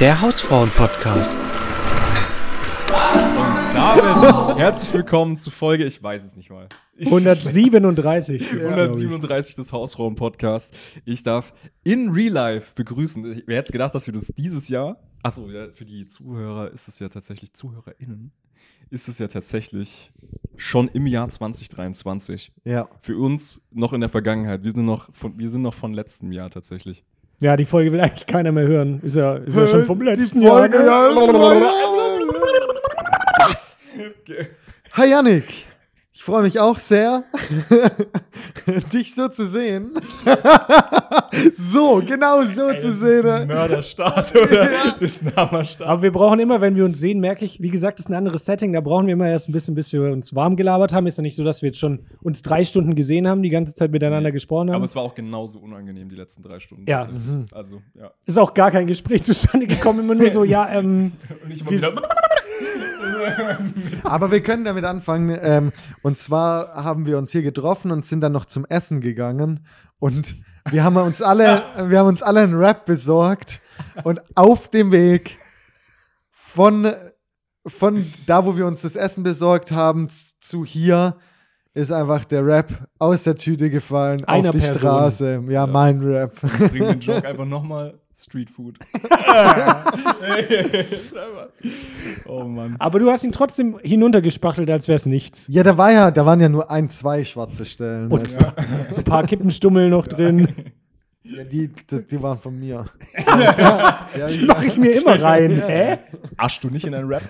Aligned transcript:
Der 0.00 0.20
Hausfrauen-Podcast. 0.20 1.36
Damit 3.74 4.58
herzlich 4.58 4.92
willkommen 4.92 5.36
zu 5.38 5.50
Folge, 5.50 5.84
ich 5.84 6.00
weiß 6.02 6.24
es 6.24 6.36
nicht 6.36 6.50
mal. 6.50 6.68
Ich- 6.96 7.08
137. 7.08 8.40
ist, 8.42 8.48
glaub 8.50 8.60
ich. 8.60 8.74
137 8.74 9.56
des 9.56 9.72
Hausfrauen-Podcast. 9.72 10.74
Ich 11.04 11.22
darf 11.22 11.52
in 11.84 12.10
Real 12.10 12.32
Life 12.32 12.74
begrüßen. 12.74 13.42
Wer 13.46 13.56
hätte 13.58 13.72
gedacht, 13.72 13.94
dass 13.94 14.06
wir 14.06 14.14
das 14.14 14.32
dieses 14.36 14.68
Jahr, 14.68 15.00
achso, 15.22 15.48
ja, 15.50 15.68
für 15.72 15.84
die 15.84 16.06
Zuhörer 16.06 16.70
ist 16.70 16.86
es 16.88 16.98
ja 17.00 17.08
tatsächlich, 17.08 17.52
ZuhörerInnen, 17.54 18.32
ist 18.90 19.08
es 19.08 19.18
ja 19.18 19.28
tatsächlich 19.28 20.12
schon 20.56 20.88
im 20.88 21.06
Jahr 21.06 21.28
2023. 21.28 22.52
Ja. 22.64 22.88
Für 23.00 23.18
uns 23.18 23.62
noch 23.70 23.92
in 23.92 24.00
der 24.00 24.08
Vergangenheit. 24.10 24.62
Wir 24.62 24.72
sind 24.72 24.84
noch 24.86 25.12
von, 25.14 25.38
wir 25.38 25.50
sind 25.50 25.62
noch 25.62 25.74
von 25.74 25.92
letztem 25.92 26.32
Jahr 26.32 26.50
tatsächlich. 26.50 27.04
Ja, 27.40 27.56
die 27.56 27.64
Folge 27.64 27.92
will 27.92 28.00
eigentlich 28.00 28.26
keiner 28.26 28.50
mehr 28.50 28.66
hören. 28.66 29.00
Ist 29.02 29.14
ja, 29.16 29.36
ist 29.36 29.56
ja 29.56 29.66
schon 29.66 29.84
vom 29.84 30.00
Die 30.00 30.06
letzten 30.06 30.42
Folge, 30.42 30.84
Jahr. 30.84 31.14
ne? 31.14 31.60
ja. 34.26 34.46
Hi 34.94 35.10
Yannick, 35.10 35.44
ich 36.18 36.24
freue 36.24 36.42
mich 36.42 36.58
auch 36.58 36.80
sehr, 36.80 37.22
dich 38.92 39.14
so 39.14 39.28
zu 39.28 39.46
sehen. 39.46 39.92
so, 41.52 42.02
genau 42.04 42.44
so 42.44 42.74
zu 42.74 42.92
sehen. 42.92 43.46
Mörderstart 43.46 44.34
oder 44.34 44.68
das 44.94 45.00
ist 45.00 45.26
ein 45.26 45.36
Hammerstart. 45.36 45.88
Aber 45.88 46.02
wir 46.02 46.10
brauchen 46.12 46.40
immer, 46.40 46.60
wenn 46.60 46.74
wir 46.74 46.84
uns 46.84 46.98
sehen, 46.98 47.20
merke 47.20 47.44
ich, 47.44 47.62
wie 47.62 47.70
gesagt, 47.70 48.00
das 48.00 48.06
ist 48.06 48.10
ein 48.10 48.16
anderes 48.16 48.44
Setting. 48.44 48.72
Da 48.72 48.80
brauchen 48.80 49.06
wir 49.06 49.12
immer 49.12 49.28
erst 49.28 49.48
ein 49.48 49.52
bisschen, 49.52 49.76
bis 49.76 49.92
wir 49.92 50.10
uns 50.10 50.34
warm 50.34 50.56
gelabert 50.56 50.92
haben. 50.92 51.06
Ist 51.06 51.18
ja 51.18 51.22
nicht 51.22 51.36
so, 51.36 51.44
dass 51.44 51.62
wir 51.62 51.68
jetzt 51.68 51.78
schon 51.78 52.00
uns 52.20 52.42
drei 52.42 52.64
Stunden 52.64 52.96
gesehen 52.96 53.28
haben, 53.28 53.44
die 53.44 53.50
ganze 53.50 53.74
Zeit 53.74 53.92
miteinander 53.92 54.32
gesprochen 54.32 54.70
haben. 54.70 54.76
Aber 54.76 54.86
es 54.86 54.96
war 54.96 55.04
auch 55.04 55.14
genauso 55.14 55.60
unangenehm 55.60 56.08
die 56.08 56.16
letzten 56.16 56.42
drei 56.42 56.58
Stunden. 56.58 56.84
Ja. 56.88 57.04
tatsächlich. 57.04 57.54
Also, 57.54 57.82
ja. 57.94 58.10
ist 58.26 58.38
auch 58.40 58.54
gar 58.54 58.72
kein 58.72 58.88
Gespräch 58.88 59.22
zustande 59.22 59.68
gekommen. 59.68 60.00
Immer 60.00 60.16
nur 60.16 60.30
so, 60.30 60.42
ja, 60.42 60.68
ähm, 60.68 61.12
Und 61.44 61.52
ich 61.52 61.60
immer 61.60 61.70
wieder. 61.70 61.92
Aber 64.04 64.30
wir 64.30 64.42
können 64.42 64.64
damit 64.64 64.84
anfangen. 64.84 65.36
Ähm, 65.40 65.72
und 66.02 66.18
zwar 66.18 66.74
haben 66.74 67.06
wir 67.06 67.18
uns 67.18 67.32
hier 67.32 67.42
getroffen 67.42 67.90
und 67.90 68.04
sind 68.04 68.20
dann 68.20 68.32
noch 68.32 68.44
zum 68.44 68.64
Essen 68.66 69.00
gegangen. 69.00 69.66
Und 69.98 70.36
wir 70.70 70.84
haben 70.84 70.96
uns 70.96 71.22
alle, 71.22 71.62
wir 71.88 71.98
haben 71.98 72.08
uns 72.08 72.22
alle 72.22 72.40
einen 72.40 72.54
Rap 72.54 72.86
besorgt. 72.86 73.60
Und 74.04 74.20
auf 74.36 74.68
dem 74.68 74.90
Weg 74.90 75.38
von, 76.30 76.92
von 77.66 78.06
da, 78.26 78.44
wo 78.44 78.56
wir 78.56 78.66
uns 78.66 78.82
das 78.82 78.96
Essen 78.96 79.22
besorgt 79.22 79.70
haben, 79.70 80.08
zu 80.40 80.64
hier, 80.64 81.16
ist 81.74 81.92
einfach 81.92 82.24
der 82.24 82.44
Rap 82.44 82.88
aus 82.98 83.22
der 83.24 83.36
Tüte 83.36 83.70
gefallen 83.70 84.24
Einer 84.24 84.48
auf 84.48 84.54
die 84.54 84.58
Person. 84.58 84.78
Straße. 84.78 85.44
Ja, 85.48 85.66
mein 85.66 86.02
Rap. 86.02 86.34
Bring 86.40 86.86
den 86.86 87.00
Joke 87.00 87.26
einfach 87.26 87.44
nochmal. 87.44 88.00
Street 88.20 88.50
Food. 88.50 88.78
oh 92.26 92.44
Mann. 92.44 92.76
aber 92.78 92.98
du 92.98 93.10
hast 93.10 93.24
ihn 93.24 93.32
trotzdem 93.32 93.78
hinuntergespachtelt, 93.82 94.70
als 94.70 94.88
wäre 94.88 94.96
es 94.96 95.06
nichts. 95.06 95.46
Ja, 95.48 95.62
da 95.62 95.76
war 95.78 95.92
ja, 95.92 96.10
da 96.10 96.26
waren 96.26 96.40
ja 96.40 96.48
nur 96.48 96.70
ein, 96.70 96.88
zwei 96.88 97.24
schwarze 97.24 97.64
Stellen. 97.64 98.10
Und 98.10 98.24
weißt 98.24 98.40
du. 98.40 98.94
so 98.94 99.00
ein 99.00 99.04
paar 99.04 99.24
Kippenstummel 99.24 99.88
noch 99.88 100.06
drin. 100.06 100.48
Ja, 101.30 101.44
die, 101.44 101.70
das, 101.86 102.06
die 102.06 102.22
waren 102.22 102.38
von 102.38 102.58
mir. 102.58 102.86
ja, 103.26 104.28
Die 104.28 104.46
mache 104.46 104.64
ich 104.64 104.78
mir 104.78 104.98
immer 104.98 105.22
rein. 105.22 105.62
Hä? 105.66 105.98
Aschst 106.38 106.64
du 106.64 106.70
nicht 106.70 106.86
in 106.86 106.94
einen 106.94 107.06
Rap? 107.06 107.20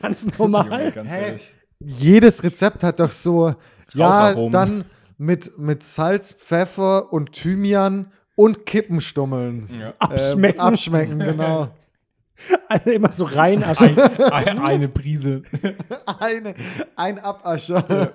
Ganz 0.00 0.22
Junge, 0.22 0.36
normal. 0.38 0.92
ganz 0.92 1.10
Hä? 1.10 1.24
ehrlich. 1.24 1.56
Jedes 1.80 2.44
Rezept 2.44 2.84
hat 2.84 3.00
doch 3.00 3.10
so, 3.10 3.56
ja, 3.94 4.32
dann 4.50 4.84
mit, 5.16 5.58
mit 5.58 5.82
Salz, 5.82 6.32
Pfeffer 6.34 7.12
und 7.12 7.32
Thymian 7.32 8.12
und 8.38 8.66
Kippenstummeln. 8.66 9.68
Ja. 9.80 9.94
Abschmecken. 9.98 10.60
Ähm, 10.60 10.64
abschmecken, 10.64 11.18
genau. 11.18 11.68
Alle 12.68 12.94
immer 12.94 13.10
so 13.10 13.24
rein. 13.24 13.64
Also, 13.64 13.86
Ein, 13.86 13.98
ein, 13.98 14.58
eine 14.60 14.88
Prise. 14.88 15.42
Eine, 16.06 16.54
ein 16.94 17.18
Abascher. 17.18 18.12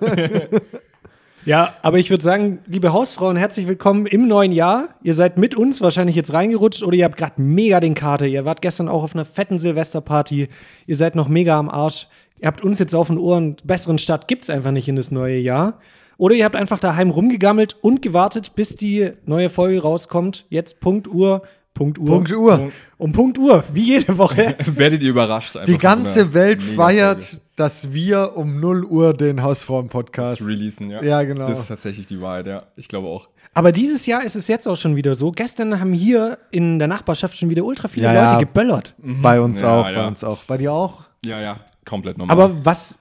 ja, 1.44 1.74
aber 1.82 1.98
ich 1.98 2.08
würde 2.08 2.24
sagen, 2.24 2.60
liebe 2.64 2.94
Hausfrauen, 2.94 3.36
herzlich 3.36 3.66
willkommen 3.66 4.06
im 4.06 4.26
neuen 4.26 4.52
Jahr. 4.52 4.94
Ihr 5.02 5.12
seid 5.12 5.36
mit 5.36 5.54
uns 5.54 5.82
wahrscheinlich 5.82 6.16
jetzt 6.16 6.32
reingerutscht 6.32 6.82
oder 6.82 6.96
ihr 6.96 7.04
habt 7.04 7.18
gerade 7.18 7.42
mega 7.42 7.78
den 7.80 7.94
Kater. 7.94 8.24
Ihr 8.24 8.46
wart 8.46 8.62
gestern 8.62 8.88
auch 8.88 9.02
auf 9.02 9.14
einer 9.14 9.26
fetten 9.26 9.58
Silvesterparty. 9.58 10.48
Ihr 10.86 10.96
seid 10.96 11.16
noch 11.16 11.28
mega 11.28 11.58
am 11.58 11.68
Arsch. 11.68 12.06
Ihr 12.38 12.46
habt 12.46 12.62
uns 12.62 12.78
jetzt 12.78 12.94
auf 12.94 13.08
den 13.08 13.18
Ohren. 13.18 13.56
Besseren 13.62 13.98
Start 13.98 14.26
gibt's 14.26 14.48
einfach 14.48 14.70
nicht 14.70 14.88
in 14.88 14.96
das 14.96 15.10
neue 15.10 15.36
Jahr. 15.36 15.80
Oder 16.16 16.34
ihr 16.34 16.44
habt 16.44 16.56
einfach 16.56 16.78
daheim 16.78 17.10
rumgegammelt 17.10 17.76
und 17.82 18.02
gewartet, 18.02 18.54
bis 18.54 18.76
die 18.76 19.10
neue 19.26 19.50
Folge 19.50 19.82
rauskommt. 19.82 20.46
Jetzt 20.48 20.80
Punkt 20.80 21.08
Uhr. 21.08 21.42
Punkt 21.74 21.98
Uhr. 21.98 22.06
Punkt 22.06 22.32
Uhr. 22.32 22.70
Um 22.98 23.12
Punkt 23.12 23.36
Uhr, 23.36 23.64
wie 23.72 23.82
jede 23.82 24.16
Woche. 24.16 24.54
Werdet 24.64 25.02
ihr 25.02 25.10
überrascht. 25.10 25.56
einfach 25.56 25.72
Die 25.72 25.78
ganze 25.78 26.32
Welt 26.32 26.62
feiert, 26.62 27.40
dass 27.56 27.92
wir 27.92 28.36
um 28.36 28.60
0 28.60 28.84
Uhr 28.84 29.12
den 29.12 29.42
Hausfrauen-Podcast. 29.42 30.46
Releasen, 30.46 30.90
ja. 30.90 31.02
Ja, 31.02 31.22
genau. 31.24 31.48
Das 31.48 31.60
ist 31.60 31.66
tatsächlich 31.66 32.06
die 32.06 32.20
Wahrheit, 32.20 32.46
ja. 32.46 32.62
Ich 32.76 32.86
glaube 32.86 33.08
auch. 33.08 33.28
Aber 33.54 33.72
dieses 33.72 34.06
Jahr 34.06 34.24
ist 34.24 34.36
es 34.36 34.46
jetzt 34.48 34.66
auch 34.68 34.76
schon 34.76 34.94
wieder 34.96 35.14
so. 35.16 35.32
Gestern 35.32 35.80
haben 35.80 35.92
hier 35.92 36.38
in 36.52 36.78
der 36.78 36.86
Nachbarschaft 36.88 37.36
schon 37.36 37.50
wieder 37.50 37.64
ultra 37.64 37.88
viele 37.88 38.06
Ja, 38.06 38.12
Leute 38.12 38.24
ja. 38.34 38.38
geböllert. 38.40 38.94
Bei 38.98 39.40
uns 39.40 39.60
Ja, 39.60 39.80
auch, 39.80 39.88
ja. 39.88 39.94
bei 40.02 40.06
uns 40.08 40.22
auch. 40.24 40.44
Bei 40.44 40.56
dir 40.58 40.72
auch? 40.72 41.02
Ja, 41.24 41.40
ja. 41.40 41.60
Komplett 41.84 42.18
normal. 42.18 42.36
Aber 42.36 42.64
was 42.64 42.98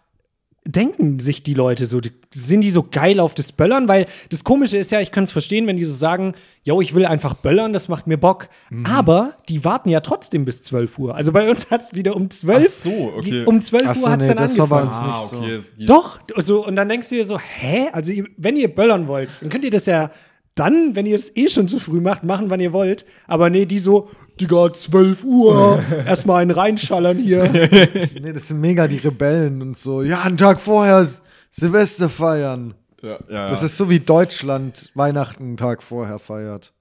denken 0.65 1.19
sich 1.19 1.43
die 1.43 1.53
Leute 1.53 1.85
so? 1.85 1.99
Sind 2.33 2.61
die 2.61 2.69
so 2.71 2.83
geil 2.83 3.19
auf 3.19 3.33
das 3.35 3.51
Böllern? 3.51 3.87
Weil 3.87 4.05
das 4.29 4.43
Komische 4.43 4.77
ist 4.77 4.91
ja, 4.91 5.01
ich 5.01 5.11
kann 5.11 5.25
es 5.25 5.31
verstehen, 5.31 5.67
wenn 5.67 5.77
die 5.77 5.83
so 5.85 5.93
sagen, 5.93 6.33
yo, 6.63 6.79
ich 6.81 6.95
will 6.95 7.05
einfach 7.05 7.33
böllern, 7.33 7.73
das 7.73 7.89
macht 7.89 8.07
mir 8.07 8.17
Bock. 8.17 8.47
Mhm. 8.69 8.85
Aber 8.85 9.35
die 9.49 9.65
warten 9.65 9.89
ja 9.89 9.99
trotzdem 9.99 10.45
bis 10.45 10.61
12 10.61 10.97
Uhr. 10.99 11.15
Also 11.15 11.31
bei 11.31 11.49
uns 11.49 11.69
hat 11.69 11.83
es 11.83 11.93
wieder 11.93 12.15
um 12.15 12.29
12 12.29 12.65
Ach 12.67 12.71
so, 12.71 13.13
okay. 13.17 13.21
die- 13.29 13.45
Um 13.45 13.61
12 13.61 13.83
Ach 13.85 13.89
Uhr 13.89 14.01
so, 14.01 14.09
hat 14.09 14.21
es 14.21 14.27
nee, 14.29 14.33
dann 14.35 14.43
das 14.43 14.57
war 14.57 14.67
bei 14.67 14.81
angefangen. 14.81 15.09
uns 15.09 15.33
ah, 15.33 15.45
nicht 15.45 15.61
so. 15.61 15.67
okay. 15.67 15.75
die- 15.79 15.85
Doch, 15.85 16.19
also, 16.35 16.65
und 16.65 16.75
dann 16.75 16.87
denkst 16.89 17.09
du 17.09 17.15
dir 17.15 17.25
so, 17.25 17.37
hä? 17.39 17.89
Also, 17.91 18.13
wenn 18.37 18.55
ihr 18.55 18.73
böllern 18.73 19.07
wollt, 19.07 19.29
dann 19.41 19.49
könnt 19.49 19.65
ihr 19.65 19.71
das 19.71 19.85
ja 19.85 20.11
dann, 20.55 20.95
wenn 20.95 21.05
ihr 21.05 21.15
es 21.15 21.35
eh 21.35 21.49
schon 21.49 21.67
zu 21.67 21.79
früh 21.79 21.99
macht, 21.99 22.23
machen, 22.23 22.49
wann 22.49 22.59
ihr 22.59 22.73
wollt. 22.73 23.05
Aber 23.27 23.49
nee, 23.49 23.65
die 23.65 23.79
so, 23.79 24.09
Digga, 24.39 24.71
12 24.71 25.23
Uhr, 25.23 25.83
erstmal 26.05 26.41
einen 26.41 26.51
reinschallern 26.51 27.17
hier. 27.17 27.43
Nee, 28.21 28.33
das 28.33 28.47
sind 28.47 28.61
mega 28.61 28.87
die 28.87 28.97
Rebellen 28.97 29.61
und 29.61 29.77
so. 29.77 30.01
Ja, 30.01 30.21
einen 30.21 30.37
Tag 30.37 30.61
vorher 30.61 31.07
Silvester 31.49 32.09
feiern. 32.09 32.73
Ja, 33.01 33.17
ja, 33.29 33.49
Das 33.49 33.61
ja. 33.61 33.65
ist 33.65 33.77
so 33.77 33.89
wie 33.89 33.99
Deutschland 33.99 34.91
Weihnachten 34.95 35.43
einen 35.43 35.57
Tag 35.57 35.83
vorher 35.83 36.19
feiert. 36.19 36.73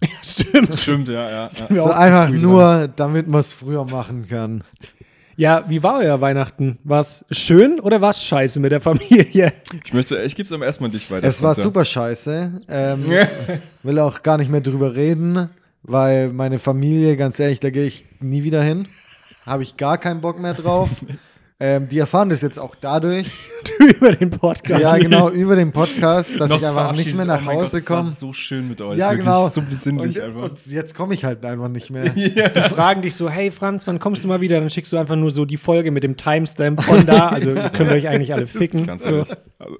Stimmt. 0.22 0.78
Stimmt, 0.78 1.08
ja, 1.08 1.28
ja. 1.30 1.48
ja. 1.70 1.82
So 1.82 1.90
einfach 1.90 2.30
nur, 2.30 2.88
damit 2.88 3.26
man 3.28 3.40
es 3.40 3.52
früher 3.52 3.84
machen 3.84 4.26
kann. 4.28 4.62
Ja, 5.38 5.64
wie 5.68 5.84
war 5.84 6.00
euer 6.00 6.20
Weihnachten? 6.20 6.78
War 6.82 6.98
es 6.98 7.24
schön 7.30 7.78
oder 7.78 8.00
war 8.00 8.10
es 8.10 8.24
scheiße 8.24 8.58
mit 8.58 8.72
der 8.72 8.80
Familie? 8.80 9.52
Ich 9.84 9.92
möchte, 9.92 10.20
ich 10.22 10.34
gebe 10.34 10.48
es 10.48 10.52
am 10.52 10.62
ersten 10.62 10.82
Mal 10.82 10.90
dich 10.90 11.08
weiter. 11.12 11.28
Es 11.28 11.40
war 11.40 11.54
super 11.54 11.84
scheiße. 11.84 12.60
Ähm, 12.66 13.04
will 13.84 14.00
auch 14.00 14.22
gar 14.22 14.36
nicht 14.36 14.50
mehr 14.50 14.60
drüber 14.60 14.96
reden, 14.96 15.48
weil 15.84 16.32
meine 16.32 16.58
Familie, 16.58 17.16
ganz 17.16 17.38
ehrlich, 17.38 17.60
da 17.60 17.70
gehe 17.70 17.84
ich 17.84 18.04
nie 18.18 18.42
wieder 18.42 18.64
hin. 18.64 18.88
Habe 19.46 19.62
ich 19.62 19.76
gar 19.76 19.96
keinen 19.96 20.20
Bock 20.20 20.40
mehr 20.40 20.54
drauf. 20.54 20.90
Ähm, 21.60 21.88
die 21.88 21.98
erfahren 21.98 22.30
das 22.30 22.40
jetzt 22.42 22.58
auch 22.58 22.74
dadurch. 22.80 23.26
Über 23.80 24.12
den 24.12 24.30
Podcast. 24.30 24.80
Ja, 24.80 24.96
genau, 24.96 25.30
über 25.30 25.56
den 25.56 25.72
Podcast, 25.72 26.38
dass 26.38 26.50
ich 26.50 26.66
einfach 26.66 26.94
nicht 26.94 27.14
mehr 27.14 27.24
nach 27.24 27.42
oh 27.42 27.46
mein 27.46 27.56
Gott, 27.56 27.64
Hause 27.66 27.82
komme. 27.82 28.08
so 28.08 28.32
schön 28.32 28.68
mit 28.68 28.80
euch. 28.80 28.96
Ja, 28.98 29.10
wirklich 29.10 29.26
genau. 29.26 29.48
So 29.48 29.62
besinnlich 29.62 30.16
und, 30.18 30.24
einfach. 30.24 30.42
und 30.50 30.66
jetzt 30.66 30.94
komme 30.94 31.14
ich 31.14 31.24
halt 31.24 31.44
einfach 31.44 31.68
nicht 31.68 31.90
mehr. 31.90 32.12
Sie 32.14 32.60
fragen 32.62 33.02
dich 33.02 33.14
so, 33.16 33.28
hey 33.28 33.50
Franz, 33.50 33.86
wann 33.86 33.98
kommst 33.98 34.24
du 34.24 34.28
mal 34.28 34.40
wieder? 34.40 34.60
Dann 34.60 34.70
schickst 34.70 34.92
du 34.92 34.96
einfach 34.96 35.16
nur 35.16 35.30
so 35.30 35.44
die 35.44 35.56
Folge 35.56 35.90
mit 35.90 36.04
dem 36.04 36.16
Timestamp 36.16 36.82
von 36.82 37.04
da. 37.06 37.28
Also 37.28 37.50
ihr 37.54 37.70
könnt 37.70 37.90
euch 37.90 38.08
eigentlich 38.08 38.32
alle 38.34 38.46
ficken. 38.46 38.86
Ganz 38.86 39.04
so. 39.04 39.24
Also, 39.58 39.76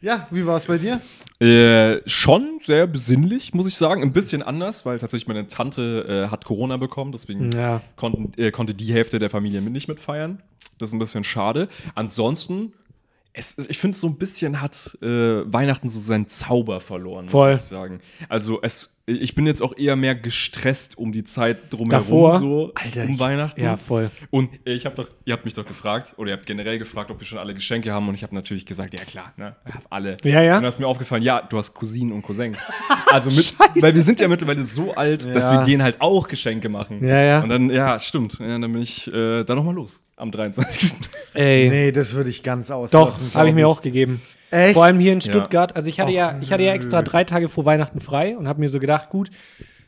Ja, 0.00 0.26
wie 0.30 0.44
war 0.44 0.58
es 0.58 0.66
bei 0.66 0.76
dir? 0.76 1.00
Äh, 1.40 2.00
schon 2.06 2.58
sehr 2.62 2.86
besinnlich, 2.86 3.54
muss 3.54 3.66
ich 3.66 3.74
sagen. 3.74 4.02
Ein 4.02 4.12
bisschen 4.12 4.42
anders, 4.42 4.84
weil 4.84 4.98
tatsächlich 4.98 5.26
meine 5.28 5.46
Tante 5.46 6.26
äh, 6.26 6.30
hat 6.30 6.44
Corona 6.44 6.76
bekommen, 6.76 7.10
deswegen 7.10 7.50
Ja. 7.52 7.80
konnten, 7.96 8.32
äh, 8.40 8.50
konnte 8.50 8.74
die 8.74 8.92
Hälfte 8.92 9.18
der 9.18 9.30
Familie 9.30 9.62
mit 9.62 9.72
nicht 9.72 9.88
mitfeiern. 9.88 10.42
Das 10.78 10.90
ist 10.90 10.92
ein 10.94 10.98
bisschen 10.98 11.24
schade. 11.24 11.68
Ansonsten, 11.94 12.72
es, 13.32 13.58
ich 13.58 13.78
finde, 13.78 13.96
so 13.96 14.06
ein 14.06 14.16
bisschen 14.16 14.60
hat 14.60 14.96
äh, 15.02 15.52
Weihnachten 15.52 15.88
so 15.88 16.00
seinen 16.00 16.28
Zauber 16.28 16.80
verloren, 16.80 17.28
Voll. 17.28 17.52
muss 17.52 17.60
ich 17.60 17.66
sagen. 17.66 18.00
Also 18.28 18.60
es, 18.62 18.93
ich 19.06 19.34
bin 19.34 19.46
jetzt 19.46 19.62
auch 19.62 19.76
eher 19.76 19.96
mehr 19.96 20.14
gestresst 20.14 20.96
um 20.96 21.12
die 21.12 21.24
Zeit 21.24 21.58
drumherum, 21.70 21.90
Davor? 21.90 22.38
so 22.38 22.72
Alter, 22.74 23.04
um 23.04 23.10
ich- 23.10 23.18
Weihnachten. 23.18 23.60
ja, 23.62 23.76
voll. 23.76 24.10
Und 24.30 24.48
äh, 24.66 24.72
ich 24.72 24.86
habe 24.86 24.94
doch, 24.96 25.08
ihr 25.26 25.34
habt 25.34 25.44
mich 25.44 25.52
doch 25.52 25.66
gefragt, 25.66 26.14
oder 26.16 26.30
ihr 26.30 26.36
habt 26.36 26.46
generell 26.46 26.78
gefragt, 26.78 27.10
ob 27.10 27.20
wir 27.20 27.26
schon 27.26 27.38
alle 27.38 27.52
Geschenke 27.52 27.92
haben. 27.92 28.08
Und 28.08 28.14
ich 28.14 28.22
habe 28.22 28.34
natürlich 28.34 28.64
gesagt, 28.64 28.98
ja 28.98 29.04
klar, 29.04 29.32
ne, 29.36 29.56
ich 29.68 29.74
hab 29.74 29.82
alle. 29.90 30.16
Ja, 30.24 30.40
ja. 30.42 30.56
Und 30.56 30.62
dann 30.62 30.68
ist 30.70 30.80
mir 30.80 30.86
aufgefallen, 30.86 31.22
ja, 31.22 31.42
du 31.42 31.58
hast 31.58 31.74
Cousinen 31.74 32.12
und 32.12 32.22
Cousins. 32.22 32.58
Also 33.12 33.30
mit, 33.30 33.54
weil 33.82 33.94
wir 33.94 34.02
sind 34.02 34.18
ja 34.18 34.26
mittlerweile 34.26 34.64
so 34.64 34.92
alt, 34.94 35.24
dass 35.32 35.46
Ja. 35.46 35.60
wir 35.60 35.64
denen 35.66 35.82
halt 35.84 36.00
auch 36.00 36.26
Geschenke 36.26 36.68
machen. 36.68 37.06
Ja, 37.06 37.22
ja. 37.22 37.42
Und 37.42 37.48
dann, 37.48 37.70
ja, 37.70 37.96
stimmt. 38.00 38.38
Ja, 38.40 38.58
dann 38.58 38.72
bin 38.72 38.82
ich 38.82 39.06
äh, 39.12 39.44
da 39.44 39.54
nochmal 39.54 39.74
los. 39.74 40.02
Am 40.16 40.32
23. 40.32 40.94
Ey, 41.34 41.68
Nee, 41.68 41.92
das 41.92 42.14
würde 42.14 42.30
ich 42.30 42.42
ganz 42.42 42.68
doch, 42.68 42.76
auslassen. 42.76 43.30
habe 43.34 43.48
ich 43.50 43.54
mir 43.54 43.68
auch 43.68 43.82
gegeben. 43.82 44.20
Echt? 44.54 44.74
Vor 44.74 44.84
allem 44.84 44.98
hier 44.98 45.12
in 45.12 45.20
Ja. 45.20 45.30
Stuttgart. 45.30 45.76
Also 45.76 45.88
ich 45.88 46.00
hatte 46.00 46.10
Och, 46.10 46.14
ja, 46.16 46.38
ich 46.40 46.52
hatte 46.52 46.62
ja 46.62 46.72
extra 46.72 47.02
drei 47.02 47.24
Tage 47.24 47.48
vor 47.48 47.64
Weihnachten 47.64 48.00
frei 48.00 48.36
und 48.36 48.48
habe 48.48 48.60
mir 48.60 48.68
so 48.68 48.80
gedacht, 48.80 49.10
gut, 49.10 49.30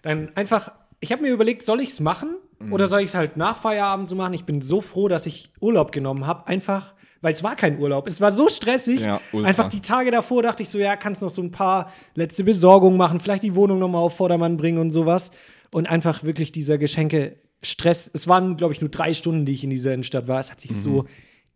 dann 0.03 0.31
einfach, 0.35 0.73
ich 1.01 1.13
habe 1.13 1.23
mir 1.23 1.31
überlegt, 1.33 1.63
soll 1.63 1.81
ich 1.81 1.91
es 1.91 2.01
machen? 2.01 2.37
oder 2.71 2.89
soll 2.89 3.01
ich 3.01 3.07
es 3.09 3.15
halt 3.15 3.37
nach 3.37 3.59
Feierabend 3.59 4.09
so 4.09 4.17
machen? 4.17 4.33
Ich 4.35 4.45
bin 4.45 4.63
so 4.63 4.81
froh, 4.81 5.09
dass 5.09 5.27
ich 5.27 5.51
Urlaub 5.61 5.93
genommen 5.93 6.27
habe. 6.27 6.47
Einfach, 6.47 6.95
weil 7.21 7.33
es 7.33 7.43
war 7.43 7.55
kein 7.55 7.79
Urlaub. 7.79 8.07
Es 8.07 8.21
war 8.21 8.33
so 8.33 8.49
stressig. 8.49 9.03
Ja. 9.03 9.21
Einfach 9.43 9.69
die 9.69 9.81
Tage 9.81 10.11
davor 10.11 10.43
dachte 10.43 10.63
ich 10.63 10.71
so, 10.71 10.79
ja, 10.79 10.97
kannst 10.97 11.23
noch 11.23 11.31
so 11.31 11.43
ein 11.43 11.51
paar 11.51 11.93
letzte 12.15 12.45
Besorgungen 12.45 12.97
machen, 12.97 13.21
vielleicht 13.21 13.43
die 13.43 13.55
Wohnung 13.55 13.79
nochmal 13.79 14.01
auf 14.03 14.17
Vordermann 14.17 14.57
bringen 14.57 14.79
und 14.79 14.91
sowas. 14.91 15.33
Und 15.71 15.87
einfach 15.87 16.23
wirklich 16.23 16.53
dieser 16.53 16.79
Geschenke 16.79 17.37
Stress. 17.63 18.11
Es 18.13 18.29
waren, 18.29 18.57
glaube 18.57 18.73
ich, 18.75 18.81
nur 18.81 18.91
drei 18.91 19.13
Stunden, 19.13 19.45
die 19.45 19.53
ich 19.53 19.65
in 19.65 19.71
dieser 19.71 19.93
Innenstadt 19.93 20.29
war. 20.29 20.39
Es 20.39 20.51
hat 20.51 20.61
sich 20.61 20.75
so 20.75 21.05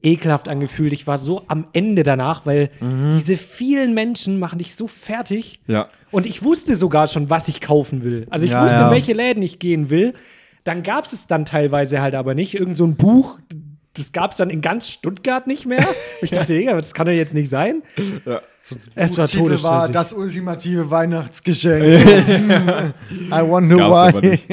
ekelhaft 0.02 0.48
angefühlt. 0.48 0.92
Ich 0.92 1.06
war 1.06 1.18
so 1.18 1.42
am 1.48 1.66
Ende 1.72 2.02
danach, 2.02 2.46
weil 2.46 2.70
diese 3.14 3.36
vielen 3.36 3.94
Menschen 3.94 4.38
machen 4.38 4.58
dich 4.58 4.74
so 4.74 4.86
fertig. 4.86 5.60
Ja. 5.66 5.88
Und 6.10 6.26
ich 6.26 6.42
wusste 6.42 6.74
sogar 6.76 7.06
schon, 7.06 7.30
was 7.30 7.48
ich 7.48 7.60
kaufen 7.60 8.02
will. 8.02 8.26
Also 8.30 8.46
ich 8.46 8.52
Ja, 8.52 8.64
wusste, 8.64 8.78
ja. 8.78 8.86
in 8.88 8.92
welche 8.92 9.12
Läden 9.12 9.42
ich 9.42 9.58
gehen 9.58 9.90
will. 9.90 10.14
Dann 10.64 10.82
gab 10.82 11.04
es 11.04 11.12
es 11.12 11.26
dann 11.26 11.44
teilweise 11.44 12.00
halt 12.00 12.14
aber 12.14 12.34
nicht. 12.34 12.54
Irgend 12.54 12.76
so 12.76 12.84
ein 12.84 12.96
Buch, 12.96 13.38
das 13.94 14.12
gab 14.12 14.32
es 14.32 14.36
dann 14.38 14.50
in 14.50 14.60
ganz 14.60 14.88
Stuttgart 14.90 15.46
nicht 15.46 15.66
mehr. 15.66 15.86
ich 16.22 16.30
dachte, 16.30 16.54
Digga, 16.54 16.74
das 16.74 16.94
kann 16.94 17.06
doch 17.06 17.12
jetzt 17.12 17.34
nicht 17.34 17.50
sein. 17.50 17.82
ja. 18.26 18.40
Es 18.94 19.16
war 19.18 19.26
Titel 19.26 19.62
war 19.62 19.88
das 19.88 20.12
ultimative 20.12 20.90
Weihnachtsgeschenk. 20.90 21.82
I 23.10 23.42
wonder 23.42 23.76
Gab's 23.76 23.96
aber 23.96 24.22
why. 24.22 24.28
nicht. 24.28 24.48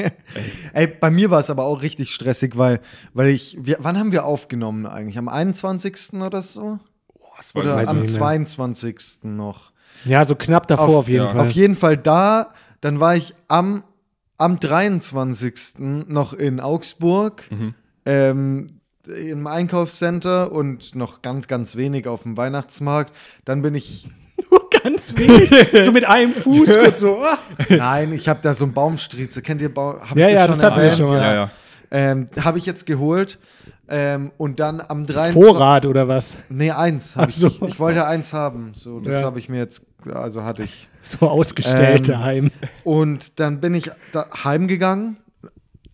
Ey, 0.72 0.86
bei 0.86 1.10
mir 1.10 1.30
war 1.30 1.40
es 1.40 1.50
aber 1.50 1.64
auch 1.64 1.82
richtig 1.82 2.12
stressig, 2.12 2.56
weil, 2.56 2.80
weil 3.12 3.28
ich, 3.28 3.58
wir, 3.60 3.78
wann 3.80 3.98
haben 3.98 4.12
wir 4.12 4.24
aufgenommen 4.24 4.86
eigentlich? 4.86 5.18
Am 5.18 5.28
21. 5.28 6.14
oder 6.14 6.42
so? 6.42 6.78
Das 7.36 7.54
Oder 7.54 7.76
weiß 7.76 7.82
ich 7.84 7.88
am 7.88 7.98
nicht 8.00 8.10
mehr. 8.10 8.18
22. 8.18 8.96
noch? 9.22 9.72
Ja, 10.04 10.24
so 10.24 10.34
knapp 10.34 10.66
davor 10.66 10.98
auf, 10.98 11.08
jeden 11.08 11.26
ja. 11.26 11.28
Fall. 11.28 11.40
Auf 11.40 11.50
jeden 11.52 11.74
Fall 11.76 11.96
da, 11.96 12.52
dann 12.80 13.00
war 13.00 13.14
ich 13.14 13.34
am, 13.46 13.84
am 14.36 14.58
23. 14.58 15.78
noch 15.78 16.32
in 16.32 16.60
Augsburg. 16.60 17.44
Mhm. 17.50 17.74
Ähm, 18.04 18.66
im 19.08 19.46
Einkaufscenter 19.46 20.52
und 20.52 20.94
noch 20.94 21.22
ganz, 21.22 21.48
ganz 21.48 21.76
wenig 21.76 22.06
auf 22.06 22.22
dem 22.22 22.36
Weihnachtsmarkt. 22.36 23.14
Dann 23.44 23.62
bin 23.62 23.74
ich 23.74 24.08
Nur 24.50 24.68
ganz 24.82 25.16
wenig. 25.16 25.84
so 25.84 25.90
mit 25.92 26.04
einem 26.06 26.32
Fuß 26.34 26.78
kurz 26.78 27.00
so. 27.00 27.18
ah. 27.20 27.38
Nein, 27.68 28.12
ich 28.12 28.28
habe 28.28 28.40
da 28.42 28.54
so 28.54 28.64
einen 28.64 28.72
Baumstriezel. 28.74 29.42
Kennt 29.42 29.60
ihr 29.62 29.72
Baum? 29.72 29.96
Hab 30.00 30.12
ich 30.12 30.22
Ja, 30.22 30.28
ja, 30.28 30.46
das 30.46 30.62
hatten 30.62 30.76
wir 30.76 30.82
erwähnt? 30.84 30.98
schon 30.98 31.08
mal. 31.08 31.20
Ja, 31.22 31.34
ja. 31.34 31.50
Ähm, 31.90 32.26
habe 32.40 32.58
ich 32.58 32.66
jetzt 32.66 32.86
geholt. 32.86 33.38
Ähm, 33.90 34.30
und 34.36 34.60
dann 34.60 34.80
am 34.86 35.06
23. 35.06 35.32
Vorrat 35.42 35.86
oder 35.86 36.06
was? 36.08 36.36
Nee, 36.50 36.70
eins. 36.70 37.14
So. 37.30 37.46
ich, 37.48 37.62
ich 37.62 37.80
wollte 37.80 38.06
eins 38.06 38.32
haben. 38.34 38.72
So, 38.74 39.00
das 39.00 39.14
Ja. 39.14 39.22
habe 39.22 39.38
ich 39.38 39.48
mir 39.48 39.56
jetzt, 39.58 39.82
also 40.12 40.44
hatte 40.44 40.62
ich. 40.64 40.88
So 41.02 41.26
ausgestellt 41.28 42.06
Ähm, 42.08 42.14
daheim. 42.14 42.50
Und 42.84 43.40
dann 43.40 43.60
bin 43.60 43.72
ich 43.74 43.90
da 44.12 44.26
heimgegangen. 44.44 45.16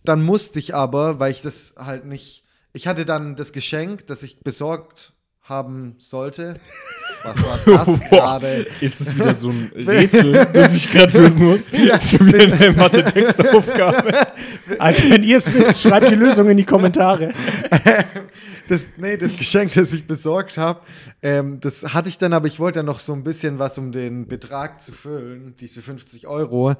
Dann 0.03 0.23
musste 0.25 0.59
ich 0.59 0.75
aber, 0.75 1.19
weil 1.19 1.31
ich 1.31 1.41
das 1.41 1.73
halt 1.77 2.05
nicht. 2.05 2.43
Ich 2.75 2.87
hatte 2.87 3.05
dann 3.05 3.37
das 3.37 3.53
Geschenk, 3.53 4.05
das 4.07 4.21
ich 4.21 4.41
besorgt 4.41 5.13
haben 5.43 5.95
sollte. 5.97 6.55
Was 7.23 7.37
war 7.41 7.57
das 7.85 8.01
gerade? 8.09 8.67
Ist 8.81 8.99
es 8.99 9.15
wieder 9.15 9.33
so 9.33 9.49
ein 9.49 9.71
Rätsel, 9.87 10.45
das 10.51 10.75
ich 10.75 10.91
gerade 10.91 11.17
lösen 11.17 11.45
muss? 11.45 11.71
Ja. 11.71 11.97
Schon 12.01 12.27
wieder 12.27 12.53
eine 12.53 12.73
Mathe-Textaufgabe. 12.73 14.11
Also, 14.77 15.09
wenn 15.09 15.23
ihr 15.23 15.37
es 15.37 15.53
wisst, 15.53 15.83
schreibt 15.83 16.09
die 16.11 16.15
Lösung 16.15 16.49
in 16.49 16.57
die 16.57 16.65
Kommentare. 16.65 17.33
Das, 18.67 18.81
nee, 18.97 19.15
das 19.15 19.37
Geschenk, 19.37 19.73
das 19.73 19.93
ich 19.93 20.05
besorgt 20.05 20.57
habe, 20.57 20.81
ähm, 21.21 21.61
das 21.61 21.93
hatte 21.93 22.09
ich 22.09 22.17
dann, 22.17 22.33
aber 22.33 22.47
ich 22.47 22.59
wollte 22.59 22.79
dann 22.79 22.87
noch 22.87 22.99
so 22.99 23.13
ein 23.13 23.23
bisschen 23.23 23.57
was, 23.57 23.77
um 23.77 23.93
den 23.93 24.27
Betrag 24.27 24.81
zu 24.81 24.91
füllen, 24.91 25.55
diese 25.61 25.81
50 25.81 26.27
Euro, 26.27 26.73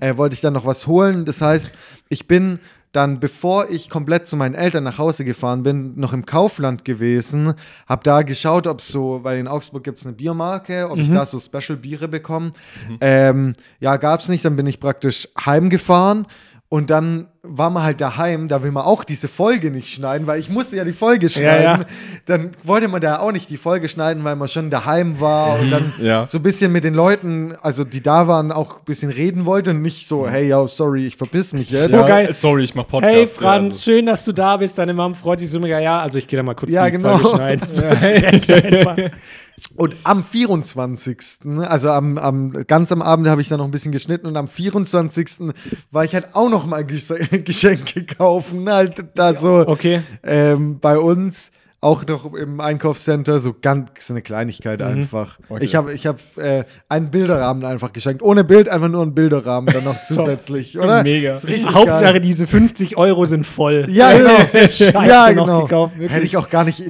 äh, 0.00 0.16
wollte 0.16 0.34
ich 0.34 0.40
dann 0.40 0.54
noch 0.54 0.64
was 0.64 0.86
holen. 0.86 1.26
Das 1.26 1.42
heißt, 1.42 1.70
ich 2.08 2.26
bin 2.26 2.58
dann, 2.92 3.20
bevor 3.20 3.70
ich 3.70 3.88
komplett 3.88 4.26
zu 4.26 4.36
meinen 4.36 4.54
Eltern 4.54 4.84
nach 4.84 4.98
Hause 4.98 5.24
gefahren 5.24 5.62
bin, 5.62 5.98
noch 5.98 6.12
im 6.12 6.26
Kaufland 6.26 6.84
gewesen, 6.84 7.54
habe 7.88 8.02
da 8.04 8.22
geschaut, 8.22 8.66
ob 8.66 8.80
es 8.80 8.88
so, 8.88 9.20
weil 9.22 9.38
in 9.38 9.48
Augsburg 9.48 9.82
gibt 9.82 9.98
es 9.98 10.06
eine 10.06 10.14
Biermarke, 10.14 10.90
ob 10.90 10.98
ich 10.98 11.10
da 11.10 11.24
so 11.24 11.38
Special-Biere 11.38 12.08
bekomme. 12.08 12.52
Ähm, 13.00 13.54
ja, 13.80 13.96
gab 13.96 14.20
es 14.20 14.28
nicht, 14.28 14.44
dann 14.44 14.56
bin 14.56 14.66
ich 14.66 14.78
praktisch 14.78 15.28
heimgefahren. 15.44 16.26
Und 16.72 16.88
dann 16.88 17.26
war 17.42 17.68
man 17.68 17.82
halt 17.82 18.00
daheim, 18.00 18.48
da 18.48 18.62
will 18.62 18.70
man 18.70 18.84
auch 18.84 19.04
diese 19.04 19.28
Folge 19.28 19.70
nicht 19.70 19.92
schneiden, 19.92 20.26
weil 20.26 20.40
ich 20.40 20.48
musste 20.48 20.76
ja 20.76 20.84
die 20.84 20.94
Folge 20.94 21.28
schneiden. 21.28 21.64
Ja, 21.64 21.76
ja. 21.80 21.84
Dann 22.24 22.52
wollte 22.64 22.88
man 22.88 23.02
da 23.02 23.18
auch 23.18 23.30
nicht 23.30 23.50
die 23.50 23.58
Folge 23.58 23.90
schneiden, 23.90 24.24
weil 24.24 24.36
man 24.36 24.48
schon 24.48 24.70
daheim 24.70 25.20
war 25.20 25.60
und 25.60 25.70
dann 25.70 25.92
Ja. 26.00 26.26
so 26.26 26.38
ein 26.38 26.42
bisschen 26.42 26.72
mit 26.72 26.82
den 26.84 26.94
Leuten, 26.94 27.54
also 27.60 27.84
die 27.84 28.02
da 28.02 28.26
waren, 28.26 28.52
auch 28.52 28.76
ein 28.78 28.84
bisschen 28.86 29.10
reden 29.10 29.44
wollte 29.44 29.68
und 29.72 29.82
nicht 29.82 30.08
so, 30.08 30.26
hey, 30.26 30.48
ja, 30.48 30.66
sorry, 30.66 31.06
ich 31.06 31.16
verpiss 31.18 31.52
mich 31.52 31.68
jetzt. 31.68 31.90
Ja. 31.90 32.06
geil. 32.06 32.32
Sorry, 32.32 32.64
ich 32.64 32.74
mach 32.74 32.88
Podcast. 32.88 33.12
Hey 33.14 33.26
Franz, 33.26 33.42
Ja, 33.42 33.50
also. 33.68 33.82
schön, 33.82 34.06
dass 34.06 34.24
du 34.24 34.32
da 34.32 34.56
bist. 34.56 34.78
Deine 34.78 34.94
Mom 34.94 35.14
freut 35.14 35.40
sich 35.40 35.50
so 35.50 35.60
mega. 35.60 35.78
Ja, 35.78 36.00
also 36.00 36.16
ich 36.16 36.26
gehe 36.26 36.38
da 36.38 36.42
mal 36.42 36.54
kurz 36.54 36.72
Ja, 36.72 36.86
die 36.86 36.92
genau. 36.92 37.18
Folge 37.18 37.36
schneiden. 37.36 37.68
Und 39.74 39.96
am 40.04 40.22
24., 40.24 41.18
also 41.60 41.90
am, 41.90 42.18
am 42.18 42.66
ganz 42.66 42.92
am 42.92 43.00
Abend 43.02 43.28
habe 43.28 43.40
ich 43.40 43.48
dann 43.48 43.58
noch 43.58 43.64
ein 43.64 43.70
bisschen 43.70 43.92
geschnitten 43.92 44.26
und 44.26 44.36
am 44.36 44.48
24. 44.48 45.52
war 45.90 46.04
ich 46.04 46.14
halt 46.14 46.34
auch 46.34 46.50
noch 46.50 46.66
mal 46.66 46.84
Ges 46.84 47.12
Geschenke 47.44 48.04
kaufen, 48.04 48.68
halt 48.68 49.04
da 49.14 49.34
so 49.34 49.66
Okay. 49.66 50.02
ähm, 50.22 50.78
bei 50.80 50.98
uns 50.98 51.50
auch 51.82 52.06
noch 52.06 52.32
im 52.34 52.60
Einkaufscenter 52.60 53.40
so 53.40 53.56
ganz 53.60 53.88
so 54.06 54.12
eine 54.12 54.22
Kleinigkeit 54.22 54.80
einfach. 54.80 55.40
Okay. 55.48 55.64
Ich 55.64 55.74
habe 55.74 55.92
ich 55.92 56.06
habe 56.06 56.20
äh, 56.36 56.62
einen 56.88 57.10
Bilderrahmen 57.10 57.64
einfach 57.64 57.92
geschenkt, 57.92 58.22
ohne 58.22 58.44
Bild 58.44 58.68
einfach 58.68 58.88
nur 58.88 59.02
einen 59.02 59.14
Bilderrahmen 59.14 59.74
dann 59.74 59.82
noch 59.82 60.00
zusätzlich, 60.06 60.78
oder? 60.78 61.02
Mega. 61.02 61.34
Hauptsache, 61.72 62.12
geil. 62.12 62.20
diese 62.20 62.46
50 62.46 62.96
Euro 62.96 63.26
sind 63.26 63.44
voll. 63.44 63.86
Ja, 63.90 64.16
genau. 64.16 64.36
Scheiße 64.54 64.92
ja, 64.92 65.32
genau. 65.32 65.62
gekauft, 65.62 65.94
hätte 65.98 66.24
ich 66.24 66.36
auch 66.36 66.50
gar 66.50 66.62
nicht, 66.64 66.88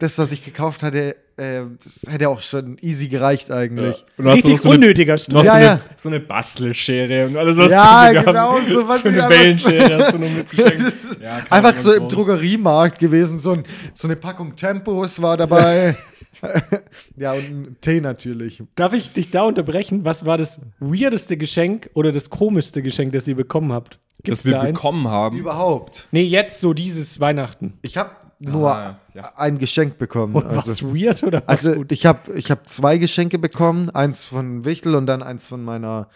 das, 0.00 0.18
was 0.18 0.32
ich 0.32 0.44
gekauft 0.44 0.82
hatte, 0.82 1.14
äh, 1.36 1.62
das 1.82 2.02
hätte 2.08 2.28
auch 2.28 2.42
schon 2.42 2.76
easy 2.80 3.08
gereicht 3.08 3.50
eigentlich. 3.50 4.04
Du 4.16 4.22
Richtig 4.24 4.60
so 4.60 4.70
eine, 4.70 4.78
unnötiger 4.78 5.14
hast 5.14 5.24
Stress. 5.24 5.44
Ja, 5.46 5.56
so, 5.56 5.62
ja. 5.62 5.70
eine, 5.72 5.80
so 5.96 6.08
eine 6.08 6.20
Bastelschere 6.20 7.26
und 7.26 7.36
alles, 7.36 7.56
was 7.56 7.70
Ja, 7.72 8.12
du 8.12 8.18
so 8.20 8.24
genau, 8.26 8.58
so 8.68 8.88
was 8.88 9.02
so 9.02 9.08
eine 9.08 9.24
einfach- 9.24 9.30
Wellenschere 9.30 9.98
hast 9.98 10.14
du 10.14 10.18
noch 10.18 10.30
mitgeschenkt. 10.36 10.96
Ja, 11.22 11.42
Einfach 11.50 11.78
so 11.78 11.92
im. 11.92 12.08
Drogeriemarkt 12.08 12.98
gewesen, 12.98 13.40
so, 13.40 13.52
ein, 13.52 13.64
so 13.94 14.08
eine 14.08 14.16
Packung 14.16 14.56
Tempos 14.56 15.20
war 15.22 15.36
dabei. 15.36 15.96
ja, 17.16 17.32
und 17.32 17.38
ein 17.42 17.76
Tee 17.80 18.00
natürlich. 18.00 18.62
Darf 18.74 18.92
ich 18.92 19.12
dich 19.12 19.30
da 19.30 19.42
unterbrechen? 19.42 20.04
Was 20.04 20.24
war 20.26 20.38
das 20.38 20.60
weirdeste 20.80 21.36
Geschenk 21.36 21.90
oder 21.94 22.12
das 22.12 22.30
komischste 22.30 22.82
Geschenk, 22.82 23.12
das 23.12 23.28
ihr 23.28 23.36
bekommen 23.36 23.72
habt? 23.72 23.98
Gibt's 24.24 24.42
Das 24.42 24.46
wir 24.46 24.52
da 24.52 24.60
eins? 24.62 24.74
bekommen 24.78 25.08
haben. 25.08 25.36
Überhaupt. 25.38 26.08
Nee, 26.12 26.22
jetzt 26.22 26.60
so 26.60 26.74
dieses 26.74 27.18
Weihnachten. 27.20 27.74
Ich 27.82 27.96
habe 27.96 28.10
nur 28.42 28.74
Ah, 28.74 28.98
ja. 29.14 29.32
ein 29.36 29.58
Geschenk 29.58 29.98
bekommen. 29.98 30.34
Und 30.34 30.46
also 30.46 30.70
was 30.70 30.82
weird 30.82 31.22
oder 31.22 31.42
was 31.46 31.66
also 31.66 31.74
gut? 31.74 31.92
ich 31.92 32.06
habe 32.06 32.32
ich 32.34 32.50
hab 32.50 32.68
zwei 32.68 32.98
Geschenke 32.98 33.38
bekommen. 33.38 33.90
Eins 33.90 34.24
von 34.24 34.64
Wichtel 34.64 34.94
und 34.94 35.06
dann 35.06 35.22
eins 35.22 35.46
von 35.46 35.64
meiner 35.64 36.08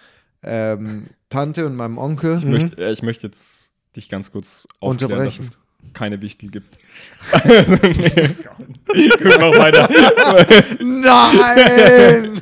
ähm, 0.42 1.06
Tante 1.30 1.66
und 1.66 1.76
meinem 1.76 1.98
Onkel. 1.98 2.36
Ich, 2.36 2.44
möchte, 2.44 2.76
äh, 2.82 2.92
ich 2.92 3.02
möchte 3.02 3.26
jetzt 3.26 3.72
dich 3.96 4.08
ganz 4.08 4.30
kurz 4.30 4.66
aufklären, 4.80 5.24
dass 5.24 5.38
es 5.38 5.52
keine 5.92 6.20
Wichtel 6.20 6.50
gibt. 6.50 6.78
also, 7.32 7.76
nee. 7.82 8.30
Guck 9.22 9.40
noch 9.40 9.56
weiter. 9.56 9.88
Nein! 10.82 12.40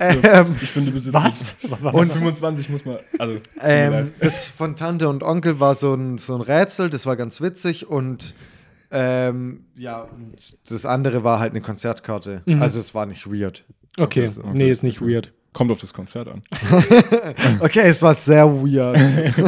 ähm, 0.00 0.56
Ich 0.62 0.70
finde, 0.70 0.90
bis 0.92 1.06
jetzt 1.06 1.14
Was? 1.14 1.56
Und 1.92 2.12
25 2.12 2.68
muss 2.70 2.84
man. 2.84 2.98
Also, 3.18 3.38
ähm, 3.60 4.12
das 4.20 4.44
von 4.44 4.76
Tante 4.76 5.08
und 5.08 5.22
Onkel 5.22 5.60
war 5.60 5.74
so 5.74 5.94
ein, 5.94 6.18
so 6.18 6.34
ein 6.34 6.40
Rätsel, 6.40 6.90
das 6.90 7.06
war 7.06 7.16
ganz 7.16 7.40
witzig 7.40 7.88
und 7.88 8.34
ähm, 8.90 9.66
ja, 9.76 10.02
und 10.02 10.34
das 10.68 10.84
andere 10.84 11.22
war 11.24 11.38
halt 11.40 11.50
eine 11.52 11.60
Konzertkarte. 11.60 12.42
Also 12.60 12.78
es 12.80 12.94
war 12.94 13.06
nicht 13.06 13.26
weird. 13.30 13.64
Okay, 13.98 14.28
Okay. 14.28 14.48
nee, 14.52 14.70
ist 14.70 14.82
nicht 14.82 15.00
weird. 15.00 15.32
Kommt 15.52 15.72
auf 15.72 15.80
das 15.80 15.92
Konzert 15.92 16.28
an. 16.28 16.42
Okay, 17.60 17.88
es 17.88 18.02
war 18.02 18.14
sehr 18.14 18.46
weird. 18.46 18.98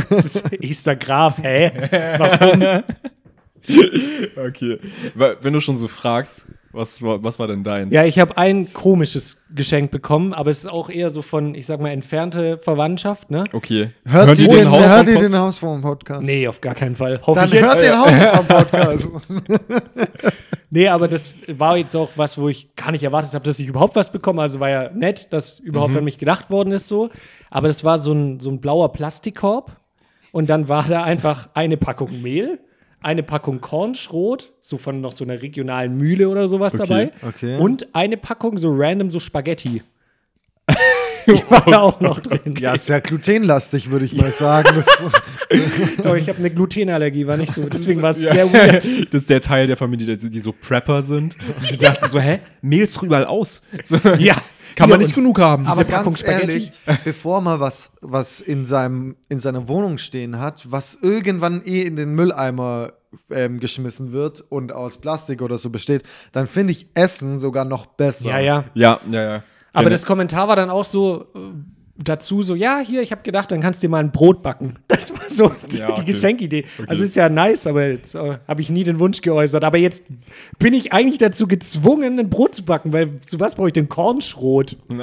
Das 0.11 0.27
ist 0.27 0.53
Easter 0.63 0.97
Graf, 0.97 1.39
hä? 1.43 1.71
Warum? 2.19 2.83
Okay. 4.37 4.79
Weil, 5.15 5.37
wenn 5.43 5.53
du 5.53 5.61
schon 5.61 5.77
so 5.77 5.89
fragst, 5.89 6.47
was, 6.73 7.03
war- 7.03 7.23
was 7.23 7.39
war 7.39 7.49
denn 7.49 7.65
deins? 7.65 7.93
Ja, 7.93 8.05
ich 8.05 8.19
habe 8.19 8.37
ein 8.39 8.73
komisches 8.73 9.37
Geschenk 9.55 9.91
bekommen, 9.91 10.33
aber 10.33 10.51
es 10.51 10.59
ist 10.61 10.67
auch 10.67 10.89
eher 10.89 11.11
so 11.11 11.23
von, 11.23 11.55
ich 11.55 11.67
sag 11.67 11.81
mal, 11.81 11.91
entfernte 11.91 12.59
Verwandtschaft, 12.59 13.31
ne? 13.31 13.45
Okay. 13.53 13.91
Hört 14.07 14.27
Hören 14.29 14.39
ihr 14.39 14.49
den, 14.49 14.71
Haus 14.71 14.87
hört 14.87 15.07
vom 15.07 15.15
ihr 15.17 15.21
den 15.21 15.39
Hausform-Podcast? 15.39 16.23
Nee, 16.23 16.49
auf 16.49 16.61
gar 16.61 16.75
keinen 16.75 16.97
Fall. 16.97 17.21
Hoffe 17.27 17.41
Dann 17.41 17.53
ich 17.53 17.61
hört 17.61 17.83
den 17.83 17.99
Hausform-Podcast. 17.99 19.13
Nee, 20.75 20.89
aber 20.89 21.07
das 21.07 21.37
war 21.49 21.77
jetzt 21.77 21.95
auch 21.95 22.09
was, 22.17 22.39
wo 22.39 22.49
ich 22.49 22.75
gar 22.77 22.93
nicht 22.93 23.03
erwartet 23.03 23.35
habe, 23.35 23.45
dass 23.45 23.59
ich 23.59 23.67
überhaupt 23.69 23.95
was 23.95 24.11
bekomme. 24.11 24.41
Also 24.41 24.59
war 24.59 24.71
ja 24.71 24.89
nett, 24.91 25.31
dass 25.35 25.59
überhaupt 25.59 25.95
an 25.95 26.03
mich 26.03 26.17
gedacht 26.17 26.51
worden 26.51 26.73
ist 26.73 26.89
so. 26.89 27.11
Aber 27.51 27.69
das 27.69 27.85
war 27.85 27.99
so 27.99 28.13
ein, 28.15 28.41
so 28.41 28.49
ein 28.51 28.59
blauer 28.59 28.91
Plastikkorb. 28.95 29.77
Und 30.33 30.49
dann 30.49 30.71
war 30.71 30.87
da 30.89 31.03
einfach 31.03 31.51
eine 31.53 31.77
Packung 31.77 32.23
Mehl, 32.23 32.59
eine 33.03 33.23
Packung 33.23 33.61
Kornschrot, 33.61 34.53
so 34.61 34.79
von 34.79 35.01
noch 35.01 35.13
so 35.13 35.25
einer 35.25 35.43
regionalen 35.43 35.97
Mühle 35.97 36.29
oder 36.29 36.49
sowas 36.49 36.75
Okay, 36.75 36.83
dabei. 36.87 37.13
okay. 37.29 37.59
Und 37.59 37.95
eine 37.95 38.17
Packung 38.17 38.59
so 38.59 38.73
random 38.75 39.11
so 39.11 39.21
Spaghetti. 39.21 39.83
Die 41.27 41.43
war 41.49 41.65
da 41.67 41.81
auch 41.81 42.01
noch 42.01 42.19
drin. 42.19 42.57
ja, 42.59 42.77
sehr 42.77 43.01
glutenlastig, 43.01 43.91
würde 43.91 44.05
ich 44.05 44.17
mal 44.17 44.33
sagen. 44.33 44.71
Das, 44.75 44.87
Aber 46.05 46.17
ich 46.17 46.29
habe 46.29 46.39
eine 46.39 46.51
Glutenallergie, 46.51 47.27
war 47.27 47.37
nicht 47.37 47.53
so. 47.53 47.63
Deswegen 47.63 48.03
war 48.03 48.11
es 48.11 48.23
Ja. 48.23 48.33
sehr 48.35 48.53
weird. 48.53 48.89
Das 49.13 49.23
ist 49.23 49.31
der 49.31 49.41
Teil 49.41 49.67
der 49.67 49.77
Familie, 49.77 50.17
die, 50.17 50.31
die 50.31 50.41
so 50.41 50.53
Prepper 50.53 51.03
sind. 51.03 51.37
Die 51.71 51.77
dachten 51.77 52.09
so, 52.09 52.21
hä, 52.21 52.41
Mehl 52.63 52.83
ist 52.85 53.01
überall 53.03 53.25
aus. 53.27 53.63
So, 53.85 53.97
Ja. 54.19 54.37
Kann 54.75 54.89
man 54.89 55.01
Ja, 55.01 55.05
nicht 55.07 55.15
genug 55.15 55.39
haben. 55.39 55.67
Aber 55.67 55.85
Packung 55.85 56.15
ganz 56.15 56.23
ehrlich, 56.27 56.73
bevor 57.05 57.43
man 57.43 57.61
was, 57.61 57.93
was 58.01 58.41
in, 58.41 58.65
seinem, 58.65 59.17
in 59.29 59.39
seiner 59.39 59.69
Wohnung 59.69 59.99
stehen 59.99 60.39
hat, 60.39 60.71
was 60.71 60.95
irgendwann 61.03 61.61
eh 61.67 61.83
in 61.83 61.95
den 61.97 62.15
Mülleimer 62.15 62.95
ähm, 63.31 63.61
geschmissen 63.61 64.13
wird 64.13 64.41
und 64.49 64.73
aus 64.73 64.97
Plastik 64.99 65.43
oder 65.43 65.59
so 65.59 65.69
besteht, 65.69 66.05
dann 66.33 66.47
finde 66.47 66.73
ich 66.73 66.87
Essen 66.95 67.39
sogar 67.39 67.67
noch 67.67 67.85
besser. 67.85 68.31
Ja, 68.31 68.39
ja. 68.39 68.65
Ja, 68.73 69.01
ja, 69.11 69.23
ja. 69.23 69.43
Aber 69.75 69.85
Denn- 69.85 69.91
das 69.91 70.07
Kommentar 70.07 70.49
war 70.49 70.57
dann 70.57 70.71
auch 70.71 70.87
so 70.87 71.27
äh, 71.35 71.39
dazu 71.97 72.43
so, 72.43 72.55
ja, 72.55 72.81
hier, 72.85 73.03
ich 73.03 73.13
habe 73.13 73.23
gedacht, 73.23 73.53
dann 73.53 73.61
kannst 73.61 73.83
du 73.83 73.87
dir 73.87 73.91
mal 73.91 73.99
ein 74.01 74.13
Brot 74.13 74.43
backen. 74.43 74.77
Das 74.89 75.13
war 75.13 75.29
so 75.29 75.53
die, 75.71 75.79
Ja, 75.79 75.91
okay. 75.91 76.03
die 76.05 76.13
Geschenkidee. 76.13 76.65
Also 76.87 77.03
ist 77.05 77.17
ja 77.17 77.29
nice, 77.29 77.67
aber 77.67 77.87
jetzt 77.89 78.15
äh, 78.15 78.39
habe 78.47 78.61
ich 78.61 78.71
nie 78.71 78.85
den 78.85 79.01
Wunsch 79.01 79.21
geäußert. 79.21 79.65
Aber 79.65 79.79
jetzt 79.79 80.05
bin 80.59 80.75
ich 80.75 80.93
eigentlich 80.93 81.19
dazu 81.19 81.47
gezwungen, 81.49 82.19
ein 82.19 82.31
Brot 82.31 82.55
zu 82.55 82.65
backen, 82.65 82.93
weil 82.93 83.21
zu 83.27 83.41
was 83.41 83.55
brauche 83.55 83.69
ich 83.69 83.73
denn 83.73 83.89
Kornschrot? 83.89 84.77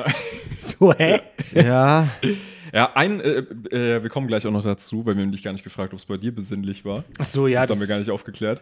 So, 0.60 0.93
hä? 0.93 1.19
Ja, 1.53 2.08
Ja, 2.73 2.91
ein, 2.95 3.19
äh, 3.19 3.39
äh, 3.71 4.03
wir 4.03 4.09
kommen 4.09 4.27
gleich 4.27 4.45
auch 4.45 4.51
noch 4.51 4.63
dazu, 4.63 5.05
weil 5.05 5.15
wir 5.15 5.23
haben 5.23 5.31
dich 5.31 5.43
gar 5.43 5.51
nicht 5.51 5.63
gefragt, 5.63 5.93
ob 5.93 5.99
es 5.99 6.05
bei 6.05 6.17
dir 6.17 6.33
besinnlich 6.33 6.85
war. 6.85 7.03
Ach 7.17 7.25
so, 7.25 7.47
ja. 7.47 7.61
das, 7.61 7.71
haben 7.71 7.79
wir 7.79 7.88
gar 7.88 7.99
nicht 7.99 8.11
aufgeklärt. 8.11 8.61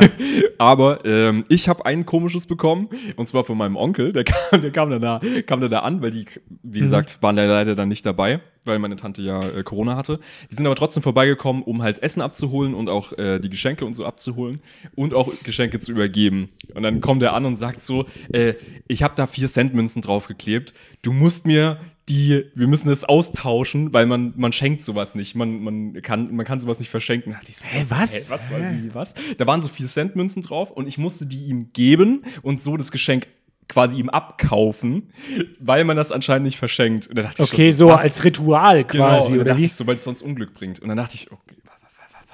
Aber 0.58 1.04
ähm, 1.04 1.44
ich 1.48 1.68
habe 1.68 1.84
ein 1.86 2.06
komisches 2.06 2.46
bekommen, 2.46 2.88
und 3.16 3.26
zwar 3.26 3.44
von 3.44 3.56
meinem 3.56 3.76
Onkel. 3.76 4.12
Der 4.12 4.24
kam, 4.24 4.60
der 4.62 4.70
kam, 4.70 4.90
dann, 4.90 5.02
da, 5.02 5.20
kam 5.46 5.60
dann 5.60 5.70
da 5.70 5.80
an, 5.80 6.02
weil 6.02 6.10
die, 6.10 6.26
wie 6.62 6.80
gesagt, 6.80 7.22
waren 7.22 7.36
da 7.36 7.44
leider 7.44 7.74
dann 7.74 7.88
nicht 7.88 8.04
dabei, 8.04 8.40
weil 8.64 8.78
meine 8.78 8.96
Tante 8.96 9.22
ja 9.22 9.42
äh, 9.42 9.62
Corona 9.62 9.96
hatte. 9.96 10.18
Die 10.50 10.54
sind 10.54 10.66
aber 10.66 10.76
trotzdem 10.76 11.02
vorbeigekommen, 11.02 11.62
um 11.62 11.82
halt 11.82 12.02
Essen 12.02 12.20
abzuholen 12.20 12.74
und 12.74 12.88
auch 12.88 13.12
äh, 13.12 13.38
die 13.38 13.50
Geschenke 13.50 13.84
und 13.84 13.94
so 13.94 14.04
abzuholen 14.04 14.60
und 14.94 15.14
auch 15.14 15.32
Geschenke 15.44 15.78
zu 15.78 15.92
übergeben. 15.92 16.50
Und 16.74 16.82
dann 16.82 17.00
kommt 17.00 17.22
er 17.22 17.32
an 17.32 17.44
und 17.44 17.56
sagt 17.56 17.82
so: 17.82 18.06
äh, 18.32 18.54
Ich 18.88 19.02
habe 19.02 19.14
da 19.16 19.26
vier 19.26 19.48
Cent 19.48 19.74
Münzen 19.74 20.02
draufgeklebt. 20.02 20.74
Du 21.02 21.12
musst 21.12 21.46
mir 21.46 21.78
die, 22.08 22.44
wir 22.54 22.68
müssen 22.68 22.88
das 22.88 23.04
austauschen, 23.04 23.92
weil 23.92 24.06
man, 24.06 24.32
man 24.36 24.52
schenkt 24.52 24.82
sowas 24.82 25.14
nicht. 25.14 25.34
Man, 25.34 25.60
man, 25.60 26.02
kann, 26.02 26.34
man 26.34 26.46
kann 26.46 26.60
sowas 26.60 26.78
nicht 26.78 26.88
verschenken. 26.88 27.32
Da 27.32 27.40
ich 27.46 27.56
so, 27.56 27.64
Hä, 27.64 27.84
was? 27.88 28.12
Hä, 28.12 28.22
was, 28.28 28.50
war, 28.50 28.60
wie, 28.60 28.94
was? 28.94 29.14
Da 29.36 29.46
waren 29.46 29.60
so 29.60 29.68
vier 29.68 29.88
Cent 29.88 30.14
Münzen 30.14 30.42
drauf 30.42 30.70
und 30.70 30.86
ich 30.86 30.98
musste 30.98 31.26
die 31.26 31.46
ihm 31.46 31.72
geben 31.72 32.24
und 32.42 32.62
so 32.62 32.76
das 32.76 32.92
Geschenk 32.92 33.26
quasi 33.68 33.98
ihm 33.98 34.08
abkaufen, 34.08 35.10
weil 35.58 35.82
man 35.82 35.96
das 35.96 36.12
anscheinend 36.12 36.46
nicht 36.46 36.56
verschenkt. 36.58 37.08
Okay, 37.38 37.72
so 37.72 37.88
was? 37.88 38.02
als 38.02 38.22
Ritual 38.22 38.84
Genau, 38.84 39.06
quasi, 39.08 39.26
und 39.26 39.32
dann 39.32 39.40
oder 39.40 39.48
dachte 39.50 39.60
wie? 39.60 39.64
ich 39.64 39.74
so, 39.74 39.86
weil 39.88 39.96
es 39.96 40.04
sonst 40.04 40.22
Unglück 40.22 40.54
bringt. 40.54 40.78
Und 40.78 40.88
dann 40.88 40.96
dachte 40.96 41.16
ich, 41.16 41.32
okay, 41.32 41.56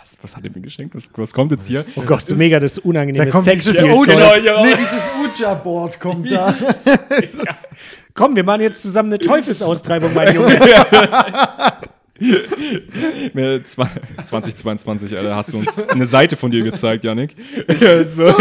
was, 0.02 0.18
was 0.21 0.37
hat 0.37 0.44
er 0.44 0.50
mir 0.50 0.61
geschenkt? 0.61 0.94
Was, 0.94 1.09
was 1.16 1.32
kommt 1.32 1.52
jetzt 1.52 1.66
hier? 1.68 1.85
Oh 1.97 2.02
Gott, 2.02 2.23
so 2.23 2.30
Das- 2.30 2.38
mega 2.38 2.59
das 2.61 2.78
unangenehme 2.78 3.25
da 3.25 3.30
kommt 3.30 3.47
dieses 3.47 3.64
Sexspielzeug. 3.76 4.16
Uja- 4.16 4.37
ja. 4.44 4.62
Nee, 4.64 4.75
dieses 4.75 5.40
Uja-Board 5.40 6.00
kommt 6.00 6.30
da. 6.30 6.54
Komm, 8.14 8.37
wir 8.37 8.44
machen 8.44 8.61
jetzt 8.62 8.82
zusammen 8.82 9.11
eine 9.12 9.18
Teufelsaustreibung, 9.18 10.12
mein 10.12 10.35
Junge. 10.35 10.59
Mir 13.35 13.62
zwa- 13.64 13.88
2022, 14.23 15.17
Alter, 15.17 15.35
hast 15.37 15.52
du 15.52 15.59
uns 15.59 15.79
eine 15.88 16.07
Seite 16.07 16.37
von 16.37 16.50
dir 16.50 16.62
gezeigt, 16.62 17.05
Janik. 17.05 17.35
so, 18.07 18.33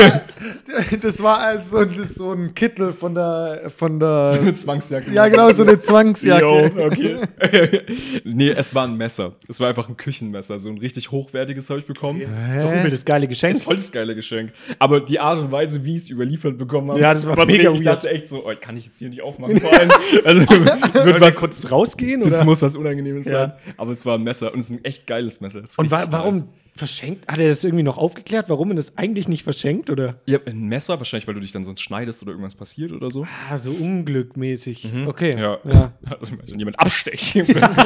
Das 1.02 1.22
war 1.24 1.40
also 1.40 1.84
das 1.86 2.16
so 2.16 2.32
ein 2.32 2.54
Kittel 2.54 2.94
von 2.94 3.16
der, 3.16 3.70
von 3.76 4.00
der 4.00 4.38
eine 4.40 4.54
Zwangsjacke. 4.54 5.12
ja 5.12 5.28
genau, 5.28 5.52
so 5.52 5.64
eine 5.64 5.80
Zwangsjacke. 5.80 6.42
Jo, 6.78 6.86
okay. 6.86 7.18
nee, 8.24 8.50
es 8.50 8.74
war 8.76 8.88
ein 8.88 8.96
Messer. 8.98 9.34
Es 9.48 9.60
war 9.60 9.70
einfach 9.70 9.90
ein 9.90 9.98
Küchenmesser. 9.98 10.60
So 10.60 10.70
ein 10.70 10.78
richtig 10.78 11.12
hochwertiges 11.12 11.70
habe 11.70 11.80
ich 11.80 11.86
bekommen. 11.86 12.22
So 12.60 12.68
übel 12.68 12.90
das 12.92 13.06
geile 13.06 13.28
Geschenk. 13.28 13.62
Voll 13.64 13.78
das 13.78 13.92
geile 13.92 14.16
Geschenk. 14.16 14.52
Aber 14.80 15.02
die 15.02 15.20
Art 15.20 15.40
und 15.40 15.52
Weise, 15.52 15.84
wie 15.86 15.96
ich 15.96 16.04
es 16.04 16.10
überliefert 16.10 16.58
bekommen 16.58 16.90
habe, 16.92 17.00
Ja, 17.00 17.14
das 17.14 17.26
war 17.28 17.38
was 17.38 17.48
mega 17.48 17.72
Ich 17.72 17.80
weird. 17.80 17.86
dachte 17.88 18.10
echt 18.10 18.28
so, 18.28 18.46
oh, 18.46 18.52
kann 18.60 18.78
ich 18.78 18.86
jetzt 18.86 18.98
hier 19.00 19.10
nicht 19.10 19.22
aufmachen 19.22 19.60
vor 19.60 19.72
allem. 19.74 19.92
Also, 20.24 20.42
wird 20.50 21.22
was, 21.22 21.36
kurz 21.36 21.70
rausgehen? 21.72 22.22
das 22.22 22.36
oder? 22.36 22.46
muss 22.46 22.62
was 22.62 22.76
Unangenehmes 22.76 23.26
Ja. 23.26 23.32
sein. 23.32 23.54
Aber 23.78 23.92
es 23.92 24.06
war 24.06 24.18
ein 24.18 24.24
Messer 24.24 24.54
und 24.54 24.60
es 24.60 24.70
ist 24.70 24.78
ein 24.80 24.86
echt 24.86 25.08
geiles 25.08 25.42
Messer. 25.42 25.62
Und 25.78 25.92
wa 25.92 26.06
warum 26.12 26.36
nice. 26.36 26.46
verschenkt? 26.76 27.28
Hat 27.28 27.40
er 27.40 27.50
das 27.50 27.64
irgendwie 27.64 27.84
noch 27.84 27.98
aufgeklärt, 27.98 28.50
warum 28.50 28.70
man 28.70 28.78
das 28.78 28.98
eigentlich 28.98 29.28
nicht 29.28 29.44
verschenkt? 29.44 29.90
Oder? 29.90 30.16
Ja, 30.26 30.40
ein 30.46 30.68
Messer, 30.68 30.98
wahrscheinlich, 31.00 31.28
weil 31.28 31.34
du 31.36 31.42
dich 31.42 31.52
dann 31.52 31.64
sonst 31.64 31.82
schneidest 31.82 32.22
oder 32.24 32.32
irgendwas 32.32 32.56
passiert 32.56 32.92
oder 32.92 33.12
so. 33.12 33.28
Ah, 33.50 33.58
so 33.58 33.72
unglückmäßig. 33.72 34.92
Okay. 35.08 35.40
Ja. 35.40 35.58
ja. 35.66 35.92
Also, 36.22 36.34
jemand 36.58 36.80
abstechen. 36.80 37.46
plötzlich. 37.48 37.86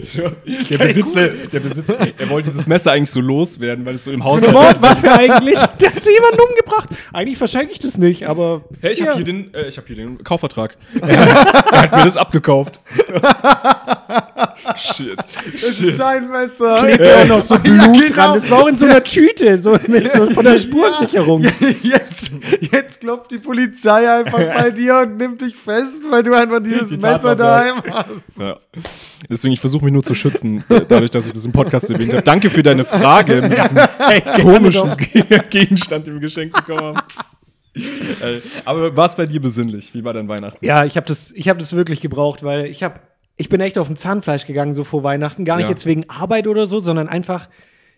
so. 0.00 0.22
Der 0.70 0.78
Besitzer, 0.78 1.28
der 1.28 1.60
Besitzer, 1.60 1.98
er 2.18 2.28
wollte 2.30 2.48
dieses 2.48 2.66
Messer 2.66 2.92
eigentlich 2.92 3.10
so 3.10 3.20
loswerden, 3.20 3.84
weil 3.84 3.96
es 3.96 4.04
so 4.04 4.12
im 4.12 4.22
So 4.22 4.30
eine. 4.32 4.52
Mordwaffe 4.52 5.12
eigentlich. 5.12 5.58
Der 5.80 5.92
hat 5.94 6.02
so 6.02 6.10
jemanden 6.10 6.40
umgebracht. 6.40 6.88
Eigentlich 7.12 7.36
verschenke 7.38 7.72
ich 7.72 7.78
das 7.80 7.98
nicht, 7.98 8.26
aber. 8.28 8.64
Hey, 8.80 8.92
ich 8.92 9.00
Ja. 9.00 9.06
habe 9.06 9.16
hier, 9.16 9.24
den, 9.24 9.52
äh, 9.54 9.66
ich 9.68 9.76
hab 9.78 9.86
hier 9.86 9.96
den 9.96 10.22
Kaufvertrag. 10.22 10.76
er, 11.00 11.08
er 11.08 11.82
hat 11.82 11.92
mir 11.92 12.04
das 12.04 12.16
abgekauft. 12.16 12.80
Shit. 14.76 15.16
Das 15.16 15.62
ist 15.62 15.78
Shit. 15.78 15.96
sein 15.96 16.28
Messer. 16.30 16.78
Klebt 16.84 17.00
ja 17.00 17.22
auch 17.22 17.26
noch 17.26 17.40
so 17.40 17.58
Blut 17.58 17.76
Ja, 17.76 17.86
genau. 17.86 18.06
dran. 18.14 18.34
Das 18.34 18.50
war 18.50 18.62
auch 18.62 18.66
in 18.68 18.76
so 18.76 18.86
einer 18.86 19.02
Tüte, 19.02 19.58
so, 19.58 19.78
mit 19.86 20.10
so 20.12 20.28
von 20.30 20.44
der 20.44 20.58
Spurensicherung. 20.58 21.42
Ja, 21.42 21.50
jetzt, 21.82 22.30
jetzt 22.72 23.00
klopft 23.00 23.30
die 23.30 23.38
Polizei 23.38 24.10
einfach 24.10 24.38
bei 24.54 24.70
dir 24.70 24.98
und 24.98 25.16
nimmt 25.16 25.40
dich 25.42 25.54
fest, 25.56 26.02
weil 26.10 26.22
du 26.22 26.34
einfach 26.34 26.60
dieses 26.62 26.88
Die 26.88 26.96
Messer 26.96 27.36
daheim 27.36 27.76
hast. 27.90 28.38
Ja. 28.38 28.56
Deswegen, 29.28 29.52
ich 29.54 29.60
versuche 29.60 29.84
mich 29.84 29.92
nur 29.92 30.02
zu 30.02 30.14
schützen, 30.14 30.64
äh, 30.68 30.80
dadurch, 30.88 31.10
dass 31.10 31.26
ich 31.26 31.32
das 31.32 31.44
im 31.44 31.52
Podcast 31.52 31.90
erwähnt 31.90 32.12
habe. 32.12 32.22
Danke 32.22 32.50
für 32.50 32.62
deine 32.62 32.84
Frage 32.84 33.42
mit 33.42 33.56
diesem 33.56 33.78
komischen 34.42 34.96
Gegenstand, 35.50 36.06
den 36.06 36.14
wir 36.14 36.20
geschenkt 36.20 36.54
bekommen 36.56 36.96
haben. 36.96 36.98
Äh, 37.76 38.40
Aber 38.64 38.96
war 38.96 39.06
es 39.06 39.14
bei 39.14 39.26
dir 39.26 39.40
besinnlich? 39.40 39.92
Wie 39.92 40.02
war 40.02 40.14
dein 40.14 40.28
Weihnachten? 40.28 40.64
Ja, 40.64 40.84
ich 40.86 40.96
habe 40.96 41.06
das, 41.06 41.30
ich 41.32 41.48
hab 41.48 41.58
das 41.58 41.74
wirklich 41.76 42.00
gebraucht, 42.00 42.42
weil 42.42 42.66
ich 42.66 42.82
habe, 42.82 43.00
ich 43.36 43.48
bin 43.48 43.60
echt 43.60 43.78
auf 43.78 43.86
dem 43.86 43.96
Zahnfleisch 43.96 44.46
gegangen 44.46 44.74
so 44.74 44.84
vor 44.84 45.02
Weihnachten. 45.02 45.44
Gar 45.44 45.56
nicht 45.56 45.64
Ja. 45.64 45.70
jetzt 45.70 45.86
wegen 45.86 46.08
Arbeit 46.08 46.46
oder 46.48 46.66
so, 46.66 46.78
sondern 46.78 47.08
einfach 47.08 47.48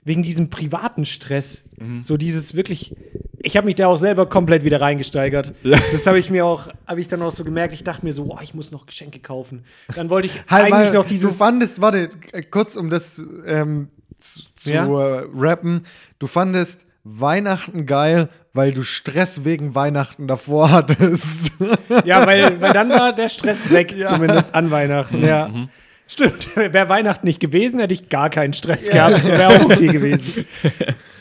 wegen 0.05 0.23
diesem 0.23 0.49
privaten 0.51 1.05
Stress. 1.05 1.65
Mhm. 1.79 2.03
So 2.03 2.17
dieses 2.17 2.55
wirklich, 2.55 2.95
ich 3.41 3.57
habe 3.57 3.67
mich 3.67 3.75
da 3.75 3.87
auch 3.89 3.99
selber 3.99 4.27
komplett 4.27 4.65
wieder 4.65 4.81
reingesteigert. 4.81 5.53
Ja. 5.63 5.79
Das 5.93 6.07
habe 6.07 6.19
ich 6.19 6.31
mir 6.31 6.45
auch, 6.47 6.69
habe 6.87 7.01
ich 7.01 7.09
dann 7.09 7.21
auch 7.23 7.31
so 7.31 7.45
gemerkt. 7.45 7.73
Ich 7.75 7.85
dachte 7.85 8.05
mir 8.07 8.13
so, 8.13 8.25
boah, 8.25 8.41
ich 8.43 8.55
muss 8.55 8.71
noch 8.73 8.87
Geschenke 8.87 9.19
kaufen. 9.21 9.65
Dann 9.95 10.09
wollte 10.11 10.27
ich 10.29 10.33
Halt 10.49 10.65
eigentlich 10.73 10.89
mal, 10.89 10.93
noch 10.95 11.03
du 11.05 11.09
dieses. 11.11 11.37
fandest, 11.37 11.81
warte, 11.81 12.09
äh, 12.33 12.43
kurz 12.43 12.75
um 12.77 12.91
das 12.91 13.23
ähm, 13.47 13.89
zu, 14.19 14.43
zu 14.57 14.73
Ja? 14.73 14.87
äh, 14.87 15.27
rappen, 15.35 15.83
du 16.19 16.27
fandest 16.27 16.87
Weihnachten 17.11 17.87
geil, 17.87 18.29
weil 18.53 18.73
du 18.73 18.83
Stress 18.83 19.45
wegen 19.45 19.75
Weihnachten 19.75 20.27
davor 20.27 20.71
hattest. 20.71 21.53
Ja, 22.05 22.27
weil, 22.27 22.61
weil 22.61 22.73
dann 22.73 22.91
war 22.91 23.15
der 23.15 23.29
Stress 23.29 23.71
weg, 23.71 23.95
Ja. 23.97 24.07
zumindest 24.09 24.55
an 24.55 24.71
Weihnachten. 24.71 25.25
Ja. 25.25 25.49
Mhm. 25.49 25.69
Stimmt, 26.11 26.57
wäre 26.57 26.89
Weihnachten 26.89 27.27
nicht 27.27 27.39
gewesen, 27.41 27.81
hätte 27.81 27.93
ich 27.95 28.09
gar 28.09 28.31
keinen 28.31 28.53
Stress 28.55 28.89
gehabt. 28.91 29.13
Das 29.17 29.27
wäre 29.27 29.49
auch 29.49 29.65
okay 29.67 29.87
gewesen. 29.93 30.47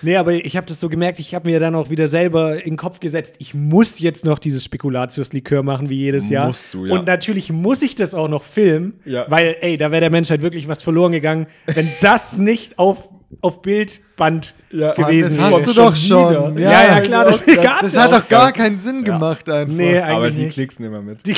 Nee, 0.01 0.15
aber 0.15 0.33
ich 0.33 0.55
habe 0.55 0.65
das 0.67 0.79
so 0.79 0.87
gemerkt, 0.89 1.19
ich 1.19 1.35
habe 1.35 1.49
mir 1.49 1.59
dann 1.59 1.75
auch 1.75 1.89
wieder 1.89 2.07
selber 2.07 2.55
in 2.63 2.71
den 2.71 2.77
Kopf 2.77 2.99
gesetzt, 3.01 3.35
ich 3.39 3.53
muss 3.53 3.99
jetzt 3.99 4.23
noch 4.23 4.39
dieses 4.39 4.63
Spekulatius-Likör 4.63 5.61
machen, 5.63 5.89
wie 5.89 5.97
jedes 5.97 6.29
Jahr. 6.29 6.47
Musst 6.47 6.73
du, 6.73 6.85
ja. 6.85 6.93
Und 6.93 7.05
natürlich 7.07 7.51
muss 7.51 7.81
ich 7.81 7.95
das 7.95 8.13
auch 8.13 8.29
noch 8.29 8.43
filmen, 8.43 8.93
Ja. 9.05 9.25
weil, 9.29 9.57
ey, 9.61 9.75
da 9.77 9.91
wäre 9.91 10.01
der 10.01 10.09
Menschheit 10.11 10.41
wirklich 10.41 10.67
was 10.67 10.83
verloren 10.83 11.11
gegangen, 11.11 11.47
wenn 11.65 11.89
das 12.01 12.37
nicht 12.37 12.79
auf, 12.79 13.09
auf 13.41 13.61
Bildband 13.61 14.53
Ja, 14.71 14.93
gewesen 14.93 15.37
das 15.37 15.51
hast 15.53 15.67
du 15.67 15.73
Schon 15.73 15.83
doch 15.83 15.95
schon. 15.95 16.55
wieder. 16.57 16.71
Ja, 16.71 16.85
ja, 16.95 17.01
klar, 17.01 17.25
das 17.25 17.43
Das 17.45 17.93
ja 17.93 18.03
hat 18.03 18.13
auch. 18.13 18.19
doch 18.21 18.27
gar 18.29 18.51
keinen 18.53 18.77
Sinn 18.77 19.03
gemacht 19.03 19.49
einfach. 19.49 19.73
Nee, 19.73 19.99
Aber 19.99 20.31
die 20.31 20.43
nicht. 20.43 20.53
Klicks 20.53 20.79
nehmen 20.79 20.93
wir 20.93 21.01
mit. 21.01 21.25
Die, 21.25 21.35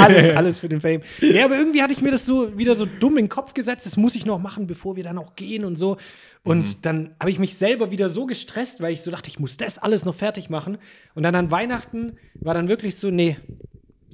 alles, 0.00 0.30
alles 0.36 0.58
für 0.58 0.68
den 0.68 0.80
Fame. 0.80 1.00
Ja, 1.20 1.46
aber 1.46 1.56
irgendwie 1.56 1.82
hatte 1.82 1.92
ich 1.94 2.02
mir 2.02 2.10
das 2.10 2.26
so 2.26 2.56
wieder 2.58 2.74
so 2.74 2.86
dumm 2.86 3.16
in 3.16 3.24
den 3.24 3.28
Kopf 3.30 3.54
gesetzt, 3.54 3.86
das 3.86 3.96
muss 3.96 4.14
ich 4.16 4.26
noch 4.26 4.38
machen, 4.38 4.66
bevor 4.66 4.96
wir 4.96 5.04
dann 5.04 5.16
auch 5.18 5.34
gehen 5.34 5.64
und 5.64 5.76
so. 5.76 5.96
Und 6.42 6.84
dann 6.84 7.14
habe 7.18 7.30
ich 7.30 7.38
mich 7.38 7.56
selber 7.56 7.90
wieder 7.90 8.10
so 8.10 8.26
gestresst, 8.26 8.82
weil 8.82 8.92
ich 8.92 9.00
so 9.02 9.10
dachte, 9.10 9.30
ich 9.30 9.38
muss 9.38 9.56
das 9.56 9.78
alles 9.78 10.04
noch 10.04 10.14
fertig 10.14 10.50
machen. 10.50 10.76
Und 11.14 11.22
dann 11.22 11.34
an 11.34 11.50
Weihnachten 11.50 12.18
war 12.34 12.52
dann 12.52 12.68
wirklich 12.68 12.96
so, 12.96 13.10
nee, 13.10 13.38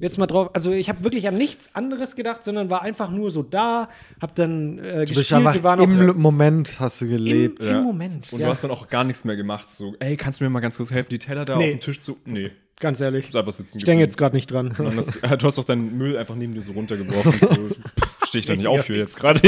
jetzt 0.01 0.17
mal 0.17 0.27
drauf. 0.27 0.49
Also 0.53 0.71
ich 0.71 0.89
habe 0.89 1.03
wirklich 1.03 1.27
an 1.27 1.35
nichts 1.35 1.73
anderes 1.75 2.15
gedacht, 2.15 2.43
sondern 2.43 2.69
war 2.69 2.81
einfach 2.81 3.09
nur 3.11 3.31
so 3.31 3.43
da, 3.43 3.89
habe 4.21 4.33
dann 4.35 4.77
äh, 4.79 4.81
du 4.81 4.97
bist 4.99 5.19
gespielt, 5.19 5.37
einfach 5.39 5.53
wir 5.53 5.63
waren 5.63 5.79
im 5.81 6.09
auch 6.09 6.15
Moment 6.15 6.79
hast 6.79 7.01
du 7.01 7.07
gelebt. 7.07 7.63
im 7.63 7.69
Ja. 7.69 7.81
Moment. 7.81 8.31
Und 8.33 8.39
ja, 8.39 8.47
du 8.47 8.51
hast 8.51 8.63
dann 8.63 8.71
auch 8.71 8.87
gar 8.89 9.03
nichts 9.03 9.23
mehr 9.25 9.35
gemacht. 9.35 9.69
So, 9.69 9.95
ey, 9.99 10.17
kannst 10.17 10.39
du 10.39 10.43
mir 10.43 10.49
mal 10.49 10.59
ganz 10.59 10.77
kurz 10.77 10.91
helfen, 10.91 11.09
die 11.11 11.19
Teller 11.19 11.45
da 11.45 11.57
Nee. 11.57 11.63
auf 11.65 11.69
dem 11.71 11.79
Tisch 11.79 11.99
zu. 11.99 12.17
Nee, 12.25 12.51
ganz 12.79 12.99
ehrlich. 12.99 13.29
ist 13.29 13.35
einfach 13.35 13.51
sitzen. 13.53 13.77
Ich 13.77 13.83
denke 13.83 14.03
jetzt 14.03 14.17
gerade 14.17 14.35
nicht 14.35 14.51
dran. 14.51 14.73
Das, 14.95 15.19
du 15.37 15.45
hast 15.47 15.57
doch 15.57 15.63
deinen 15.63 15.97
Müll 15.97 16.17
einfach 16.17 16.35
neben 16.35 16.53
dir 16.53 16.61
so 16.61 16.71
runtergeworfen. 16.73 17.33
So, 17.47 17.69
Stehe 18.27 18.39
ich 18.39 18.45
da 18.45 18.55
nicht 18.55 18.67
auf 18.67 18.83
für 18.85 18.95
jetzt 18.95 19.19
gerade. 19.19 19.41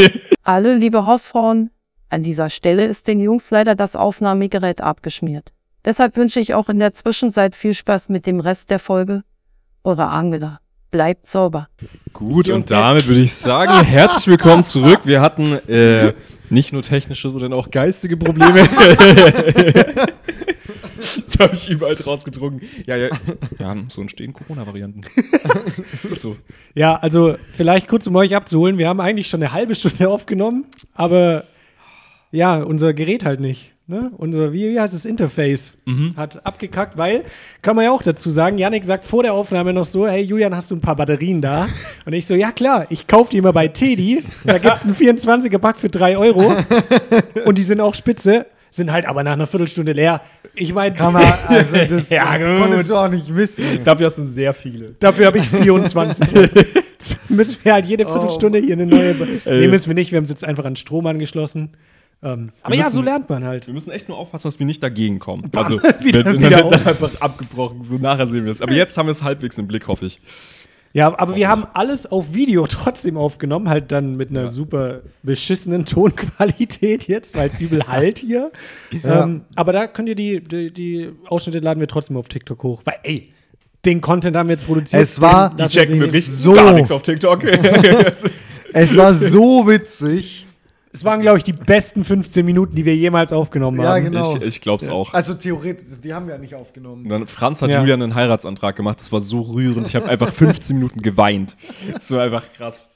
Alle 0.44 0.76
liebe 0.76 1.06
Hausfrauen, 1.06 1.70
an 2.10 2.22
dieser 2.22 2.50
Stelle 2.50 2.86
ist 2.86 3.08
den 3.08 3.20
Jungs 3.20 3.50
leider 3.50 3.76
das 3.76 3.96
Aufnahmegerät 3.96 4.82
abgeschmiert. 4.82 5.52
Deshalb 5.86 6.16
wünsche 6.16 6.40
ich 6.40 6.54
auch 6.54 6.70
in 6.70 6.80
der 6.80 6.94
Zwischenzeit 6.94 7.56
viel 7.56 7.74
Spaß 7.74 8.10
mit 8.10 8.26
dem 8.26 8.40
Rest 8.40 8.70
der 8.70 8.80
Folge. 8.80 9.24
Eure 9.86 10.08
Angela. 10.08 10.62
Bleibt 10.92 11.28
sauber. 11.28 11.68
Gut, 12.14 12.48
und 12.48 12.72
damit 12.72 13.06
würde 13.06 13.20
ich 13.20 13.34
sagen, 13.34 13.84
herzlich 13.84 14.28
willkommen 14.28 14.64
zurück. 14.64 15.02
Wir 15.04 15.20
hatten 15.20 15.60
äh, 15.68 16.14
Nicht 16.50 16.72
nur 16.72 16.84
technische, 16.84 17.30
sondern 17.30 17.52
auch 17.52 17.70
geistige 17.70 18.16
Probleme. 18.16 18.62
Jetzt 21.18 21.38
habe 21.38 21.54
ich 21.54 21.70
überall 21.70 21.96
draus 21.96 22.24
getrunken. 22.24 22.66
Ja, 22.86 22.96
ja. 22.96 23.10
Ja, 23.60 23.76
so 23.90 24.00
entstehen 24.00 24.32
Corona-Varianten. 24.32 25.02
So. 26.14 26.38
Ja, 26.76 26.96
also 26.96 27.36
vielleicht 27.52 27.90
kurz, 27.90 28.08
um 28.08 28.16
euch 28.16 28.36
abzuholen. 28.38 28.78
Wir 28.78 28.88
haben 28.88 29.02
eigentlich 29.02 29.28
schon 29.28 29.44
eine 29.44 29.52
halbe 29.52 29.76
Stunde 29.76 30.08
aufgenommen, 30.08 30.66
aber 30.94 31.44
ja, 32.32 32.64
unser 32.64 32.94
Gerät 32.94 33.26
halt 33.26 33.42
nicht. 33.42 33.73
Ne? 33.86 34.12
Unser, 34.16 34.54
wie, 34.54 34.70
wie 34.72 34.80
heißt 34.80 34.94
das, 34.94 35.04
Interface 35.04 35.76
hat 36.16 36.46
abgekackt, 36.46 36.96
weil, 36.98 37.24
kann 37.62 37.76
man 37.76 37.84
ja 37.84 37.92
auch 37.92 38.02
dazu 38.02 38.32
sagen, 38.32 38.58
Yannick 38.58 38.86
sagt 38.86 39.04
vor 39.04 39.24
der 39.24 39.34
Aufnahme 39.34 39.74
noch 39.74 39.84
so, 39.84 40.08
hey 40.08 40.22
Julian, 40.24 40.56
hast 40.56 40.72
du 40.72 40.76
ein 40.78 40.80
paar 40.82 40.96
Batterien 40.96 41.42
da? 41.42 41.68
Und 42.06 42.14
ich 42.14 42.26
so, 42.26 42.34
ja 42.34 42.54
klar, 42.54 42.86
ich 42.90 43.08
kaufe 43.08 43.32
die 43.32 43.40
immer 43.40 43.52
bei 43.52 43.68
Teddy, 43.68 44.24
da 44.46 44.58
gibt 44.58 44.78
es 44.78 44.86
einen 44.86 44.96
24er-Pack 44.96 45.76
für 45.78 45.90
3 45.90 46.18
Euro 46.18 46.56
und 47.46 47.58
die 47.58 47.64
sind 47.64 47.82
auch 47.82 47.94
spitze, 47.94 48.46
sind 48.72 48.90
halt 48.90 49.06
aber 49.06 49.22
nach 49.22 49.34
einer 49.34 49.48
Viertelstunde 49.48 49.92
leer. 49.92 50.22
Ich 50.56 50.74
meine, 50.74 50.96
Kann 50.96 51.12
man, 51.12 51.26
also 51.48 51.76
das 51.90 52.08
Ja, 52.08 52.38
gut. 52.38 52.62
konntest 52.62 52.90
du 52.90 52.96
auch 52.96 53.10
nicht 53.10 53.36
wissen. 53.36 53.66
Dafür 53.84 54.06
hast 54.08 54.18
du 54.18 54.24
sehr 54.24 54.54
viele. 54.54 54.96
Dafür 55.00 55.26
habe 55.26 55.40
ich 55.40 55.50
24. 55.50 56.26
Das 57.00 57.18
müssen 57.28 57.58
wir 57.64 57.74
halt 57.74 57.86
jede 57.86 58.06
Viertelstunde 58.06 58.60
hier 58.60 58.74
eine 58.74 58.86
neue. 58.86 59.14
Nee, 59.46 59.68
müssen 59.68 59.90
wir 59.90 59.96
nicht. 59.96 60.12
Wir 60.12 60.18
haben 60.18 60.24
es 60.24 60.30
jetzt 60.30 60.46
einfach 60.46 60.64
an 60.64 60.78
Strom 60.78 61.06
angeschlossen. 61.06 61.72
Ähm, 62.24 62.52
aber 62.62 62.76
ja, 62.76 62.84
müssen- 62.86 62.96
so 62.96 63.02
lernt 63.02 63.30
man 63.30 63.44
halt. 63.44 63.68
Wir 63.68 63.74
müssen 63.74 63.92
echt 63.92 64.08
nur 64.08 64.18
aufpassen, 64.18 64.48
dass 64.48 64.58
wir 64.60 64.66
nicht 64.66 64.82
dagegen 64.82 65.20
kommen. 65.20 65.50
Also, 65.56 65.82
Wieder- 66.02 66.24
dann, 66.24 66.40
wieder 66.40 66.62
dann 66.70 66.74
einfach 66.74 67.12
abgebrochen. 67.22 67.84
So 67.84 67.98
nachher 67.98 68.28
sehen 68.28 68.46
wir 68.46 68.52
es. 68.52 68.62
Aber 68.62 68.72
jetzt 68.74 68.98
haben 68.98 69.08
wir 69.08 69.12
es 69.12 69.24
halbwegs 69.24 69.58
im 69.58 69.68
Blick, 69.68 69.88
hoffe 69.88 70.06
ich. 70.06 70.22
Ja, 70.96 71.18
aber 71.18 71.36
wir 71.36 71.48
haben 71.50 71.66
alles 71.74 72.06
auf 72.12 72.36
Video 72.36 72.68
trotzdem 72.70 73.18
aufgenommen, 73.18 73.68
halt 73.68 73.92
dann 73.92 74.16
mit 74.16 74.30
einer 74.30 74.48
super 74.48 75.02
beschissenen 75.24 75.86
Tonqualität 75.86 77.08
jetzt, 77.08 77.36
weil 77.36 77.50
es 77.50 77.60
übel 77.60 77.84
halt 77.88 78.20
hier. 78.20 78.52
Ja. 79.04 79.24
Ähm, 79.24 79.42
aber 79.56 79.74
da 79.74 79.88
könnt 79.88 80.08
ihr 80.10 80.16
die, 80.16 80.40
die, 80.40 80.72
die 80.72 81.10
Ausschnitte 81.28 81.60
laden 81.60 81.80
wir 81.80 81.88
trotzdem 81.88 82.16
auf 82.16 82.30
TikTok 82.30 82.62
hoch. 82.62 82.82
Weil, 82.86 82.96
ey, 83.04 83.34
den 83.86 84.02
Content 84.02 84.38
haben 84.38 84.48
wir 84.48 84.54
jetzt 84.54 84.68
produziert. 84.68 85.02
Es 85.02 85.20
war- 85.20 85.50
Den 85.56 85.66
Die 85.66 85.74
Checken 85.74 85.96
wir 85.96 86.02
wirklich 86.04 86.26
so- 86.32 86.54
gar 86.54 86.72
nichts 86.74 86.92
auf 86.92 87.02
TikTok. 87.02 87.44
Es 88.72 88.96
war 88.96 89.14
so 89.14 89.68
witzig. 89.68 90.46
Es 90.96 91.04
waren, 91.04 91.22
glaube 91.22 91.40
ich, 91.40 91.44
die 91.44 91.54
besten 91.54 92.04
15 92.04 92.46
Minuten, 92.46 92.76
die 92.76 92.86
wir 92.86 92.96
jemals 92.96 93.34
aufgenommen 93.34 93.82
Ja, 93.82 93.96
haben. 93.96 94.04
genau. 94.06 94.36
Ich, 94.38 94.42
ich 94.44 94.62
glaube 94.62 94.84
es 94.84 94.90
auch. 94.90 95.12
Also 95.14 95.34
theoretisch, 95.34 95.88
die 96.04 96.14
haben 96.14 96.28
wir 96.28 96.36
ja 96.36 96.40
nicht 96.40 96.54
Und 96.54 96.62
aufgenommen. 96.62 97.10
dann 97.10 97.26
Franz 97.28 97.62
hat 97.64 97.72
Ja. 97.72 97.80
Julian 97.80 98.02
einen 98.04 98.14
Heiratsantrag 98.16 98.76
gemacht. 98.76 99.00
Das 99.00 99.12
war 99.12 99.20
so 99.20 99.42
rührend. 99.42 99.88
Ich 99.88 99.96
habe 99.96 100.08
einfach 100.08 100.32
15 100.32 100.76
Minuten 100.78 101.02
geweint. 101.02 101.58
Das 101.92 102.12
war 102.12 102.22
einfach 102.22 102.44
krass. 102.56 102.88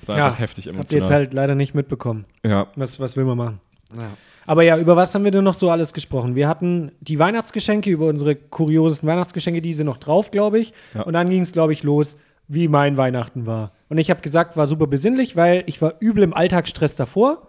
Das 0.00 0.08
war 0.08 0.18
Ja, 0.18 0.26
einfach 0.26 0.40
heftig 0.40 0.66
Habt 0.66 0.74
ihr 0.74 0.78
emotional. 0.78 1.02
jetzt 1.02 1.10
halt 1.12 1.34
leider 1.34 1.54
nicht 1.54 1.74
mitbekommen. 1.74 2.24
ja. 2.44 2.66
Was, 2.74 2.98
was 2.98 3.16
will 3.16 3.24
man 3.24 3.36
machen? 3.38 3.60
Ja. 3.96 4.10
Aber 4.48 4.62
ja, 4.62 4.78
über 4.78 4.96
was 4.96 5.14
haben 5.14 5.24
wir 5.24 5.30
denn 5.30 5.44
noch 5.44 5.54
so 5.54 5.70
alles 5.70 5.92
gesprochen? 5.92 6.34
Wir 6.34 6.48
hatten 6.48 6.92
die 7.00 7.18
Weihnachtsgeschenke, 7.18 7.90
über 7.90 8.06
unsere 8.06 8.34
kuriosesten 8.36 9.08
Weihnachtsgeschenke, 9.08 9.60
die 9.60 9.72
sind 9.72 9.86
noch 9.86 9.96
drauf, 9.98 10.30
glaube 10.30 10.58
ich. 10.60 10.72
Ja. 10.94 11.02
Und 11.02 11.12
dann 11.14 11.28
ging 11.28 11.42
es, 11.42 11.52
glaube 11.52 11.72
ich, 11.72 11.82
los, 11.82 12.16
wie 12.48 12.68
mein 12.68 12.96
Weihnachten 12.96 13.46
war. 13.46 13.72
Und 13.88 13.98
ich 13.98 14.10
habe 14.10 14.20
gesagt, 14.20 14.56
war 14.56 14.66
super 14.66 14.86
besinnlich, 14.86 15.36
weil 15.36 15.62
ich 15.66 15.80
war 15.80 15.94
übel 16.00 16.22
im 16.22 16.34
Alltagsstress 16.34 16.96
davor. 16.96 17.46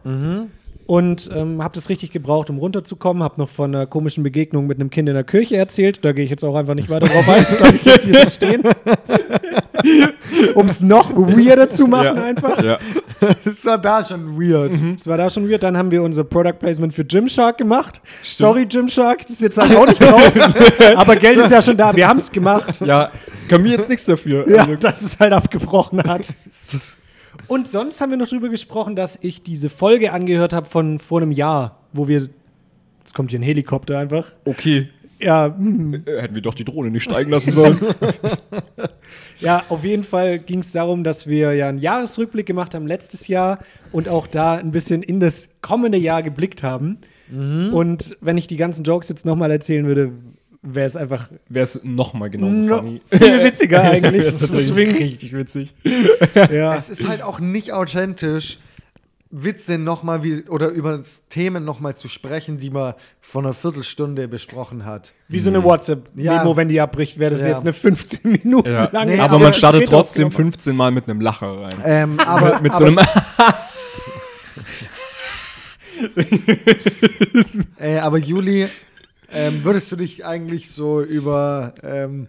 Und 0.86 1.30
ähm, 1.36 1.62
habe 1.62 1.74
das 1.76 1.90
richtig 1.90 2.12
gebraucht, 2.12 2.50
um 2.50 2.60
runterzukommen. 2.60 3.22
Habe 3.22 3.42
noch 3.42 3.50
von 3.50 3.76
einer 3.76 3.88
komischen 3.88 4.24
Begegnung 4.24 4.68
mit 4.68 4.80
einem 4.80 4.90
Kind 4.90 5.10
in 5.10 5.16
der 5.16 5.24
Kirche 5.24 5.58
erzählt. 5.58 6.06
Da 6.06 6.14
gehe 6.14 6.24
ich 6.24 6.30
jetzt 6.30 6.46
auch 6.46 6.56
einfach 6.56 6.76
nicht 6.76 6.90
weiter 6.90 7.08
drauf 7.08 7.28
ein. 7.28 7.46
Das 7.50 7.60
lasse 7.60 7.76
ich 7.76 7.86
jetzt 7.86 8.06
hier 8.06 8.24
so 8.24 8.30
stehen. 8.30 8.64
um 10.56 10.66
es 10.66 10.80
noch 10.80 11.14
weirder 11.16 11.70
zu 11.70 11.88
machen 11.88 12.16
ja. 12.18 12.24
einfach. 12.24 12.64
Ja. 12.64 12.78
Das 13.44 13.66
war 13.66 13.78
da 13.78 14.04
schon 14.04 14.40
weird. 14.40 14.74
Das 14.98 15.08
war 15.08 15.18
da 15.18 15.30
schon 15.30 15.50
weird. 15.50 15.64
Dann 15.64 15.76
haben 15.78 15.92
wir 15.92 16.04
unser 16.04 16.24
Product 16.24 16.54
Placement 16.60 16.94
für 16.94 17.04
Gymshark 17.06 17.58
gemacht. 17.58 18.02
Sorry, 18.24 18.66
Gymshark, 18.66 19.22
das 19.24 19.32
ist 19.32 19.42
jetzt 19.42 19.58
halt 19.58 19.76
auch 19.76 19.88
nicht 19.88 20.02
drauf. 20.02 20.32
Aber 20.96 21.16
Geld 21.16 21.38
ist 21.38 21.52
ja 21.52 21.62
schon 21.62 21.78
da. 21.78 21.96
Wir 21.96 22.08
haben 22.08 22.18
es 22.20 22.32
gemacht. 22.32 22.80
ja, 22.86 23.12
kann 23.48 23.62
mir 23.62 23.70
jetzt 23.72 23.90
nichts 23.90 24.06
dafür. 24.06 24.50
Ja, 24.50 24.62
Also, 24.64 24.76
dass 24.76 25.02
es 25.02 25.20
halt 25.20 25.34
abgebrochen 25.34 26.04
hat. 26.04 26.34
Und 27.48 27.68
sonst 27.68 28.02
haben 28.02 28.10
wir 28.10 28.18
noch 28.18 28.28
drüber 28.28 28.50
gesprochen, 28.50 28.96
dass 28.96 29.18
ich 29.22 29.44
diese 29.44 29.70
Folge 29.70 30.12
angehört 30.12 30.54
habe 30.54 30.68
von 30.68 31.00
vor 31.00 31.22
einem 31.22 31.32
Jahr, 31.32 31.80
wo 31.94 32.08
wir. 32.08 32.28
Jetzt 33.00 33.14
kommt 33.16 33.30
hier 33.32 33.40
ein 33.40 33.44
Helikopter 33.44 33.98
einfach. 34.00 34.34
okay. 34.46 34.90
Ja, 35.20 35.46
hm. 35.58 36.04
Äh, 36.06 36.22
Hätten 36.22 36.36
wir 36.36 36.44
doch 36.44 36.54
die 36.54 36.64
Drohne 36.64 36.92
nicht 36.92 37.04
steigen 37.04 37.32
lassen 37.32 37.52
sollen. 37.52 37.80
Ja, 39.40 39.64
auf 39.70 39.84
jeden 39.84 40.04
Fall 40.04 40.40
ging 40.40 40.60
es 40.60 40.72
darum, 40.72 41.04
dass 41.04 41.28
wir 41.28 41.54
ja 41.54 41.70
einen 41.70 41.80
Jahresrückblick 41.80 42.46
gemacht 42.46 42.74
haben 42.76 42.88
letztes 42.88 43.28
Jahr 43.28 43.60
und 43.92 44.10
auch 44.10 44.28
da 44.28 44.56
ein 44.56 44.72
bisschen 44.72 45.04
in 45.04 45.20
das 45.20 45.50
kommende 45.62 45.98
Jahr 45.98 46.24
geblickt 46.24 46.64
haben. 46.64 46.98
Und 47.30 48.16
wenn 48.22 48.38
ich 48.38 48.48
die 48.48 48.56
ganzen 48.56 48.84
Jokes 48.86 49.10
jetzt 49.10 49.26
nochmal 49.26 49.52
erzählen 49.52 49.86
würde, 49.86 50.14
wäre 50.62 50.86
es 50.86 50.96
einfach 50.96 51.30
Wäre 51.50 51.64
es 51.64 51.82
nochmal 51.84 52.30
genauso 52.30 52.54
No, 52.54 52.78
funny. 52.78 53.02
viel 53.12 53.44
witziger 53.44 53.82
eigentlich. 53.92 54.26
das 54.26 54.42
ist 54.42 54.76
richtig 54.76 55.34
witzig. 55.34 55.74
ja. 56.52 56.76
Es 56.76 56.90
ist 56.90 57.08
halt 57.08 57.22
auch 57.22 57.40
nicht 57.40 57.74
authentisch, 57.74 58.60
Witze 59.30 59.78
nochmal 59.78 60.24
wie 60.24 60.44
oder 60.48 60.70
über 60.70 60.98
das 60.98 61.24
Themen 61.30 61.66
nochmal 61.66 61.96
zu 61.98 62.08
sprechen, 62.08 62.58
die 62.58 62.70
man 62.70 62.94
vor 63.20 63.44
einer 63.44 63.54
Viertelstunde 63.54 64.28
besprochen 64.28 64.86
hat. 64.86 65.14
Wie 65.28 65.40
so 65.40 65.50
eine 65.50 65.64
WhatsApp-Memo, 65.64 66.52
Ja. 66.52 66.58
wenn 66.58 66.70
die 66.70 66.80
abbricht, 66.80 67.20
wäre 67.20 67.32
das 67.32 67.42
Ja. 67.44 67.50
jetzt 67.50 67.62
eine 67.62 67.74
15 67.74 68.32
Minuten 68.32 68.70
Ja. 68.72 68.90
lange. 68.92 69.14
Nee, 69.14 69.20
aber 69.20 69.36
aber 69.36 69.44
man 69.46 69.54
startet 69.54 69.86
trotzdem 69.88 70.30
genommen. 70.30 70.52
15 70.54 70.76
Mal 70.76 70.92
mit 70.92 71.10
einem 71.10 71.20
Lacher 71.22 71.62
rein. 71.62 71.82
Ähm, 71.84 72.20
aber 72.22 72.62
mit 72.62 72.72
aber, 72.74 72.78
so 72.80 72.86
einem. 72.86 73.00
äh, 77.80 77.98
aber 78.00 78.18
Juli, 78.18 78.68
ähm, 79.32 79.64
würdest 79.64 79.92
du 79.92 79.96
dich 79.96 80.26
eigentlich 80.26 80.70
so 80.72 81.02
über 81.02 81.74
ähm, 81.84 82.28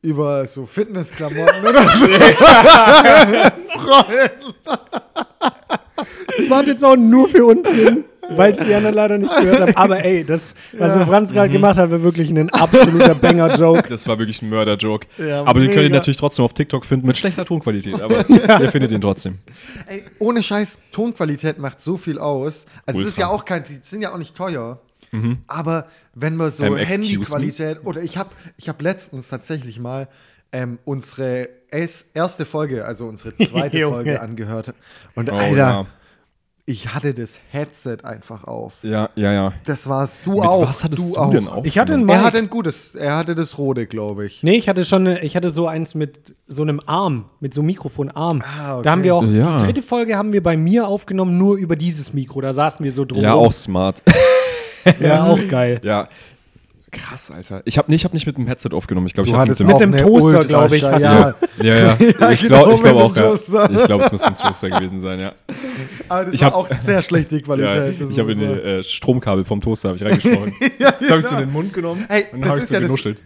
über 0.00 0.46
so 0.46 0.64
Fitnessklamotten 0.66 1.66
oder 1.66 1.82
so 1.88 2.06
freuen? 3.78 4.30
Das 6.36 6.48
macht 6.48 6.66
jetzt 6.66 6.84
auch 6.84 6.96
nur 6.96 7.28
für 7.28 7.44
uns 7.44 7.72
Sinn, 7.72 8.04
weil 8.30 8.52
es 8.52 8.58
die 8.58 8.72
anderen 8.74 8.94
leider 8.94 9.18
nicht 9.18 9.34
gehört 9.36 9.60
haben. 9.60 9.76
Aber 9.76 10.04
ey, 10.04 10.24
das, 10.24 10.54
was 10.76 10.94
der 10.94 11.06
Franz 11.06 11.30
Mhm. 11.30 11.34
gerade 11.34 11.50
gemacht 11.50 11.76
hat, 11.78 11.90
war 11.90 12.02
wirklich 12.02 12.30
ein 12.30 12.50
absoluter 12.50 13.14
Banger-Joke. 13.14 13.88
Das 13.88 14.06
war 14.06 14.18
wirklich 14.18 14.42
ein 14.42 14.48
Mörder-Joke. 14.50 15.06
Ja, 15.18 15.44
aber 15.44 15.60
den 15.60 15.70
könnt 15.70 15.84
ihr 15.84 15.90
natürlich 15.90 16.16
trotzdem 16.18 16.44
auf 16.44 16.54
TikTok 16.54 16.84
finden 16.84 17.06
mit 17.06 17.16
schlechter 17.18 17.44
Tonqualität. 17.44 18.00
Aber 18.02 18.24
ihr 18.28 18.70
findet 18.70 18.92
ihn 18.92 19.00
trotzdem. 19.00 19.38
Ey, 19.86 20.04
ohne 20.18 20.42
Scheiß, 20.42 20.78
Tonqualität 20.92 21.58
macht 21.58 21.80
so 21.80 21.96
viel 21.96 22.18
aus. 22.18 22.66
Also 22.86 23.00
das 23.00 23.10
ist 23.10 23.18
ja 23.18 23.28
auch 23.28 23.44
kein, 23.44 23.64
die 23.64 23.78
sind 23.82 24.02
ja 24.02 24.12
auch 24.12 24.18
nicht 24.18 24.34
teuer. 24.36 24.80
Aber 25.46 25.86
wenn 26.14 26.36
man 26.36 26.50
so 26.50 26.64
Ähm, 26.64 26.76
excuse 26.76 26.92
Handyqualität 26.94 27.78
oder 27.86 28.02
ich 28.02 28.18
habe 28.18 28.28
ich 28.58 28.68
hab 28.68 28.82
letztens 28.82 29.28
tatsächlich 29.28 29.80
mal 29.80 30.06
ähm, 30.52 30.78
unsere 30.84 31.48
erste 31.70 32.44
Folge, 32.44 32.84
also 32.84 33.06
unsere 33.06 33.36
zweite. 33.36 33.86
Folge 33.88 34.20
angehört 34.20 34.74
und 35.14 35.30
Oh, 35.30 35.36
Alter, 35.36 35.86
ich 36.64 36.92
hatte 36.94 37.14
das 37.14 37.40
Headset 37.50 37.98
einfach 38.04 38.44
auf. 38.44 38.82
ja. 38.82 39.08
Ja, 39.16 39.24
ja, 39.24 39.32
ja. 39.32 39.52
Das 39.64 39.88
war's. 39.88 40.20
Du 40.22 40.32
Mit 40.32 40.42
auch. 40.44 40.68
was 40.68 40.84
hattest 40.84 41.14
du, 41.14 41.16
auch. 41.18 41.30
denn 41.30 41.48
auf? 41.48 41.64
Ich 41.64 41.78
hatte 41.78 41.94
ein 41.94 42.06
Er 42.08 42.22
hatte 42.22 42.36
ein 42.38 42.50
gutes, 42.50 42.94
er 42.94 43.16
hatte 43.16 43.34
das 43.34 43.56
rote, 43.56 43.86
glaube 43.86 44.26
ich. 44.26 44.42
Nee, 44.42 44.56
ich 44.56 44.68
hatte 44.68 44.84
schon, 44.84 45.06
ich 45.06 45.34
hatte 45.36 45.48
so 45.48 45.66
eins 45.66 45.94
mit 45.94 46.34
so 46.46 46.62
einem 46.62 46.80
Arm, 46.84 47.26
mit 47.40 47.54
so 47.54 47.60
einem 47.62 47.68
Mikrofonarm. 47.68 48.42
Ah, 48.42 48.74
okay. 48.76 48.84
Da 48.84 48.90
haben 48.90 49.02
wir 49.02 49.14
auch, 49.16 49.24
Ja. 49.24 49.56
die 49.56 49.64
dritte 49.64 49.82
Folge 49.82 50.16
haben 50.16 50.32
wir 50.34 50.42
bei 50.42 50.56
mir 50.58 50.86
aufgenommen, 50.88 51.38
nur 51.38 51.56
über 51.56 51.74
dieses 51.76 52.12
Mikro. 52.12 52.40
Da 52.42 52.52
saßen 52.52 52.84
wir 52.84 52.92
so 52.92 53.04
drum. 53.06 53.20
Ja, 53.22 53.34
auch 53.34 53.52
smart. 53.52 54.02
Ja, 55.00 55.26
auch 55.26 55.48
geil. 55.50 55.80
ja. 55.82 56.08
Krass, 56.90 57.30
Alter. 57.30 57.60
Ich 57.66 57.76
habe 57.76 57.90
nee, 57.90 57.96
ich 57.96 58.04
hab 58.04 58.14
nicht 58.14 58.26
mit 58.26 58.36
dem 58.38 58.46
Headset 58.46 58.70
aufgenommen. 58.72 59.06
Ich 59.06 59.12
glaube, 59.12 59.28
ich 59.28 59.34
habe 59.34 59.50
mit 59.50 59.60
mit 59.60 59.80
dem. 59.80 59.96
Toaster, 59.96 60.38
ultra 60.38 60.42
glaub 60.42 60.72
ich, 60.72 60.82
hast 60.82 61.02
ja. 61.02 61.34
Ja, 61.60 61.64
ja. 61.74 61.96
Ja, 62.18 62.30
ich 62.30 62.40
genau, 62.42 62.64
glaube 62.64 62.72
ich 62.74 62.82
mit 62.82 62.92
glaub 62.92 63.02
auch, 63.12 63.16
ja. 63.16 63.70
Ich 63.78 63.84
glaube, 63.84 64.04
es 64.04 64.12
müsste 64.12 64.28
ein 64.28 64.34
Toaster 64.36 64.70
gewesen 64.70 65.00
sein, 65.00 65.20
ja. 65.20 65.32
Aber 66.08 66.24
das 66.26 66.34
Ich 66.34 66.40
war 66.40 66.48
hab- 66.52 66.54
auch 66.54 66.68
sehr 66.78 67.02
schlecht, 67.02 67.30
die 67.30 67.36
ja 67.36 67.42
Qualität. 67.42 68.00
das 68.00 68.10
ich 68.10 68.18
habe 68.18 68.32
in 68.32 68.38
muss 68.38 68.48
die 68.56 68.62
äh, 68.62 68.82
Stromkabel 68.82 69.44
vom 69.44 69.60
Toaster 69.60 69.94
ich 69.94 70.02
reingesprochen. 70.02 70.54
Ja, 70.78 70.94
Jetzt 70.98 71.10
habe 71.10 71.20
ich 71.20 71.26
so 71.26 71.30
genau. 71.30 71.42
in 71.42 71.48
den 71.48 71.52
Mund 71.52 71.72
genommen 71.74 72.06
Hey, 72.08 72.24
und 72.32 72.40
das 72.40 72.48
dann 72.48 72.50
habe 72.50 72.60
ich 72.62 72.68
so 72.68 72.74
ja 72.74 72.80
das- 72.80 72.88
genuschelt. 72.88 73.24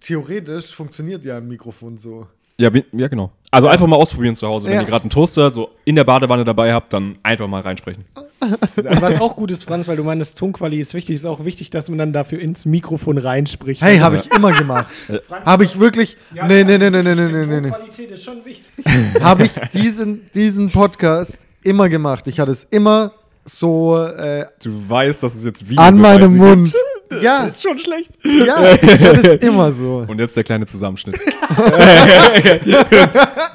Theoretisch 0.00 0.74
funktioniert 0.74 1.24
ja 1.24 1.36
ein 1.38 1.48
Mikrofon 1.48 1.96
so. 1.98 2.26
Ja, 2.60 2.70
ja, 2.92 3.08
genau. 3.08 3.30
Also 3.50 3.68
einfach 3.68 3.86
mal 3.86 3.96
ausprobieren 3.96 4.34
zu 4.34 4.46
Hause. 4.46 4.68
Wenn 4.68 4.74
Ja. 4.74 4.80
ihr 4.82 4.86
gerade 4.86 5.04
einen 5.04 5.10
Toaster 5.10 5.50
so 5.50 5.70
in 5.84 5.96
der 5.96 6.04
Badewanne 6.04 6.44
dabei 6.44 6.72
habt, 6.74 6.92
dann 6.92 7.16
einfach 7.22 7.48
mal 7.48 7.62
reinsprechen. 7.62 8.04
Und 8.40 9.02
was 9.02 9.18
auch 9.20 9.34
gut 9.34 9.50
ist, 9.50 9.64
Franz, 9.64 9.88
weil 9.88 9.96
du 9.96 10.04
meinst, 10.04 10.38
Tonquali 10.38 10.78
ist 10.78 10.92
wichtig, 10.94 11.14
ist 11.14 11.24
auch 11.26 11.44
wichtig, 11.44 11.70
dass 11.70 11.88
man 11.88 11.98
dann 11.98 12.12
dafür 12.12 12.38
ins 12.38 12.66
Mikrofon 12.66 13.16
reinspricht. 13.18 13.80
Hey, 13.82 13.98
habe 13.98 14.16
ich 14.16 14.30
immer 14.30 14.52
gemacht. 14.52 14.86
Habe 15.44 15.64
ich 15.64 15.80
wirklich. 15.80 16.16
Nee, 16.34 16.64
nee, 16.64 16.76
nee, 16.78 16.90
nee, 16.90 17.02
nee, 17.02 17.14
nee, 17.14 17.24
nee, 17.28 17.46
nee. 17.46 17.70
Tonqualität 17.70 18.10
ist 18.10 18.24
schon 18.24 18.44
wichtig. 18.44 18.84
Habe 19.22 19.44
ich 19.44 19.52
diesen, 19.74 20.30
diesen 20.34 20.70
Podcast 20.70 21.38
immer 21.62 21.88
gemacht. 21.88 22.26
Ich 22.28 22.38
hatte 22.40 22.52
es 22.52 22.64
immer 22.64 23.12
so 23.44 23.96
äh, 24.04 24.46
Du 24.62 24.70
weißt, 24.88 25.22
dass 25.22 25.34
es 25.34 25.44
jetzt 25.44 25.68
wie 25.68 25.78
an 25.78 25.98
meinem 25.98 26.36
Mund. 26.36 26.72
Ja, 27.20 27.42
Das 27.42 27.56
ist 27.56 27.62
schon 27.62 27.78
schlecht. 27.78 28.10
ja, 28.24 28.56
hatte 28.56 29.36
es 29.38 29.44
immer 29.44 29.72
so. 29.72 30.04
Und 30.06 30.18
jetzt 30.20 30.36
der 30.36 30.44
kleine 30.44 30.66
Zusammenschnitt. 30.66 31.18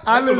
Alles. 0.06 0.38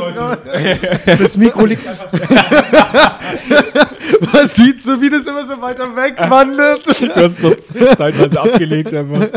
Das 1.06 1.36
Mikro 1.36 1.64
liegt 1.66 1.86
einfach 1.86 2.06
Man 4.32 4.46
sieht 4.48 4.82
so, 4.82 5.00
wie 5.00 5.10
das 5.10 5.26
immer 5.26 5.44
so 5.46 5.60
weiter 5.60 5.94
weg 5.96 6.14
wandert. 6.28 6.82
Du 7.00 7.14
hast 7.14 7.40
so 7.40 7.54
zeitweise 7.54 8.40
abgelegt 8.40 8.92
einfach. 8.94 9.28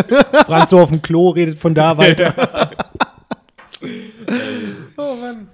Franz 0.46 0.70
so 0.72 0.80
auf 0.80 0.90
dem 0.90 1.02
Klo 1.02 1.30
redet 1.30 1.58
von 1.58 1.74
da 1.74 1.98
weiter. 1.98 2.34
Oh 4.98 5.16
Mann. 5.16 5.48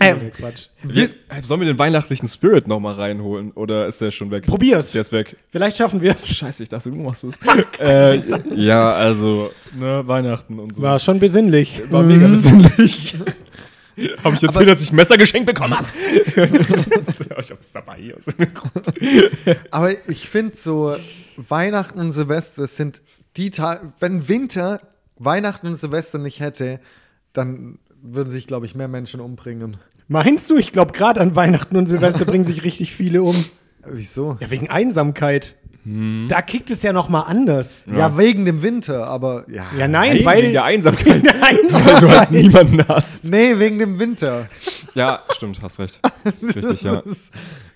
Ähm, 0.00 0.30
Quatsch. 0.32 0.68
Wir, 0.82 1.08
sollen 1.42 1.60
wir 1.60 1.66
den 1.66 1.78
weihnachtlichen 1.78 2.26
Spirit 2.26 2.66
nochmal 2.66 2.94
reinholen? 2.94 3.52
Oder 3.52 3.86
ist 3.86 4.00
der 4.00 4.10
schon 4.10 4.30
weg? 4.30 4.46
Probier's. 4.46 4.92
Der 4.92 5.02
ist 5.02 5.12
weg. 5.12 5.36
Vielleicht 5.50 5.76
schaffen 5.76 6.00
wir 6.00 6.14
es. 6.14 6.34
Scheiße, 6.34 6.62
ich 6.62 6.68
dachte, 6.68 6.90
du 6.90 6.96
machst 6.96 7.24
es. 7.24 7.38
äh, 7.78 8.22
ja, 8.54 8.92
also, 8.94 9.50
ne, 9.76 10.02
Weihnachten 10.06 10.58
und 10.58 10.74
so. 10.74 10.82
War 10.82 10.98
schon 10.98 11.18
besinnlich. 11.18 11.82
War 11.90 12.02
mega 12.02 12.26
besinnlich. 12.26 13.14
habe 14.24 14.36
ich 14.36 14.42
erzählt, 14.42 14.68
dass 14.68 14.82
ich 14.82 14.92
ein 14.92 14.96
Messer 14.96 15.18
geschenkt 15.18 15.46
bekommen 15.46 15.76
habe? 15.76 15.88
ich 17.40 17.50
hab's 17.50 17.72
dabei. 17.72 18.14
Aus 18.16 18.28
irgendeinem 18.28 18.54
Grund. 18.54 18.92
Aber 19.70 19.90
ich 20.08 20.28
finde 20.28 20.56
so, 20.56 20.96
Weihnachten 21.36 21.98
und 21.98 22.12
Silvester 22.12 22.66
sind 22.66 23.02
die 23.36 23.50
Tage, 23.50 23.92
wenn 24.00 24.26
Winter 24.28 24.80
Weihnachten 25.24 25.66
und 25.68 25.76
Silvester 25.76 26.18
nicht 26.18 26.40
hätte, 26.40 26.80
dann 27.32 27.78
würden 28.02 28.30
sich, 28.30 28.46
glaube 28.46 28.66
ich, 28.66 28.74
mehr 28.74 28.88
Menschen 28.88 29.20
umbringen. 29.20 29.76
Meinst 30.08 30.50
du? 30.50 30.56
Ich 30.56 30.72
glaube, 30.72 30.92
gerade 30.92 31.20
an 31.20 31.36
Weihnachten 31.36 31.76
und 31.76 31.86
Silvester 31.86 32.24
bringen 32.24 32.44
sich 32.44 32.64
richtig 32.64 32.92
viele 32.92 33.22
um. 33.22 33.44
Wieso? 33.86 34.36
Ja, 34.40 34.50
wegen 34.50 34.68
Einsamkeit. 34.68 35.56
Da 35.84 36.42
kickt 36.42 36.70
es 36.70 36.84
ja 36.84 36.92
noch 36.92 37.08
mal 37.08 37.22
anders. 37.22 37.84
Ja. 37.92 38.16
wegen 38.16 38.44
dem 38.44 38.62
Winter, 38.62 39.08
aber 39.08 39.44
ja. 39.48 39.64
Ja, 39.76 39.88
nein, 39.88 40.14
Nein, 40.14 40.24
weil 40.24 40.42
wegen 40.42 40.52
der 40.52 40.62
Einsamkeit. 40.72 41.24
Nein, 41.24 41.58
weil 41.70 42.00
du 42.00 42.08
halt 42.08 42.30
niemanden 42.30 42.86
hast. 42.86 43.28
Nee, 43.30 43.58
wegen 43.58 43.80
dem 43.80 43.98
Winter. 43.98 44.48
Ja, 44.94 45.18
stimmt, 45.34 45.60
hast 45.60 45.80
recht. 45.80 45.98
Richtig, 46.40 46.82
ja. 46.82 47.02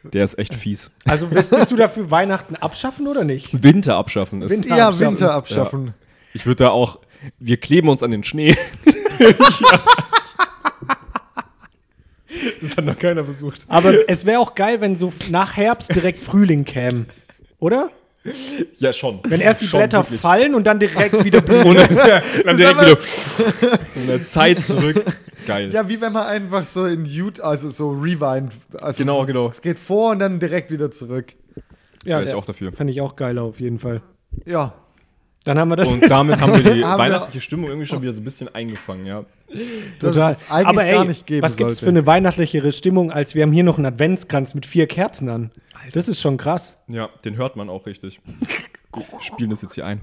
Der 0.05 0.23
ist 0.23 0.39
echt 0.39 0.55
fies. 0.55 0.93
Also 1.05 1.27
bist, 1.27 1.51
bist 1.51 1.73
du 1.73 1.77
dafür 1.77 2.09
Weihnachten 2.13 2.55
abschaffen 2.55 3.09
oder 3.09 3.25
nicht? 3.25 3.61
Winter 3.65 3.97
abschaffen 3.97 4.41
ist. 4.43 4.53
Winter. 4.53 4.77
Ja, 4.77 4.87
abschaffen. 4.87 5.11
Winter 5.11 5.35
abschaffen. 5.35 5.95
Ich 6.33 6.47
würde 6.47 6.65
da 6.65 6.71
auch. 6.71 7.01
Wir 7.41 7.57
kleben 7.57 7.89
uns 7.89 8.05
an 8.05 8.13
den 8.13 8.23
Schnee. 8.23 8.57
Das 12.61 12.77
hat 12.77 12.85
noch 12.85 12.99
keiner 12.99 13.25
versucht. 13.25 13.63
Aber 13.69 14.09
es 14.09 14.27
wäre 14.27 14.41
auch 14.41 14.55
geil, 14.55 14.81
wenn 14.81 14.97
so 14.97 15.13
nach 15.31 15.57
Herbst 15.57 15.95
direkt 15.95 16.19
Frühling 16.19 16.65
käme. 16.65 17.07
Oder? 17.59 17.91
Ja, 18.79 18.93
schon. 18.93 19.21
Wenn 19.29 19.41
erst 19.41 19.61
die 19.61 19.67
Schon 19.67 19.81
Blätter 19.81 20.03
wirklich. 20.03 20.21
fallen 20.21 20.55
und 20.55 20.67
dann 20.67 20.79
direkt 20.81 21.25
wieder 21.25 21.41
blühen. 21.41 21.65
Und 21.67 21.77
dann, 21.77 22.23
dann 22.45 22.57
direkt 22.57 22.81
wieder 22.81 22.99
zu 22.99 24.01
einer 24.01 24.23
Zeit 24.23 24.59
zurück. 24.61 25.05
Geil. 25.47 25.71
Ja, 25.71 25.89
wie 25.89 26.01
wenn 26.01 26.13
man 26.13 26.27
einfach 26.27 26.67
so 26.67 26.87
in 26.87 27.05
Jute, 27.05 27.45
also 27.45 27.69
so 27.69 27.91
rewind. 27.91 28.53
Also 28.81 29.03
Genau, 29.05 29.21
so, 29.21 29.27
genau. 29.27 29.49
Es 29.49 29.63
geht 29.63 29.79
vor 29.79 30.11
und 30.11 30.19
dann 30.19 30.41
direkt 30.41 30.71
wieder 30.73 30.91
zurück. 30.91 31.35
Ja, 32.05 32.19
Wäre 32.19 32.25
ich 32.25 32.35
auch 32.35 32.45
dafür. 32.45 32.73
Fände 32.73 32.93
ich 32.93 33.01
auch 33.01 33.15
geiler 33.17 33.43
auf 33.43 33.61
jeden 33.61 33.79
Fall. 33.79 34.03
Ja. 34.45 34.75
Dann 35.47 35.59
haben 35.59 35.69
wir 35.71 35.77
das 35.77 35.93
Und 35.93 36.03
damit 36.11 36.41
haben 36.41 36.53
wir 36.53 36.75
die 36.75 36.85
Haben 36.85 36.99
wir- 36.99 37.05
weihnachtliche 37.05 37.41
Stimmung 37.41 37.69
irgendwie 37.69 37.87
schon 37.87 38.03
wieder 38.03 38.13
so 38.13 38.21
ein 38.21 38.25
bisschen 38.25 38.53
eingefangen, 38.55 39.07
ja. 39.07 39.25
Das 40.01 40.15
total. 40.15 40.33
es 40.33 40.39
eigentlich 40.51 40.67
Aber 40.67 40.85
ey, 40.85 40.95
gar 40.95 41.05
nicht 41.05 41.27
geben 41.27 41.43
was 41.43 41.57
gibt's 41.57 41.79
für 41.79 41.85
sollte. 41.87 41.99
eine 42.01 42.07
weihnachtlichere 42.07 42.73
Stimmung, 42.73 43.13
als 43.13 43.35
wir 43.35 43.45
haben 43.45 43.53
hier 43.53 43.63
noch 43.65 43.77
einen 43.79 43.87
Adventskranz 43.87 44.55
mit 44.55 44.67
vier 44.67 44.87
Kerzen 44.89 45.29
an. 45.31 45.51
Das 45.93 46.09
ist 46.09 46.21
schon 46.21 46.37
krass. 46.37 46.77
Ja, 46.89 47.09
den 47.25 47.37
hört 47.37 47.55
man 47.57 47.71
auch 47.71 47.87
richtig. 47.87 48.21
Wir 48.93 49.05
spielen 49.21 49.51
das 49.51 49.63
jetzt 49.63 49.75
hier 49.75 49.87
ein. 49.87 50.01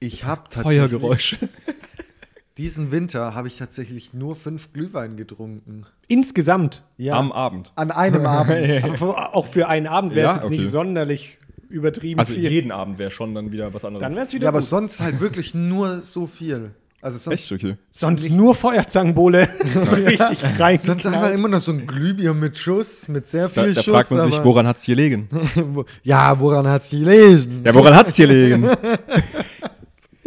Ich 0.00 0.24
habe 0.24 0.42
tatsächlich 0.48 0.78
Feuergeräusch. 0.90 1.36
diesen 2.58 2.90
Winter 2.92 3.34
habe 3.34 3.48
ich 3.48 3.58
tatsächlich 3.58 4.14
nur 4.14 4.34
fünf 4.34 4.72
Glühwein 4.72 5.16
getrunken. 5.18 5.84
Insgesamt. 6.08 6.82
Ja. 6.96 7.18
Am 7.18 7.32
Abend. 7.32 7.70
An 7.76 7.90
einem 7.90 8.24
Abend. 8.24 8.82
Aber 8.82 8.94
für, 8.96 9.34
auch 9.34 9.46
für 9.46 9.68
einen 9.68 9.86
Abend 9.86 10.14
wäre 10.14 10.26
es 10.26 10.30
Ja, 10.30 10.36
jetzt 10.36 10.46
okay. 10.46 10.56
nicht 10.56 10.70
sonderlich 10.70 11.38
übertrieben 11.68 12.18
Also 12.20 12.34
viel. 12.34 12.50
jeden 12.50 12.72
Abend 12.72 12.98
wäre 12.98 13.10
schon 13.10 13.34
dann 13.34 13.52
wieder 13.52 13.72
was 13.74 13.84
anderes. 13.84 14.02
Dann 14.06 14.14
wäre 14.14 14.26
es 14.26 14.32
wieder 14.32 14.44
Ja, 14.44 14.48
aber 14.50 14.60
gut. 14.60 14.68
sonst 14.68 15.00
halt 15.00 15.20
wirklich 15.20 15.54
nur 15.54 16.02
so 16.02 16.26
viel. 16.26 16.70
Also 17.02 17.18
sonst, 17.18 17.34
Echt 17.34 17.52
okay. 17.52 17.76
Sonst 17.90 18.28
nur 18.30 18.54
Feuerzangenbowle. 18.54 19.48
so 19.82 19.96
richtig 19.96 20.38
rein. 20.58 20.78
sonst 20.78 21.06
einfach 21.06 21.30
immer 21.30 21.46
noch 21.46 21.60
so 21.60 21.70
ein 21.70 21.86
Glühbier 21.86 22.34
mit 22.34 22.58
Schuss, 22.58 23.06
mit 23.06 23.28
sehr 23.28 23.48
Da, 23.48 23.62
viel 23.62 23.74
da 23.74 23.82
Schuss. 23.82 23.94
fragt 23.94 24.10
man 24.10 24.22
sich, 24.22 24.34
aber- 24.36 24.44
woran 24.44 24.66
hat's 24.66 24.82
hier 24.82 24.96
liegen? 24.96 25.28
ja, 26.02 26.38
woran 26.40 26.66
hat's 26.66 26.90
gelesen? 26.90 27.60
Ja, 27.64 27.74
woran 27.74 27.94
hat's 27.94 28.16
hier 28.16 28.26
liegen? 28.26 28.68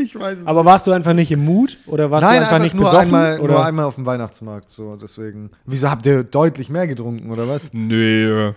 Ich 0.09 0.19
weiß 0.19 0.39
es 0.39 0.47
Aber 0.47 0.65
warst 0.65 0.87
du 0.87 0.91
einfach 0.91 1.13
nicht 1.13 1.31
im 1.31 1.45
Mut? 1.45 1.77
Oder 1.85 2.09
warst 2.09 2.25
Nein, 2.25 2.37
du 2.37 2.47
einfach, 2.47 2.57
nicht 2.57 2.73
nur 2.73 2.85
besoffen? 2.85 3.13
einmal, 3.13 3.39
oder? 3.39 3.53
nur 3.53 3.63
einmal 3.63 3.85
auf 3.85 3.93
dem 3.93 4.07
Weihnachtsmarkt, 4.07 4.71
so 4.71 4.95
deswegen. 4.95 5.51
Wieso 5.67 5.87
habt 5.87 6.03
ihr 6.07 6.23
deutlich 6.23 6.71
mehr 6.71 6.87
getrunken 6.87 7.29
oder 7.29 7.47
was? 7.47 7.69
Nee. 7.73 8.25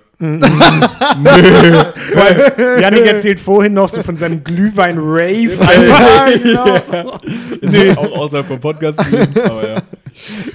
Janik 2.81 3.05
erzählt 3.05 3.39
vorhin 3.39 3.75
noch 3.75 3.91
so 3.91 4.03
von 4.03 4.17
seinem 4.17 4.43
Glühwein-Rave. 4.43 5.59
Ja, 5.61 6.27
genau. 6.31 6.77
Ist 7.61 7.75
jetzt 7.75 7.99
auch 7.99 8.13
außerhalb 8.13 8.47
vom 8.47 8.61
Podcast 8.61 8.99
gewesen, 8.99 9.35
aber 9.45 9.69
ja. 9.69 9.83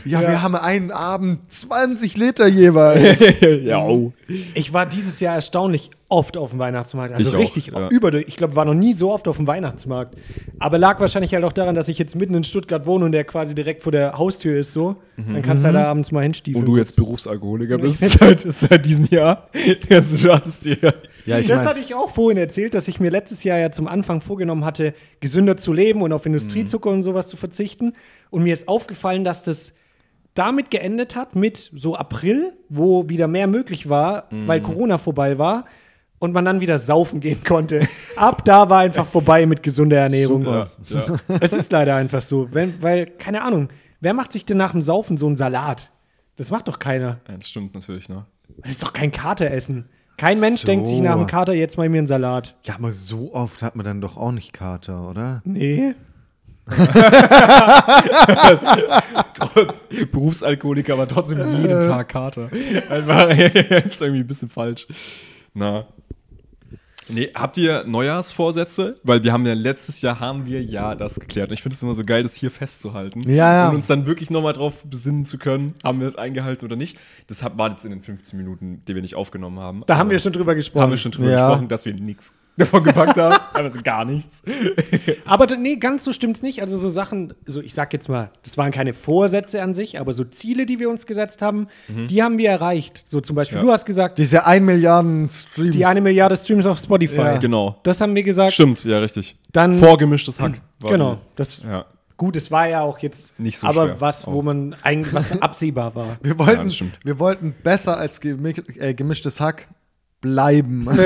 Ja, 0.05 0.21
wir 0.21 0.41
haben 0.41 0.55
einen 0.55 0.89
Abend 0.91 1.51
20 1.51 2.17
Liter 2.17 2.47
jeweils. 2.47 3.17
ja, 3.63 3.85
oh. 3.85 4.13
Ich 4.55 4.73
war 4.73 4.85
dieses 4.85 5.19
Jahr 5.19 5.35
erstaunlich 5.35 5.89
oft 6.09 6.37
auf 6.37 6.49
dem 6.51 6.59
Weihnachtsmarkt. 6.59 7.13
Also 7.15 7.29
Ich 7.29 7.35
auch, 7.35 7.39
richtig 7.39 7.67
ja. 7.67 7.89
überdurch. 7.89 8.25
Ich 8.27 8.35
glaube, 8.37 8.55
war 8.55 8.65
noch 8.65 8.73
nie 8.73 8.93
so 8.93 9.11
oft 9.13 9.27
auf 9.27 9.37
dem 9.37 9.47
Weihnachtsmarkt. 9.47 10.15
Aber 10.59 10.77
lag 10.77 10.99
wahrscheinlich 10.99 11.33
halt 11.33 11.43
auch 11.43 11.51
daran, 11.53 11.75
dass 11.75 11.87
ich 11.87 11.97
jetzt 11.97 12.15
mitten 12.15 12.33
in 12.33 12.43
Stuttgart 12.43 12.85
wohne 12.85 13.05
und 13.05 13.11
der 13.13 13.23
quasi 13.23 13.55
direkt 13.55 13.83
vor 13.83 13.91
der 13.91 14.17
Haustür 14.17 14.57
ist 14.59 14.73
so. 14.73 14.97
Dann 15.17 15.41
kannst 15.41 15.63
du 15.63 15.67
halt 15.67 15.75
da 15.77 15.85
abends 15.85 16.11
mal 16.11 16.23
hinstiefeln. 16.23 16.63
Und 16.63 16.67
du 16.71 16.77
jetzt 16.77 16.95
Berufsalkoholiker 16.95 17.77
bist 17.77 17.99
seit, 18.19 18.41
seit 18.41 18.85
diesem 18.85 19.05
Jahr. 19.05 19.47
Du 19.89 20.33
hattest 20.33 20.65
dir. 20.65 20.77
Ja, 21.25 21.39
ich 21.39 21.47
das 21.47 21.59
mein- 21.59 21.69
hatte 21.69 21.79
ich 21.79 21.93
auch 21.95 22.09
vorhin 22.11 22.37
erzählt, 22.37 22.73
dass 22.73 22.87
ich 22.87 22.99
mir 22.99 23.09
letztes 23.11 23.43
Jahr 23.43 23.57
ja 23.59 23.71
zum 23.71 23.87
Anfang 23.87 24.21
vorgenommen 24.21 24.63
hatte, 24.65 24.93
gesünder 25.19 25.57
zu 25.57 25.73
leben 25.73 26.01
und 26.01 26.13
auf 26.13 26.25
Industriezucker 26.25 26.89
und 26.89 27.03
sowas 27.03 27.27
zu 27.27 27.37
verzichten. 27.37 27.93
Und 28.29 28.43
mir 28.43 28.53
ist 28.53 28.67
aufgefallen, 28.67 29.23
dass 29.23 29.43
das 29.43 29.73
damit 30.37 30.71
geendet 30.71 31.15
hat 31.15 31.35
mit 31.35 31.71
so 31.75 31.95
April, 31.95 32.53
wo 32.69 33.07
wieder 33.09 33.27
mehr 33.27 33.47
möglich 33.47 33.89
war, 33.89 34.27
weil 34.31 34.61
Corona 34.61 34.97
vorbei 34.97 35.37
war 35.37 35.65
und 36.19 36.33
man 36.33 36.45
dann 36.45 36.59
wieder 36.61 36.77
saufen 36.77 37.19
gehen 37.19 37.43
konnte. 37.43 37.87
Ab 38.15 38.43
da 38.45 38.69
war 38.69 38.79
einfach 38.79 39.05
vorbei 39.05 39.45
mit 39.45 39.63
gesunder 39.63 39.97
Ernährung. 39.97 40.45
Ja, 40.45 40.67
ja. 40.89 41.05
Es 41.41 41.53
ist 41.53 41.71
leider 41.71 41.95
einfach 41.95 42.21
so, 42.21 42.47
wenn, 42.51 42.81
weil 42.81 43.05
keine 43.05 43.41
Ahnung, 43.43 43.69
wer 44.01 44.13
macht 44.13 44.31
sich 44.33 44.45
denn 44.45 44.57
nach 44.57 44.71
dem 44.71 44.81
Saufen 44.81 45.17
so 45.17 45.27
einen 45.27 45.37
Salat? 45.37 45.91
Das 46.35 46.51
macht 46.51 46.67
doch 46.67 46.79
keiner. 46.79 47.19
ja, 47.27 47.35
das 47.37 47.49
stimmt 47.49 47.73
natürlich, 47.73 48.09
ne? 48.09 48.25
Das 48.61 48.71
ist 48.71 48.83
doch 48.83 48.93
kein 48.93 49.11
Kateressen. 49.11 49.89
Kein 50.17 50.39
Mensch 50.39 50.61
So. 50.61 50.67
denkt 50.67 50.87
sich 50.87 50.99
nach 51.01 51.15
dem 51.15 51.27
Kater 51.27 51.53
jetzt 51.53 51.77
mal 51.77 51.87
mir 51.89 51.99
einen 51.99 52.07
Salat. 52.07 52.55
Ja, 52.63 52.75
aber 52.75 52.91
so 52.91 53.33
oft 53.33 53.61
hat 53.61 53.75
man 53.75 53.85
dann 53.85 54.01
doch 54.01 54.17
auch 54.17 54.31
nicht 54.31 54.51
Kater, 54.53 55.07
oder? 55.09 55.41
Nee. 55.45 55.93
Berufsalkoholiker, 60.11 60.93
aber 60.93 61.07
trotzdem 61.07 61.39
jeden 61.61 61.87
Tag 61.87 62.09
Kater. 62.09 62.49
Einfach, 62.89 63.29
ist 63.85 64.01
irgendwie 64.01 64.21
ein 64.21 64.27
bisschen 64.27 64.49
falsch. 64.49 64.87
Na. 65.53 65.85
Nee, 67.09 67.29
habt 67.33 67.55
ihr 67.55 67.85
Neujahrsvorsätze? 67.85 68.95
Weil 69.03 69.23
wir 69.23 69.31
haben 69.31 69.45
ja 69.45 69.53
letztes 69.53 70.01
Jahr 70.01 70.19
haben 70.19 70.45
wir 70.45 70.61
ja 70.61 70.93
das 70.93 71.17
geklärt. 71.21 71.47
Und 71.47 71.53
ich 71.53 71.61
finde 71.63 71.75
es 71.75 71.81
immer 71.81 71.93
so 71.93 72.03
geil, 72.03 72.21
das 72.21 72.35
hier 72.35 72.51
festzuhalten. 72.51 73.21
Ja, 73.29 73.53
ja. 73.53 73.69
Und 73.69 73.75
uns 73.75 73.87
dann 73.87 74.05
wirklich 74.05 74.29
nochmal 74.29 74.51
drauf 74.51 74.83
besinnen 74.83 75.23
zu 75.23 75.37
können, 75.37 75.75
haben 75.85 76.01
wir 76.01 76.07
es 76.09 76.17
eingehalten 76.17 76.65
oder 76.65 76.75
nicht. 76.75 76.97
Das 77.27 77.41
war 77.55 77.69
jetzt 77.69 77.85
in 77.85 77.91
den 77.91 78.01
15 78.01 78.37
Minuten, 78.37 78.81
die 78.89 78.93
wir 78.93 79.01
nicht 79.01 79.15
aufgenommen 79.15 79.57
haben. 79.59 79.83
Da 79.87 79.97
haben 79.97 80.09
wir 80.09 80.19
schon 80.19 80.33
drüber 80.33 80.53
gesprochen. 80.53 80.81
haben 80.83 80.91
wir 80.91 80.97
schon 80.97 81.13
drüber 81.13 81.29
Ja. 81.31 81.47
gesprochen, 81.47 81.69
dass 81.69 81.85
wir 81.85 81.93
nichts 81.93 82.33
davon 82.57 82.83
gepackt 82.83 83.17
haben. 83.17 83.35
Also 83.53 83.79
gar 83.81 84.05
nichts. 84.05 84.43
Aber 85.25 85.47
nee, 85.57 85.77
ganz 85.77 86.03
so 86.03 86.13
stimmt's 86.13 86.43
nicht. 86.43 86.61
Also 86.61 86.77
so 86.77 86.89
Sachen, 86.89 87.33
so 87.45 87.59
ich 87.59 87.73
sag 87.73 87.91
jetzt 87.93 88.07
mal, 88.07 88.29
das 88.43 88.57
waren 88.57 88.71
keine 88.71 88.93
Vorsätze 88.93 89.61
an 89.63 89.73
sich, 89.73 89.99
aber 89.99 90.13
so 90.13 90.23
Ziele, 90.23 90.65
die 90.67 90.79
wir 90.79 90.89
uns 90.91 91.05
gesetzt 91.07 91.41
haben, 91.41 91.67
die 91.87 92.21
haben 92.21 92.37
wir 92.37 92.49
erreicht. 92.51 93.01
So 93.07 93.19
zum 93.19 93.35
Beispiel, 93.35 93.57
Mhm. 93.57 93.63
Ja. 93.63 93.67
du 93.67 93.71
hast 93.73 93.85
gesagt, 93.85 94.17
Diese 94.19 94.45
1 94.45 94.63
Milliarden 94.63 95.27
Streams. 95.29 95.75
die 95.75 95.85
eine 95.85 96.01
Milliarde 96.01 96.35
Streams 96.37 96.65
auf 96.67 96.77
Spotify. 96.77 97.15
Ja. 97.17 97.37
Genau. 97.37 97.77
Das 97.83 97.99
haben 97.99 98.13
wir 98.13 98.21
gesagt. 98.23 98.53
Stimmt, 98.53 98.83
ja, 98.83 98.99
richtig. 98.99 99.37
Dann- 99.51 99.79
Vorgemischtes 99.79 100.39
Hack. 100.39 100.61
war 100.79 100.91
Genau. 100.91 101.17
Das, 101.35 101.63
Ja. 101.63 101.85
Gut, 102.15 102.35
es 102.35 102.49
war 102.51 102.67
ja 102.67 102.81
auch 102.81 102.97
jetzt 102.99 103.39
Nicht 103.39 103.57
so 103.59 103.67
aber 103.67 103.85
schwer. 103.85 104.01
was, 104.01 104.25
wo 104.27 104.39
Auch. 104.39 104.43
man 104.43 104.75
eigentlich 104.83 105.13
was 105.13 105.39
absehbar 105.41 105.93
war. 105.95 106.17
wir, 106.21 106.31
Ja, 106.33 106.39
wollten, 106.39 106.69
stimmt. 106.71 106.99
wir 107.03 107.19
wollten 107.19 107.53
besser 107.63 107.97
als 107.97 108.19
gemi 108.21 108.53
äh, 108.77 108.93
gemischtes 108.95 109.39
Hack 109.39 109.67
bleiben. 110.21 110.87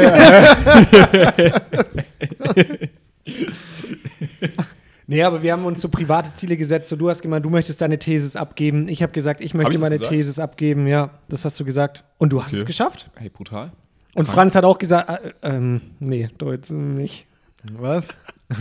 Nee, 5.08 5.24
aber 5.24 5.44
wir 5.44 5.52
haben 5.52 5.66
uns 5.66 5.82
so 5.82 5.90
private 5.90 6.34
Ziele 6.36 6.56
gesetzt. 6.56 6.88
So, 6.88 6.96
du 6.96 7.10
hast 7.10 7.22
gemeint, 7.22 7.44
du 7.44 7.50
möchtest 7.50 7.82
deine 7.82 8.00
Thesis 8.00 8.38
abgeben. 8.38 8.88
Ich 8.88 9.04
habe 9.04 9.12
gesagt, 9.12 9.42
ich 9.42 9.54
möchte 9.54 9.78
meine 9.78 9.96
gesagt? 9.96 10.10
Thesis 10.10 10.40
abgeben. 10.40 10.88
Ja, 10.88 11.10
das 11.28 11.44
hast 11.44 11.60
du 11.60 11.66
gesagt. 11.66 12.06
Und 12.18 12.32
du 12.32 12.42
hast 12.42 12.52
Okay. 12.54 12.62
es 12.62 12.66
geschafft. 12.66 13.10
Hey, 13.16 13.28
brutal. 13.28 13.74
Und 14.16 14.26
Franz 14.30 14.56
hat 14.56 14.64
auch 14.64 14.78
gesagt, 14.78 15.10
äh, 15.10 15.34
ähm, 15.42 15.82
nee, 16.00 16.30
jetzt 16.40 16.72
nicht. 16.72 17.26
Was? 17.74 18.16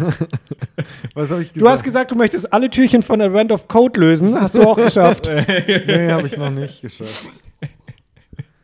Was 1.15 1.31
habe 1.31 1.43
ich 1.43 1.53
gesagt? 1.53 1.57
Du 1.57 1.69
hast 1.69 1.85
gesagt, 1.85 2.11
du 2.11 2.17
möchtest 2.17 2.53
alle 2.53 2.69
Türchen 2.69 3.05
von 3.05 3.21
der 3.21 3.33
Rand 3.33 3.53
of 3.53 3.69
Code 3.69 4.01
lösen. 4.01 4.41
Hast 4.41 4.57
du 4.57 4.63
auch 4.63 4.77
geschafft. 4.85 5.29
Nee, 5.29 6.11
habe 6.11 6.27
ich 6.27 6.37
noch 6.37 6.51
nicht 6.51 6.83
geschafft. 6.83 7.27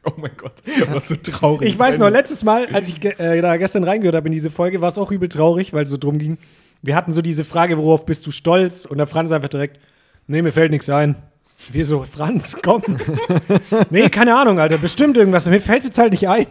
Oh 0.08 0.12
mein 0.16 0.30
Gott, 0.36 0.54
was 0.92 1.08
so 1.08 1.16
traurig. 1.16 1.68
Ich 1.68 1.78
weiß 1.78 1.98
noch, 1.98 2.08
letztes 2.08 2.44
Mal, 2.44 2.66
als 2.72 2.88
ich 2.88 3.04
äh, 3.04 3.40
da 3.40 3.56
gestern 3.56 3.82
reingehört 3.82 4.14
habe 4.14 4.28
in 4.28 4.32
diese 4.32 4.50
Folge, 4.50 4.80
war 4.80 4.88
es 4.88 4.98
auch 4.98 5.10
übel 5.10 5.28
traurig, 5.28 5.72
weil 5.72 5.82
es 5.82 5.90
so 5.90 5.96
drum 5.96 6.18
ging. 6.18 6.38
Wir 6.82 6.94
hatten 6.94 7.10
so 7.10 7.22
diese 7.22 7.44
Frage, 7.44 7.76
worauf 7.76 8.06
bist 8.06 8.24
du 8.26 8.30
stolz? 8.30 8.84
Und 8.84 8.98
der 8.98 9.08
Franz 9.08 9.32
einfach 9.32 9.48
direkt, 9.48 9.80
nee, 10.28 10.42
mir 10.42 10.52
fällt 10.52 10.70
nichts 10.70 10.88
ein. 10.88 11.16
Wir 11.72 11.84
so, 11.84 12.04
Franz, 12.04 12.56
komm. 12.62 12.82
nee, 13.90 14.08
keine 14.10 14.38
Ahnung, 14.38 14.60
Alter, 14.60 14.78
bestimmt 14.78 15.16
irgendwas. 15.16 15.48
Mir 15.48 15.60
fällt 15.60 15.80
es 15.80 15.86
jetzt 15.86 15.98
halt 15.98 16.12
nicht 16.12 16.28
ein. 16.28 16.46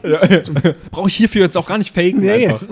Brauche 0.91 1.08
ich 1.08 1.15
hierfür 1.15 1.44
jetzt 1.44 1.58
auch 1.58 1.68
gar 1.68 1.78
nicht 1.78 1.94
faken 1.94 2.22
Nee. 2.22 2.48
einfach. 2.48 2.62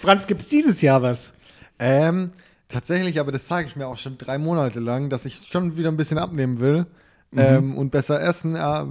Franz, 0.00 0.26
gibt's 0.26 0.48
dieses 0.48 0.80
Jahr 0.82 1.02
was? 1.02 1.32
Ähm, 1.78 2.28
tatsächlich, 2.68 3.18
aber 3.18 3.32
das 3.32 3.48
sage 3.48 3.66
ich 3.66 3.76
mir 3.76 3.86
auch 3.86 3.98
schon 3.98 4.18
drei 4.18 4.38
Monate 4.38 4.78
lang, 4.78 5.08
dass 5.08 5.24
ich 5.24 5.48
schon 5.50 5.76
wieder 5.76 5.90
ein 5.90 5.96
bisschen 5.96 6.18
abnehmen 6.18 6.60
will 6.60 6.86
ähm, 7.34 7.78
und 7.78 7.90
besser 7.90 8.20
essen. 8.20 8.56
Ja, 8.56 8.86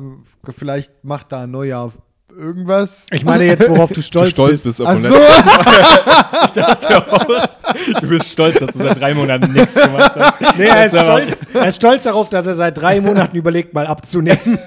vielleicht 0.50 1.04
macht 1.04 1.32
da 1.32 1.44
ein 1.44 1.52
Neujahr 1.52 1.92
irgendwas. 2.36 3.06
Ich 3.12 3.24
meine 3.24 3.44
jetzt, 3.46 3.70
worauf 3.70 3.90
du 3.90 3.96
Du 3.96 4.02
stolz, 4.02 4.32
stolz 4.32 4.64
bist. 4.64 4.80
bist 4.80 4.90
Ach 4.90 4.98
so, 4.98 5.14
letzten- 5.16 6.56
Du 8.02 8.08
bist 8.10 8.32
stolz, 8.32 8.60
dass 8.60 8.72
du 8.72 8.80
seit 8.80 9.00
drei 9.00 9.14
Monaten 9.14 9.54
nichts 9.54 9.76
gemacht 9.76 10.12
hast. 10.16 10.42
Nee, 10.58 10.66
er 10.66 10.86
ist, 10.86 10.96
Das 10.96 11.04
stolz, 11.04 11.46
er 11.54 11.68
ist 11.68 11.76
stolz 11.78 12.04
darauf, 12.04 12.30
dass 12.30 12.48
er 12.48 12.56
seit 12.56 12.78
drei 12.78 13.00
Monaten 13.00 13.38
überlegt, 13.38 13.74
mal 13.74 13.88
abzunehmen. 13.88 14.60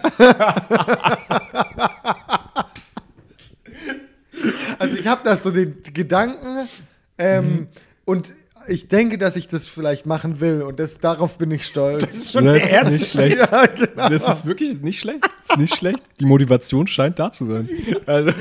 also 4.79 4.97
ich 4.97 5.07
habe 5.07 5.23
da 5.25 5.37
so 5.37 5.51
den 5.51 5.83
Gedanken 5.93 6.69
ähm, 7.19 7.69
und 8.05 8.33
ich 8.69 8.89
denke, 8.89 9.19
dass 9.19 9.37
ich 9.37 9.49
das 9.49 9.67
vielleicht 9.69 10.07
machen 10.07 10.41
will 10.41 10.63
und 10.63 10.79
das, 10.79 10.99
darauf 10.99 11.39
bin 11.39 11.51
ich 11.51 11.67
stolz. 11.67 12.05
Das 12.05 12.15
ist 12.15 12.33
schon 12.33 12.45
Das 12.45 12.55
der 12.55 12.65
ist 12.65 12.71
erste 12.73 12.93
nicht 12.93 13.11
schlecht. 13.11 13.39
ja, 13.39 13.67
genau. 13.67 14.09
Das 14.09 14.29
ist 14.29 14.47
wirklich 14.47 14.81
nicht 14.81 15.01
schlecht. 15.01 15.25
Das 15.25 15.51
ist 15.51 15.57
nicht 15.59 15.77
schlecht. 15.77 16.03
Die 16.21 16.25
Motivation 16.25 16.87
scheint 16.87 17.19
da 17.19 17.31
zu 17.31 17.47
sein. 17.47 17.69
Also, 18.07 18.33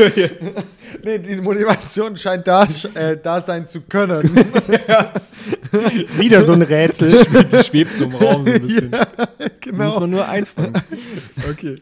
Nee, 1.04 1.20
die 1.20 1.36
Motivation 1.38 2.16
scheint 2.18 2.48
da, 2.48 2.68
äh, 2.94 3.18
da 3.22 3.42
sein 3.42 3.68
zu 3.68 3.82
können. 3.82 4.22
ist 5.94 6.18
wieder 6.18 6.42
so 6.42 6.54
ein 6.54 6.62
Rätsel. 6.62 7.26
die 7.52 7.64
schwebt 7.64 7.94
so 7.94 8.06
im 8.06 8.16
Raum 8.16 8.46
so 8.46 8.52
ein 8.52 8.62
bisschen. 8.62 8.90
Muss 8.90 9.50
genau. 9.62 10.00
man 10.00 10.10
nur 10.10 10.28
einfangen. 10.28 10.74
Okay. 11.50 11.76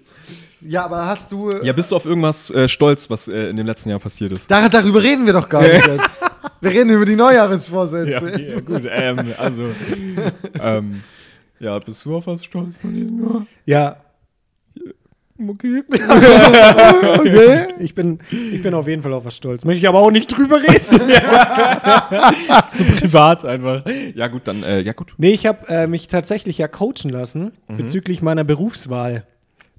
Ja, 0.62 0.86
aber 0.86 1.06
hast 1.06 1.32
du. 1.32 1.52
Ja, 1.62 1.74
bist 1.74 1.92
du 1.92 1.96
auf 1.96 2.06
irgendwas 2.06 2.50
äh, 2.52 2.68
stolz, 2.68 3.10
was 3.10 3.28
äh, 3.28 3.50
in 3.50 3.56
dem 3.56 3.66
letzten 3.66 3.90
Jahr 3.90 4.00
passiert 4.00 4.32
ist? 4.32 4.50
Dar 4.50 4.70
darüber 4.70 5.02
reden 5.02 5.26
wir 5.26 5.34
doch 5.34 5.50
gar 5.50 5.62
nicht 5.62 5.86
jetzt. 5.86 6.20
Wir 6.62 6.72
reden 6.72 6.90
über 6.90 7.06
die 7.06 7.16
Neujahresvorsätze. 7.16 8.10
Ja, 8.10 8.22
okay, 8.22 8.50
ja, 8.50 8.60
gut. 8.62 8.88
Ähm, 8.90 9.34
also, 9.38 9.64
ähm, 10.60 11.04
ja, 11.60 11.78
bist 11.80 12.06
du 12.06 12.16
auf 12.16 12.28
was 12.28 12.44
stolz 12.44 12.76
von 12.78 12.94
diesem 12.94 13.24
Jahr? 13.24 13.46
Ja, 13.66 13.98
Okay. 15.38 15.84
Okay. 17.20 17.68
ich 17.80 17.94
bin, 17.94 18.20
ich 18.32 18.64
bin 18.64 18.74
auf 18.74 18.88
jeden 18.88 19.02
Fall 19.04 19.14
auf 19.14 19.26
was 19.26 19.36
stolz. 19.36 19.66
Möchte 19.66 19.80
ich 19.80 19.88
aber 19.88 20.00
auch 20.00 20.12
nicht 20.12 20.28
drüber 20.36 20.62
reden. 20.62 20.80
Zu 22.72 22.84
privat 22.86 23.44
einfach. 23.44 23.84
Ja, 24.16 24.28
gut, 24.28 24.44
dann, 24.46 24.64
äh, 24.64 24.82
ja, 24.82 24.94
gut. 24.94 25.14
nee, 25.18 25.32
ich 25.32 25.46
habe 25.46 25.68
äh, 25.68 25.88
mich 25.88 26.08
tatsächlich 26.08 26.58
ja 26.58 26.68
coachen 26.68 27.10
lassen 27.10 27.52
bezüglich 27.68 28.22
meiner 28.22 28.44
Berufswahl. 28.44 29.26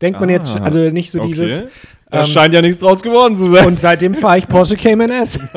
Denkt 0.03 0.21
man 0.21 0.29
jetzt, 0.29 0.51
Ah, 0.51 0.61
also 0.63 0.79
nicht 0.91 1.11
so 1.11 1.25
dieses. 1.25 1.65
Da 2.11 2.21
ähm, 2.21 2.27
scheint 2.27 2.55
ja 2.55 2.63
nichts 2.63 2.81
draus 2.81 3.03
geworden 3.03 3.35
zu 3.37 3.47
sein. 3.47 3.67
Und 3.67 3.81
seitdem 3.81 4.15
fahre 4.15 4.39
ich 4.39 4.47
Porsche 4.47 4.77
Cayman 4.77 5.11
S. 5.11 5.39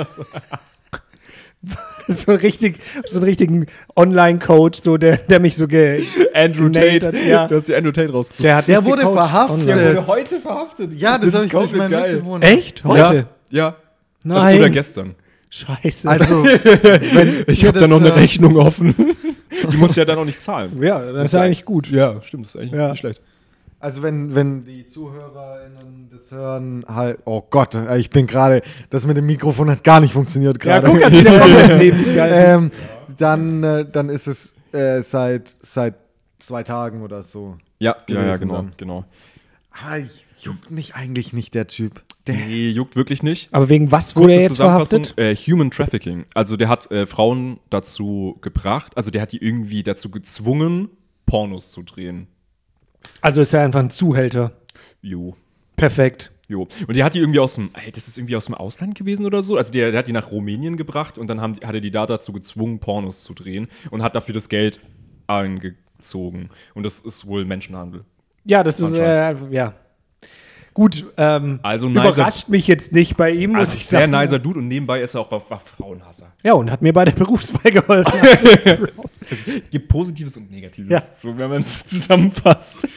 so, 2.07 2.31
ein 2.31 2.37
richtig, 2.37 2.79
so 3.05 3.17
einen 3.19 3.25
richtigen 3.25 3.65
Online-Coach, 3.95 4.81
so, 4.81 4.97
der, 4.97 5.17
der 5.17 5.39
mich 5.39 5.55
so 5.55 5.67
ge. 5.67 6.03
Andrew 6.33 6.69
Tate. 6.69 7.07
hat, 7.07 7.15
ja. 7.27 7.47
Du 7.47 7.55
hast 7.55 7.67
die 7.67 7.75
Andrew 7.75 7.91
Tate 7.91 8.11
rausgesucht. 8.11 8.45
Der, 8.45 8.55
hat 8.55 8.67
Der 8.67 8.83
wurde 8.83 9.01
gecoacht 9.03 9.29
verhaftet. 9.29 9.67
Der 9.67 9.95
wurde 9.95 10.07
heute 10.07 10.39
verhaftet. 10.39 10.93
Ja, 10.93 11.17
das, 11.17 11.31
Das 11.31 11.39
ist 11.41 11.45
ich 11.47 11.51
geil. 11.51 12.13
Mitbewohner. 12.13 12.45
Echt? 12.45 12.83
Heute? 12.83 13.27
Ja. 13.49 13.75
Nein. 14.23 14.37
Also, 14.37 14.59
oder 14.59 14.69
gestern. 14.69 15.15
Scheiße. 15.49 16.09
Also, 16.09 16.43
wenn 16.45 17.43
Ich 17.47 17.63
habe 17.65 17.73
da 17.73 17.81
das 17.81 17.89
noch 17.89 17.97
eine 17.97 18.07
hört- 18.09 18.17
Rechnung 18.17 18.55
offen. 18.57 18.95
Die 19.71 19.77
muss 19.77 19.95
ja 19.95 20.05
dann 20.05 20.17
auch 20.17 20.25
nicht 20.25 20.41
zahlen. 20.41 20.81
ja, 20.81 20.99
das 21.11 21.25
ist 21.25 21.33
ja 21.33 21.41
eigentlich 21.41 21.65
gut. 21.65 21.89
Ja, 21.89 22.21
stimmt, 22.21 22.45
das 22.45 22.55
ist 22.55 22.61
eigentlich 22.61 22.79
Ja. 22.79 22.91
nicht 22.91 22.99
schlecht. 22.99 23.21
Also 23.79 24.01
wenn, 24.03 24.35
wenn 24.35 24.65
die 24.65 24.85
ZuhörerInnen 24.85 26.09
das 26.11 26.31
hören, 26.31 26.83
halt, 26.87 27.19
oh 27.25 27.41
Gott, 27.49 27.75
ich 27.97 28.09
bin 28.09 28.27
gerade, 28.27 28.61
das 28.89 29.05
mit 29.07 29.15
dem 29.15 29.25
Mikrofon 29.25 29.69
hat 29.69 29.83
gar 29.83 30.01
nicht 30.01 30.11
funktioniert 30.13 30.63
Ja, 30.65 30.79
gerade. 30.79 30.93
guck, 30.93 31.03
als 31.03 31.15
wieder 31.17 32.29
ähm, 32.55 32.71
dann, 33.17 33.63
äh, 33.63 33.85
dann 33.89 34.09
ist 34.09 34.27
es 34.27 34.53
äh, 34.73 35.01
seit, 35.01 35.47
seit 35.47 35.95
zwei 36.39 36.63
Tagen 36.63 37.01
oder 37.03 37.23
so. 37.23 37.57
Ja, 37.79 37.95
ja, 38.09 38.25
ja, 38.25 38.37
genau, 38.37 38.53
dann. 38.55 38.73
genau. 38.77 39.05
Ah, 39.71 39.97
ich- 39.97 40.25
juckt 40.41 40.71
mich 40.71 40.95
eigentlich 40.95 41.33
nicht 41.33 41.53
der 41.53 41.67
Typ. 41.67 42.01
Der, 42.27 42.35
Nee, 42.35 42.69
juckt 42.69 42.95
wirklich 42.95 43.23
nicht. 43.23 43.53
Aber 43.53 43.67
wegen 43.69 43.91
was 43.91 44.15
wurde 44.15 44.27
Kurze 44.27 44.37
er 44.39 44.43
jetzt 44.43 44.57
verhaftet? 44.57 45.13
äh, 45.17 45.35
Human 45.35 45.71
Trafficking. 45.71 46.25
Also 46.33 46.55
der 46.57 46.67
hat 46.69 46.89
äh, 46.91 47.05
Frauen 47.05 47.59
dazu 47.69 48.37
gebracht, 48.41 48.95
also 48.97 49.09
der 49.11 49.21
hat 49.21 49.31
die 49.31 49.43
irgendwie 49.43 49.83
dazu 49.83 50.09
gezwungen, 50.09 50.89
Pornos 51.25 51.71
zu 51.71 51.83
drehen. 51.83 52.27
Also 53.21 53.41
ist 53.41 53.53
er 53.53 53.63
einfach 53.63 53.79
ein 53.79 53.89
Zuhälter. 53.89 54.53
Jo. 55.01 55.35
Perfekt. 55.75 56.31
Jo. 56.47 56.67
Und 56.87 56.97
der 56.97 57.05
hat 57.05 57.13
die 57.13 57.19
irgendwie 57.19 57.39
aus 57.39 57.55
dem, 57.55 57.69
ey, 57.73 57.91
das 57.91 58.07
ist 58.07 58.17
irgendwie 58.17 58.35
aus 58.35 58.45
dem 58.45 58.55
Ausland 58.55 58.95
gewesen 58.95 59.25
oder 59.25 59.43
so. 59.43 59.55
Also 59.55 59.71
der, 59.71 59.91
der 59.91 59.99
hat 59.99 60.07
die 60.07 60.13
nach 60.13 60.31
Rumänien 60.31 60.77
gebracht 60.77 61.17
und 61.17 61.27
dann 61.27 61.41
haben, 61.41 61.55
hat 61.63 61.75
er 61.75 61.81
die 61.81 61.91
da 61.91 62.05
dazu 62.05 62.33
gezwungen, 62.33 62.79
Pornos 62.79 63.23
zu 63.23 63.33
drehen 63.33 63.67
und 63.91 64.01
hat 64.01 64.15
dafür 64.15 64.33
das 64.33 64.49
Geld 64.49 64.79
eingezogen. 65.27 66.49
Und 66.73 66.83
das 66.83 66.99
ist 67.01 67.27
wohl 67.27 67.45
Menschenhandel. 67.45 68.03
Ja, 68.45 68.63
das 68.63 68.79
ist, 68.79 68.93
äh, 68.93 69.35
ja. 69.51 69.75
Gut, 70.79 71.05
ähm, 71.17 71.59
Also 71.61 71.89
überrascht 71.89 72.47
mich 72.47 72.65
jetzt 72.65 72.93
nicht 72.93 73.17
bei 73.17 73.31
ihm, 73.31 73.49
muss 73.51 73.59
Also 73.59 73.75
ich 73.75 73.85
sehr 73.85 73.99
sagen. 73.99 74.11
nicer 74.13 74.39
Dude 74.39 74.59
und 74.59 74.69
nebenbei 74.69 75.01
ist 75.01 75.13
er 75.13 75.19
auch 75.19 75.29
war 75.49 75.59
Frauenhasser. 75.59 76.31
Ja, 76.41 76.53
und 76.53 76.71
hat 76.71 76.81
mir 76.81 76.93
bei 76.93 77.03
der 77.03 77.11
Berufswahl 77.11 77.69
geholfen. 77.69 78.17
gibt 79.71 79.89
Positives 79.89 80.37
und 80.37 80.49
Negatives, 80.49 80.89
Ja. 80.89 81.03
so 81.11 81.37
wenn 81.37 81.49
man 81.49 81.63
es 81.63 81.85
zusammenfasst. 81.85 82.87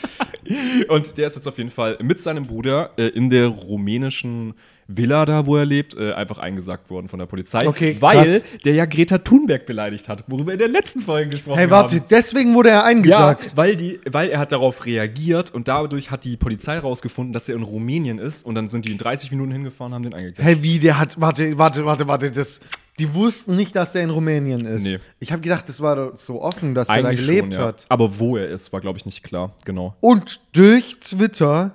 Und 0.89 1.19
der 1.19 1.27
ist 1.27 1.35
jetzt 1.35 1.49
auf 1.49 1.59
jeden 1.59 1.73
Fall 1.73 1.99
mit 2.01 2.21
seinem 2.21 2.47
Bruder 2.47 2.91
äh, 2.97 3.09
in 3.09 3.29
der 3.29 3.49
rumänischen 3.49 4.55
Villa 4.89 5.25
da, 5.25 5.47
wo 5.47 5.57
er 5.57 5.65
lebt, 5.65 5.97
äh, 5.97 6.13
einfach 6.13 6.39
eingesagt 6.39 6.91
worden 6.91 7.09
von 7.09 7.19
der 7.19 7.27
Polizei, 7.27 7.67
Okay, 7.67 7.97
weil 8.01 8.41
krass. 8.41 8.43
der 8.65 8.75
ja 8.75 8.85
Greta 8.85 9.19
Thunberg 9.19 9.65
beleidigt 9.67 10.09
hat, 10.09 10.25
worüber 10.27 10.49
wir 10.49 10.53
in 10.55 10.59
der 10.59 10.69
letzten 10.69 11.01
Folge 11.01 11.31
gesprochen 11.31 11.57
hey, 11.59 11.65
haben. 11.67 11.71
warte, 11.73 12.01
deswegen 12.11 12.55
wurde 12.55 12.71
er 12.71 12.77
Ja, 12.81 12.85
eingesagt. 12.85 13.57
weil, 13.57 13.77
die, 13.77 14.01
weil 14.11 14.29
er 14.31 14.39
hat 14.39 14.53
darauf 14.53 14.85
reagiert 14.87 15.53
und 15.55 15.69
dadurch 15.69 16.11
hat 16.11 16.25
die 16.25 16.37
Polizei 16.37 16.79
rausgefunden, 16.79 17.33
dass 17.33 17.49
er 17.49 17.57
in 17.57 17.63
Rumänien 17.63 18.19
ist 18.19 18.45
und 18.45 18.55
dann 18.55 18.69
sind 18.69 18.85
die 18.85 18.93
in 18.93 18.99
30 18.99 19.31
Minuten 19.31 19.53
hingefahren 19.53 19.93
und 19.93 19.97
haben 19.97 20.03
den 20.03 20.15
eingekriegt. 20.15 20.43
Hey, 20.47 20.63
wie, 20.63 20.79
der 20.79 20.99
hat, 20.99 21.21
warte, 21.21 21.57
warte, 21.59 21.85
warte, 21.85 22.07
warte, 22.09 22.31
das, 22.31 22.61
die 22.99 23.15
wussten 23.15 23.57
nicht, 23.57 23.75
dass 23.75 23.93
der 23.93 24.03
in 24.03 24.11
Rumänien 24.11 24.67
ist. 24.67 24.85
Nee. 24.85 24.99
Ich 25.19 25.33
habe 25.33 25.41
gedacht, 25.43 25.69
das 25.69 25.81
war 25.81 26.17
so 26.17 26.43
offen, 26.43 26.75
dass 26.75 26.89
er 26.89 27.03
da 27.03 27.09
Eigentlich 27.09 27.21
gelebt 27.27 27.55
schon, 27.55 27.63
ja. 27.63 27.69
hat. 27.69 27.87
Aber 27.89 28.19
wo 28.19 28.37
er 28.37 28.49
ist, 28.49 28.73
war, 28.73 28.81
glaube 28.81 28.99
ich, 28.99 29.07
nicht 29.07 29.23
klar. 29.23 29.55
Genau. 29.65 29.97
Und 30.01 30.41
durch 30.53 30.99
Twitter, 31.01 31.73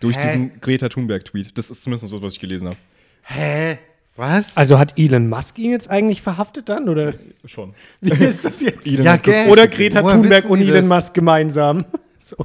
Durch 0.00 0.16
Hä? 0.16 0.22
diesen 0.22 0.60
Greta 0.60 0.88
Thunberg-Tweet. 0.88 1.56
Das 1.56 1.70
ist 1.70 1.82
zumindest 1.82 2.12
das, 2.12 2.22
was 2.22 2.34
ich 2.34 2.40
gelesen 2.40 2.68
habe. 2.68 2.76
hä, 3.22 3.78
was? 4.16 4.56
Also 4.56 4.78
hat 4.78 4.98
Elon 4.98 5.28
Musk 5.28 5.58
ihn 5.58 5.70
jetzt 5.72 5.90
eigentlich 5.90 6.22
verhaftet 6.22 6.68
dann? 6.68 6.88
Oder 6.88 7.14
Schon. 7.44 7.74
wie 8.00 8.12
ist 8.24 8.44
das 8.44 8.60
jetzt? 8.62 8.86
Elon 8.86 9.04
Ja, 9.04 9.16
gell. 9.16 9.50
Oder 9.50 9.68
Greta 9.68 10.02
Woher 10.02 10.14
Thunberg 10.14 10.44
und 10.46 10.60
Elon 10.60 10.74
das? 10.74 10.86
Musk 10.88 11.14
gemeinsam? 11.14 11.84
So. 12.18 12.44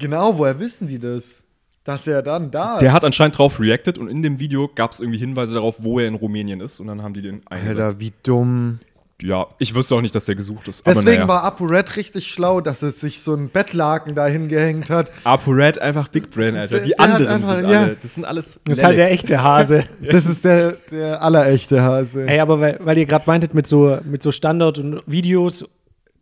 genau, 0.00 0.36
woher 0.36 0.58
wissen 0.58 0.88
die 0.88 0.98
das? 0.98 1.44
Dass 1.84 2.08
er 2.08 2.22
dann 2.22 2.50
da 2.50 2.78
Der 2.78 2.92
hat 2.92 3.04
anscheinend 3.04 3.38
drauf 3.38 3.60
reacted 3.60 3.98
und 3.98 4.08
in 4.08 4.20
dem 4.20 4.40
Video 4.40 4.68
gab 4.74 4.90
es 4.90 4.98
irgendwie 4.98 5.18
Hinweise 5.20 5.54
darauf, 5.54 5.76
wo 5.78 6.00
er 6.00 6.08
in 6.08 6.16
Rumänien 6.16 6.60
ist 6.60 6.80
und 6.80 6.88
dann 6.88 7.00
haben 7.04 7.14
die 7.14 7.22
den 7.22 7.40
eingesagt. 7.48 7.78
Alter, 7.78 8.00
wie 8.00 8.12
dumm. 8.24 8.80
Ja, 9.22 9.46
ich 9.58 9.74
wüsste 9.74 9.94
auch 9.94 10.02
nicht, 10.02 10.14
dass 10.14 10.26
der 10.26 10.34
gesucht 10.34 10.68
ist. 10.68 10.86
Deswegen 10.86 11.06
aber 11.08 11.14
naja. 11.16 11.28
war 11.28 11.44
ApoRed 11.44 11.96
richtig 11.96 12.28
schlau, 12.28 12.60
dass 12.60 12.82
er 12.82 12.90
sich 12.90 13.20
so 13.20 13.32
ein 13.34 13.48
Bettlaken 13.48 14.14
dahin 14.14 14.48
gehängt 14.48 14.90
hat. 14.90 15.10
ApoRed 15.24 15.78
einfach 15.78 16.08
Big 16.08 16.28
Brain, 16.30 16.54
Alter. 16.54 16.80
Die 16.80 16.90
Der 16.90 17.00
anderen 17.00 17.26
einfach- 17.28 17.58
sind 17.58 17.70
ja. 17.70 17.80
alle, 17.82 17.96
das 18.02 18.14
sind 18.14 18.24
alles 18.26 18.60
Das 18.64 18.76
ist 18.78 18.84
halt 18.84 18.98
der 18.98 19.10
echte 19.10 19.42
Hase. 19.42 19.84
Das 20.10 20.26
ist 20.26 20.44
der, 20.44 20.74
der 20.90 21.22
allerechte 21.22 21.80
Hase. 21.82 22.26
Ey, 22.28 22.40
aber 22.40 22.60
weil, 22.60 22.78
weil 22.82 22.98
ihr 22.98 23.06
gerade 23.06 23.24
meintet, 23.26 23.54
mit 23.54 23.66
so, 23.66 23.98
mit 24.04 24.22
so 24.22 24.30
Standard- 24.30 24.78
und 24.78 25.02
Videos 25.06 25.64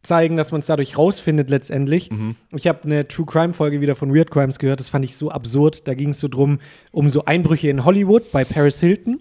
zeigen, 0.05 0.37
dass 0.37 0.53
man 0.53 0.61
es 0.61 0.67
dadurch 0.67 0.97
rausfindet 0.97 1.51
letztendlich. 1.51 2.11
Ich 2.55 2.69
habe 2.69 2.85
eine 2.85 3.09
True 3.09 3.27
Crime-Folge 3.27 3.81
wieder 3.81 3.97
von 3.97 4.15
Weird 4.15 4.31
Crimes 4.31 4.59
gehört, 4.61 4.79
das 4.79 4.91
fand 4.91 5.05
ich 5.05 5.17
so 5.17 5.31
absurd. 5.33 5.89
Da 5.89 5.95
ging 5.95 6.11
es 6.11 6.21
so 6.21 6.29
drum, 6.29 6.61
um 6.93 7.09
so 7.09 7.25
Einbrüche 7.25 7.71
in 7.71 7.85
Hollywood 7.85 8.31
bei 8.31 8.45
Paris 8.45 8.79
Hilton. 8.81 9.21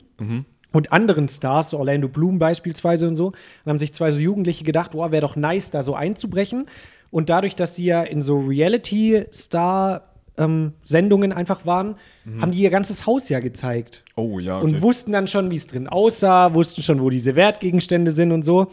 Und 0.73 0.91
anderen 0.91 1.29
Stars, 1.29 1.69
so 1.69 1.77
Orlando 1.77 2.09
Bloom 2.09 2.39
beispielsweise 2.39 3.07
und 3.07 3.15
so, 3.15 3.31
dann 3.63 3.71
haben 3.71 3.79
sich 3.79 3.93
zwei 3.93 4.12
so 4.12 4.19
Jugendliche 4.19 4.65
gedacht, 4.65 4.91
boah, 4.91 5.13
wäre 5.13 5.21
doch 5.21 5.38
nice, 5.38 5.69
da 5.69 5.83
so 5.83 5.95
einzubrechen. 5.95 6.65
Und 7.12 7.29
dadurch, 7.29 7.55
dass 7.55 7.75
sie 7.75 7.86
ja 7.86 8.01
in 8.01 8.21
so 8.21 8.39
Reality-Star-Sendungen 8.39 11.31
einfach 11.31 11.67
waren, 11.67 11.95
haben 12.41 12.51
die 12.51 12.57
ihr 12.57 12.71
ganzes 12.71 13.05
Haus 13.05 13.29
ja 13.29 13.39
gezeigt 13.39 14.03
Oh 14.15 14.39
ja, 14.39 14.57
okay. 14.57 14.65
und 14.65 14.81
wussten 14.81 15.12
dann 15.12 15.27
schon, 15.27 15.51
wie 15.51 15.55
es 15.55 15.67
drin 15.67 15.88
aussah, 15.88 16.53
wussten 16.53 16.81
schon, 16.81 17.01
wo 17.01 17.09
diese 17.09 17.36
Wertgegenstände 17.36 18.12
sind 18.12 18.31
und 18.31 18.43
so. 18.43 18.67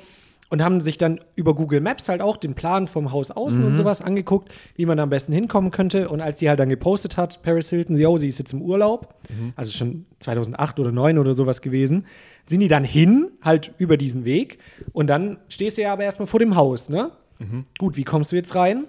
Und 0.51 0.63
haben 0.63 0.81
sich 0.81 0.99
dann 0.99 1.21
über 1.37 1.55
Google 1.55 1.81
Maps 1.81 2.09
halt 2.09 2.21
auch 2.21 2.37
den 2.37 2.55
Plan 2.55 2.87
vom 2.89 3.13
Haus 3.13 3.31
außen 3.31 3.61
Mhm. 3.61 3.67
und 3.69 3.77
sowas 3.77 4.03
angeguckt, 4.03 4.51
wie 4.75 4.85
man 4.85 4.97
da 4.99 5.05
am 5.05 5.09
besten 5.11 5.33
hinkommen 5.33 5.71
könnte. 5.71 6.09
Und 6.09 6.21
als 6.21 6.39
die 6.39 6.49
halt 6.49 6.61
dann 6.61 6.69
gepostet 6.69 7.17
hat, 7.17 7.43
Paris 7.43 7.71
Hilton, 7.71 7.97
yo, 7.97 8.17
sie 8.19 8.29
ist 8.29 8.39
jetzt 8.39 8.53
im 8.53 8.61
Urlaub, 8.61 9.15
Mhm. 9.31 9.53
also 9.57 9.71
schon 9.71 10.05
2008 10.19 10.79
oder 10.79 10.91
2009 10.91 11.19
oder 11.19 11.33
sowas 11.35 11.63
gewesen, 11.63 12.05
sind 12.47 12.61
die 12.61 12.69
dann 12.69 12.85
hin, 12.85 13.31
halt 13.43 13.73
über 13.79 13.97
diesen 13.97 14.25
Weg. 14.25 14.59
Und 14.93 15.07
dann 15.09 15.39
stehst 15.49 15.79
du 15.79 15.83
ja 15.83 15.93
aber 15.93 16.05
erstmal 16.05 16.27
vor 16.27 16.41
dem 16.41 16.57
Haus, 16.57 16.89
ne? 16.91 17.13
Mhm. 17.39 17.65
Gut, 17.79 17.97
wie 17.97 18.05
kommst 18.05 18.33
du 18.33 18.37
jetzt 18.37 18.55
rein? 18.55 18.85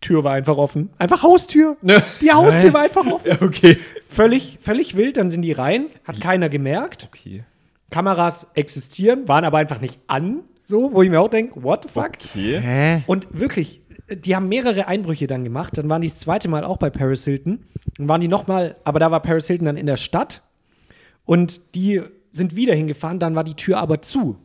Tür 0.00 0.24
war 0.24 0.32
einfach 0.32 0.56
offen. 0.56 0.90
Einfach 0.98 1.22
Haustür. 1.22 1.76
Die 2.20 2.30
Haustür 2.32 2.72
war 2.74 2.80
einfach 2.82 3.06
offen. 3.06 3.28
Ja, 3.30 3.40
okay. 3.42 3.78
Völlig, 4.08 4.58
völlig 4.60 4.96
wild, 4.96 5.16
dann 5.16 5.30
sind 5.30 5.42
die 5.42 5.52
rein, 5.52 5.86
hat 6.04 6.20
keiner 6.20 6.48
gemerkt. 6.48 7.08
Okay. 7.10 7.44
Kameras 7.90 8.46
existieren, 8.54 9.28
waren 9.28 9.44
aber 9.44 9.58
einfach 9.58 9.80
nicht 9.80 10.00
an, 10.08 10.40
so, 10.64 10.92
wo 10.92 11.02
ich 11.02 11.10
mir 11.10 11.20
auch 11.20 11.28
denke, 11.28 11.62
what 11.62 11.84
the 11.84 11.88
fuck? 11.88 12.12
Okay. 12.14 12.60
Hä? 12.60 13.02
Und 13.06 13.28
wirklich, 13.32 13.82
die 14.10 14.34
haben 14.34 14.48
mehrere 14.48 14.86
Einbrüche 14.86 15.26
dann 15.26 15.44
gemacht. 15.44 15.76
Dann 15.76 15.88
waren 15.90 16.02
die 16.02 16.08
das 16.08 16.20
zweite 16.20 16.48
Mal 16.48 16.64
auch 16.64 16.78
bei 16.78 16.90
Paris 16.90 17.24
Hilton. 17.24 17.64
Dann 17.98 18.08
waren 18.08 18.20
die 18.20 18.28
nochmal, 18.28 18.76
aber 18.84 18.98
da 18.98 19.10
war 19.10 19.20
Paris 19.20 19.46
Hilton 19.46 19.66
dann 19.66 19.76
in 19.76 19.86
der 19.86 19.96
Stadt. 19.96 20.42
Und 21.24 21.74
die 21.74 22.02
sind 22.32 22.56
wieder 22.56 22.74
hingefahren, 22.74 23.18
dann 23.18 23.34
war 23.34 23.44
die 23.44 23.54
Tür 23.54 23.78
aber 23.78 24.02
zu. 24.02 24.36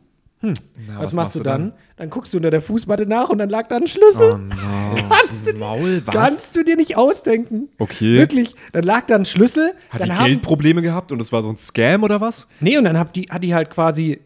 Hm, 0.42 0.54
Na, 0.86 0.98
was, 0.98 1.12
machst 1.12 1.34
du 1.34 1.40
dann? 1.40 1.74
dann? 1.96 2.08
guckst 2.08 2.32
du 2.32 2.38
unter 2.38 2.50
der 2.50 2.62
Fußmatte 2.62 3.04
nach 3.04 3.28
und 3.28 3.36
dann 3.38 3.50
lag 3.50 3.68
da 3.68 3.76
ein 3.76 3.86
Schlüssel. 3.86 4.32
Oh 4.32 4.38
no. 4.38 4.54
Kannst 5.08 5.46
du, 5.46 5.52
Maul, 5.52 6.02
was? 6.06 6.14
kannst 6.14 6.56
du 6.56 6.64
dir 6.64 6.76
nicht 6.76 6.96
ausdenken. 6.96 7.68
Okay. 7.78 8.16
Wirklich, 8.16 8.54
dann 8.72 8.84
lag 8.84 9.06
da 9.06 9.16
ein 9.16 9.24
Schlüssel. 9.24 9.74
Hat 9.90 10.00
dann 10.00 10.08
die 10.08 10.14
haben, 10.14 10.26
Geldprobleme 10.26 10.82
gehabt 10.82 11.12
und 11.12 11.18
das 11.18 11.30
war 11.30 11.42
so 11.42 11.50
ein 11.50 11.56
Scam 11.56 12.02
oder 12.02 12.20
was? 12.20 12.48
Nee, 12.58 12.78
und 12.78 12.84
dann 12.84 12.98
hat 12.98 13.14
die, 13.14 13.26
hat 13.30 13.44
die 13.44 13.54
halt 13.54 13.70
quasi 13.70 14.20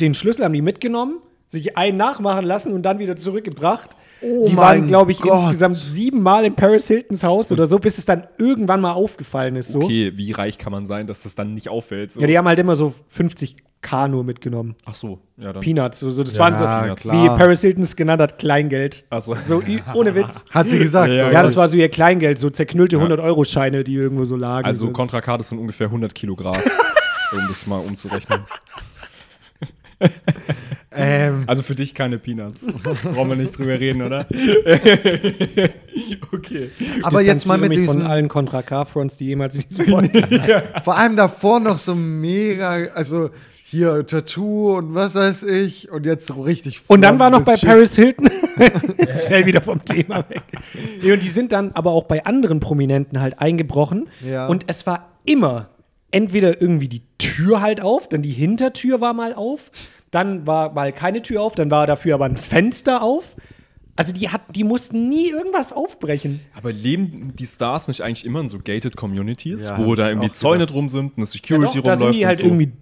den 0.00 0.14
Schlüssel 0.14 0.44
haben 0.44 0.54
die 0.54 0.62
mitgenommen, 0.62 1.18
sich 1.50 1.76
einen 1.76 1.96
nachmachen 1.98 2.44
lassen 2.46 2.72
und 2.72 2.82
dann 2.82 2.98
wieder 2.98 3.16
zurückgebracht. 3.16 3.90
Oh 4.22 4.46
die 4.48 4.56
waren, 4.56 4.86
glaube 4.86 5.12
ich, 5.12 5.20
Gott. 5.20 5.32
insgesamt 5.42 5.76
siebenmal 5.76 6.44
in 6.44 6.54
Paris 6.54 6.86
Hiltons 6.86 7.24
Haus 7.24 7.50
oder 7.52 7.66
so, 7.66 7.78
bis 7.78 7.98
es 7.98 8.04
dann 8.04 8.24
irgendwann 8.38 8.80
mal 8.80 8.92
aufgefallen 8.92 9.56
ist. 9.56 9.70
So. 9.70 9.80
Okay, 9.80 10.12
wie 10.14 10.32
reich 10.32 10.58
kann 10.58 10.72
man 10.72 10.86
sein, 10.86 11.06
dass 11.06 11.22
das 11.22 11.34
dann 11.34 11.54
nicht 11.54 11.68
auffällt? 11.70 12.12
So. 12.12 12.20
Ja, 12.20 12.26
die 12.26 12.36
haben 12.38 12.46
halt 12.46 12.58
immer 12.58 12.76
so 12.76 12.92
50k 13.16 14.08
nur 14.08 14.22
mitgenommen. 14.22 14.76
Ach 14.84 14.92
so, 14.94 15.20
ja 15.38 15.54
dann. 15.54 15.62
Peanuts. 15.62 16.00
So, 16.00 16.10
so, 16.10 16.22
das 16.22 16.34
Ja, 16.36 16.40
waren 16.40 16.88
so, 16.90 16.94
klar. 16.96 17.24
wie 17.24 17.28
Paris 17.38 17.62
Hilton 17.62 17.82
es 17.82 17.96
genannt 17.96 18.20
hat, 18.20 18.38
Kleingeld. 18.38 19.04
Ach 19.08 19.22
so. 19.22 19.34
So, 19.46 19.62
ohne 19.94 20.14
Witz. 20.14 20.44
Hat 20.50 20.68
sie 20.68 20.78
gesagt. 20.78 21.08
Ja, 21.10 21.14
oder 21.24 21.32
Ja, 21.32 21.38
was? 21.42 21.52
das 21.52 21.56
war 21.56 21.68
so 21.70 21.78
ihr 21.78 21.88
Kleingeld, 21.88 22.38
so 22.38 22.50
zerknüllte 22.50 22.98
100-Euro-Scheine, 22.98 23.84
die 23.84 23.94
irgendwo 23.94 24.24
so 24.24 24.36
lagen. 24.36 24.66
Also 24.66 24.86
so. 24.88 24.92
Contra 24.92 25.22
K, 25.22 25.38
das 25.38 25.48
sind 25.48 25.58
ungefähr 25.58 25.86
100 25.86 26.14
Kilo 26.14 26.36
Gras, 26.36 26.66
um 27.32 27.40
das 27.48 27.66
mal 27.66 27.78
umzurechnen. 27.78 28.40
ähm, 30.92 31.44
Also 31.46 31.62
für 31.62 31.74
dich 31.74 31.94
keine 31.94 32.18
Peanuts. 32.18 32.66
Brauchen 32.66 33.30
wir 33.30 33.36
nicht 33.36 33.56
drüber 33.56 33.78
reden, 33.78 34.02
oder? 34.02 34.26
okay. 36.32 36.70
aber 37.02 37.22
jetzt 37.22 37.46
mal 37.46 37.58
mit 37.58 37.70
mich 37.70 37.80
diesem, 37.80 38.00
von 38.00 38.10
allen 38.10 38.28
Contra 38.28 38.62
K-Fronts, 38.62 39.16
die 39.16 39.26
jemals 39.26 39.56
in 39.56 39.64
diesem 39.68 39.86
Podcast 39.86 40.26
vor 40.82 40.96
allem 40.96 41.16
davor 41.16 41.60
noch 41.60 41.78
so 41.78 41.94
mega, 41.94 42.88
also 42.94 43.30
hier 43.70 44.04
Tattoo 44.04 44.78
und 44.78 44.94
was 44.94 45.14
weiß 45.14 45.44
ich 45.44 45.90
und 45.92 46.04
jetzt 46.04 46.26
so 46.26 46.42
richtig. 46.42 46.82
Und 46.88 47.02
dann 47.02 47.20
war 47.20 47.30
noch 47.30 47.42
bei 47.42 47.56
frontes 47.56 47.68
Paris 47.68 47.96
Hilton. 47.96 48.28
Jetzt 48.98 49.26
schnell 49.26 49.46
wieder 49.46 49.60
vom 49.60 49.84
Thema 49.84 50.24
weg. 50.28 50.42
Und 51.04 51.22
die 51.22 51.28
sind 51.28 51.52
dann 51.52 51.70
aber 51.72 51.92
auch 51.92 52.04
bei 52.04 52.24
anderen 52.24 52.58
Prominenten 52.58 53.20
halt 53.20 53.38
eingebrochen. 53.38 54.08
Ja. 54.28 54.48
Und 54.48 54.64
es 54.66 54.88
war 54.88 55.10
immer 55.24 55.69
entweder 56.10 56.60
irgendwie 56.60 56.88
die 56.88 57.02
Tür 57.18 57.60
halt 57.60 57.80
auf, 57.80 58.08
dann 58.08 58.22
die 58.22 58.30
Hintertür 58.32 59.00
war 59.00 59.12
mal 59.12 59.34
auf, 59.34 59.70
dann 60.10 60.46
war 60.46 60.72
mal 60.72 60.92
keine 60.92 61.22
Tür 61.22 61.42
auf, 61.42 61.54
dann 61.54 61.70
war 61.70 61.86
dafür 61.86 62.14
aber 62.14 62.24
ein 62.26 62.36
Fenster 62.36 63.02
auf. 63.02 63.36
Also 63.96 64.12
die, 64.14 64.30
hat, 64.30 64.40
die 64.54 64.64
mussten 64.64 65.08
nie 65.10 65.28
irgendwas 65.28 65.72
aufbrechen. 65.72 66.40
Aber 66.54 66.72
leben 66.72 67.34
die 67.36 67.44
Stars 67.46 67.86
nicht 67.88 68.00
eigentlich 68.02 68.24
immer 68.24 68.40
in 68.40 68.48
so 68.48 68.58
gated 68.58 68.96
Communities, 68.96 69.68
Ja, 69.68 69.84
wo 69.84 69.94
da 69.94 70.08
irgendwie 70.08 70.32
Zäune 70.32 70.60
gedacht. 70.60 70.74
drum 70.74 70.88
sind, 70.88 71.12
eine 71.16 71.24
Ja, 71.24 71.26
Security 71.26 71.78
doch, 71.78 71.84
da 71.84 71.92
rumläuft 71.92 72.00
sind 72.00 72.12
die 72.14 72.26
halt 72.26 72.38
so. 72.38 72.44
irgendwie 72.46 72.72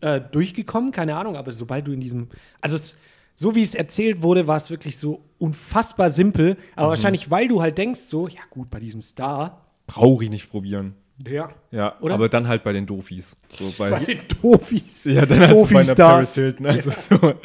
äh, 0.00 0.20
durchgekommen, 0.32 0.90
keine 0.90 1.14
Ahnung, 1.16 1.36
aber 1.36 1.52
sobald 1.52 1.86
du 1.86 1.92
in 1.92 2.00
diesem, 2.00 2.28
also 2.60 2.74
es, 2.76 2.98
so 3.36 3.54
wie 3.54 3.62
es 3.62 3.74
erzählt 3.76 4.22
wurde, 4.22 4.48
war 4.48 4.56
es 4.56 4.70
wirklich 4.70 4.98
so 4.98 5.20
unfassbar 5.38 6.10
simpel, 6.10 6.56
aber 6.74 6.88
wahrscheinlich, 6.90 7.30
weil 7.30 7.46
du 7.46 7.62
halt 7.62 7.78
denkst 7.78 8.00
so, 8.00 8.26
ja 8.26 8.40
gut, 8.50 8.68
bei 8.70 8.80
diesem 8.80 9.00
Star, 9.00 9.60
Brauche 9.86 10.24
ich 10.24 10.30
nicht 10.30 10.50
probieren. 10.50 10.94
Der, 11.18 11.50
Ja, 11.70 11.96
Oder? 12.00 12.14
aber 12.14 12.28
dann 12.28 12.48
halt 12.48 12.64
bei 12.64 12.72
den 12.72 12.86
Dofis. 12.86 13.36
So 13.48 13.72
bei, 13.78 13.90
bei 13.90 14.00
den 14.00 14.20
Dofis. 14.42 15.04
ja, 15.04 15.24
dann 15.26 15.40
halt 15.40 15.58
so 15.58 15.72
bei 15.72 15.80
einer 15.80 15.94
Paris. 15.94 16.34
Hilton. 16.34 16.66
Also 16.66 16.90
so. 16.90 17.34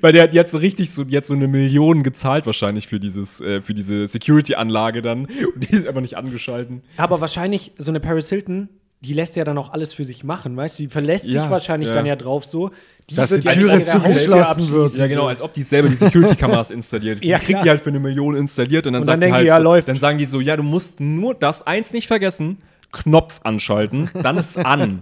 Weil 0.00 0.12
der, 0.12 0.26
die 0.26 0.40
hat 0.40 0.50
so 0.50 0.58
richtig 0.58 0.90
so, 0.90 1.04
die 1.04 1.16
hat 1.16 1.24
so 1.24 1.34
eine 1.34 1.46
Million 1.46 2.02
gezahlt 2.02 2.46
wahrscheinlich 2.46 2.88
für 2.88 2.98
dieses, 2.98 3.40
äh, 3.40 3.60
für 3.62 3.74
diese 3.74 4.08
Security-Anlage 4.08 5.02
dann. 5.02 5.26
Und 5.26 5.30
die 5.70 5.76
ist 5.76 5.86
einfach 5.86 6.00
nicht 6.00 6.16
angeschalten. 6.16 6.82
Aber 6.96 7.20
wahrscheinlich, 7.20 7.72
so 7.78 7.92
eine 7.92 8.00
Paris 8.00 8.28
Hilton, 8.28 8.68
die 9.04 9.12
lässt 9.14 9.34
ja 9.36 9.44
dann 9.44 9.58
auch 9.58 9.72
alles 9.72 9.92
für 9.92 10.04
sich 10.04 10.22
machen, 10.24 10.56
weißt 10.56 10.78
du? 10.78 10.84
Die 10.84 10.88
verlässt 10.88 11.26
Ja, 11.26 11.42
sich 11.42 11.50
wahrscheinlich 11.50 11.88
ja. 11.88 11.94
dann 11.94 12.06
ja 12.06 12.16
drauf 12.16 12.44
so. 12.44 12.70
Die 13.10 13.16
Dass 13.16 13.30
wird 13.30 13.44
die 13.44 13.48
Türe 13.48 13.82
zugeschlossen 13.82 14.68
wird. 14.72 14.94
Ja, 14.96 15.06
genau, 15.08 15.26
als 15.26 15.40
ob 15.42 15.52
die 15.52 15.64
selber 15.64 15.88
die 15.88 15.96
Security-Kameras 15.96 16.70
installiert. 16.70 17.22
Die 17.22 17.28
Ja, 17.28 17.38
kriegt 17.38 17.50
klar. 17.50 17.62
die 17.64 17.70
halt 17.70 17.80
für 17.80 17.90
eine 17.90 17.98
Million 17.98 18.34
installiert 18.36 18.86
und 18.86 18.92
dann 18.92 19.02
Und 19.02 19.06
sagt 19.06 19.22
dann 19.22 19.28
die 19.30 19.34
halt 19.34 19.42
die, 19.44 19.48
ja, 19.48 19.56
so, 19.56 19.62
läuft. 19.64 19.88
dann 19.88 19.98
sagen 19.98 20.18
die 20.18 20.26
so, 20.26 20.40
ja, 20.40 20.56
du 20.56 20.62
musst 20.62 21.00
nur, 21.00 21.34
darfst 21.34 21.66
eins 21.66 21.92
nicht 21.92 22.06
vergessen, 22.06 22.58
Knopf 22.92 23.40
anschalten, 23.42 24.08
dann 24.22 24.36
ist 24.38 24.56
an. 24.58 25.00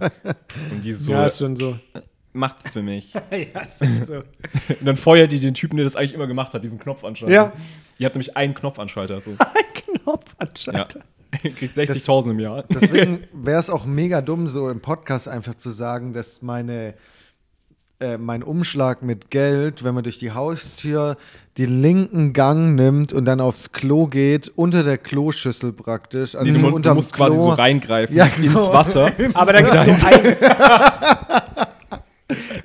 Und 0.71 0.83
die 0.83 0.93
so, 0.93 1.11
Ja, 1.11 1.25
ist 1.27 1.37
schon 1.37 1.55
so. 1.55 1.77
macht 2.33 2.69
für 2.69 2.81
mich. 2.81 3.13
ja, 3.53 3.61
ist 3.61 3.79
so. 4.07 4.15
Und 4.15 4.23
dann 4.85 4.95
feuert 4.95 5.31
die 5.31 5.39
den 5.39 5.53
Typen, 5.53 5.75
der 5.77 5.83
das 5.83 5.95
eigentlich 5.95 6.13
immer 6.13 6.27
gemacht 6.27 6.53
hat, 6.53 6.63
diesen 6.63 6.79
Knopf 6.79 7.03
anschalten. 7.03 7.35
Ja. 7.35 7.51
Die 7.99 8.05
hat 8.05 8.15
nämlich 8.15 8.35
einen 8.35 8.53
Knopfanschalter. 8.55 9.21
So. 9.21 9.31
Ein 9.39 9.97
Knopf 10.03 10.25
Ja. 10.73 10.87
Kriegt 11.55 11.75
60.000 11.75 12.31
im 12.31 12.39
Jahr. 12.39 12.63
Deswegen 12.69 13.23
wäre 13.33 13.59
es 13.59 13.69
auch 13.69 13.85
mega 13.85 14.21
dumm, 14.21 14.47
so 14.47 14.69
im 14.69 14.81
Podcast 14.81 15.27
einfach 15.27 15.55
zu 15.55 15.69
sagen, 15.69 16.13
dass 16.13 16.41
meine, 16.41 16.93
äh, 17.99 18.17
mein 18.17 18.43
Umschlag 18.43 19.01
mit 19.01 19.29
Geld, 19.31 19.83
wenn 19.83 19.93
man 19.95 20.03
durch 20.03 20.19
die 20.19 20.31
Haustür 20.31 21.17
den 21.57 21.81
linken 21.81 22.33
Gang 22.33 22.75
nimmt 22.75 23.11
und 23.13 23.25
dann 23.25 23.41
aufs 23.41 23.71
Klo 23.71 24.07
geht, 24.07 24.51
unter 24.55 24.83
der 24.83 24.97
Kloschüssel 24.97 25.73
praktisch. 25.73 26.35
Also 26.35 26.51
Nee, 26.51 26.59
so 26.59 26.79
du, 26.79 26.93
musst 26.93 27.13
quasi 27.13 27.35
Klo. 27.35 27.43
so 27.43 27.49
reingreifen 27.51 28.15
Ja, 28.15 28.25
ins 28.25 28.35
genau. 28.37 28.73
Wasser. 28.73 29.11
Aber 29.33 29.53
da 29.53 29.61
gibt 29.61 29.73
es 29.75 29.85
so 29.85 30.07
ein, 30.07 30.35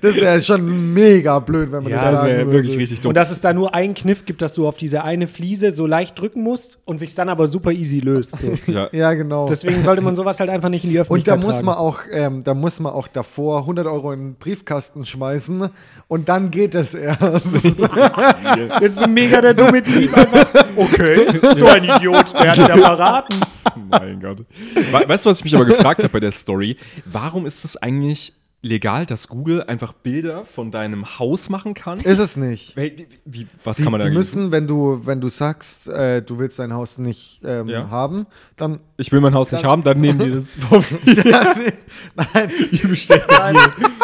Das 0.00 0.16
wäre 0.16 0.40
schon 0.42 0.92
mega 0.94 1.38
blöd, 1.38 1.72
wenn 1.72 1.82
man 1.84 1.92
Ja, 1.92 1.98
das 1.98 2.04
Das 2.10 2.14
sagen 2.20 2.28
wäre 2.28 2.38
würde. 2.46 2.52
wirklich 2.58 2.76
richtig 2.78 3.00
dumm. 3.00 3.08
und 3.10 3.14
dass 3.14 3.30
es 3.30 3.40
da 3.40 3.52
nur 3.52 3.74
einen 3.74 3.94
Kniff 3.94 4.24
gibt, 4.24 4.42
dass 4.42 4.54
du 4.54 4.66
auf 4.68 4.76
diese 4.76 5.04
eine 5.04 5.26
Fliese 5.26 5.70
so 5.72 5.86
leicht 5.86 6.18
drücken 6.18 6.42
musst 6.42 6.78
und 6.84 6.98
sich 6.98 7.14
dann 7.14 7.28
aber 7.28 7.48
super 7.48 7.72
easy 7.72 7.98
löst. 8.00 8.36
So. 8.38 8.52
ja. 8.72 8.88
Ja, 8.92 9.14
genau. 9.14 9.46
Deswegen 9.48 9.82
sollte 9.82 10.02
man 10.02 10.16
sowas 10.16 10.40
halt 10.40 10.50
einfach 10.50 10.68
nicht 10.68 10.84
in 10.84 10.90
die 10.90 10.96
Und 10.98 11.02
Öffentlichkeit 11.02 11.34
da 11.34 11.46
muss 11.46 11.54
tragen. 11.56 11.66
man 11.66 11.74
auch, 11.76 11.98
ähm, 12.12 12.42
da 12.44 12.54
muss 12.54 12.80
man 12.80 12.92
auch 12.92 13.08
davor 13.08 13.60
100 13.60 13.86
Euro 13.86 14.12
in 14.12 14.20
den 14.20 14.34
Briefkasten 14.36 15.04
schmeißen 15.04 15.68
und 16.08 16.28
dann 16.28 16.50
geht 16.50 16.74
es 16.74 16.94
erst. 16.94 17.64
Jetzt 18.80 18.96
so 18.98 19.06
mega 19.08 19.40
der 19.40 19.54
dumme 19.54 19.82
Typ 19.82 20.16
einfach. 20.16 20.46
Okay, 20.76 21.26
so 21.56 21.66
ein 21.66 21.84
Idiot, 21.84 22.32
der 22.34 22.50
hat 22.50 22.56
ja 22.58 22.76
verraten. 22.76 23.40
Mein 23.88 24.20
Gott. 24.20 24.38
We 24.74 25.08
weißt 25.08 25.24
du, 25.26 25.30
was 25.30 25.38
ich 25.38 25.44
mich 25.44 25.54
aber 25.54 25.64
gefragt 25.64 26.02
habe 26.02 26.12
bei 26.12 26.20
der 26.20 26.32
Story? 26.32 26.76
Warum 27.04 27.46
ist 27.46 27.64
es 27.64 27.76
eigentlich 27.76 28.32
legal, 28.66 29.06
dass 29.06 29.28
Google 29.28 29.62
einfach 29.62 29.92
Bilder 29.92 30.44
von 30.44 30.70
deinem 30.70 31.18
Haus 31.18 31.48
machen 31.48 31.74
kann? 31.74 32.00
Ist 32.00 32.18
es 32.18 32.36
nicht. 32.36 32.76
Wie, 32.76 33.06
wie, 33.24 33.46
was 33.64 33.76
Die, 33.78 33.82
kann 33.84 33.92
man 33.92 34.00
da 34.00 34.08
die 34.08 34.14
müssen, 34.14 34.50
wenn 34.52 34.66
du, 34.66 35.00
wenn 35.04 35.20
du 35.20 35.28
sagst, 35.28 35.88
äh, 35.88 36.22
du 36.22 36.38
willst 36.38 36.58
dein 36.58 36.72
Haus 36.74 36.98
nicht 36.98 37.40
ähm, 37.44 37.68
Ja. 37.68 37.88
haben, 37.90 38.26
dann 38.56 38.80
Ich 38.96 39.12
will 39.12 39.20
mein 39.20 39.34
Haus 39.34 39.52
nicht 39.52 39.64
haben, 39.64 39.82
dann 39.82 40.00
nehmen 40.00 40.18
die 40.18 40.30
das. 40.32 40.54
nein, 42.14 42.50
die 42.72 42.86
bestellt 42.86 43.24
nein, 43.30 43.56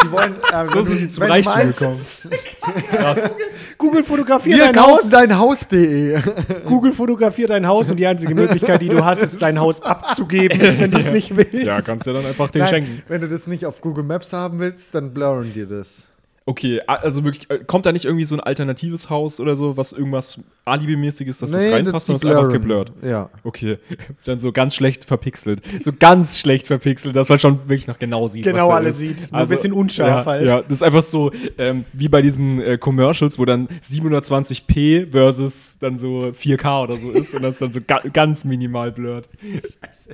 die 0.04 0.10
wollen, 0.12 0.34
äh, 0.52 0.66
So 0.68 0.82
sind 0.82 1.00
die 1.00 1.08
zum 1.08 1.24
Reichtum 1.24 1.60
gekommen. 1.68 2.00
Krass. 2.90 3.34
Google 3.78 4.04
fotografiert 4.04 4.58
Wir 4.58 4.64
dein 4.66 4.74
kaufen 4.74 5.02
Haus. 5.04 5.10
dein 5.10 5.38
Haus.de. 5.38 6.20
Google 6.66 6.92
fotografiert 6.92 7.50
dein 7.50 7.66
Haus 7.66 7.90
und 7.90 7.96
die 7.96 8.06
einzige 8.06 8.34
Möglichkeit, 8.34 8.80
die 8.82 8.88
du 8.88 9.04
hast, 9.04 9.22
ist 9.22 9.40
dein 9.42 9.58
Haus 9.58 9.82
abzugeben, 9.82 10.58
wenn 10.60 10.90
du 10.90 10.98
es 10.98 11.10
nicht 11.10 11.36
willst. 11.36 11.52
Ja, 11.52 11.80
kannst 11.80 12.06
du 12.06 12.12
dann 12.12 12.24
einfach 12.24 12.50
den 12.50 12.60
Nein, 12.60 12.68
schenken. 12.68 13.02
wenn 13.08 13.20
du 13.20 13.28
das 13.28 13.46
nicht 13.46 13.66
auf 13.66 13.80
Google 13.80 14.04
Maps 14.04 14.32
haben 14.32 14.51
willst, 14.58 14.94
dann 14.94 15.12
blurren 15.12 15.52
dir 15.52 15.66
das. 15.66 16.08
Okay, 16.44 16.80
also 16.86 17.22
wirklich, 17.22 17.48
äh, 17.50 17.62
kommt 17.64 17.86
da 17.86 17.92
nicht 17.92 18.04
irgendwie 18.04 18.26
so 18.26 18.34
ein 18.34 18.40
alternatives 18.40 19.08
Haus 19.08 19.38
oder 19.38 19.54
so, 19.54 19.76
was 19.76 19.92
irgendwas 19.92 20.40
Alibi-mäßiges, 20.64 21.38
dass 21.38 21.52
das 21.52 21.66
reinpasst 21.66 22.10
und 22.10 22.16
ist 22.16 22.24
einfach 22.24 22.50
geblurrt? 22.50 22.92
Ja. 23.00 23.30
Okay, 23.44 23.78
dann 24.24 24.40
so 24.40 24.50
ganz 24.50 24.74
schlecht 24.74 25.04
verpixelt. 25.04 25.62
So 25.82 25.92
ganz 25.96 26.38
schlecht 26.38 26.66
verpixelt, 26.66 27.14
dass 27.14 27.28
man 27.28 27.38
schon 27.38 27.60
wirklich 27.68 27.86
noch 27.86 27.98
genau 27.98 28.26
sieht. 28.26 28.42
Genau 28.42 28.68
was 28.68 28.72
da 28.72 28.76
alles 28.76 28.94
ist. 28.94 28.98
sieht. 28.98 29.32
Nur 29.32 29.40
ein 29.40 29.48
bisschen 29.48 29.72
unscharf 29.72 30.26
ja, 30.26 30.32
halt. 30.32 30.46
Ja, 30.46 30.62
das 30.62 30.72
ist 30.72 30.82
einfach 30.82 31.02
so 31.02 31.30
ähm, 31.58 31.84
wie 31.92 32.08
bei 32.08 32.22
diesen 32.22 32.60
äh, 32.60 32.76
Commercials, 32.76 33.38
wo 33.38 33.44
dann 33.44 33.68
720p 33.68 35.12
versus 35.12 35.76
dann 35.78 35.96
so 35.96 36.32
4K 36.34 36.82
oder 36.82 36.98
so 36.98 37.12
ist 37.12 37.34
und 37.34 37.42
das 37.42 37.58
dann 37.58 37.72
so 37.72 37.80
ga 37.86 38.00
ganz 38.12 38.42
minimal 38.42 38.90
blurrt. 38.90 39.28
Scheiße. 39.42 40.10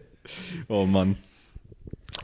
Oh 0.68 0.84
Mann. 0.84 1.16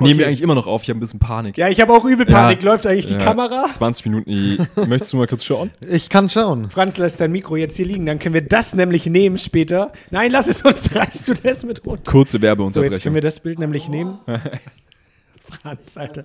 Nehmen 0.01 0.19
wir 0.19 0.27
eigentlich 0.27 0.43
immer 0.43 0.55
noch 0.55 0.67
auf, 0.67 0.83
ich 0.83 0.89
habe 0.91 0.99
ein 0.99 1.01
bisschen 1.01 1.21
Panik. 1.21 1.57
Ja, 1.57 1.69
ich 1.69 1.81
habe 1.81 1.93
auch 1.93 2.05
übel 2.05 2.27
Panik. 2.27 2.63
Ja. 2.63 2.71
Läuft 2.71 2.87
eigentlich 2.87 3.07
die 3.07 3.15
Ja, 3.15 3.25
Kamera? 3.25 3.69
20 3.69 4.07
Minuten. 4.07 4.67
Möchtest 4.89 5.13
du 5.13 5.17
mal 5.19 5.27
kurz 5.27 5.45
schauen? 5.45 5.71
Ich 5.89 6.09
kann 6.09 6.29
schauen. 6.29 6.69
Franz 6.71 6.97
lässt 6.97 7.19
sein 7.19 7.31
Mikro 7.33 7.57
jetzt 7.57 7.77
hier 7.77 7.87
liegen, 7.87 8.07
dann 8.07 8.19
können 8.19 8.35
wir 8.35 8.43
das 8.47 8.75
nämlich 8.75 9.07
nehmen 9.07 9.39
später. 9.39 9.93
Nein, 10.11 10.31
lass 10.33 10.47
es 10.49 10.63
uns, 10.63 10.95
reißt 10.97 11.29
du 11.29 11.35
das 11.35 11.65
mit 11.65 11.85
runter. 11.87 12.11
Kurze 12.11 12.33
So, 12.33 12.37
jetzt 12.39 12.43
Werbeunterbrechung. 12.43 13.01
können 13.03 13.15
wir 13.15 13.23
das 13.23 13.41
Bild 13.41 13.59
nämlich 13.59 13.89
nehmen. 13.89 14.19
Franz, 15.63 15.97
Alter. 15.97 16.25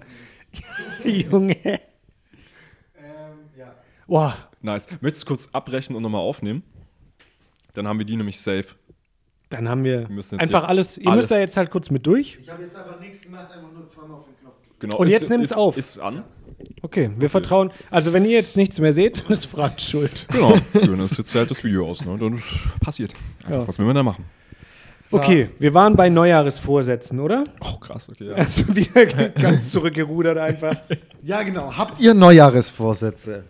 Junge. 1.03 1.55
Boah, 4.07 4.35
nice. 4.61 4.87
Möchtest 5.01 5.23
du 5.23 5.27
kurz 5.27 5.49
abbrechen 5.53 5.95
und 5.95 6.01
nochmal 6.01 6.21
aufnehmen? 6.21 6.63
Dann 7.73 7.87
haben 7.87 7.99
wir 7.99 8.05
die 8.05 8.15
nämlich 8.15 8.39
safe. 8.41 8.65
Dann 9.49 9.67
haben 9.69 9.83
wir, 9.83 10.07
einfach 10.37 10.63
alles. 10.65 10.97
Ihr 10.97 11.07
alles- 11.07 11.17
müsst 11.23 11.31
da 11.31 11.39
jetzt 11.39 11.57
halt 11.57 11.69
kurz 11.71 11.89
mit 11.89 12.05
durch. 12.05 12.37
Ich 12.41 12.49
habe 12.49 12.63
jetzt 12.63 12.75
einfach 12.75 12.99
nichts 12.99 13.21
gemacht, 13.21 13.47
einfach 13.51 13.71
nur 13.71 13.87
zweimal 13.87 14.17
auf 14.19 14.25
den 14.25 14.35
Knopf. 14.41 14.55
Genau. 14.79 14.97
Und 14.97 15.07
ist- 15.07 15.13
jetzt 15.21 15.29
nimm's 15.29 15.51
ist, 15.51 15.57
auf. 15.57 15.77
Ist 15.77 15.99
an. 15.99 16.23
Okay, 16.81 17.09
wir 17.17 17.29
vertrauen. 17.29 17.71
Also, 17.89 18.11
wenn 18.11 18.25
ihr 18.25 18.31
jetzt 18.31 18.57
nichts 18.57 18.79
mehr 18.79 18.91
seht, 18.93 19.23
dann 19.23 19.31
ist 19.31 19.45
Franz 19.45 19.83
schuld. 19.83 20.27
Genau. 20.31 20.53
Dann 20.73 20.99
ist 20.99 21.17
jetzt 21.17 21.33
halt 21.33 21.49
das 21.51 21.63
Video 21.63 21.87
aus. 21.87 22.03
Ne? 22.03 22.17
Dann 22.19 22.41
passiert. 22.81 23.13
Einfach, 23.45 23.61
Ja. 23.61 23.67
Was 23.67 23.79
will 23.79 23.85
man 23.85 23.95
da 23.95 24.03
machen? 24.03 24.25
So. 25.01 25.17
Okay, 25.17 25.49
wir 25.59 25.73
waren 25.73 25.95
bei 25.95 26.09
Neujahresvorsätzen, 26.09 27.21
oder? 27.21 27.45
Oh, 27.61 27.77
krass. 27.77 28.09
Okay, 28.09 28.27
ja. 28.27 28.33
Also 28.35 28.63
wieder 28.75 29.05
ganz 29.29 29.71
zurückgerudert 29.71 30.37
einfach. 30.37 30.75
Ja, 31.23 31.41
genau. 31.43 31.75
Habt 31.77 31.99
ihr 32.01 32.13
Neujahresvorsätze? 32.13 33.45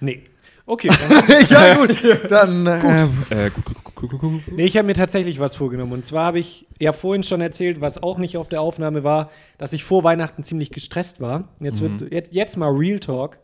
Nee. 0.00 0.24
Okay. 0.66 0.88
ja, 1.48 1.74
gut. 1.74 1.96
Dann, 2.30 2.66
äh, 2.66 3.50
gut, 3.54 3.64
gut, 3.64 3.84
gut, 3.94 4.10
gut, 4.10 4.20
gut. 4.20 4.40
Nee, 4.52 4.64
ich 4.66 4.76
habe 4.76 4.86
mir 4.86 4.94
tatsächlich 4.94 5.38
was 5.40 5.56
vorgenommen. 5.56 5.92
Und 5.92 6.04
zwar 6.04 6.26
habe 6.26 6.38
ich 6.38 6.66
ja 6.78 6.92
vorhin 6.92 7.22
schon 7.22 7.40
erzählt, 7.40 7.80
was 7.80 8.02
auch 8.02 8.18
nicht 8.18 8.36
auf 8.36 8.48
der 8.48 8.60
Aufnahme 8.60 9.02
war, 9.04 9.30
dass 9.58 9.72
ich 9.72 9.84
vor 9.84 10.04
Weihnachten 10.04 10.42
ziemlich 10.44 10.70
gestresst 10.70 11.20
war. 11.20 11.48
Jetzt 11.60 11.80
wird 11.80 12.12
jetzt, 12.12 12.32
jetzt 12.34 12.56
mal 12.56 12.70
Real 12.70 13.00
Talk. 13.00 13.38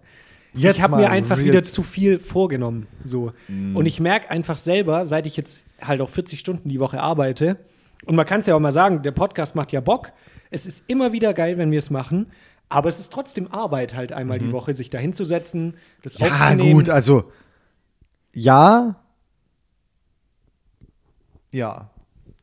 Jetzt 0.54 0.76
ich 0.76 0.82
habe 0.82 0.92
mal 0.92 1.02
mir 1.02 1.10
einfach 1.10 1.36
real- 1.36 1.48
wieder 1.48 1.62
zu 1.62 1.82
viel 1.82 2.18
vorgenommen. 2.18 2.86
So. 3.04 3.32
Und 3.48 3.84
ich 3.86 4.00
merke 4.00 4.30
einfach 4.30 4.56
selber, 4.56 5.04
seit 5.04 5.26
ich 5.26 5.36
jetzt 5.36 5.66
halt 5.82 6.00
auch 6.00 6.08
40 6.08 6.38
Stunden 6.40 6.68
die 6.68 6.80
Woche 6.80 7.00
arbeite, 7.00 7.58
und 8.04 8.14
man 8.14 8.24
kann 8.26 8.40
es 8.40 8.46
ja 8.46 8.54
auch 8.54 8.60
mal 8.60 8.72
sagen, 8.72 9.02
der 9.02 9.10
Podcast 9.10 9.54
macht 9.56 9.72
ja 9.72 9.80
Bock. 9.80 10.12
Es 10.50 10.64
ist 10.64 10.84
immer 10.88 11.12
wieder 11.12 11.34
geil, 11.34 11.58
wenn 11.58 11.72
wir 11.72 11.78
es 11.80 11.90
machen. 11.90 12.26
Aber 12.68 12.88
es 12.88 12.98
ist 12.98 13.12
trotzdem 13.12 13.52
Arbeit, 13.52 13.94
halt 13.94 14.12
einmal 14.12 14.38
die 14.38 14.52
Woche 14.52 14.74
sich 14.74 14.90
da 14.90 14.98
hinzusetzen, 14.98 15.74
das 16.02 16.18
ja, 16.18 16.26
aufzunehmen. 16.26 16.72
gut, 16.72 16.88
also, 16.88 17.30
ja. 18.34 18.96
Ja. 21.52 21.90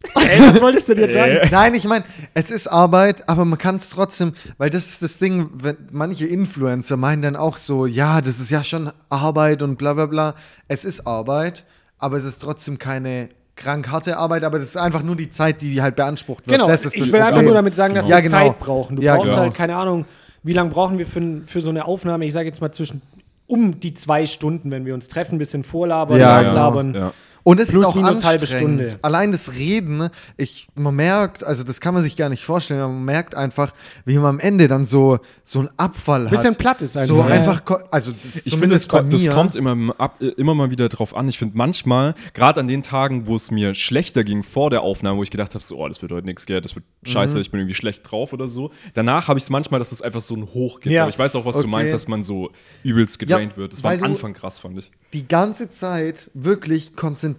Ey, 0.15 0.39
was 0.39 0.61
wolltest 0.61 0.89
du 0.89 0.95
denn 0.95 1.05
jetzt 1.05 1.13
sagen? 1.13 1.39
Nein, 1.51 1.75
ich 1.75 1.85
meine, 1.85 2.05
es 2.33 2.51
ist 2.51 2.67
Arbeit, 2.67 3.27
aber 3.27 3.45
man 3.45 3.57
kann 3.57 3.77
es 3.77 3.89
trotzdem, 3.89 4.33
weil 4.57 4.69
das 4.69 4.87
ist 4.87 5.03
das 5.03 5.17
Ding, 5.17 5.49
wenn 5.53 5.77
manche 5.91 6.25
Influencer 6.25 6.97
meinen 6.97 7.21
dann 7.21 7.35
auch 7.35 7.57
so, 7.57 7.85
ja, 7.85 8.21
das 8.21 8.39
ist 8.39 8.49
ja 8.49 8.63
schon 8.63 8.91
Arbeit 9.09 9.61
und 9.61 9.77
bla 9.77 9.93
bla 9.93 10.05
bla. 10.05 10.35
Es 10.67 10.85
ist 10.85 11.05
Arbeit, 11.05 11.65
aber 11.97 12.17
es 12.17 12.25
ist 12.25 12.41
trotzdem 12.41 12.77
keine 12.77 13.29
krank 13.63 13.89
harte 13.89 14.17
Arbeit, 14.17 14.43
aber 14.43 14.59
das 14.59 14.67
ist 14.69 14.77
einfach 14.77 15.03
nur 15.03 15.15
die 15.15 15.29
Zeit, 15.29 15.61
die 15.61 15.81
halt 15.81 15.95
beansprucht 15.95 16.45
wird. 16.47 16.57
Genau, 16.57 16.67
das 16.67 16.85
ist 16.85 16.95
ich 16.95 17.01
das 17.03 17.11
will 17.13 17.21
einfach 17.21 17.41
nur 17.41 17.53
damit 17.53 17.73
sagen, 17.75 17.95
dass 17.95 18.07
Ja, 18.07 18.17
wir 18.17 18.23
genau. 18.23 18.37
Zeit 18.37 18.59
brauchen. 18.59 18.95
Du 18.97 19.01
Ja, 19.01 19.15
brauchst 19.15 19.33
genau. 19.33 19.43
halt, 19.45 19.53
keine 19.55 19.75
Ahnung, 19.75 20.05
wie 20.43 20.53
lange 20.53 20.69
brauchen 20.69 20.97
wir 20.97 21.07
für, 21.07 21.21
für 21.45 21.61
so 21.61 21.69
eine 21.69 21.85
Aufnahme? 21.85 22.25
Ich 22.25 22.33
sage 22.33 22.47
jetzt 22.47 22.61
mal 22.61 22.71
zwischen 22.71 23.01
um 23.47 23.79
die 23.79 23.93
zwei 23.93 24.25
Stunden, 24.25 24.71
wenn 24.71 24.85
wir 24.85 24.93
uns 24.93 25.07
treffen, 25.07 25.35
ein 25.35 25.37
bisschen 25.37 25.63
vorlabern, 25.63 26.19
Ja, 26.19 26.41
nachlabern. 26.41 26.93
Ja. 26.93 27.13
Und 27.43 27.59
es 27.59 27.71
Plus, 27.71 27.81
ist 27.83 27.87
auch 27.89 27.95
minus 27.95 28.23
halbe. 28.23 28.45
Stunde. 28.47 28.97
Allein 29.01 29.31
das 29.33 29.53
Reden, 29.53 30.09
ich, 30.37 30.67
man 30.75 30.95
merkt, 30.95 31.43
also 31.43 31.63
das 31.63 31.81
kann 31.81 31.93
man 31.93 32.01
sich 32.03 32.15
gar 32.15 32.29
nicht 32.29 32.43
vorstellen, 32.45 32.79
aber 32.81 32.93
man 32.93 33.03
merkt 33.03 33.35
einfach, 33.35 33.73
wie 34.05 34.15
man 34.15 34.25
am 34.25 34.39
Ende 34.39 34.67
dann 34.69 34.85
so, 34.85 35.19
so 35.43 35.59
einen 35.59 35.69
Abfall 35.75 36.29
Bisschen 36.29 36.51
hat. 36.51 36.57
platt 36.57 36.81
ist 36.81 36.93
So 36.93 37.21
einfach. 37.21 37.29
Ja. 37.29 37.35
einfach, 37.35 37.61
also 37.91 38.13
das 38.33 38.45
Ich 38.45 38.53
finde, 38.53 38.69
das, 38.75 38.87
kommt- 38.87 39.11
das 39.11 39.27
kommt 39.29 39.55
immer, 39.57 39.93
ab, 39.99 40.21
immer 40.21 40.55
mal 40.55 40.71
wieder 40.71 40.87
drauf 40.87 41.17
an. 41.17 41.27
Ich 41.27 41.37
finde 41.37 41.57
manchmal, 41.57 42.15
gerade 42.33 42.61
an 42.61 42.67
den 42.67 42.81
Tagen, 42.81 43.27
wo 43.27 43.35
es 43.35 43.51
mir 43.51 43.75
schlechter 43.75 44.23
ging 44.23 44.43
vor 44.43 44.69
der 44.69 44.81
Aufnahme, 44.81 45.17
wo 45.17 45.23
ich 45.23 45.31
gedacht 45.31 45.53
habe, 45.53 45.63
so, 45.63 45.77
oh, 45.79 45.87
das 45.89 46.01
wird 46.01 46.13
heute 46.13 46.25
nichts, 46.25 46.45
gell, 46.45 46.61
das 46.61 46.75
wird 46.75 46.85
Mhm. 47.01 47.09
scheiße, 47.09 47.39
ich 47.41 47.51
bin 47.51 47.59
irgendwie 47.59 47.75
schlecht 47.75 48.09
drauf 48.09 48.31
oder 48.31 48.47
so. 48.47 48.71
Danach 48.93 49.27
habe 49.27 49.37
ich 49.37 49.43
es 49.43 49.49
manchmal, 49.49 49.79
dass 49.79 49.91
es 49.91 50.01
einfach 50.01 50.21
so 50.21 50.35
ein 50.35 50.45
Hoch 50.45 50.79
gibt. 50.79 50.93
Ja. 50.93 51.01
Aber 51.01 51.09
ich 51.09 51.19
weiß 51.19 51.35
auch, 51.35 51.45
was 51.45 51.55
du 51.57 51.63
Okay. 51.63 51.69
meinst, 51.71 51.93
dass 51.93 52.07
man 52.07 52.23
so 52.23 52.51
übelst 52.83 53.19
gedraint 53.19 53.57
wird. 53.57 53.73
Das 53.73 53.83
war 53.83 53.91
am 53.91 53.99
du- 53.99 54.05
Anfang 54.05 54.33
krass, 54.33 54.59
fand 54.59 54.77
ich. 54.79 54.91
die 55.11 55.27
ganze 55.27 55.69
Zeit 55.69 56.29
wirklich 56.33 56.95
konzentriert 56.95 57.32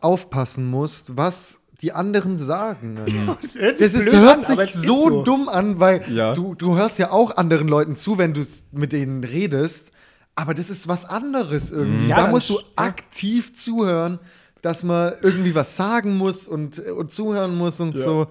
aufpassen 0.00 0.70
musst, 0.70 1.16
was 1.16 1.60
die 1.82 1.92
anderen 1.92 2.36
sagen. 2.36 2.98
Das 3.42 3.54
hört 3.56 3.80
Das 3.80 3.92
sich 3.92 4.06
ist, 4.06 4.12
hört 4.16 4.38
an, 4.38 4.44
sich 4.44 4.58
ist 4.58 4.82
so, 4.82 5.22
dumm 5.22 5.48
an, 5.48 5.80
weil 5.80 6.02
Ja. 6.10 6.34
du, 6.34 6.54
du 6.54 6.76
hörst 6.76 6.98
ja 6.98 7.10
auch 7.10 7.36
anderen 7.36 7.68
Leuten 7.68 7.96
zu, 7.96 8.18
wenn 8.18 8.32
du 8.34 8.46
mit 8.72 8.92
denen 8.92 9.22
redest. 9.24 9.92
Aber 10.36 10.54
das 10.54 10.68
ist 10.70 10.88
was 10.88 11.04
anderes 11.04 11.70
irgendwie. 11.70 12.08
Ja, 12.08 12.16
da 12.16 12.26
musst 12.28 12.50
du 12.50 12.58
aktiv 12.76 13.52
zuhören, 13.54 14.18
dass 14.62 14.82
man 14.82 15.12
irgendwie 15.22 15.54
was 15.54 15.76
sagen 15.76 16.16
muss 16.16 16.48
und, 16.48 16.78
und 16.80 17.12
zuhören 17.12 17.54
muss 17.56 17.80
und 17.80 17.96
so. 17.96 18.26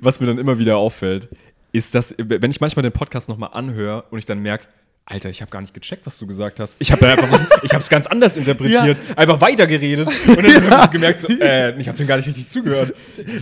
Was 0.00 0.20
mir 0.20 0.26
dann 0.26 0.38
immer 0.38 0.58
wieder 0.58 0.76
auffällt, 0.76 1.28
ist, 1.72 1.94
dass, 1.94 2.14
wenn 2.18 2.50
ich 2.50 2.60
manchmal 2.60 2.82
den 2.84 2.92
Podcast 2.92 3.28
nochmal 3.28 3.50
anhöre 3.52 4.04
und 4.10 4.18
ich 4.18 4.26
dann 4.26 4.40
merke, 4.40 4.66
Alter, 5.10 5.28
ich 5.28 5.40
habe 5.42 5.50
gar 5.50 5.60
nicht 5.60 5.74
gecheckt, 5.74 6.06
was 6.06 6.16
du 6.18 6.26
gesagt 6.26 6.60
hast. 6.60 6.76
Ich 6.78 6.92
habe 6.92 7.04
einfach 7.08 7.30
was, 7.32 7.46
ich 7.64 7.72
habe 7.72 7.82
es 7.82 7.88
ganz 7.88 8.06
anders 8.06 8.36
interpretiert, 8.36 8.96
einfach 9.16 9.40
weitergeredet 9.40 10.06
und 10.06 10.36
dann 10.36 10.70
habe 10.70 10.84
ich 10.84 10.90
gemerkt, 10.92 11.20
so, 11.20 11.28
äh, 11.28 11.76
ich 11.80 11.88
habe 11.88 11.98
dem 11.98 12.06
gar 12.06 12.16
nicht 12.16 12.28
richtig 12.28 12.48
zugehört. 12.48 12.94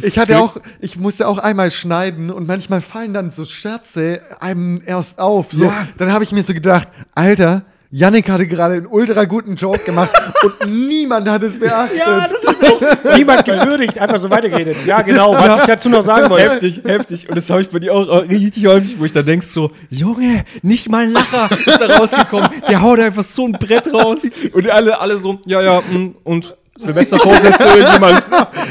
Ich 0.03 0.19
hatte 0.19 0.39
auch, 0.39 0.57
ich 0.81 0.97
musste 0.97 1.29
auch 1.29 1.37
einmal 1.39 1.71
schneiden 1.71 2.31
und 2.31 2.47
manchmal 2.47 2.81
fallen 2.81 3.13
dann 3.13 3.31
so 3.31 3.45
Scherze 3.45 4.23
einem 4.41 4.81
erst 4.85 5.19
auf. 5.19 5.53
So, 5.53 5.67
Ja. 5.67 5.87
Dann 5.99 6.11
habe 6.11 6.25
ich 6.25 6.33
mir 6.33 6.43
so 6.43 6.55
gedacht, 6.55 6.89
Alter, 7.15 7.63
Yannick 7.91 8.29
hatte 8.29 8.47
gerade 8.47 8.75
einen 8.75 8.87
ultra 8.87 9.25
guten 9.25 9.55
Joke 9.55 9.83
gemacht 9.85 10.11
und 10.43 10.71
niemand 10.71 11.29
hat 11.29 11.43
es 11.43 11.59
beachtet. 11.59 11.99
Ja, 11.99 12.21
das 12.21 12.33
ist 12.33 12.65
auch 12.65 13.17
niemand 13.17 13.47
gewürdigt, 13.47 13.99
einfach 13.99 14.19
so 14.19 14.29
weitergeredet. 14.29 14.77
Ja, 14.85 15.01
genau, 15.01 15.33
was 15.33 15.61
ich 15.61 15.67
dazu 15.67 15.89
noch 15.89 16.03
sagen 16.03 16.29
wollte. 16.29 16.51
heftig, 16.51 16.83
heftig. 16.85 17.29
Und 17.29 17.37
das 17.37 17.49
habe 17.49 17.63
ich 17.63 17.71
bei 17.71 17.79
dir 17.79 17.95
auch, 17.95 18.29
richtig 18.29 18.67
häufig, 18.67 18.99
wo 18.99 19.07
ich 19.07 19.13
dann 19.13 19.25
denkst 19.25 19.47
so, 19.47 19.71
Junge, 19.89 20.45
nicht 20.61 20.91
mal 20.91 21.05
ein 21.05 21.13
Lacher 21.13 21.49
ist 21.65 21.81
da 21.81 21.97
rausgekommen. 21.97 22.51
Der 22.69 22.83
haut 22.83 23.01
einfach 23.01 23.23
so 23.23 23.47
ein 23.47 23.53
Brett 23.53 23.93
raus. 23.93 24.23
Und 24.53 24.69
alle, 24.69 25.01
alle 25.01 25.17
so, 25.17 25.41
ja, 25.47 25.63
ja, 25.63 25.81
mm, 25.81 26.17
und 26.25 26.57
Silvestervorsätze 26.77 27.69
irgendjemand. 27.77 28.23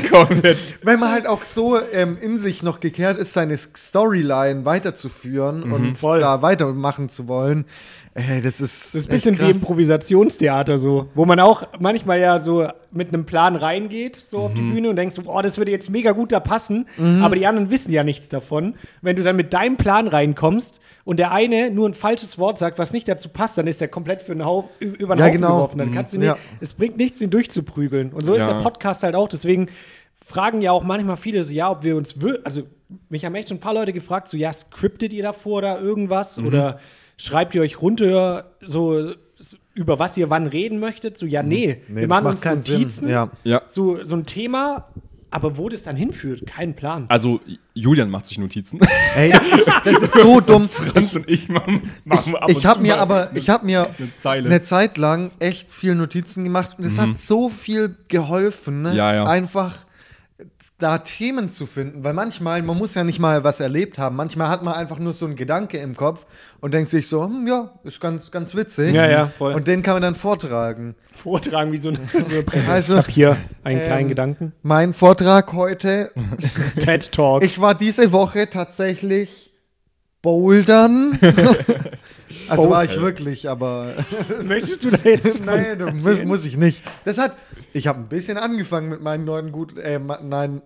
Komplett. 0.10 0.58
Wenn 0.84 1.00
man 1.00 1.12
halt 1.12 1.28
auch 1.28 1.44
so 1.44 1.80
ähm, 1.92 2.18
in 2.22 2.40
sich 2.40 2.64
noch 2.64 2.80
gekehrt 2.80 3.18
ist, 3.18 3.34
seine 3.34 3.58
Storyline 3.58 4.64
weiterzuführen 4.64 5.72
und 5.72 5.98
Voll. 5.98 6.22
da 6.22 6.42
weitermachen 6.42 7.10
zu 7.10 7.28
wollen, 7.28 7.66
äh, 8.18 8.42
das 8.42 8.60
ist. 8.60 8.94
Das 8.94 8.96
ist 8.96 9.08
ein 9.08 9.12
bisschen 9.12 9.40
wie. 9.40 9.52
Improvisationstheater 9.52 10.78
so, 10.78 11.08
wo 11.16 11.26
man 11.26 11.40
auch 11.40 11.64
manchmal 11.80 12.20
ja 12.20 12.40
so 12.40 12.68
mit 12.92 13.10
einem 13.10 13.26
Plan 13.26 13.56
reingeht, 13.56 14.16
so 14.16 14.40
auf 14.40 14.54
die 14.54 14.62
Bühne 14.62 14.90
und 14.90 14.96
denkst, 14.96 15.16
oh, 15.26 15.42
das 15.42 15.58
würde 15.58 15.72
jetzt 15.72 15.90
mega 15.90 16.12
gut 16.12 16.32
da 16.32 16.40
passen, 16.40 16.88
aber 17.22 17.36
die 17.36 17.46
anderen 17.46 17.70
wissen 17.70 17.92
ja 17.92 18.04
nichts 18.04 18.30
davon. 18.30 18.76
Wenn 19.02 19.16
du 19.16 19.24
dann 19.24 19.36
mit 19.36 19.54
deinem 19.54 19.78
Plan 19.78 20.08
reinkommst 20.08 20.80
und 21.06 21.18
der 21.18 21.32
eine 21.32 21.70
nur 21.72 21.88
ein 21.88 21.94
falsches 21.94 22.38
Wort 22.38 22.58
sagt, 22.60 22.80
was 22.80 22.92
nicht 22.92 23.08
dazu 23.08 23.30
passt, 23.30 23.58
dann 23.58 23.68
ist 23.68 23.82
er 23.82 23.88
komplett 23.88 24.22
für 24.22 24.32
einen 24.34 24.46
Haufen, 24.46 24.70
über 24.80 25.16
den 25.16 25.20
Ja, 25.20 25.26
Haufen 25.28 25.32
genau. 25.42 25.48
geworfen. 25.56 25.78
Dann 25.78 25.94
kannst 25.94 26.14
du 26.14 26.18
nicht, 26.18 26.28
Ja. 26.28 26.38
es 26.60 26.74
bringt 26.74 26.98
nichts, 26.98 27.22
ihn 27.22 27.30
durchzuprügeln. 27.30 28.12
Und 28.14 28.26
so 28.26 28.34
ist 28.34 28.42
Ja. 28.42 28.54
der 28.54 28.62
Podcast 28.62 29.04
halt 29.04 29.16
auch. 29.16 29.28
Deswegen 29.30 29.68
fragen 30.26 30.62
ja 30.62 30.72
auch 30.72 30.84
manchmal 30.84 31.16
viele 31.18 31.44
so, 31.44 31.54
ja, 31.54 31.72
ob 31.72 31.84
wir 31.84 31.96
uns, 31.96 32.16
also 32.44 32.64
mich 33.10 33.24
haben 33.24 33.36
echt 33.36 33.50
schon 33.50 33.58
ein 33.58 33.62
paar 33.62 33.74
Leute 33.74 33.94
gefragt, 33.94 34.28
so, 34.28 34.36
ja, 34.38 34.52
scriptet 34.52 35.14
ihr 35.14 35.24
davor 35.24 35.60
oder 35.60 35.80
irgendwas? 35.80 36.38
Mhm. 36.38 36.48
Oder 36.48 36.80
schreibt 37.18 37.56
ihr 37.56 37.62
euch 37.62 37.82
runter, 37.82 38.52
so, 38.62 39.12
über 39.74 40.00
was 40.00 40.18
ihr 40.18 40.30
wann 40.30 40.48
reden 40.48 40.80
möchtet? 40.80 41.18
So, 41.18 41.26
ja, 41.26 41.44
nee, 41.44 41.82
Nee, 41.88 42.02
wir 42.02 42.08
machen 42.08 42.24
macht 42.26 42.34
uns 42.36 42.42
keinen 42.42 42.60
Notizen, 42.60 43.06
Sinn. 43.06 43.10
Ja. 43.10 43.32
Ja. 43.44 43.62
so, 43.68 44.04
so 44.04 44.16
ein 44.16 44.26
Thema, 44.26 44.88
aber 45.30 45.58
wo 45.58 45.70
das 45.70 45.84
dann 45.84 45.96
hinführt, 45.96 46.48
kein 46.48 46.76
Plan. 46.76 47.06
Also, 47.10 47.42
Julian 47.74 48.10
macht 48.10 48.26
sich 48.26 48.40
Notizen. 48.40 48.80
Ey, 49.16 49.34
das 49.84 50.02
ist 50.02 50.14
so 50.14 50.40
dumm. 50.40 50.70
Franz 50.70 51.16
und 51.16 51.30
ich 51.30 51.50
machen, 51.50 51.92
machen 52.06 52.36
ab 52.36 52.50
Ich 52.50 52.58
und 52.58 52.66
habe 52.66 52.82
mir 52.82 52.98
aber, 52.98 53.30
ich 53.36 53.50
habe 53.50 53.66
mir 53.66 53.90
eine 53.98 54.10
Zeile. 54.18 54.50
eine 54.50 54.62
Zeit 54.62 54.98
lang 54.98 55.32
echt 55.40 55.70
viel 55.70 55.96
Notizen 55.96 56.44
gemacht 56.44 56.80
und 56.80 56.86
es 56.86 56.98
hat 56.98 57.18
so 57.18 57.50
viel 57.50 57.96
geholfen, 58.08 58.82
ne? 58.84 58.96
Ja, 58.96 59.14
ja. 59.14 59.24
einfach 59.26 59.76
da 60.80 61.00
Themen 61.00 61.50
zu 61.50 61.66
finden, 61.66 62.04
weil 62.04 62.14
manchmal, 62.14 62.62
man 62.62 62.78
muss 62.78 62.94
ja 62.94 63.04
nicht 63.04 63.20
mal 63.20 63.44
was 63.44 63.60
erlebt 63.60 63.98
haben, 63.98 64.16
manchmal 64.16 64.50
hat 64.50 64.62
man 64.62 64.76
einfach 64.76 65.00
nur 65.00 65.12
so 65.14 65.26
einen 65.26 65.36
Gedanke 65.36 65.78
im 65.78 65.96
Kopf 65.96 66.28
und 66.60 66.74
denkt 66.74 66.92
sich 66.92 67.08
so, 67.08 67.24
hm, 67.24 67.48
ja, 67.48 67.72
ist 67.84 68.00
ganz, 68.00 68.30
ganz 68.30 68.54
witzig. 68.54 68.94
Ja, 68.94 69.10
ja, 69.10 69.28
voll. 69.28 69.54
Und 69.56 69.68
den 69.68 69.82
kann 69.82 69.96
man 69.96 70.04
dann 70.04 70.16
vortragen. 70.16 70.96
Vortragen 71.16 71.72
wie 71.72 71.78
so 71.78 71.90
eine, 71.90 72.00
so 72.08 72.18
eine 72.18 72.44
Präsentation. 72.44 72.70
Also, 72.70 72.94
ich 72.94 73.00
habe 73.00 73.12
hier 73.12 73.38
einen 73.64 73.80
ähm, 73.80 73.86
kleinen 73.86 74.10
Gedanken. 74.10 74.54
Mein 74.62 74.94
Vortrag 74.94 75.52
heute, 75.54 76.12
TED 76.80 77.12
Talk. 77.12 77.44
ich 77.44 77.60
war 77.60 77.74
diese 77.74 78.12
Woche 78.12 78.48
tatsächlich 78.50 79.52
bouldern. 80.22 81.18
also 82.50 82.70
war 82.70 82.84
ich 82.84 83.00
wirklich, 83.00 83.50
aber 83.50 83.88
Möchtest 84.44 84.84
du 84.84 84.90
da 84.92 84.98
jetzt 85.04 85.42
Nein, 85.46 85.78
das 85.80 85.94
muss, 86.04 86.24
muss 86.24 86.46
ich 86.46 86.58
nicht. 86.58 86.84
Das 87.06 87.18
hat, 87.18 87.36
ich 87.74 87.88
habe 87.88 88.00
ein 88.00 88.08
bisschen 88.08 88.38
angefangen 88.38 88.90
mit 88.90 89.02
meinen 89.02 89.26
neuen 89.26 89.52
gut, 89.52 89.78
äh, 89.78 90.00
nein, 90.00 90.62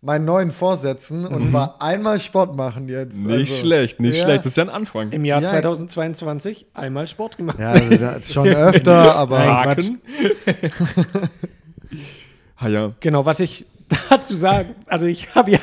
meinen 0.00 0.24
neuen 0.26 0.50
Vorsätzen 0.50 1.26
und 1.26 1.52
war 1.54 1.80
einmal 1.80 2.18
Sport 2.18 2.54
machen 2.56 2.88
jetzt. 2.88 3.16
Mhm. 3.16 3.26
Nicht 3.38 3.50
Also, 3.52 3.54
schlecht, 3.66 4.00
nicht 4.00 4.16
ja. 4.18 4.24
schlecht. 4.24 4.40
Das 4.40 4.46
ist 4.52 4.56
ja 4.56 4.64
ein 4.64 4.70
Anfang. 4.70 5.10
Im 5.12 5.24
Jahr 5.24 5.40
Ja. 5.40 5.48
2022 5.48 6.66
einmal 6.74 7.08
Sport 7.08 7.38
gemacht. 7.38 7.58
Ja, 7.58 7.70
also 7.70 8.32
schon 8.34 8.48
öfter, 8.48 9.16
aber 9.16 9.38
Haken. 9.38 10.00
ah 12.56 12.68
ja. 12.68 12.92
Genau, 13.00 13.24
was 13.24 13.40
ich 13.40 13.64
dazu 14.10 14.34
sagen, 14.36 14.74
also 14.86 15.06
ich 15.06 15.34
habe 15.34 15.52
ja 15.52 15.58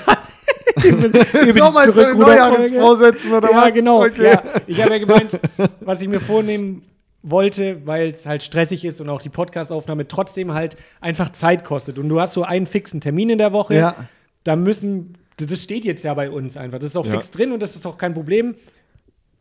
nochmal 1.55 1.91
zu 1.93 2.05
den 2.05 2.17
Neujahresvorsätzen 2.17 3.34
oder 3.34 3.51
ja, 3.51 3.57
was? 3.67 3.73
genau. 3.73 4.03
Okay. 4.05 4.25
Ja, 4.32 4.43
ich 4.67 4.82
habe 4.82 4.93
ja 4.93 4.99
gemeint, 4.99 5.39
was 5.82 6.01
ich 6.01 6.07
mir 6.07 6.19
vornehmen 6.19 6.84
wollte, 7.23 7.86
weil 7.86 8.09
es 8.09 8.25
halt 8.25 8.41
stressig 8.43 8.84
ist 8.84 8.99
und 9.01 9.09
auch 9.09 9.21
die 9.21 9.29
Podcastaufnahme 9.29 10.07
trotzdem 10.07 10.53
halt 10.53 10.75
einfach 11.01 11.32
Zeit 11.32 11.63
kostet. 11.63 11.99
Und 11.99 12.09
du 12.09 12.19
hast 12.19 12.34
so 12.34 12.43
einen 12.43 12.65
fixen 12.65 12.99
Termin 13.01 13.29
in 13.29 13.38
der 13.38 13.53
Woche. 13.53 13.75
Ja. 13.75 13.95
Da 14.43 14.55
müssen, 14.55 15.13
das 15.38 15.61
steht 15.61 15.86
jetzt 15.86 16.03
ja 16.03 16.13
bei 16.15 16.32
uns 16.32 16.57
einfach. 16.57 16.79
Das 16.79 16.89
ist 16.89 16.95
auch 16.97 17.05
Ja. 17.05 17.11
fix 17.11 17.29
drin 17.32 17.51
und 17.51 17.61
das 17.61 17.75
ist 17.75 17.86
auch 17.86 17.97
kein 17.97 18.13
Problem, 18.15 18.55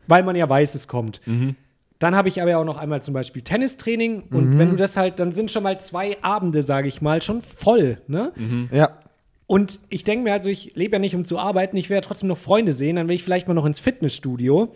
weil 0.07 0.23
man 0.23 0.37
ja 0.37 0.49
weiß, 0.49 0.75
es 0.75 0.89
kommt. 0.89 1.21
Dann 1.99 2.15
habe 2.17 2.29
ich 2.29 2.41
aber 2.41 2.51
ja 2.51 2.59
auch 2.59 2.65
noch 2.65 2.77
einmal 2.79 3.01
zum 3.03 3.15
Beispiel 3.15 3.43
Tennistraining 3.43 4.25
und 4.31 4.59
wenn 4.59 4.71
du 4.71 4.77
das 4.77 4.97
halt, 4.97 5.19
dann 5.21 5.33
sind 5.33 5.51
schon 5.51 5.63
mal 5.63 5.79
zwei 5.81 6.17
Abende, 6.23 6.63
sage 6.63 6.89
ich 6.89 7.01
mal, 7.03 7.21
schon 7.23 7.41
voll. 7.43 7.99
Ne? 8.09 8.33
Ja. 8.73 8.91
Und 9.51 9.81
ich 9.89 10.05
denke 10.05 10.23
mir 10.23 10.33
also, 10.33 10.49
ich 10.49 10.77
lebe 10.77 10.93
ja 10.93 11.01
nicht, 11.01 11.17
um 11.17 11.25
zu 11.25 11.37
arbeiten, 11.37 11.77
ich 11.77 11.91
werde 11.91 12.07
trotzdem 12.07 12.29
noch 12.29 12.39
Freunde 12.39 12.71
sehen, 12.71 12.95
dann 12.95 13.09
will 13.09 13.17
ich 13.17 13.25
vielleicht 13.25 13.49
mal 13.49 13.55
noch 13.55 13.65
ins 13.65 13.81
Fitnessstudio. 13.81 14.73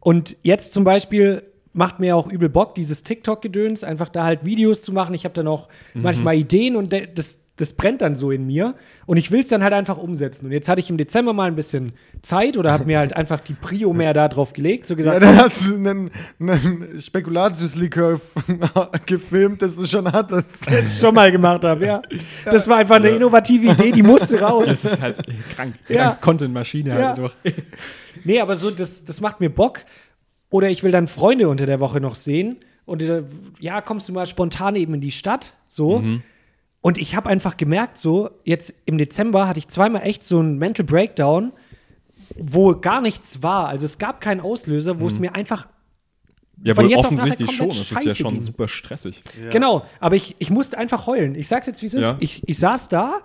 Und 0.00 0.36
jetzt 0.42 0.72
zum 0.72 0.82
Beispiel 0.82 1.44
macht 1.72 2.00
mir 2.00 2.16
auch 2.16 2.26
übel 2.26 2.48
Bock, 2.48 2.74
dieses 2.74 3.04
TikTok-Gedöns, 3.04 3.84
einfach 3.84 4.08
da 4.08 4.24
halt 4.24 4.44
Videos 4.44 4.82
zu 4.82 4.92
machen. 4.92 5.14
Ich 5.14 5.22
habe 5.22 5.34
dann 5.34 5.46
auch 5.46 5.68
manchmal 5.94 6.34
Ideen 6.34 6.74
und 6.74 6.92
das, 7.14 7.44
das 7.60 7.74
brennt 7.74 8.00
dann 8.00 8.14
so 8.14 8.30
in 8.30 8.46
mir. 8.46 8.74
Und 9.06 9.16
ich 9.16 9.30
will 9.30 9.40
es 9.40 9.48
dann 9.48 9.62
halt 9.62 9.72
einfach 9.72 9.98
umsetzen. 9.98 10.46
Und 10.46 10.52
jetzt 10.52 10.68
hatte 10.68 10.80
ich 10.80 10.88
im 10.90 10.96
Dezember 10.96 11.32
mal 11.32 11.48
ein 11.48 11.56
bisschen 11.56 11.92
Zeit 12.22 12.56
oder 12.56 12.72
habe 12.72 12.86
mir 12.86 12.98
halt 12.98 13.14
einfach 13.14 13.40
die 13.40 13.52
Prio 13.52 13.92
mehr 13.92 14.14
da 14.14 14.28
drauf 14.28 14.52
gelegt. 14.52 14.86
So 14.86 14.94
Ja, 14.94 14.98
gesagt, 14.98 15.22
dann 15.22 15.36
hast 15.36 15.68
du 15.68 15.74
einen, 15.74 16.10
einen 16.40 17.00
Spekulatiuslikör 17.00 18.20
gefilmt, 19.06 19.62
das 19.62 19.76
du 19.76 19.86
schon 19.86 20.10
hattest. 20.10 20.66
das 20.70 20.92
ich 20.92 20.98
schon 20.98 21.14
mal 21.14 21.30
gemacht 21.30 21.64
habe, 21.64 21.84
ja. 21.86 22.02
Das 22.44 22.68
war 22.68 22.78
einfach 22.78 22.96
eine 22.96 23.10
innovative 23.10 23.72
Idee, 23.72 23.92
die 23.92 24.02
musste 24.02 24.40
raus. 24.40 24.66
Das 24.66 24.84
ist 24.84 25.00
halt 25.00 25.16
krank. 25.54 25.74
Ja. 25.88 26.10
krank 26.10 26.20
Content-Maschine 26.22 26.90
Ja. 26.90 27.08
halt 27.08 27.18
durch. 27.18 27.36
Nee, 28.24 28.40
aber 28.40 28.56
so, 28.56 28.70
das, 28.70 29.04
das 29.04 29.20
macht 29.20 29.40
mir 29.40 29.48
Bock. 29.48 29.80
Oder 30.50 30.68
ich 30.68 30.82
will 30.82 30.90
dann 30.90 31.06
Freunde 31.06 31.48
unter 31.48 31.64
der 31.64 31.80
Woche 31.80 32.00
noch 32.00 32.16
sehen. 32.16 32.56
Und 32.84 33.02
äh, 33.02 33.22
ja, 33.60 33.80
kommst 33.80 34.08
du 34.08 34.12
mal 34.12 34.26
spontan 34.26 34.76
eben 34.76 34.94
in 34.94 35.00
die 35.00 35.12
Stadt. 35.12 35.54
So. 35.68 36.02
Und 36.82 36.96
ich 36.98 37.14
habe 37.14 37.28
einfach 37.28 37.56
gemerkt, 37.56 37.98
so, 37.98 38.30
jetzt 38.44 38.72
im 38.86 38.96
Dezember 38.96 39.46
hatte 39.46 39.58
ich 39.58 39.68
zweimal 39.68 40.02
echt 40.02 40.22
so 40.24 40.38
einen 40.38 40.56
Mental 40.58 40.84
Breakdown, 40.84 41.52
wo 42.38 42.74
gar 42.74 43.00
nichts 43.02 43.42
war. 43.42 43.68
Also 43.68 43.84
es 43.84 43.98
gab 43.98 44.20
keinen 44.20 44.40
Auslöser, 44.40 44.98
wo 45.00 45.06
es 45.06 45.18
mir 45.18 45.34
einfach. 45.34 45.68
Ja, 46.62 46.74
Von 46.74 46.84
wohl 46.84 46.90
jetzt 46.90 47.04
auf 47.06 47.10
nachher 47.10 47.22
offensichtlich 47.24 47.52
schon. 47.56 47.68
Das 47.70 47.90
ist 47.90 48.04
ja 48.04 48.14
schon 48.14 48.34
ging. 48.34 48.40
super 48.42 48.68
stressig. 48.68 49.22
Genau, 49.50 49.84
aber 49.98 50.16
ich, 50.16 50.36
ich 50.38 50.50
musste 50.50 50.76
einfach 50.78 51.06
heulen. 51.06 51.34
Ich 51.34 51.48
sag's 51.48 51.66
jetzt, 51.66 51.80
wie 51.82 51.86
es 51.86 51.94
ist. 51.94 52.04
Ja. 52.04 52.16
Ich, 52.20 52.46
ich 52.46 52.58
saß 52.58 52.88
da 52.88 53.20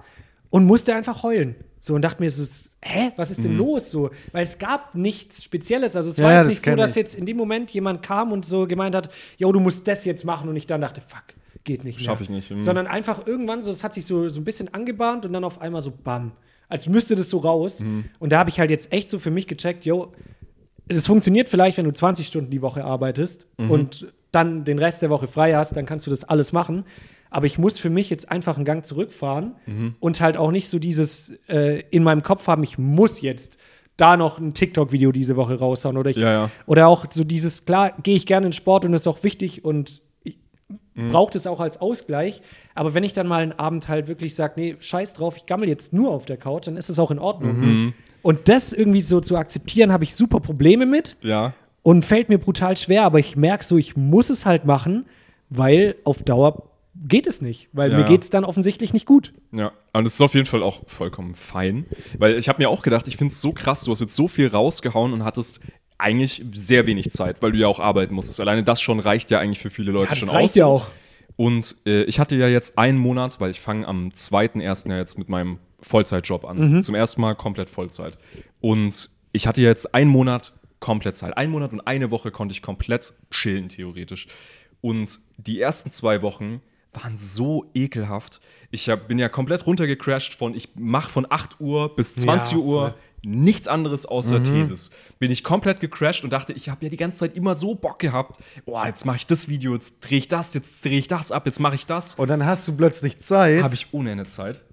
und 0.49 0.65
musste 0.65 0.95
einfach 0.95 1.21
heulen. 1.23 1.55
So 1.81 1.93
und 1.95 2.01
dachte 2.01 2.23
mir, 2.23 2.31
so, 2.31 2.43
hä, 2.81 3.11
was 3.17 3.31
ist 3.31 3.43
denn 3.43 3.51
Mhm. 3.53 3.57
los? 3.59 3.91
So, 3.91 4.09
weil 4.31 4.43
es 4.43 4.57
gab 4.57 4.95
nichts 4.95 5.43
Spezielles. 5.43 5.95
Also 5.95 6.09
es 6.09 6.17
Ja, 6.17 6.23
war 6.25 6.31
ja, 6.31 6.39
jetzt 6.39 6.47
nicht 6.49 6.65
so, 6.65 6.75
dass 6.75 6.91
ich. 6.91 6.95
jetzt 6.95 7.15
in 7.15 7.25
dem 7.25 7.37
Moment 7.37 7.71
jemand 7.71 8.01
kam 8.03 8.31
und 8.31 8.45
so 8.45 8.67
gemeint 8.67 8.95
hat, 8.95 9.09
yo, 9.37 9.51
du 9.51 9.59
musst 9.59 9.87
das 9.87 10.03
jetzt 10.05 10.23
machen. 10.25 10.49
Und 10.49 10.55
ich 10.55 10.65
dann 10.65 10.81
dachte, 10.81 11.01
fuck, 11.01 11.23
geht 11.65 11.83
nicht 11.83 11.97
mehr. 11.99 12.05
Schaff 12.05 12.21
ich 12.21 12.29
nicht. 12.29 12.49
Mhm. 12.49 12.61
Sondern 12.61 12.87
einfach 12.87 13.27
irgendwann 13.27 13.61
so, 13.61 13.69
es 13.71 13.83
hat 13.83 13.93
sich 13.93 14.05
so, 14.05 14.29
so 14.29 14.39
ein 14.39 14.45
bisschen 14.45 14.73
angebahnt 14.73 15.25
und 15.25 15.33
dann 15.33 15.43
auf 15.43 15.59
einmal 15.59 15.81
so 15.81 15.91
bam. 15.91 16.31
Als 16.69 16.87
müsste 16.87 17.15
das 17.15 17.29
so 17.29 17.39
raus. 17.39 17.81
Mhm. 17.81 18.05
Und 18.19 18.31
da 18.31 18.39
habe 18.39 18.49
ich 18.49 18.59
halt 18.59 18.69
jetzt 18.71 18.91
echt 18.93 19.09
so 19.09 19.19
für 19.19 19.31
mich 19.31 19.47
gecheckt, 19.47 19.85
yo, 19.85 20.13
das 20.87 21.05
funktioniert 21.07 21.49
vielleicht, 21.49 21.77
wenn 21.77 21.85
du 21.85 21.91
20 21.93 22.25
Stunden 22.27 22.49
die 22.51 22.61
Woche 22.61 22.83
arbeitest 22.85 23.47
Mhm. 23.57 23.71
und 23.71 24.13
dann 24.31 24.63
den 24.65 24.79
Rest 24.79 25.01
der 25.01 25.09
Woche 25.09 25.27
frei 25.27 25.53
hast, 25.55 25.75
dann 25.75 25.85
kannst 25.85 26.05
du 26.05 26.09
das 26.09 26.23
alles 26.23 26.53
machen. 26.53 26.85
Aber 27.31 27.45
ich 27.47 27.57
muss 27.57 27.79
für 27.79 27.89
mich 27.89 28.09
jetzt 28.09 28.31
einfach 28.31 28.55
einen 28.55 28.65
Gang 28.65 28.85
zurückfahren 28.85 29.55
Mhm. 29.65 29.95
und 29.99 30.21
halt 30.21 30.37
auch 30.37 30.51
nicht 30.51 30.69
so 30.69 30.79
dieses 30.79 31.37
äh, 31.49 31.81
in 31.91 32.03
meinem 32.03 32.23
Kopf 32.23 32.47
haben, 32.47 32.63
ich 32.63 32.77
muss 32.77 33.21
jetzt 33.21 33.57
da 33.97 34.17
noch 34.17 34.39
ein 34.39 34.53
TikTok-Video 34.53 35.11
diese 35.13 35.35
Woche 35.37 35.57
raushauen 35.57 35.97
oder 35.97 36.09
ich, 36.09 36.17
Ja, 36.17 36.31
ja. 36.31 36.51
oder 36.65 36.87
auch 36.87 37.05
so 37.09 37.23
dieses, 37.23 37.65
klar, 37.65 37.93
gehe 38.03 38.15
ich 38.15 38.25
gerne 38.25 38.47
in 38.47 38.53
Sport 38.53 38.83
und 38.85 38.91
das 38.91 39.01
ist 39.01 39.07
auch 39.07 39.23
wichtig 39.23 39.63
und 39.63 40.01
Mhm. 40.95 41.09
brauche 41.11 41.31
das 41.33 41.45
auch 41.45 41.59
als 41.59 41.79
Ausgleich. 41.81 42.41
Aber 42.73 42.93
wenn 42.93 43.03
ich 43.03 43.13
dann 43.13 43.27
mal 43.27 43.43
einen 43.43 43.51
Abend 43.53 43.87
halt 43.89 44.07
wirklich 44.07 44.33
sage, 44.33 44.53
nee, 44.55 44.75
scheiß 44.79 45.13
drauf, 45.13 45.37
ich 45.37 45.45
gammel 45.45 45.67
jetzt 45.69 45.93
nur 45.93 46.11
auf 46.11 46.25
der 46.25 46.37
Couch, 46.37 46.67
dann 46.67 46.77
ist 46.77 46.89
es 46.89 46.99
auch 46.99 47.11
in 47.11 47.19
Ordnung. 47.19 47.59
Mhm. 47.59 47.93
Und 48.21 48.47
das 48.49 48.73
irgendwie 48.73 49.01
so 49.01 49.21
zu 49.21 49.37
akzeptieren, 49.37 49.91
habe 49.91 50.03
ich 50.03 50.15
super 50.15 50.39
Probleme 50.39 50.85
mit 50.85 51.17
Ja. 51.21 51.53
und 51.83 52.03
fällt 52.05 52.29
mir 52.29 52.37
brutal 52.39 52.75
schwer, 52.77 53.03
aber 53.03 53.19
ich 53.19 53.35
merke 53.35 53.63
so, 53.63 53.77
ich 53.77 53.95
muss 53.95 54.29
es 54.29 54.45
halt 54.45 54.65
machen, 54.65 55.05
weil 55.49 55.95
auf 56.05 56.23
Dauer 56.23 56.63
geht 57.07 57.27
es 57.27 57.41
nicht, 57.41 57.67
weil 57.73 57.91
Ja, 57.91 57.97
mir 57.97 58.03
geht 58.05 58.23
es 58.23 58.29
dann 58.29 58.45
offensichtlich 58.45 58.93
nicht 58.93 59.05
gut. 59.05 59.33
Ja, 59.53 59.73
und 59.93 60.05
es 60.07 60.13
ist 60.15 60.21
auf 60.21 60.33
jeden 60.33 60.45
Fall 60.45 60.63
auch 60.63 60.83
vollkommen 60.87 61.35
fein. 61.35 61.85
Weil 62.17 62.37
ich 62.37 62.47
habe 62.47 62.63
mir 62.63 62.69
auch 62.69 62.81
gedacht, 62.81 63.07
ich 63.09 63.17
finde 63.17 63.31
es 63.33 63.41
so 63.41 63.51
krass, 63.51 63.83
du 63.83 63.91
hast 63.91 63.99
jetzt 63.99 64.15
so 64.15 64.27
viel 64.29 64.47
rausgehauen 64.47 65.11
und 65.13 65.23
hattest 65.25 65.59
eigentlich 65.97 66.43
sehr 66.53 66.85
wenig 66.87 67.11
Zeit, 67.11 67.41
weil 67.41 67.51
du 67.51 67.57
ja 67.57 67.67
auch 67.67 67.79
arbeiten 67.79 68.13
musstest. 68.13 68.39
Alleine 68.41 68.63
das 68.63 68.81
schon 68.81 68.99
reicht 68.99 69.31
ja 69.31 69.39
eigentlich 69.39 69.59
für 69.59 69.69
viele 69.69 69.91
Leute 69.91 70.11
Ja, 70.11 70.15
schon 70.15 70.29
reicht 70.29 70.43
aus. 70.51 70.55
ja 70.55 70.65
auch. 70.65 70.87
Und 71.37 71.75
äh, 71.85 72.03
ich 72.03 72.19
hatte 72.19 72.35
ja 72.35 72.47
jetzt 72.47 72.77
einen 72.77 72.97
Monat, 72.97 73.39
weil 73.41 73.49
ich 73.51 73.59
fange 73.59 73.87
am 73.87 74.09
2.1. 74.09 74.89
ja 74.89 74.97
jetzt 74.97 75.17
mit 75.17 75.29
meinem 75.29 75.59
Vollzeitjob 75.81 76.45
an. 76.45 76.81
Zum 76.83 76.95
ersten 76.95 77.21
Mal 77.21 77.35
komplett 77.35 77.69
Vollzeit. 77.69 78.17
Und 78.61 79.09
ich 79.33 79.45
hatte 79.47 79.61
ja 79.61 79.69
jetzt 79.69 79.93
einen 79.93 80.09
Monat 80.09 80.53
komplett 80.79 81.15
Zeit. 81.17 81.37
Einen 81.37 81.51
Monat 81.51 81.73
und 81.73 81.81
eine 81.81 82.09
Woche 82.11 82.31
konnte 82.31 82.53
ich 82.53 82.61
komplett 82.61 83.13
chillen, 83.31 83.69
theoretisch. 83.69 84.27
Und 84.81 85.19
die 85.37 85.59
ersten 85.59 85.91
zwei 85.91 86.21
Wochen 86.21 86.61
waren 86.93 87.17
so 87.17 87.65
ekelhaft. 87.73 88.39
Ich 88.71 88.89
hab, 88.89 89.07
bin 89.09 89.19
ja 89.19 89.27
komplett 89.27 89.65
runtergecrashed 89.67 90.33
von, 90.35 90.55
ich 90.55 90.69
mache 90.75 91.09
von 91.09 91.27
8 91.29 91.59
Uhr 91.59 91.93
bis 91.95 92.15
20 92.15 92.53
Ja, 92.53 92.57
Uhr. 92.59 92.95
Nichts 93.25 93.67
anderes 93.67 94.05
außer 94.05 94.41
Thesis. 94.43 94.91
Bin 95.19 95.31
ich 95.31 95.43
komplett 95.43 95.79
gecrashed 95.79 96.23
und 96.23 96.31
dachte, 96.31 96.53
ich 96.53 96.69
habe 96.69 96.83
ja 96.85 96.89
die 96.89 96.97
ganze 96.97 97.19
Zeit 97.19 97.35
immer 97.35 97.55
so 97.55 97.75
Bock 97.75 97.99
gehabt. 97.99 98.37
Boah, 98.65 98.85
jetzt 98.87 99.05
mache 99.05 99.17
ich 99.17 99.27
das 99.27 99.49
Video, 99.49 99.73
jetzt 99.73 99.95
drehe 100.01 100.19
ich 100.19 100.27
das, 100.27 100.53
jetzt 100.53 100.83
drehe 100.85 100.99
ich 100.99 101.07
das 101.07 101.31
ab, 101.31 101.45
jetzt 101.45 101.59
mache 101.59 101.75
ich 101.75 101.85
das. 101.85 102.15
Und 102.15 102.27
dann 102.29 102.45
hast 102.45 102.67
du 102.67 102.73
plötzlich 102.75 103.17
Zeit 103.17 103.63
Habe 103.63 103.73
ich 103.73 103.87
ohne 103.91 104.11
Ende 104.11 104.25
Zeit. 104.25 104.63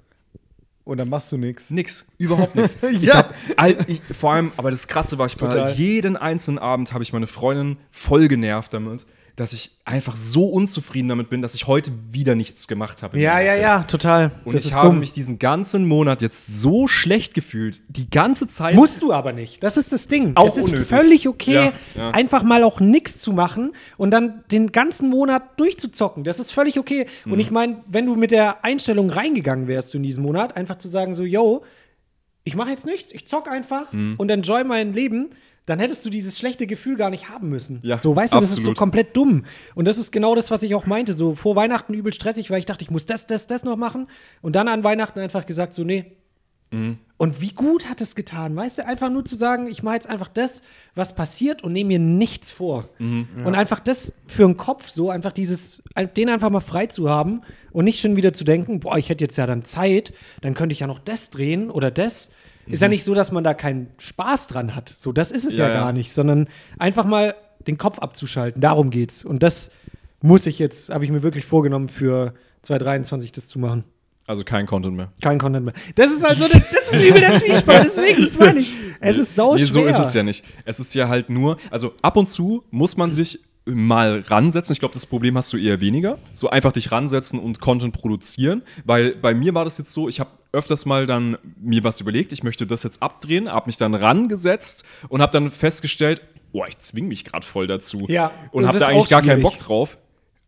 und 0.84 0.98
dann 0.98 1.08
machst 1.08 1.30
du 1.32 1.36
nichts. 1.38 1.70
Nix, 1.70 2.06
überhaupt 2.18 2.54
nichts. 2.56 2.78
Ich 2.90 3.02
Ja. 3.02 3.14
hab, 3.18 3.34
all, 3.56 3.76
ich, 3.86 4.02
vor 4.16 4.32
allem, 4.32 4.52
aber 4.56 4.70
das 4.70 4.88
Krasse 4.88 5.16
war, 5.18 5.26
ich 5.26 5.40
war 5.40 5.70
jeden 5.70 6.16
einzelnen 6.16 6.58
Abend 6.58 6.92
habe 6.92 7.02
ich 7.04 7.12
meine 7.12 7.26
Freundin 7.26 7.78
voll 7.90 8.28
genervt 8.28 8.74
damit, 8.74 9.06
dass 9.36 9.52
ich 9.54 9.70
einfach 9.84 10.14
so 10.14 10.46
unzufrieden 10.46 11.08
damit 11.08 11.30
bin, 11.30 11.40
dass 11.40 11.54
ich 11.54 11.66
heute 11.66 11.90
wieder 12.10 12.34
nichts 12.34 12.68
gemacht 12.68 13.02
habe. 13.02 13.18
Ja, 13.18 13.40
ja, 13.40 13.54
ja, 13.54 13.82
total. 13.84 14.30
Und 14.44 14.54
das 14.54 14.66
ich 14.66 14.74
habe 14.74 14.88
dumm. 14.88 14.98
mich 14.98 15.12
diesen 15.12 15.38
ganzen 15.38 15.88
Monat 15.88 16.20
jetzt 16.20 16.60
so 16.60 16.86
schlecht 16.86 17.32
gefühlt, 17.32 17.80
die 17.88 18.10
ganze 18.10 18.46
Zeit. 18.46 18.74
Musst 18.74 19.00
du 19.00 19.12
aber 19.12 19.32
nicht. 19.32 19.62
Das 19.62 19.76
ist 19.78 19.92
das 19.92 20.06
Ding. 20.08 20.32
Auch 20.36 20.46
es 20.48 20.58
ist 20.58 20.66
unnötig. 20.66 20.88
völlig 20.88 21.28
okay, 21.28 21.54
Ja, 21.54 21.72
ja. 21.94 22.10
einfach 22.10 22.42
mal 22.42 22.62
auch 22.62 22.78
nichts 22.80 23.18
zu 23.20 23.32
machen 23.32 23.72
und 23.96 24.10
dann 24.10 24.44
den 24.50 24.70
ganzen 24.70 25.08
Monat 25.08 25.58
durchzuzocken. 25.58 26.24
Das 26.24 26.38
ist 26.38 26.52
völlig 26.52 26.78
okay. 26.78 27.06
Mhm. 27.24 27.32
Und 27.32 27.40
ich 27.40 27.50
meine, 27.50 27.82
wenn 27.88 28.04
du 28.06 28.14
mit 28.16 28.30
der 28.32 28.64
Einstellung 28.64 29.08
reingegangen 29.08 29.66
wärst 29.66 29.94
in 29.94 30.02
diesen 30.02 30.22
Monat, 30.22 30.56
einfach 30.56 30.76
zu 30.78 30.88
sagen 30.88 31.14
so, 31.14 31.24
yo, 31.24 31.64
ich 32.44 32.54
mache 32.56 32.70
jetzt 32.70 32.84
nichts, 32.84 33.12
ich 33.12 33.26
zock 33.28 33.48
einfach 33.48 33.92
Mhm. 33.92 34.16
und 34.18 34.28
enjoy 34.30 34.64
mein 34.64 34.92
Leben, 34.92 35.30
dann 35.66 35.78
hättest 35.78 36.04
du 36.04 36.10
dieses 36.10 36.38
schlechte 36.38 36.66
Gefühl 36.66 36.96
gar 36.96 37.10
nicht 37.10 37.28
haben 37.28 37.48
müssen. 37.48 37.80
Ja, 37.82 37.96
so, 37.96 38.14
weißt 38.14 38.34
du, 38.34 38.40
das 38.40 38.52
ist 38.52 38.64
so 38.64 38.74
komplett 38.74 39.16
dumm. 39.16 39.44
Und 39.74 39.86
das 39.86 39.98
ist 39.98 40.10
genau 40.10 40.34
das, 40.34 40.50
was 40.50 40.62
ich 40.62 40.74
auch 40.74 40.86
meinte. 40.86 41.12
So 41.12 41.34
vor 41.34 41.56
Weihnachten 41.56 41.94
übel 41.94 42.12
stressig, 42.12 42.50
weil 42.50 42.58
ich 42.58 42.66
dachte, 42.66 42.82
ich 42.82 42.90
muss 42.90 43.06
das, 43.06 43.26
das, 43.26 43.46
das 43.46 43.64
noch 43.64 43.76
machen. 43.76 44.08
Und 44.40 44.56
dann 44.56 44.68
an 44.68 44.82
Weihnachten 44.82 45.20
einfach 45.20 45.46
gesagt, 45.46 45.72
so, 45.72 45.84
nee, 45.84 46.16
und 47.18 47.42
wie 47.42 47.52
gut 47.52 47.90
hat 47.90 48.00
es 48.00 48.14
getan, 48.14 48.56
weißt 48.56 48.78
du, 48.78 48.86
einfach 48.86 49.10
nur 49.10 49.26
zu 49.26 49.36
sagen, 49.36 49.66
ich 49.66 49.82
mache 49.82 49.96
jetzt 49.96 50.08
einfach 50.08 50.28
das, 50.28 50.62
was 50.94 51.14
passiert 51.14 51.62
und 51.62 51.74
nehme 51.74 51.88
mir 51.88 51.98
nichts 51.98 52.50
vor. 52.50 52.88
Und 53.44 53.54
einfach 53.54 53.78
das 53.78 54.14
für 54.26 54.46
den 54.46 54.56
Kopf 54.56 54.88
so, 54.88 55.10
einfach 55.10 55.32
dieses, 55.32 55.82
den 56.16 56.30
einfach 56.30 56.48
mal 56.48 56.60
frei 56.60 56.86
zu 56.86 57.10
haben 57.10 57.42
und 57.72 57.84
nicht 57.84 58.00
schon 58.00 58.16
wieder 58.16 58.32
zu 58.32 58.44
denken, 58.44 58.80
boah, 58.80 58.96
ich 58.96 59.10
hätte 59.10 59.22
jetzt 59.22 59.36
ja 59.36 59.46
dann 59.46 59.66
Zeit, 59.66 60.14
dann 60.40 60.54
könnte 60.54 60.72
ich 60.72 60.80
ja 60.80 60.86
noch 60.86 60.98
das 60.98 61.28
drehen 61.28 61.70
oder 61.70 61.90
das. 61.90 62.30
Ist 62.66 62.80
ja 62.82 62.88
nicht 62.88 63.04
so, 63.04 63.14
dass 63.14 63.32
man 63.32 63.42
da 63.44 63.54
keinen 63.54 63.88
Spaß 63.98 64.46
dran 64.46 64.74
hat. 64.74 64.94
So, 64.96 65.12
das 65.12 65.30
ist 65.30 65.44
es 65.44 65.56
ja, 65.56 65.66
Ja, 65.68 65.74
ja. 65.74 65.80
gar 65.80 65.92
nicht, 65.92 66.12
sondern 66.12 66.48
einfach 66.78 67.04
mal 67.04 67.34
den 67.66 67.78
Kopf 67.78 67.98
abzuschalten. 67.98 68.60
Darum 68.60 68.90
geht's. 68.90 69.24
Und 69.24 69.42
das 69.42 69.70
muss 70.20 70.46
ich 70.46 70.58
jetzt, 70.58 70.90
habe 70.90 71.04
ich 71.04 71.10
mir 71.10 71.22
wirklich 71.22 71.44
vorgenommen, 71.44 71.88
für 71.88 72.34
2023 72.62 73.32
das 73.32 73.48
zu 73.48 73.58
machen. 73.58 73.84
Also 74.26 74.44
kein 74.44 74.66
Content 74.66 74.96
mehr. 74.96 75.12
Kein 75.20 75.38
Content 75.38 75.64
mehr. 75.66 75.74
Das 75.96 76.12
ist 76.12 76.24
also, 76.24 76.44
das 76.46 76.92
ist 76.92 77.02
übel 77.02 77.20
der 77.20 77.36
Zwiespalt, 77.38 77.82
deswegen, 77.84 78.22
das 78.22 78.38
meine 78.38 78.60
ich. 78.60 78.72
Es 79.00 79.18
ist 79.18 79.34
sau 79.34 79.54
Nee, 79.54 79.62
schwer. 79.62 79.72
so 79.72 79.84
ist 79.86 79.98
es 79.98 80.14
ja 80.14 80.22
nicht. 80.22 80.44
Es 80.64 80.78
ist 80.78 80.94
ja 80.94 81.08
halt 81.08 81.28
nur, 81.28 81.56
also 81.72 81.92
ab 82.02 82.16
und 82.16 82.28
zu 82.28 82.62
muss 82.70 82.96
man 82.96 83.10
sich 83.10 83.40
mal 83.64 84.24
ransetzen. 84.26 84.72
Ich 84.72 84.80
glaube, 84.80 84.94
das 84.94 85.06
Problem 85.06 85.36
hast 85.36 85.52
du 85.52 85.56
eher 85.56 85.80
weniger. 85.80 86.18
So 86.32 86.50
einfach 86.50 86.72
dich 86.72 86.90
ransetzen 86.90 87.38
und 87.38 87.60
Content 87.60 87.94
produzieren. 87.94 88.62
Weil 88.84 89.14
bei 89.16 89.34
mir 89.34 89.54
war 89.54 89.64
das 89.64 89.78
jetzt 89.78 89.92
so, 89.92 90.08
ich 90.08 90.20
habe 90.20 90.30
öfters 90.52 90.84
mal 90.84 91.06
dann 91.06 91.38
mir 91.60 91.82
was 91.84 92.00
überlegt, 92.00 92.32
ich 92.32 92.42
möchte 92.42 92.66
das 92.66 92.82
jetzt 92.82 93.02
abdrehen, 93.02 93.48
habe 93.50 93.66
mich 93.66 93.78
dann 93.78 93.94
rangesetzt 93.94 94.84
und 95.08 95.22
habe 95.22 95.32
dann 95.32 95.50
festgestellt, 95.50 96.20
boah, 96.52 96.66
ich 96.68 96.78
zwing 96.78 97.08
mich 97.08 97.24
gerade 97.24 97.46
voll 97.46 97.66
dazu. 97.66 98.04
Ja, 98.08 98.30
Und 98.50 98.62
und 98.62 98.68
habe 98.68 98.78
da 98.78 98.88
eigentlich 98.88 99.08
gar 99.08 99.22
keinen. 99.22 99.42
Bock 99.42 99.58
drauf. 99.58 99.98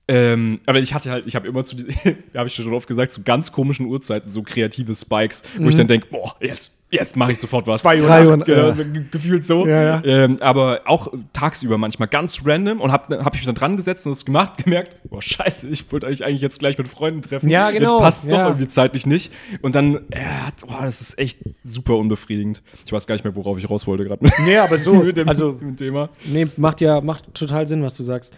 Ähm, 0.07 0.61
aber 0.67 0.81
ich 0.81 0.93
hatte 0.93 1.11
halt, 1.11 1.27
ich 1.27 1.35
habe 1.35 1.49
immer 1.49 1.65
zu, 1.65 1.77
habe 2.35 2.49
ich 2.49 2.55
schon 2.55 2.73
oft 2.75 2.87
gesagt, 2.87 3.13
zu 3.13 3.23
ganz 3.23 3.53
komischen 3.53 3.87
Uhrzeiten 3.87 4.29
so 4.29 4.43
kreative 4.43 4.95
Spikes, 4.95 5.45
wo 5.57 5.69
ich 5.69 5.77
dann 5.77 5.87
denke, 5.87 6.09
boah, 6.11 6.37
jetzt, 6.41 6.73
jetzt 6.95 7.17
mache 7.17 7.33
ich 7.33 7.39
sofort 7.39 7.67
was. 7.67 7.83
Zwei 7.83 8.01
Uhr 8.01 8.07
Drei. 8.07 8.27
Uhr- 8.27 8.39
Ja, 8.49 8.57
Ja. 8.57 8.73
so 8.73 8.85
ge- 8.85 9.05
gefühlt 9.11 9.45
so. 9.45 9.67
Ja, 9.67 9.83
ja. 9.83 10.03
Ähm, 10.05 10.39
aber 10.41 10.81
auch 10.87 11.13
tagsüber 11.33 11.77
manchmal 11.79 12.09
ganz 12.09 12.41
random 12.45 12.81
und 12.81 12.93
habe 12.93 13.25
hab 13.25 13.35
ich 13.35 13.41
mich 13.41 13.47
dann 13.47 13.55
dran 13.55 13.77
gesetzt 13.77 14.07
und 14.07 14.13
das 14.13 14.25
gemacht, 14.25 14.63
gemerkt, 14.65 14.97
boah, 15.05 15.21
scheiße, 15.21 15.69
ich 15.69 15.91
wollte 15.93 16.07
euch 16.07 16.25
eigentlich 16.25 16.41
jetzt 16.43 16.59
gleich 16.59 16.79
mit 16.79 16.89
Freunden 16.89 17.23
treffen. 17.23 17.49
Ja, 17.51 17.71
genau, 17.71 17.95
Jetzt 17.97 18.03
passt 18.03 18.25
es 18.25 18.31
ja. 18.31 18.39
doch 18.39 18.51
irgendwie 18.51 18.69
zeitlich 18.69 19.07
nicht. 19.07 19.33
Und 19.63 19.75
dann, 19.75 19.97
äh, 20.11 20.21
boah, 20.67 20.83
das 20.85 21.01
ist 21.01 21.19
echt 21.19 21.39
super 21.65 21.97
unbefriedigend. 21.97 22.63
Ich 22.87 22.93
weiß 22.93 23.07
gar 23.07 23.15
nicht 23.15 23.25
mehr, 23.25 23.37
worauf 23.37 23.59
ich 23.59 23.69
raus 23.69 23.87
wollte 23.87 24.05
gerade. 24.05 24.25
Nee, 24.45 24.57
aber 24.57 24.79
so, 24.79 24.95
mit 24.95 25.17
dem, 25.17 25.29
also 25.29 25.53
mit 25.53 25.61
dem 25.63 25.77
Thema. 25.77 26.09
Nee, 26.27 26.47
macht 26.57 26.81
ja 26.81 27.01
macht 27.01 27.33
total 27.35 27.67
Sinn, 27.67 27.83
was 27.83 27.95
du 27.97 28.03
sagst. 28.03 28.35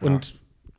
Und 0.00 0.34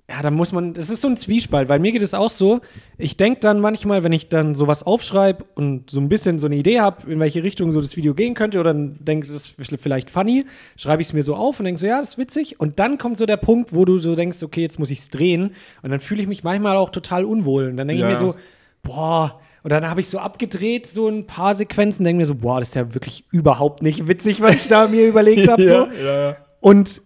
ja, 0.10 0.22
da 0.22 0.32
muss 0.32 0.54
man, 0.54 0.74
das 0.74 0.90
ist 0.90 1.02
so 1.02 1.10
ein 1.10 1.18
Zwiespalt, 1.18 1.68
weil 1.68 1.80
mir 1.80 1.92
geht 1.92 2.02
es 2.02 2.14
auch 2.14 2.30
so, 2.30 2.62
ich 2.98 3.18
denke 3.18 3.42
dann 3.42 3.60
manchmal, 3.60 4.04
wenn 4.04 4.14
ich 4.14 4.30
dann 4.30 4.56
sowas 4.56 4.84
aufschreibe 4.84 5.44
und 5.56 5.90
so 5.90 6.00
ein 6.00 6.08
bisschen 6.08 6.40
so 6.40 6.46
eine 6.48 6.56
Idee 6.56 6.80
habe, 6.80 7.12
in 7.12 7.20
welche 7.20 7.44
Richtung 7.44 7.74
so 7.74 7.82
das 7.82 7.98
Video 7.98 8.14
gehen 8.14 8.34
könnte, 8.34 8.58
oder 8.60 8.74
dann 8.74 8.96
denke, 9.02 9.28
das 9.28 9.54
ist 9.58 9.82
vielleicht 9.82 10.10
funny, 10.10 10.46
schreibe 10.78 11.02
ich 11.02 11.10
es 11.10 11.14
mir 11.14 11.24
so 11.24 11.36
auf 11.36 11.60
und 11.60 11.66
denke 11.66 11.80
so, 11.82 11.88
ja, 11.88 12.00
das 12.00 12.12
ist 12.12 12.18
witzig. 12.18 12.58
Und 12.58 12.80
dann 12.80 12.98
kommt 12.98 13.18
so 13.18 13.26
der 13.26 13.36
Punkt, 13.36 13.74
wo 13.74 13.84
du 13.84 13.98
so 13.98 14.16
denkst, 14.16 14.42
okay, 14.44 14.62
jetzt 14.62 14.80
muss 14.80 14.92
ich 14.92 15.00
es 15.00 15.10
drehen. 15.10 15.54
Und 15.82 15.92
dann 15.92 16.00
fühle 16.00 16.22
ich 16.22 16.28
mich 16.30 16.42
manchmal 16.42 16.78
auch 16.78 16.90
total 16.90 17.26
unwohl. 17.26 17.68
Und 17.68 17.76
dann 17.76 17.90
denke 17.90 18.04
Ja. 18.04 18.10
ich 18.10 18.14
mir 18.14 18.20
so, 18.20 18.36
boah, 18.84 19.42
und 19.64 19.72
dann 19.72 19.90
habe 19.90 20.00
ich 20.00 20.08
so 20.08 20.20
abgedreht, 20.20 20.88
so 20.88 21.10
ein 21.10 21.28
paar 21.28 21.54
Sequenzen, 21.54 22.06
denke 22.06 22.20
mir 22.22 22.26
so, 22.26 22.36
boah, 22.36 22.60
das 22.60 22.70
ist 22.70 22.76
ja 22.76 22.94
wirklich 22.94 23.26
überhaupt 23.32 23.84
nicht 23.84 24.08
witzig, 24.08 24.40
was 24.40 24.56
ich 24.56 24.70
da 24.70 24.88
mir 24.88 25.06
überlegt 25.06 25.50
habe. 25.50 25.62
so. 25.68 25.88
ja, 26.02 26.30
ja. 26.30 26.38
Und 26.62 27.02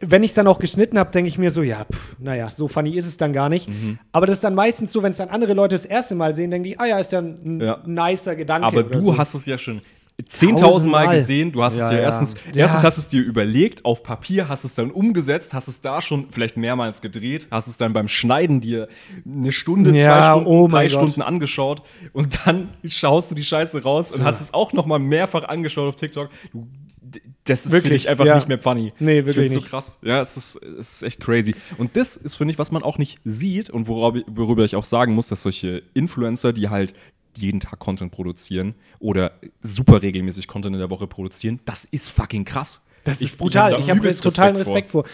wenn 0.00 0.22
ich 0.22 0.30
es 0.30 0.34
dann 0.34 0.46
auch 0.46 0.58
geschnitten 0.58 0.98
habe, 0.98 1.10
denke 1.12 1.28
ich 1.28 1.38
mir 1.38 1.50
so, 1.50 1.62
ja, 1.62 1.84
pff, 1.84 2.16
naja, 2.18 2.50
so 2.50 2.68
funny 2.68 2.96
ist 2.96 3.06
es 3.06 3.16
dann 3.16 3.32
gar 3.32 3.48
nicht. 3.48 3.68
Mhm. 3.68 3.98
Aber 4.12 4.26
das 4.26 4.38
ist 4.38 4.44
dann 4.44 4.54
meistens 4.54 4.92
so, 4.92 5.02
wenn 5.02 5.10
es 5.10 5.18
dann 5.18 5.28
andere 5.28 5.52
Leute 5.54 5.74
das 5.74 5.84
erste 5.84 6.14
Mal 6.14 6.34
sehen, 6.34 6.50
denken 6.50 6.64
die, 6.64 6.78
ah 6.78 6.86
ja, 6.86 6.98
ist 6.98 7.12
ja 7.12 7.20
ein 7.20 7.60
Ja. 7.60 7.78
nicer 7.84 8.36
Gedanke. 8.36 8.66
Aber 8.66 8.82
du 8.82 9.00
so. 9.00 9.16
hast 9.18 9.34
es 9.34 9.46
ja 9.46 9.58
schon 9.58 9.82
10.000 10.22 10.86
Mal 10.88 11.16
gesehen. 11.16 11.50
Du 11.50 11.62
hast 11.62 11.78
Ja, 11.78 11.84
es 11.84 11.90
dir 11.90 11.96
ja. 11.96 12.02
erstens, 12.02 12.34
Ja. 12.52 12.60
erstens 12.62 12.84
hast 12.84 12.96
du 12.98 13.00
es 13.00 13.08
dir 13.08 13.22
überlegt, 13.22 13.84
auf 13.86 14.02
Papier, 14.02 14.48
hast 14.48 14.64
es 14.64 14.74
dann 14.74 14.90
umgesetzt, 14.90 15.54
hast 15.54 15.66
es 15.68 15.80
da 15.80 16.02
schon 16.02 16.26
vielleicht 16.30 16.58
mehrmals 16.58 17.00
gedreht, 17.00 17.46
hast 17.50 17.68
es 17.68 17.78
dann 17.78 17.94
beim 17.94 18.06
Schneiden 18.06 18.60
dir 18.60 18.88
eine 19.24 19.50
Stunde, 19.52 19.96
Ja, 19.96 20.04
zwei 20.20 20.26
Stunden, 20.32 20.46
oh 20.48 20.68
drei 20.68 20.82
Gott. 20.88 20.92
Stunden 20.92 21.22
angeschaut 21.22 21.82
und 22.12 22.38
dann 22.44 22.68
schaust 22.84 23.30
du 23.30 23.34
die 23.34 23.44
Scheiße 23.44 23.82
raus 23.82 24.12
und 24.12 24.22
hast 24.24 24.42
es 24.42 24.52
auch 24.52 24.72
noch 24.74 24.84
mal 24.84 24.98
mehrfach 24.98 25.44
angeschaut 25.44 25.88
auf 25.88 25.96
TikTok. 25.96 26.28
Du, 26.52 26.66
das 27.44 27.66
ist 27.66 27.72
Wirklich, 27.72 28.08
einfach 28.08 28.26
ja. 28.26 28.34
nicht 28.36 28.48
mehr 28.48 28.58
funny. 28.58 28.92
Nee, 28.98 29.20
Ich 29.20 29.26
wirklich 29.26 29.36
find's 29.36 29.54
so 29.54 29.60
nicht. 29.60 29.70
krass. 29.70 29.98
Ja, 30.02 30.20
es 30.20 30.36
ist, 30.36 30.56
es 30.56 30.94
ist 30.94 31.02
echt 31.02 31.20
crazy. 31.20 31.54
Und 31.78 31.96
das 31.96 32.16
ist, 32.16 32.36
finde 32.36 32.52
ich, 32.52 32.58
was 32.58 32.70
man 32.70 32.82
auch 32.82 32.98
nicht 32.98 33.18
sieht 33.24 33.70
und 33.70 33.88
worüber, 33.88 34.20
worüber 34.28 34.64
ich 34.64 34.76
auch 34.76 34.84
sagen 34.84 35.14
muss, 35.14 35.28
dass 35.28 35.42
solche 35.42 35.82
Influencer, 35.94 36.52
die 36.52 36.68
halt 36.68 36.92
jeden 37.36 37.60
Tag 37.60 37.78
Content 37.78 38.12
produzieren 38.12 38.74
oder 38.98 39.32
super 39.62 40.02
regelmäßig 40.02 40.48
Content 40.48 40.74
in 40.74 40.80
der 40.80 40.90
Woche 40.90 41.06
produzieren, 41.06 41.60
das 41.64 41.86
ist 41.90 42.10
fucking 42.10 42.44
krass. 42.44 42.82
Das 43.04 43.20
ist 43.20 43.32
Ich- 43.32 43.38
brutal. 43.38 43.72
hab 43.72 43.78
da 43.78 43.84
Ich 43.84 43.90
habe 43.90 43.98
jetzt 43.98 44.04
übelst 44.04 44.22
totalen 44.24 44.56
vor. 44.56 44.60
Respekt 44.74 44.90
vor. 44.90 45.04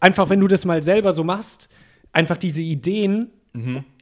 Einfach, 0.00 0.28
wenn 0.30 0.40
du 0.40 0.48
das 0.48 0.64
mal 0.64 0.82
selber 0.82 1.12
so 1.12 1.22
machst, 1.24 1.68
einfach 2.12 2.36
diese 2.38 2.62
Ideen 2.62 3.30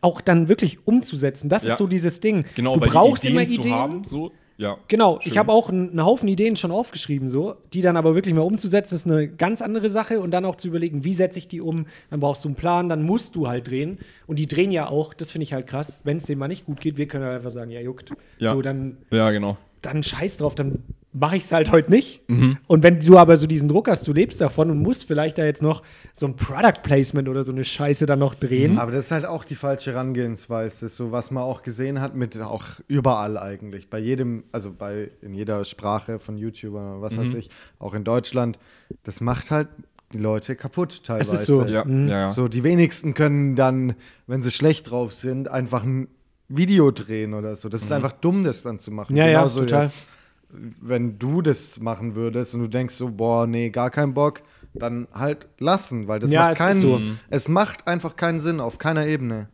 auch 0.00 0.22
dann 0.22 0.48
wirklich 0.48 0.86
umzusetzen. 0.86 1.50
Das 1.50 1.62
Mhm. 1.64 1.66
Ja. 1.68 1.72
ist 1.74 1.78
so 1.78 1.86
dieses 1.86 2.20
Ding. 2.20 2.46
Genau, 2.54 2.74
du 2.76 2.80
weil 2.80 2.88
brauchst 2.88 3.22
die 3.24 3.28
Ideen 3.28 3.42
immer 3.42 3.48
zu 3.52 3.60
Ideen. 3.60 3.74
haben, 3.74 4.04
so, 4.06 4.32
ja. 4.56 4.76
Genau, 4.88 5.18
Schön. 5.20 5.32
ich 5.32 5.38
habe 5.38 5.52
auch 5.52 5.68
einen, 5.68 6.04
Haufen 6.04 6.28
Ideen 6.28 6.56
schon 6.56 6.70
aufgeschrieben, 6.70 7.28
so, 7.28 7.56
die 7.72 7.80
dann 7.82 7.96
aber 7.96 8.14
wirklich 8.14 8.34
mal 8.34 8.42
umzusetzen, 8.42 8.94
ist 8.94 9.06
eine 9.06 9.28
ganz 9.28 9.62
andere 9.62 9.88
Sache 9.88 10.20
und 10.20 10.30
dann 10.30 10.44
auch 10.44 10.56
zu 10.56 10.68
überlegen, 10.68 11.04
wie 11.04 11.14
setze 11.14 11.38
ich 11.38 11.48
die 11.48 11.60
um, 11.60 11.86
dann 12.10 12.20
brauchst 12.20 12.44
du 12.44 12.48
einen 12.48 12.54
Plan, 12.56 12.88
dann 12.88 13.02
musst 13.02 13.34
du 13.36 13.48
halt 13.48 13.68
drehen 13.68 13.98
und 14.26 14.38
die 14.38 14.46
drehen 14.46 14.70
ja 14.70 14.88
auch, 14.88 15.14
das 15.14 15.32
finde 15.32 15.44
ich 15.44 15.52
halt 15.52 15.66
krass, 15.66 16.00
wenn 16.04 16.18
es 16.18 16.24
denen 16.24 16.38
mal 16.38 16.48
nicht 16.48 16.66
gut 16.66 16.80
geht, 16.80 16.96
wir 16.96 17.08
können 17.08 17.24
halt 17.24 17.36
einfach 17.36 17.50
sagen, 17.50 17.70
ja 17.70 17.80
juckt, 17.80 18.12
Ja. 18.38 18.52
so, 18.54 18.62
dann, 18.62 18.98
Ja, 19.10 19.30
genau. 19.30 19.56
dann 19.80 20.02
scheiß 20.02 20.36
drauf, 20.38 20.54
dann 20.54 20.82
mache 21.14 21.36
ich 21.36 21.42
es 21.44 21.52
halt 21.52 21.70
heute 21.70 21.90
nicht. 21.90 22.22
Mhm. 22.28 22.56
Und 22.66 22.82
wenn 22.82 22.98
du 22.98 23.18
aber 23.18 23.36
so 23.36 23.46
diesen 23.46 23.68
Druck 23.68 23.88
hast, 23.88 24.08
du 24.08 24.12
lebst 24.14 24.40
davon 24.40 24.70
und 24.70 24.78
musst 24.78 25.06
vielleicht 25.06 25.36
da 25.36 25.44
jetzt 25.44 25.60
noch 25.60 25.82
so 26.14 26.26
ein 26.26 26.36
Product 26.36 26.82
Placement 26.82 27.28
oder 27.28 27.42
so 27.44 27.52
eine 27.52 27.64
Scheiße 27.64 28.06
dann 28.06 28.18
noch 28.18 28.34
drehen. 28.34 28.78
Aber 28.78 28.92
das 28.92 29.06
ist 29.06 29.10
halt 29.10 29.26
auch 29.26 29.44
die 29.44 29.54
falsche 29.54 29.92
Herangehensweise, 29.92 30.88
so 30.88 31.12
was 31.12 31.30
man 31.30 31.42
auch 31.42 31.62
gesehen 31.62 32.00
hat 32.00 32.14
mit 32.16 32.40
auch 32.40 32.64
überall 32.88 33.36
eigentlich, 33.36 33.90
bei 33.90 33.98
jedem, 33.98 34.44
also 34.52 34.72
bei 34.72 35.10
in 35.20 35.34
jeder 35.34 35.64
Sprache 35.66 36.18
von 36.18 36.38
YouTubern 36.38 36.92
oder 36.92 37.02
was 37.02 37.14
Mhm. 37.16 37.20
weiß 37.20 37.34
ich, 37.34 37.50
auch 37.78 37.92
in 37.94 38.04
Deutschland, 38.04 38.58
das 39.02 39.20
macht 39.20 39.50
halt 39.50 39.68
die 40.14 40.18
Leute 40.18 40.56
kaputt 40.56 41.04
teilweise. 41.04 41.34
ist 41.34 41.44
so. 41.46 41.64
Ja, 41.66 41.84
Mhm. 41.84 42.08
ja, 42.08 42.20
ja. 42.20 42.26
So 42.28 42.48
die 42.48 42.64
wenigsten 42.64 43.12
können 43.14 43.54
dann, 43.56 43.94
wenn 44.26 44.42
sie 44.42 44.50
schlecht 44.50 44.90
drauf 44.90 45.12
sind, 45.12 45.50
einfach 45.50 45.84
ein 45.84 46.08
Video 46.48 46.90
drehen 46.90 47.32
oder 47.34 47.56
so. 47.56 47.68
Das 47.70 47.82
ist 47.82 47.92
einfach 47.92 48.12
dumm, 48.12 48.44
das 48.44 48.62
dann 48.62 48.78
zu 48.78 48.90
machen. 48.90 49.16
Ja, 49.16 49.26
ja, 49.26 49.38
Genauso 49.38 49.60
total. 49.60 49.84
jetzt, 49.84 50.06
wenn 50.52 51.18
du 51.18 51.42
das 51.42 51.80
machen 51.80 52.14
würdest 52.14 52.54
und 52.54 52.60
du 52.60 52.68
denkst 52.68 52.94
so, 52.94 53.10
boah, 53.10 53.46
nee, 53.46 53.70
gar 53.70 53.90
keinen 53.90 54.14
Bock, 54.14 54.42
dann 54.74 55.08
halt 55.12 55.48
lassen, 55.58 56.08
weil 56.08 56.20
das 56.20 56.30
Ja, 56.30 56.42
macht 56.42 56.52
es 56.52 56.58
keinen 56.58 56.70
ist 56.72 56.80
so. 56.80 57.00
Es 57.30 57.48
macht 57.48 57.86
einfach 57.86 58.16
keinen 58.16 58.40
Sinn 58.40 58.60
auf 58.60 58.78
keiner 58.78 59.06
Ebene. 59.06 59.48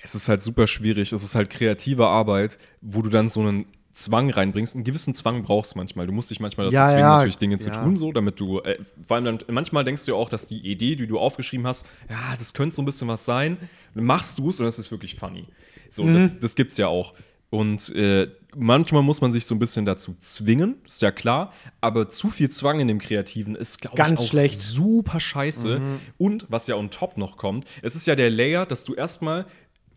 Es 0.00 0.14
ist 0.14 0.28
halt 0.28 0.42
super 0.42 0.66
schwierig. 0.66 1.12
Es 1.12 1.22
ist 1.24 1.34
halt 1.34 1.50
kreative 1.50 2.06
Arbeit, 2.06 2.58
wo 2.80 3.02
du 3.02 3.08
dann 3.10 3.28
so 3.28 3.40
einen 3.40 3.66
Zwang 3.92 4.30
reinbringst. 4.30 4.76
Einen 4.76 4.84
gewissen 4.84 5.12
Zwang 5.12 5.42
brauchst 5.42 5.74
du 5.74 5.78
manchmal. 5.78 6.06
Du 6.06 6.12
musst 6.12 6.30
dich 6.30 6.38
manchmal 6.38 6.66
dazu 6.66 6.76
Ja, 6.76 6.86
zwingen, 6.86 7.00
ja, 7.00 7.16
natürlich 7.16 7.38
Dinge 7.38 7.58
zu 7.58 7.70
ja. 7.70 7.74
tun, 7.74 7.96
so, 7.96 8.12
damit 8.12 8.38
du, 8.38 8.60
äh, 8.60 8.78
vor 9.06 9.16
allem 9.16 9.24
dann, 9.24 9.38
manchmal 9.48 9.82
denkst 9.82 10.04
du 10.04 10.12
ja 10.12 10.16
auch, 10.16 10.28
dass 10.28 10.46
die 10.46 10.60
Idee, 10.60 10.94
die 10.94 11.08
du 11.08 11.18
aufgeschrieben 11.18 11.66
hast, 11.66 11.84
ja, 12.08 12.36
das 12.38 12.54
könnte 12.54 12.76
so 12.76 12.82
ein 12.82 12.84
bisschen 12.84 13.08
was 13.08 13.24
sein. 13.24 13.56
Dann 13.96 14.04
machst 14.04 14.38
du 14.38 14.50
es 14.50 14.60
und 14.60 14.66
das 14.66 14.78
ist 14.78 14.92
wirklich 14.92 15.16
funny. 15.16 15.46
So, 15.90 16.04
Mhm. 16.04 16.14
das, 16.14 16.38
das 16.38 16.54
gibt's 16.54 16.76
ja 16.76 16.86
auch. 16.86 17.14
Und 17.50 17.92
äh, 17.96 18.28
manchmal 18.56 19.02
muss 19.02 19.20
man 19.20 19.32
sich 19.32 19.46
so 19.46 19.54
ein 19.54 19.58
bisschen 19.58 19.84
dazu 19.84 20.14
zwingen, 20.18 20.76
ist 20.86 21.02
ja 21.02 21.10
klar, 21.10 21.52
aber 21.80 22.08
zu 22.08 22.28
viel 22.28 22.48
Zwang 22.50 22.80
in 22.80 22.88
dem 22.88 22.98
Kreativen 22.98 23.54
ist, 23.54 23.80
glaube 23.80 23.94
ich, 23.94 23.98
Ganz 23.98 24.20
auch 24.20 24.26
schlecht. 24.26 24.58
super 24.58 25.20
scheiße. 25.20 25.78
Mhm. 25.78 26.00
Und 26.16 26.46
was 26.48 26.66
ja 26.66 26.76
on 26.76 26.90
top 26.90 27.16
noch 27.18 27.36
kommt, 27.36 27.66
es 27.82 27.94
ist 27.94 28.06
ja 28.06 28.14
der 28.16 28.30
Layer, 28.30 28.66
dass 28.66 28.84
du 28.84 28.94
erstmal, 28.94 29.46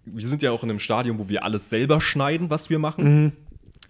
wir 0.06 0.28
sind 0.28 0.42
ja 0.44 0.52
auch 0.52 0.64
in 0.64 0.70
einem 0.70 0.80
Stadium, 0.80 1.20
wo 1.20 1.30
wir 1.30 1.44
alles 1.44 1.70
selber 1.70 2.02
schneiden, 2.02 2.50
was 2.50 2.70
wir 2.70 2.80
machen. 2.80 3.24
Mhm. 3.24 3.32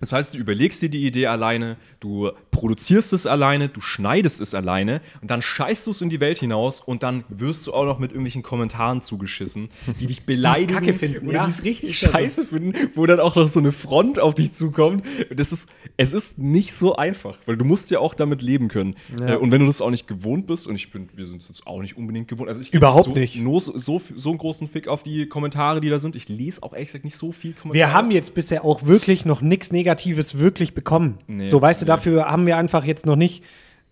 Das 0.02 0.12
heißt, 0.12 0.34
du 0.34 0.40
überlegst 0.40 0.82
dir 0.82 0.90
die 0.90 1.06
Idee 1.06 1.28
alleine, 1.28 1.78
du 2.00 2.32
produzierst 2.50 3.14
es 3.14 3.28
alleine, 3.28 3.70
du 3.70 3.82
schneidest 3.82 4.42
es 4.42 4.56
alleine 4.56 5.00
und 5.22 5.30
dann 5.30 5.44
scheißt 5.44 5.86
du 5.88 5.92
es 5.92 6.02
in 6.02 6.10
die 6.10 6.20
Welt 6.20 6.40
hinaus 6.40 6.82
und 6.82 7.04
dann 7.04 7.24
wirst 7.30 7.68
du 7.68 7.74
auch 7.74 7.86
noch 7.86 8.00
mit 8.00 8.12
irgendwelchen 8.12 8.42
Kommentaren 8.42 9.04
zugeschissen, 9.04 9.70
die 10.00 10.08
dich 10.08 10.26
beleidigen 10.26 10.74
Kacke 10.74 10.94
finden, 10.96 11.28
oder 11.28 11.38
ja. 11.38 11.46
die 11.46 11.52
es 11.52 11.64
richtig 11.64 12.00
scheiße 12.00 12.48
finden, 12.48 12.74
wo 12.96 13.06
dann 13.06 13.20
auch 13.20 13.36
noch 13.36 13.48
so 13.48 13.60
eine 13.60 13.72
Front 13.72 14.20
auf 14.20 14.34
dich 14.34 14.54
zukommt. 14.54 15.06
Das 15.30 15.52
ist, 15.52 15.70
es 15.98 16.14
ist 16.14 16.40
nicht 16.40 16.74
so 16.74 16.96
einfach, 16.96 17.38
weil 17.46 17.56
du 17.56 17.64
musst 17.64 17.92
ja 17.92 18.00
auch 18.00 18.16
damit 18.16 18.42
leben 18.42 18.70
können. 18.70 18.96
Ja. 19.20 19.34
Äh, 19.34 19.36
Und 19.38 19.52
wenn 19.52 19.62
du 19.62 19.68
das 19.68 19.82
auch 19.82 19.92
nicht 19.92 20.08
gewohnt 20.08 20.48
bist, 20.48 20.68
und 20.68 20.76
ich 20.76 20.90
bin, 20.90 21.10
wir 21.16 21.28
sind 21.28 21.44
es 21.44 21.48
jetzt 21.48 21.68
auch 21.68 21.80
nicht 21.80 21.96
unbedingt 21.96 22.28
gewohnt, 22.28 22.50
also 22.50 22.60
ich 22.60 22.74
Überhaupt 22.74 23.06
so, 23.06 23.12
nicht. 23.12 23.36
No, 23.36 23.60
so, 23.60 23.78
so, 23.78 24.02
so 24.16 24.30
einen 24.30 24.40
großen 24.40 24.68
Fick 24.68 24.88
auf 24.88 25.04
die 25.04 25.28
Kommentare, 25.28 25.80
die 25.80 25.90
da 25.90 26.00
sind. 26.00 26.16
Ich 26.16 26.28
lese 26.28 26.64
auch 26.64 26.74
ehrlich 26.74 26.88
gesagt 26.88 27.06
nicht 27.06 27.16
so 27.16 27.32
viel 27.32 27.54
Kommentare. 27.54 27.76
Wir 27.76 27.94
haben 27.94 28.10
jetzt 28.10 28.34
bisher 28.34 28.66
auch 28.66 28.88
wirklich 28.88 29.26
noch 29.26 29.42
nichts 29.42 29.72
Negatives 29.72 29.91
wirklich 30.40 30.74
bekommen. 30.74 31.18
Nee, 31.28 31.46
so, 31.46 31.62
weißt 31.62 31.82
du, 31.82 31.86
nee. 31.86 31.88
dafür 31.88 32.26
haben 32.26 32.46
wir 32.46 32.58
einfach 32.58 32.84
jetzt 32.84 33.06
noch 33.06 33.16
nicht 33.16 33.44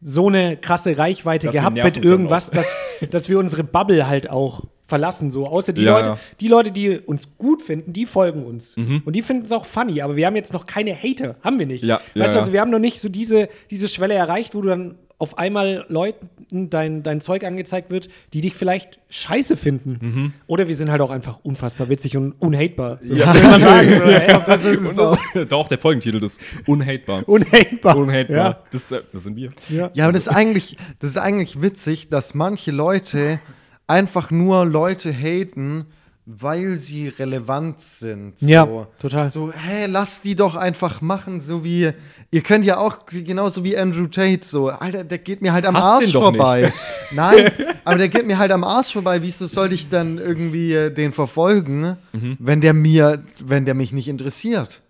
so 0.01 0.27
eine 0.27 0.57
krasse 0.57 0.97
Reichweite 0.97 1.47
Dass 1.47 1.55
gehabt 1.55 1.75
mit 1.75 1.97
irgendwas, 1.97 2.51
dass, 2.51 2.73
dass 3.09 3.29
wir 3.29 3.39
unsere 3.39 3.63
Bubble 3.63 4.07
halt 4.07 4.29
auch 4.29 4.63
verlassen. 4.87 5.29
So, 5.31 5.45
außer 5.45 5.71
die 5.71 5.83
Ja, 5.83 5.97
Leute, 5.97 6.09
ja. 6.09 6.19
die 6.39 6.47
Leute, 6.47 6.71
die 6.71 6.97
uns 6.97 7.37
gut 7.37 7.61
finden, 7.61 7.93
die 7.93 8.05
folgen 8.05 8.45
uns. 8.45 8.75
Mhm. 8.75 9.03
Und 9.05 9.13
die 9.15 9.21
finden 9.21 9.43
es 9.45 9.51
auch 9.51 9.65
funny, 9.65 10.01
aber 10.01 10.15
wir 10.15 10.25
haben 10.25 10.35
jetzt 10.35 10.53
noch 10.53 10.65
keine 10.65 10.95
Hater. 10.95 11.35
Haben 11.43 11.59
wir 11.59 11.67
nicht. 11.67 11.83
Ja, 11.83 11.97
weißt 12.15 12.15
ja, 12.15 12.33
du, 12.33 12.39
also 12.39 12.53
wir 12.53 12.61
haben 12.61 12.71
noch 12.71 12.79
nicht 12.79 12.99
so 12.99 13.09
diese, 13.09 13.49
diese 13.69 13.87
Schwelle 13.87 14.15
erreicht, 14.15 14.55
wo 14.55 14.61
du 14.61 14.69
dann 14.69 14.95
auf 15.19 15.37
einmal 15.37 15.85
Leuten 15.89 16.69
dein, 16.69 17.03
dein 17.03 17.19
Zeug 17.21 17.43
angezeigt 17.43 17.91
wird, 17.91 18.09
die 18.33 18.41
dich 18.41 18.55
vielleicht 18.55 18.99
scheiße 19.09 19.57
finden. 19.57 19.97
Mhm. 20.01 20.33
Oder 20.47 20.67
wir 20.69 20.75
sind 20.75 20.89
halt 20.89 21.01
auch 21.01 21.11
einfach 21.11 21.39
unfassbar 21.43 21.89
witzig 21.89 22.15
und 22.15 22.31
unhatebar. 22.39 22.99
So, 23.03 23.13
Ja. 23.15 23.31
sagen? 23.59 24.43
Das 24.45 24.63
ist 24.63 24.97
das, 24.97 25.17
doch, 25.49 25.67
der 25.67 25.77
Folgentitel 25.77 26.23
ist 26.23 26.39
Unhatebar. 26.65 27.27
Unhatebar. 27.27 27.97
Unhatebar. 27.97 28.37
Ja. 28.51 28.63
Das, 28.71 28.91
äh, 28.91 29.01
das 29.11 29.23
sind 29.23 29.35
wir. 29.35 29.49
Ja. 29.67 29.91
Ja, 29.93 30.05
aber 30.05 30.13
das 30.13 30.23
ist 30.27 30.33
eigentlich, 30.33 30.77
das 30.99 31.11
ist 31.11 31.17
eigentlich 31.17 31.61
witzig, 31.61 32.07
dass 32.07 32.33
manche 32.33 32.71
Leute 32.71 33.39
einfach 33.87 34.31
nur 34.31 34.65
Leute 34.65 35.11
haten, 35.11 35.85
weil 36.31 36.75
sie 36.75 37.07
relevant 37.07 37.81
sind. 37.81 38.39
Ja, 38.41 38.65
so. 38.67 38.85
total. 38.99 39.29
So, 39.31 39.51
hä, 39.51 39.87
lass 39.87 40.21
die 40.21 40.35
doch 40.35 40.55
einfach 40.55 41.01
machen, 41.01 41.41
so 41.41 41.63
wie, 41.63 41.91
ihr 42.29 42.41
könnt 42.41 42.65
ja 42.65 42.77
auch, 42.77 43.07
genauso 43.07 43.63
wie 43.63 43.75
Andrew 43.75 44.05
Tate, 44.05 44.41
so, 44.45 44.69
Alter, 44.69 45.03
der 45.03 45.17
geht 45.17 45.41
mir 45.41 45.53
halt 45.53 45.65
am 45.65 45.75
Hasst 45.75 45.87
Arsch 45.87 46.03
den 46.05 46.13
doch 46.13 46.21
vorbei. 46.21 46.71
Nein, 47.11 47.51
aber 47.83 47.97
der 47.97 48.09
geht 48.09 48.27
mir 48.27 48.37
halt 48.37 48.51
am 48.51 48.63
Arsch 48.63 48.93
vorbei, 48.93 49.23
wieso 49.23 49.47
sollte 49.47 49.73
ich 49.73 49.89
dann 49.89 50.19
irgendwie 50.19 50.71
äh, 50.73 50.91
den 50.93 51.13
verfolgen, 51.13 51.97
Mhm. 52.13 52.37
wenn 52.39 52.61
der 52.61 52.73
mir, 52.73 53.23
wenn 53.43 53.65
der 53.65 53.73
mich 53.73 53.91
nicht 53.91 54.07
interessiert? 54.07 54.81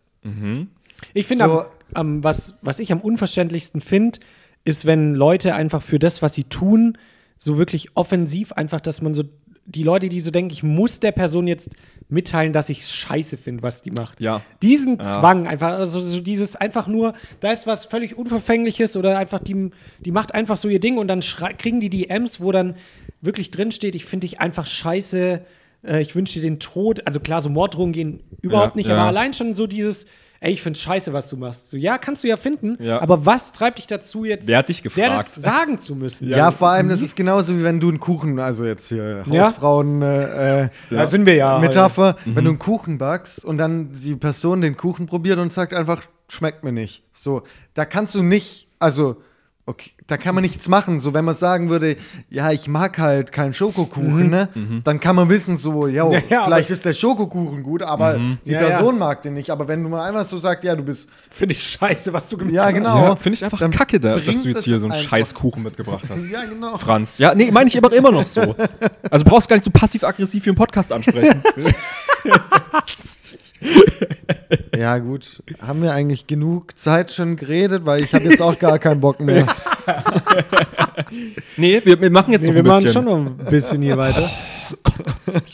Ich 1.14 1.26
finde, 1.26 1.46
So- 1.46 1.62
am, 1.62 1.68
am, 1.94 2.24
was, 2.24 2.56
was 2.62 2.80
ich 2.80 2.92
am 2.92 3.00
unverständlichsten 3.00 3.80
finde, 3.80 4.20
ist, 4.66 4.86
wenn 4.86 5.16
Leute 5.16 5.56
einfach 5.56 5.82
für 5.82 6.00
das, 6.00 6.22
was 6.22 6.34
sie 6.34 6.44
tun, 6.44 6.98
so 7.38 7.58
wirklich 7.58 7.96
offensiv 7.96 8.52
einfach, 8.52 8.82
dass 8.82 9.02
man 9.02 9.14
so 9.14 9.24
die 9.70 9.84
Leute, 9.84 10.10
die 10.10 10.20
so 10.20 10.32
denken, 10.32 10.52
ich 10.52 10.64
muss 10.64 11.00
der 11.00 11.12
Person 11.12 11.48
jetzt 11.48 11.70
mitteilen, 12.10 12.54
dass 12.54 12.70
ich 12.70 12.80
es 12.80 12.92
scheiße 12.92 13.38
finde, 13.38 13.62
was 13.62 13.84
die 13.84 13.92
macht. 13.92 14.20
Ja. 14.20 14.42
Diesen 14.62 14.98
Ja. 14.98 15.04
Zwang, 15.04 15.46
einfach, 15.46 15.74
also 15.74 16.02
so 16.02 16.20
dieses 16.20 16.56
einfach 16.56 16.88
nur, 16.88 17.14
da 17.40 17.52
ist 17.52 17.68
was 17.68 17.86
völlig 17.86 18.18
Unverfängliches 18.18 18.98
oder 18.98 19.18
einfach, 19.18 19.40
die, 19.40 19.70
die 20.00 20.12
macht 20.12 20.34
einfach 20.34 20.58
so 20.58 20.70
ihr 20.70 20.80
Ding 20.80 20.98
und 20.98 21.08
dann 21.08 21.22
kriegen 21.58 21.80
die 21.80 21.90
DMs, 21.90 22.42
wo 22.42 22.52
dann 22.52 22.76
wirklich 23.22 23.52
drin 23.52 23.72
steht, 23.72 23.94
ich 23.96 24.06
finde 24.06 24.26
dich 24.26 24.40
einfach 24.42 24.66
scheiße, 24.66 25.42
äh, 25.86 26.02
ich 26.02 26.16
wünsche 26.16 26.40
dir 26.40 26.42
den 26.50 26.60
Tod. 26.60 27.06
Also 27.06 27.20
klar, 27.20 27.42
so 27.42 27.50
Morddrohungen 27.50 27.94
gehen 27.94 28.24
überhaupt 28.42 28.76
Ja, 28.76 28.80
nicht, 28.80 28.90
aber 28.90 29.04
allein 29.04 29.34
schon 29.34 29.54
so 29.54 29.68
dieses, 29.68 30.08
ey, 30.42 30.52
ich 30.54 30.62
finde 30.62 30.80
scheiße, 30.80 31.12
was 31.14 31.28
du 31.30 31.38
machst. 31.38 31.70
So, 31.70 31.78
ja, 31.78 31.98
kannst 31.98 32.24
du 32.24 32.28
ja 32.28 32.38
finden, 32.38 32.78
Ja. 32.82 33.02
aber 33.02 33.26
was 33.26 33.52
treibt 33.52 33.78
dich 33.80 33.88
dazu 33.88 34.26
jetzt, 34.26 34.48
Wer 34.48 34.60
hat 34.60 34.70
dich 34.70 34.82
der 34.82 34.92
gefragt? 34.92 35.20
das 35.20 35.36
sagen 35.36 35.78
zu 35.78 35.96
müssen? 35.96 36.30
Ja, 36.30 36.52
vor 36.52 36.70
allem, 36.70 36.90
das 36.90 37.02
ist 37.02 37.16
genauso 37.16 37.58
wie 37.58 37.64
wenn 37.64 37.80
du 37.80 37.90
einen 37.90 38.00
Kuchen, 38.00 38.40
also 38.40 38.66
jetzt 38.66 38.88
hier 38.90 39.24
Ja. 39.30 39.46
Hausfrauen 39.48 40.02
äh, 40.02 40.64
äh, 40.66 40.70
Da 40.90 41.08
sind 41.08 41.26
wir 41.26 41.36
ja. 41.36 41.60
Metapher, 41.60 42.16
wenn 42.26 42.46
du 42.46 42.52
einen 42.52 42.60
Kuchen 42.60 42.98
backst 42.98 43.44
und 43.44 43.58
dann 43.58 43.92
die 43.94 44.16
Person 44.16 44.62
den 44.62 44.78
Kuchen 44.78 45.06
probiert 45.08 45.40
und 45.40 45.52
sagt 45.52 45.74
einfach, 45.74 46.04
schmeckt 46.30 46.64
mir 46.64 46.72
nicht. 46.72 47.04
So, 47.12 47.44
da 47.74 47.86
kannst 47.86 48.16
du 48.16 48.22
nicht, 48.24 48.68
also, 48.80 49.18
okay, 49.70 49.92
da 50.08 50.18
kann 50.18 50.34
man 50.34 50.42
nichts 50.42 50.68
machen. 50.68 51.00
So, 51.00 51.14
wenn 51.14 51.24
man 51.24 51.36
sagen 51.36 51.70
würde, 51.70 51.96
ja, 52.30 52.52
ich 52.52 52.68
mag 52.68 52.98
halt 52.98 53.32
keinen 53.32 53.54
Schokokuchen, 53.54 54.30
ne? 54.30 54.50
Dann 54.84 55.00
kann 55.00 55.16
man 55.16 55.30
wissen, 55.30 55.58
so, 55.58 55.88
yo, 55.88 56.12
Ja, 56.12 56.22
ja, 56.28 56.44
vielleicht 56.46 56.72
ist 56.72 56.84
der 56.86 56.94
Schokokuchen 56.94 57.62
gut, 57.62 57.84
aber 57.84 58.18
die 58.18 58.52
Ja, 58.52 58.62
ja. 58.62 58.68
Person 58.68 58.98
mag 58.98 59.22
den 59.22 59.36
nicht. 59.36 59.52
Aber 59.52 59.68
wenn 59.68 59.84
du 59.84 59.90
mal 59.90 60.08
einfach 60.08 60.26
so 60.26 60.38
sagst, 60.38 60.64
ja, 60.64 60.76
du 60.76 60.84
bist, 60.84 61.08
Finde 61.30 61.54
ich 61.54 61.64
scheiße, 61.64 62.12
was 62.12 62.28
du 62.30 62.38
gemacht 62.38 62.54
ja, 62.56 62.66
hast. 62.66 62.74
genau. 62.74 63.04
Ja, 63.04 63.16
finde 63.16 63.36
ich 63.36 63.44
einfach 63.46 63.60
Dann 63.60 63.72
kacke, 63.72 64.00
da, 64.00 64.20
dass 64.20 64.42
du 64.42 64.50
jetzt 64.50 64.66
hier 64.66 64.80
so 64.80 64.88
einen 64.88 65.02
Scheißkuchen 65.02 65.62
mitgebracht 65.62 66.04
hast. 66.10 66.30
Ja, 66.30 66.44
genau. 66.46 66.78
Franz. 66.78 67.18
Ja, 67.18 67.34
nee, 67.34 67.50
meine 67.52 67.68
ich 67.70 67.78
aber 67.78 67.92
immer 67.94 68.12
noch 68.12 68.28
so. 68.28 68.56
Also 69.10 69.26
brauchst 69.26 69.48
gar 69.50 69.56
nicht 69.56 69.66
so 69.66 69.72
passiv-aggressiv 69.72 70.44
hier 70.44 70.52
im 70.52 70.56
Podcast 70.58 70.92
ansprechen. 70.92 71.42
Ja, 74.76 74.98
gut. 75.00 75.44
Haben 75.62 75.82
wir 75.82 75.92
eigentlich 75.94 76.26
genug 76.26 76.78
Zeit 76.78 77.12
schon 77.12 77.36
geredet, 77.36 77.86
weil 77.86 78.02
ich 78.04 78.14
habe 78.14 78.24
jetzt 78.26 78.42
auch 78.42 78.58
gar 78.58 78.80
keinen 78.80 79.02
Bock 79.02 79.20
mehr. 79.20 79.46
nee, 81.58 81.82
wir, 81.84 82.00
wir 82.00 82.10
machen 82.10 82.32
jetzt 82.32 82.44
Nee, 82.44 82.50
noch 82.50 82.56
wir 82.56 82.64
ein 82.64 82.68
machen 82.68 82.84
bisschen. 82.84 83.04
schon 83.04 83.06
noch 83.06 83.46
ein 83.46 83.50
bisschen 83.50 83.82
hier 83.82 83.98
weiter. 83.98 84.30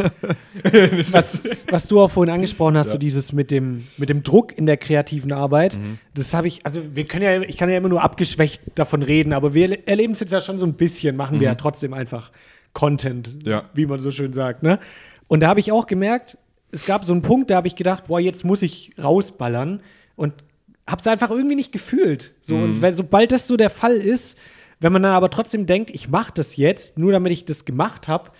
was, 1.11 1.41
was 1.69 1.87
du 1.87 1.99
auch 2.01 2.11
vorhin 2.11 2.33
angesprochen 2.33 2.77
hast, 2.77 2.91
so 2.91 2.97
dieses 2.97 3.33
mit 3.33 3.51
dem, 3.51 3.85
mit 3.97 4.09
dem 4.09 4.23
Druck 4.23 4.57
in 4.57 4.65
der 4.65 4.77
kreativen 4.77 5.31
Arbeit, 5.31 5.77
Mhm. 5.77 5.99
das 6.13 6.33
habe 6.33 6.47
ich, 6.47 6.65
also 6.65 6.81
wir 6.93 7.05
können 7.05 7.23
ja, 7.23 7.41
ich 7.41 7.57
kann 7.57 7.69
ja 7.69 7.77
immer 7.77 7.89
nur 7.89 8.03
abgeschwächt 8.03 8.61
davon 8.75 9.01
reden, 9.03 9.33
aber 9.33 9.53
wir 9.53 9.87
erleben 9.87 10.13
es 10.13 10.19
jetzt 10.19 10.31
ja 10.31 10.41
schon 10.41 10.59
so 10.59 10.65
ein 10.65 10.73
bisschen, 10.73 11.15
machen 11.15 11.39
wir 11.39 11.47
ja 11.47 11.55
trotzdem 11.55 11.93
einfach 11.93 12.31
Content, 12.73 13.43
Mhm. 13.45 13.49
Ja. 13.49 13.63
wie 13.73 13.85
man 13.85 13.99
so 13.99 14.11
schön 14.11 14.33
sagt, 14.33 14.63
ne? 14.63 14.79
Und 15.27 15.39
da 15.39 15.47
habe 15.47 15.59
ich 15.59 15.71
auch 15.71 15.87
gemerkt, 15.87 16.37
es 16.75 16.85
gab 16.85 17.05
so 17.05 17.13
einen 17.13 17.21
Punkt, 17.21 17.49
da 17.49 17.55
habe 17.55 17.67
ich 17.67 17.75
gedacht, 17.75 18.07
boah, 18.07 18.19
jetzt 18.19 18.43
muss 18.43 18.61
ich 18.61 18.91
rausballern 19.01 19.81
und 20.15 20.33
habe 20.87 20.99
es 20.99 21.07
einfach 21.07 21.31
irgendwie 21.31 21.55
nicht 21.55 21.71
gefühlt. 21.71 22.33
So, 22.41 22.55
Mhm. 22.55 22.63
Und 22.63 22.81
weil, 22.81 22.93
sobald 22.93 23.31
das 23.31 23.47
so 23.47 23.57
der 23.57 23.69
Fall 23.69 23.95
ist, 23.95 24.37
wenn 24.81 24.91
man 24.93 25.01
dann 25.03 25.13
aber 25.13 25.29
trotzdem 25.29 25.65
denkt, 25.65 25.89
ich 25.91 26.09
mache 26.09 26.31
das 26.35 26.57
jetzt, 26.57 26.97
nur 26.97 27.11
damit 27.13 27.31
ich 27.31 27.45
das 27.45 27.63
gemacht 27.65 28.07
habe, 28.07 28.31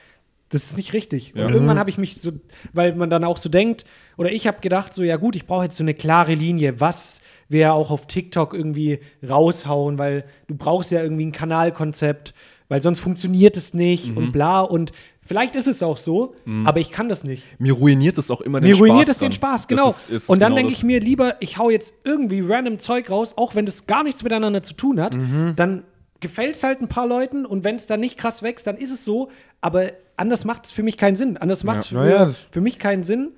das 0.49 0.65
ist 0.65 0.77
nicht 0.77 0.93
richtig. 0.93 1.33
Ja. 1.35 1.47
Und 1.47 1.53
irgendwann 1.53 1.79
habe 1.79 1.89
ich 1.89 1.97
mich 1.97 2.21
so, 2.21 2.31
weil 2.73 2.93
man 2.93 3.09
dann 3.09 3.23
auch 3.23 3.37
so 3.37 3.49
denkt, 3.49 3.85
oder 4.17 4.31
ich 4.31 4.45
habe 4.47 4.59
gedacht, 4.61 4.93
so, 4.93 5.01
ja 5.01 5.15
gut, 5.17 5.35
ich 5.35 5.47
brauche 5.47 5.63
jetzt 5.63 5.77
so 5.77 5.83
eine 5.83 5.93
klare 5.95 6.35
Linie, 6.35 6.79
was 6.79 7.21
wir 7.49 7.73
auch 7.73 7.89
auf 7.89 8.05
TikTok 8.05 8.53
irgendwie 8.53 8.99
raushauen, 9.27 9.97
weil 9.97 10.25
du 10.47 10.55
brauchst 10.55 10.91
ja 10.91 11.01
irgendwie 11.01 11.25
ein 11.25 11.31
Kanalkonzept, 11.31 12.33
weil 12.69 12.81
sonst 12.81 12.99
funktioniert 12.99 13.57
es 13.57 13.73
nicht 13.73 14.11
Mhm. 14.11 14.17
und 14.17 14.31
bla. 14.31 14.61
Und 14.61 14.91
vielleicht 15.25 15.55
ist 15.55 15.67
es 15.67 15.83
auch 15.83 15.97
so, 15.97 16.35
aber 16.65 16.79
ich 16.79 16.91
kann 16.91 17.09
das 17.09 17.23
nicht. 17.23 17.43
Mir 17.59 17.73
ruiniert 17.73 18.17
es 18.17 18.31
auch 18.31 18.41
immer 18.41 18.61
den 18.61 18.69
Mir 18.69 18.75
Spaß. 18.75 18.81
ruiniert 18.89 19.09
es 19.09 19.17
den 19.17 19.29
dran. 19.29 19.31
Spaß, 19.33 19.61
Das 19.61 19.67
genau. 19.67 19.87
ist- 19.89 20.09
ist 20.09 20.29
und 20.29 20.39
dann 20.41 20.51
genau 20.53 20.61
denke 20.61 20.73
ich 20.73 20.83
mir 20.83 20.99
lieber, 20.99 21.35
ich 21.41 21.57
hau 21.57 21.69
jetzt 21.69 21.93
irgendwie 22.03 22.41
random 22.41 22.79
Zeug 22.79 23.09
raus, 23.09 23.33
auch 23.37 23.55
wenn 23.55 23.65
das 23.65 23.87
gar 23.87 24.03
nichts 24.03 24.23
miteinander 24.23 24.63
zu 24.63 24.73
tun 24.75 25.01
hat. 25.01 25.15
Mhm. 25.15 25.53
Dann 25.55 25.83
gefällt 26.21 26.55
es 26.55 26.63
halt 26.63 26.81
ein 26.81 26.87
paar 26.87 27.07
Leuten 27.07 27.45
und 27.45 27.63
wenn 27.63 27.75
es 27.75 27.87
dann 27.87 27.99
nicht 27.99 28.17
krass 28.17 28.41
wächst, 28.43 28.65
dann 28.67 28.77
ist 28.77 28.91
es 28.91 29.03
so. 29.03 29.29
Aber 29.61 29.89
anders 30.15 30.45
macht 30.45 30.65
es 30.65 30.71
für 30.71 30.81
mich 30.83 30.97
keinen 30.97 31.15
Sinn. 31.15 31.37
Anders 31.37 31.63
macht 31.63 31.79
es 31.81 31.89
Ja. 31.91 32.01
für, 32.03 32.09
ja. 32.09 32.31
für 32.51 32.61
mich 32.61 32.79
keinen 32.79 33.03
Sinn, 33.03 33.31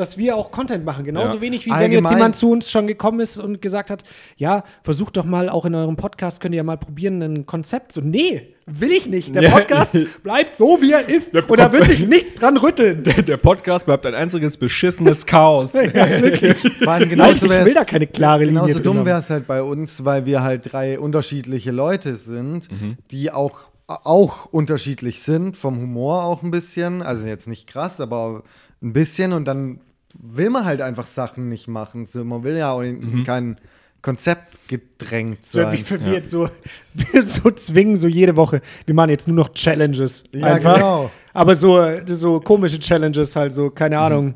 dass 0.00 0.18
wir 0.18 0.34
auch 0.36 0.50
Content 0.50 0.84
machen. 0.84 1.04
Genauso 1.04 1.36
Ja. 1.36 1.40
wenig 1.40 1.66
wie 1.66 1.70
wenn 1.70 1.92
jetzt 1.92 1.98
Allgemein- 1.98 2.16
jemand 2.16 2.36
zu 2.36 2.50
uns 2.50 2.70
schon 2.70 2.86
gekommen 2.86 3.20
ist 3.20 3.38
und 3.38 3.62
gesagt 3.62 3.90
hat, 3.90 4.02
ja, 4.36 4.64
versucht 4.82 5.16
doch 5.16 5.24
mal 5.24 5.48
auch 5.48 5.64
in 5.64 5.74
eurem 5.74 5.96
Podcast, 5.96 6.40
könnt 6.40 6.54
ihr 6.54 6.58
ja 6.58 6.62
mal 6.64 6.76
probieren, 6.78 7.22
ein 7.22 7.46
Konzept. 7.46 7.92
So, 7.92 8.00
nee, 8.00 8.54
will 8.66 8.90
ich 8.90 9.06
nicht. 9.08 9.34
Der 9.34 9.42
Ja. 9.44 9.50
Podcast 9.50 9.96
bleibt 10.22 10.56
so, 10.56 10.78
wie 10.80 10.92
er 10.92 11.08
ist. 11.08 11.34
Und 11.34 11.58
da 11.58 11.72
wird 11.72 11.84
sich 11.86 12.06
nichts 12.06 12.34
dran 12.40 12.56
rütteln. 12.56 13.02
Der, 13.04 13.22
der 13.22 13.36
Podcast 13.36 13.86
bleibt 13.86 14.06
ein 14.06 14.14
einziges 14.14 14.56
beschissenes 14.56 15.26
Chaos. 15.26 15.72
Ja, 15.94 16.08
wirklich. 16.22 16.56
Nein, 16.80 17.02
ich 17.32 17.42
will 17.42 17.74
da 17.74 17.84
keine 17.84 18.06
klare 18.06 18.44
Linie 18.44 18.62
Genauso 18.62 18.78
dumm 18.80 19.04
wäre 19.04 19.18
es 19.18 19.30
halt 19.30 19.46
bei 19.46 19.62
uns, 19.62 20.04
weil 20.04 20.24
wir 20.26 20.42
halt 20.42 20.72
drei 20.72 20.98
unterschiedliche 20.98 21.70
Leute 21.72 22.16
sind, 22.16 22.68
die 23.10 23.30
auch, 23.32 23.60
auch 23.86 24.46
unterschiedlich 24.46 25.20
sind, 25.22 25.56
vom 25.56 25.80
Humor 25.80 26.22
auch 26.24 26.42
ein 26.42 26.50
bisschen. 26.50 27.02
Also 27.02 27.26
jetzt 27.26 27.48
nicht 27.48 27.66
krass, 27.66 28.00
aber 28.00 28.44
ein 28.82 28.92
bisschen. 28.92 29.32
Und 29.32 29.46
dann 29.46 29.80
will 30.18 30.50
man 30.50 30.64
halt 30.64 30.80
einfach 30.80 31.06
Sachen 31.06 31.48
nicht 31.48 31.68
machen. 31.68 32.04
So, 32.04 32.24
man 32.24 32.42
will 32.42 32.56
ja 32.56 32.72
auch 32.72 32.82
in 32.82 33.24
kein 33.24 33.58
Konzept 34.02 34.66
gedrängt 34.68 35.44
So, 35.44 35.60
sein. 35.60 35.72
wie 35.78 35.82
für 35.82 36.04
wir 36.04 36.12
jetzt 36.12 36.30
so, 36.30 36.48
wir 36.94 37.22
so 37.22 37.50
zwingen, 37.50 37.96
so 37.96 38.08
jede 38.08 38.36
Woche. 38.36 38.60
Wir 38.86 38.94
machen 38.94 39.10
jetzt 39.10 39.28
nur 39.28 39.36
noch 39.36 39.50
Challenges. 39.52 40.24
Ja, 40.32 40.54
einfach. 40.54 40.74
genau. 40.74 41.10
Aber 41.32 41.54
so, 41.54 41.78
so 42.06 42.40
komische 42.40 42.78
Challenges, 42.78 43.36
halt 43.36 43.52
so, 43.52 43.70
keine 43.70 43.98
Ahnung, 43.98 44.34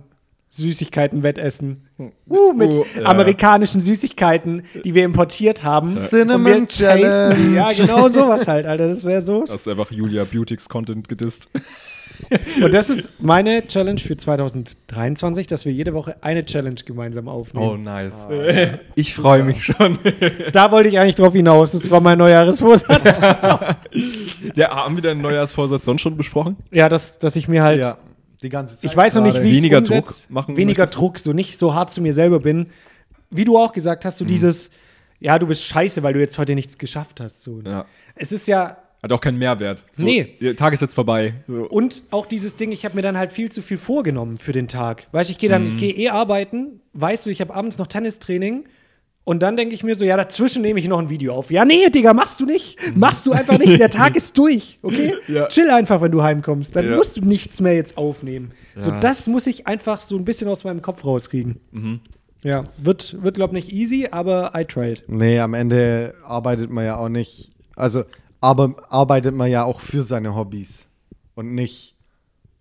Süßigkeiten 0.51 1.23
wettessen. 1.25 1.89
Uh, 2.29 2.53
mit 2.53 2.73
Uh, 2.75 2.85
ja. 3.01 3.07
amerikanischen 3.07 3.81
Süßigkeiten, 3.81 4.63
die 4.85 4.95
wir 4.95 5.05
importiert 5.05 5.65
haben. 5.65 5.89
Cinnamon 5.91 6.45
wir 6.45 6.55
die. 6.67 7.55
Ja, 7.55 7.67
Challenge. 7.67 7.75
genau 7.77 8.09
sowas 8.11 8.47
halt, 8.47 8.65
Alter. 8.67 8.87
Das 8.89 9.05
wäre 9.05 9.21
so. 9.23 9.41
Das 9.41 9.53
ist 9.63 9.69
einfach 9.69 9.91
Julia 9.91 10.25
Beautix 10.25 10.69
Content 10.69 11.09
gedisst. 11.09 11.49
Und 12.63 12.73
das 12.75 12.91
ist 12.91 13.11
meine 13.21 13.67
Challenge 13.67 13.99
für 14.01 14.17
2023, 14.17 15.47
dass 15.47 15.65
wir 15.65 15.73
jede 15.73 15.95
Woche 15.95 16.17
eine 16.23 16.45
Challenge 16.45 16.77
gemeinsam 16.85 17.29
aufnehmen. 17.29 17.67
Oh, 17.67 17.77
nice. 17.77 18.27
Ich 18.95 19.15
freue 19.15 19.43
mich 19.45 19.65
schon. 19.65 19.99
Da 20.53 20.71
wollte 20.71 20.89
ich 20.89 20.99
eigentlich 20.99 21.15
drauf 21.17 21.33
hinaus. 21.33 21.73
Das 21.73 21.91
war 21.91 22.01
mein 22.01 22.19
Neujahresvorsatz. 22.19 23.21
Ja, 24.55 24.71
haben 24.71 24.97
wir 24.97 25.03
deinen 25.03 25.21
Neujahrsvorsatz 25.21 25.85
sonst 25.85 26.03
schon 26.03 26.17
besprochen? 26.17 26.57
ja, 26.71 26.89
dass, 26.89 27.19
dass 27.19 27.37
ich 27.37 27.49
mir 27.49 27.63
halt 27.63 27.81
ja, 27.81 27.97
die 28.43 28.49
ganze 28.49 28.77
Zeit. 28.77 28.91
Ich 28.91 28.97
weiß 28.97 29.15
noch 29.17 29.23
nicht, 29.23 29.41
wie 29.43 29.49
ich 29.51 29.59
Weniger 29.59 29.79
umsetz. 29.79 30.23
Druck 30.23 30.31
machen 30.31 30.57
Weniger 30.57 30.83
möchtest? 30.83 30.99
Druck, 31.01 31.19
so 31.19 31.33
nicht 31.33 31.59
so 31.59 31.75
hart 31.75 31.91
zu 31.91 32.01
mir 32.01 32.13
selber 32.13 32.41
bin. 32.41 32.67
Wie 33.31 33.45
du 33.45 33.59
auch 33.59 33.73
gesagt 33.73 34.05
Mhm. 34.05 34.07
hast, 34.07 34.19
so 34.19 34.25
dieses, 34.25 34.71
ja, 35.21 35.39
du 35.39 35.47
bist 35.47 35.65
scheiße, 35.65 36.03
weil 36.03 36.13
du 36.15 36.21
jetzt 36.21 36.39
heute 36.39 36.55
nichts 36.55 36.79
geschafft 36.79 37.21
hast. 37.21 37.43
So. 37.43 37.61
Ja. 37.65 37.87
Es 38.15 38.33
ist 38.33 38.47
ja, 38.47 38.77
Hat 39.05 39.13
auch 39.13 39.21
keinen 39.21 39.39
Mehrwert. 39.39 39.85
So, 39.93 40.03
Nee. 40.03 40.37
Der 40.41 40.57
Tag 40.57 40.73
ist 40.73 40.81
jetzt 40.81 40.95
vorbei. 40.95 41.35
So. 41.47 41.65
und 41.69 42.03
auch 42.11 42.25
dieses 42.27 42.57
Ding, 42.57 42.73
ich 42.73 42.85
habe 42.87 42.97
mir 42.97 43.03
dann 43.03 43.19
halt 43.19 43.33
viel 43.33 43.53
zu 43.53 43.61
viel 43.61 43.77
vorgenommen 43.77 44.39
für 44.39 44.53
den 44.53 44.67
Tag. 44.67 45.07
Weißt 45.13 45.29
du, 45.29 45.33
ich 45.33 45.39
gehe 45.39 45.51
dann, 45.51 45.65
Mhm. 45.65 45.69
ich 45.69 45.77
gehe 45.79 45.93
eh 45.93 46.09
arbeiten, 46.09 46.81
weißt 46.95 47.27
du, 47.27 47.31
ich 47.31 47.41
habe 47.43 47.55
abends 47.55 47.77
noch 47.79 47.87
Tennistraining. 47.87 48.65
Und 49.27 49.43
dann 49.43 49.57
denke 49.57 49.75
ich 49.75 49.83
mir 49.83 49.95
so, 49.95 50.05
ja, 50.05 50.17
dazwischen 50.19 50.61
nehme 50.63 50.79
ich 50.79 50.87
noch 50.89 50.99
ein 50.99 51.09
Video 51.09 51.35
auf. 51.35 51.51
Ja, 51.51 51.65
nee, 51.65 51.89
Digga, 51.89 52.13
machst 52.13 52.41
du 52.41 52.45
nicht. 52.47 52.79
Machst 52.95 53.25
du 53.27 53.33
einfach 53.33 53.59
nicht. 53.59 53.79
Der 53.79 53.89
Tag 53.91 54.17
ist 54.17 54.37
durch, 54.39 54.79
okay? 54.83 55.15
Ja. 55.29 55.49
Chill 55.49 55.71
einfach, 55.71 56.01
wenn 56.03 56.13
du 56.13 56.23
heimkommst. 56.23 56.75
Dann 56.77 56.91
Ja. 56.91 56.97
musst 56.97 57.17
du 57.17 57.21
nichts 57.23 57.61
mehr 57.61 57.75
jetzt 57.75 57.97
aufnehmen. 57.99 58.53
so, 58.79 58.91
Ja, 58.91 59.01
das 59.01 59.25
das- 59.25 59.27
muss 59.29 59.47
ich 59.47 59.67
einfach 59.67 60.01
so 60.01 60.17
ein 60.17 60.25
bisschen 60.27 60.49
aus 60.49 60.65
meinem 60.65 60.83
Kopf 60.83 61.05
rauskriegen. 61.05 61.61
Mhm. 61.73 62.01
Ja, 62.43 62.65
wird, 62.77 63.23
wird 63.23 63.37
glaube 63.37 63.55
nicht 63.55 63.71
easy, 63.73 64.09
aber 64.11 64.53
I 64.55 64.65
tried. 64.67 65.05
Nee, 65.09 65.39
am 65.41 65.55
Ende 65.55 66.15
arbeitet 66.23 66.71
man 66.71 66.85
ja 66.85 66.97
auch 66.99 67.09
nicht. 67.09 67.51
Also, 67.77 68.05
aber 68.45 68.75
arbeitet 68.91 69.35
man 69.35 69.51
ja 69.51 69.65
auch 69.65 69.81
für 69.81 70.03
seine 70.03 70.37
Hobbys 70.37 70.87
und 71.35 71.55
nicht 71.55 71.97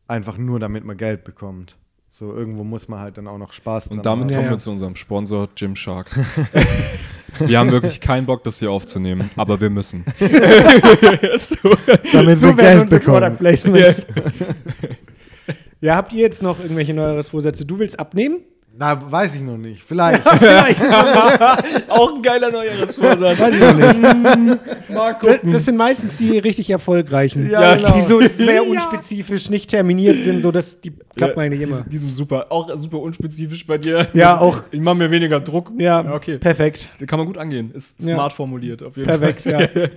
einfach 0.07 0.38
nur, 0.38 0.57
damit 0.57 0.86
man 0.86 0.95
Geld 0.95 1.25
bekommt. 1.25 1.75
So, 2.09 2.34
irgendwo 2.34 2.63
muss 2.63 2.88
man 2.88 3.01
halt 3.01 3.17
dann 3.17 3.27
auch 3.27 3.38
noch 3.38 3.51
Spaß 3.51 3.88
Und 3.88 4.05
damit 4.05 4.31
Ja, 4.31 4.38
kommen 4.38 4.47
ja. 4.47 4.53
wir 4.53 4.57
zu 4.59 4.71
unserem 4.71 4.95
Sponsor 4.95 5.49
Gymshark. 5.53 6.09
wir 7.39 7.59
haben 7.59 7.69
wirklich 7.71 7.99
keinen 7.99 8.25
Bock, 8.25 8.45
das 8.45 8.59
hier 8.59 8.71
aufzunehmen, 8.71 9.29
aber 9.36 9.59
wir 9.59 9.69
müssen. 9.69 10.05
so. 10.19 11.57
damit 12.13 12.39
So 12.39 12.47
wir 12.47 12.57
werden 12.57 12.57
Geld 12.57 12.81
unsere 12.84 13.01
Product 13.01 13.19
bekommen. 13.19 13.38
Placements. 13.38 14.05
Ja, 15.81 15.97
habt 15.97 16.13
ihr 16.13 16.21
jetzt 16.21 16.41
noch 16.41 16.61
irgendwelche 16.61 16.93
Neujahresvorsätze? 16.93 17.65
Du 17.65 17.77
willst 17.79 17.99
abnehmen? 17.99 18.39
Na, 18.76 18.99
weiß 19.11 19.36
ich 19.36 19.41
noch 19.41 19.57
nicht. 19.57 19.84
Vielleicht. 19.88 20.26
Auch 21.89 22.15
ein 22.15 22.21
geiler 22.24 22.49
Neujahresvorsatz. 22.51 23.39
Weiß 23.39 23.53
ich 23.53 23.59
noch 23.61 24.36
nicht. 24.36 24.89
Mal 24.89 25.15
Das, 25.21 25.38
das 25.43 25.65
sind 25.65 25.78
meestens 25.78 26.17
die 26.17 26.39
richtig 26.39 26.71
erfolgreichen. 26.71 27.49
Ja, 27.49 27.76
genau. 27.76 27.93
Die 27.93 28.01
so 28.01 28.19
sehr 28.21 28.65
unspezifisch, 28.67 29.49
nicht 29.51 29.69
terminiert 29.69 30.21
sind, 30.21 30.41
so 30.41 30.51
dass 30.51 30.82
die 30.82 30.91
klappt 31.15 31.38
eigentlich 31.38 31.59
die, 31.59 31.65
immer. 31.65 31.76
sind- 31.78 31.93
die 31.93 31.97
sind 31.97 32.15
super. 32.15 32.47
Auch 32.49 32.67
super 32.78 32.99
unspezifisch 32.99 33.63
bei 33.65 33.78
dir. 33.78 34.07
Ja, 34.13 34.39
auch. 34.39 34.61
Ich 34.71 34.80
mache 34.82 34.95
mir 34.95 35.11
weniger 35.11 35.39
Druck. 35.39 35.71
Ja, 35.78 36.11
okay. 36.13 36.39
perfekt. 36.39 36.89
Kann 37.05 37.19
man 37.19 37.28
gut 37.28 37.38
angehen. 37.38 37.71
Ist 37.76 38.01
Ja. 38.01 38.15
smart 38.15 38.34
formuliert, 38.34 38.82
auf 38.82 38.97
jeden 38.97 39.07
Perfekt, 39.07 39.41
Fall. 39.43 39.91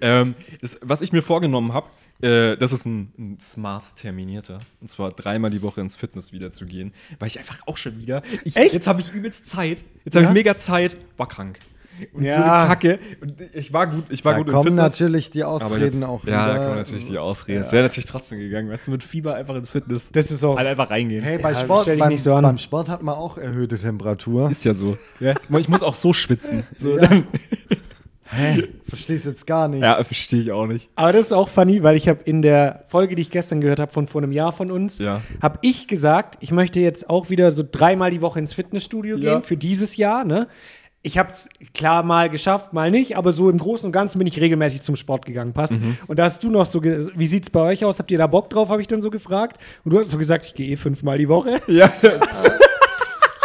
ja. 0.00 0.20
ähm, 0.20 0.34
ist, 0.62 0.80
was 0.82 1.02
ich 1.02 1.12
mir 1.12 1.22
vorgenommen 1.22 1.74
habe, 1.74 1.86
äh, 2.22 2.56
das 2.56 2.72
ist 2.72 2.86
ein, 2.86 3.12
ein 3.18 3.38
smart 3.40 3.96
terminierter. 3.96 4.60
Und 4.80 4.88
zwar 4.88 5.10
dreimal 5.12 5.50
die 5.50 5.62
Woche 5.62 5.80
ins 5.80 5.96
Fitness 5.96 6.32
wieder 6.32 6.50
zu 6.52 6.66
gehen. 6.66 6.92
Weil 7.18 7.28
ich 7.28 7.38
einfach 7.38 7.58
auch 7.66 7.76
schon 7.76 7.98
wieder. 7.98 8.22
Ich, 8.44 8.56
Echt? 8.56 8.72
Jetzt 8.74 8.86
habe 8.86 9.00
ich 9.00 9.12
übelst 9.12 9.46
Zeit. 9.48 9.84
Jetzt 10.04 10.14
habe 10.14 10.24
Ja? 10.24 10.30
ich 10.30 10.34
mega 10.34 10.56
Zeit. 10.56 10.96
War 11.16 11.28
krank. 11.28 11.58
Und 12.14 12.24
Ja. 12.24 12.36
so 12.36 12.42
eine 12.42 12.66
Kacke. 12.68 12.98
Und 13.20 13.34
ich 13.52 13.72
war 13.72 13.86
gut, 13.86 14.04
ich 14.08 14.24
war 14.24 14.32
Da 14.32 14.38
gut 14.38 14.46
im 14.48 14.52
kommen 14.54 14.64
Fitness. 14.68 14.92
natürlich 14.98 15.30
die 15.30 15.44
Ausreden 15.44 15.84
jetzt, 15.84 16.02
auch 16.04 16.24
Ja, 16.24 16.46
da 16.46 16.54
wieder. 16.54 16.64
kommen 16.64 16.76
natürlich 16.78 17.06
die 17.06 17.18
Ausreden. 17.18 17.62
Es 17.62 17.70
wäre 17.72 17.82
natürlich 17.82 18.06
trotzdem 18.06 18.38
gegangen. 18.38 18.70
Weißt 18.70 18.86
du, 18.86 18.92
mit 18.92 19.02
Fieber 19.02 19.34
einfach 19.34 19.54
ins 19.56 19.68
Fitness. 19.70 20.10
Das 20.10 20.30
ist 20.30 20.42
auch. 20.42 20.56
Halt 20.56 20.68
einfach 20.68 20.88
reingehen. 20.90 21.22
Hey, 21.22 21.38
bei 21.38 21.52
Ja, 21.52 21.60
Sport, 21.60 21.86
beim, 21.98 22.16
so 22.18 22.30
beim 22.40 22.58
Sport 22.58 22.88
hat 22.88 23.02
man 23.02 23.14
auch 23.14 23.36
erhöhte 23.36 23.78
Temperatur. 23.78 24.50
Ist 24.50 24.64
ja 24.64 24.72
so. 24.74 24.96
Ja? 25.20 25.34
Ich 25.58 25.68
muss 25.68 25.82
auch 25.82 25.94
so 25.94 26.12
schwitzen. 26.14 26.64
So, 26.78 26.96
Ja. 26.96 27.06
dann, 27.06 27.26
Hä? 28.34 28.68
Versteh's 28.88 29.24
jetzt 29.24 29.46
gar 29.46 29.68
nicht. 29.68 29.82
ja, 29.82 30.02
verstehe 30.02 30.40
ich 30.40 30.50
auch 30.52 30.66
nicht. 30.66 30.88
Aber 30.94 31.12
das 31.12 31.26
ist 31.26 31.32
auch 31.32 31.48
funny, 31.48 31.82
weil 31.82 31.96
ich 31.96 32.08
habe 32.08 32.20
in 32.24 32.40
der 32.42 32.84
Folge, 32.88 33.14
die 33.14 33.22
ich 33.22 33.30
gestern 33.30 33.60
gehört 33.60 33.78
habe, 33.78 33.92
von 33.92 34.08
vor 34.08 34.22
einem 34.22 34.32
Jahr 34.32 34.52
von 34.52 34.70
uns, 34.70 34.98
Ja. 34.98 35.20
habe 35.42 35.58
ich 35.62 35.86
gesagt, 35.86 36.36
ich 36.40 36.50
möchte 36.50 36.80
jetzt 36.80 37.10
auch 37.10 37.28
wieder 37.30 37.50
so 37.50 37.62
dreimal 37.70 38.10
die 38.10 38.22
Woche 38.22 38.38
ins 38.38 38.54
Fitnessstudio 38.54 39.16
Ja. 39.18 39.34
gehen 39.34 39.42
für 39.44 39.56
dieses 39.56 39.96
Jahr. 39.96 40.24
Ne? 40.24 40.48
Ich 41.04 41.18
habe 41.18 41.30
es 41.30 41.48
klar 41.74 42.04
mal 42.04 42.30
geschafft, 42.30 42.72
mal 42.72 42.90
nicht, 42.90 43.16
aber 43.16 43.32
so 43.32 43.50
im 43.50 43.58
Großen 43.58 43.86
und 43.86 43.92
Ganzen 43.92 44.18
bin 44.18 44.26
ich 44.28 44.40
regelmäßig 44.40 44.82
zum 44.82 44.94
Sport 44.96 45.26
gegangen, 45.26 45.52
passt. 45.52 45.72
Mhm. 45.72 45.98
Und 46.06 46.18
da 46.18 46.24
hast 46.24 46.44
du 46.44 46.50
noch 46.50 46.64
so, 46.64 46.82
wie 46.82 47.26
sieht's 47.26 47.50
bei 47.50 47.60
euch 47.60 47.84
aus? 47.84 47.98
Habt 47.98 48.10
ihr 48.12 48.18
da 48.18 48.28
Bock 48.28 48.50
drauf? 48.50 48.68
Habe 48.68 48.80
ich 48.80 48.86
dann 48.86 49.02
so 49.02 49.10
gefragt. 49.10 49.60
Und 49.84 49.92
du 49.92 49.98
hast 49.98 50.10
so 50.10 50.16
gesagt, 50.16 50.46
ich 50.46 50.54
gehe 50.54 50.68
eh 50.68 50.76
fünfmal 50.76 51.18
die 51.18 51.28
Woche. 51.28 51.60
Ja. 51.66 51.92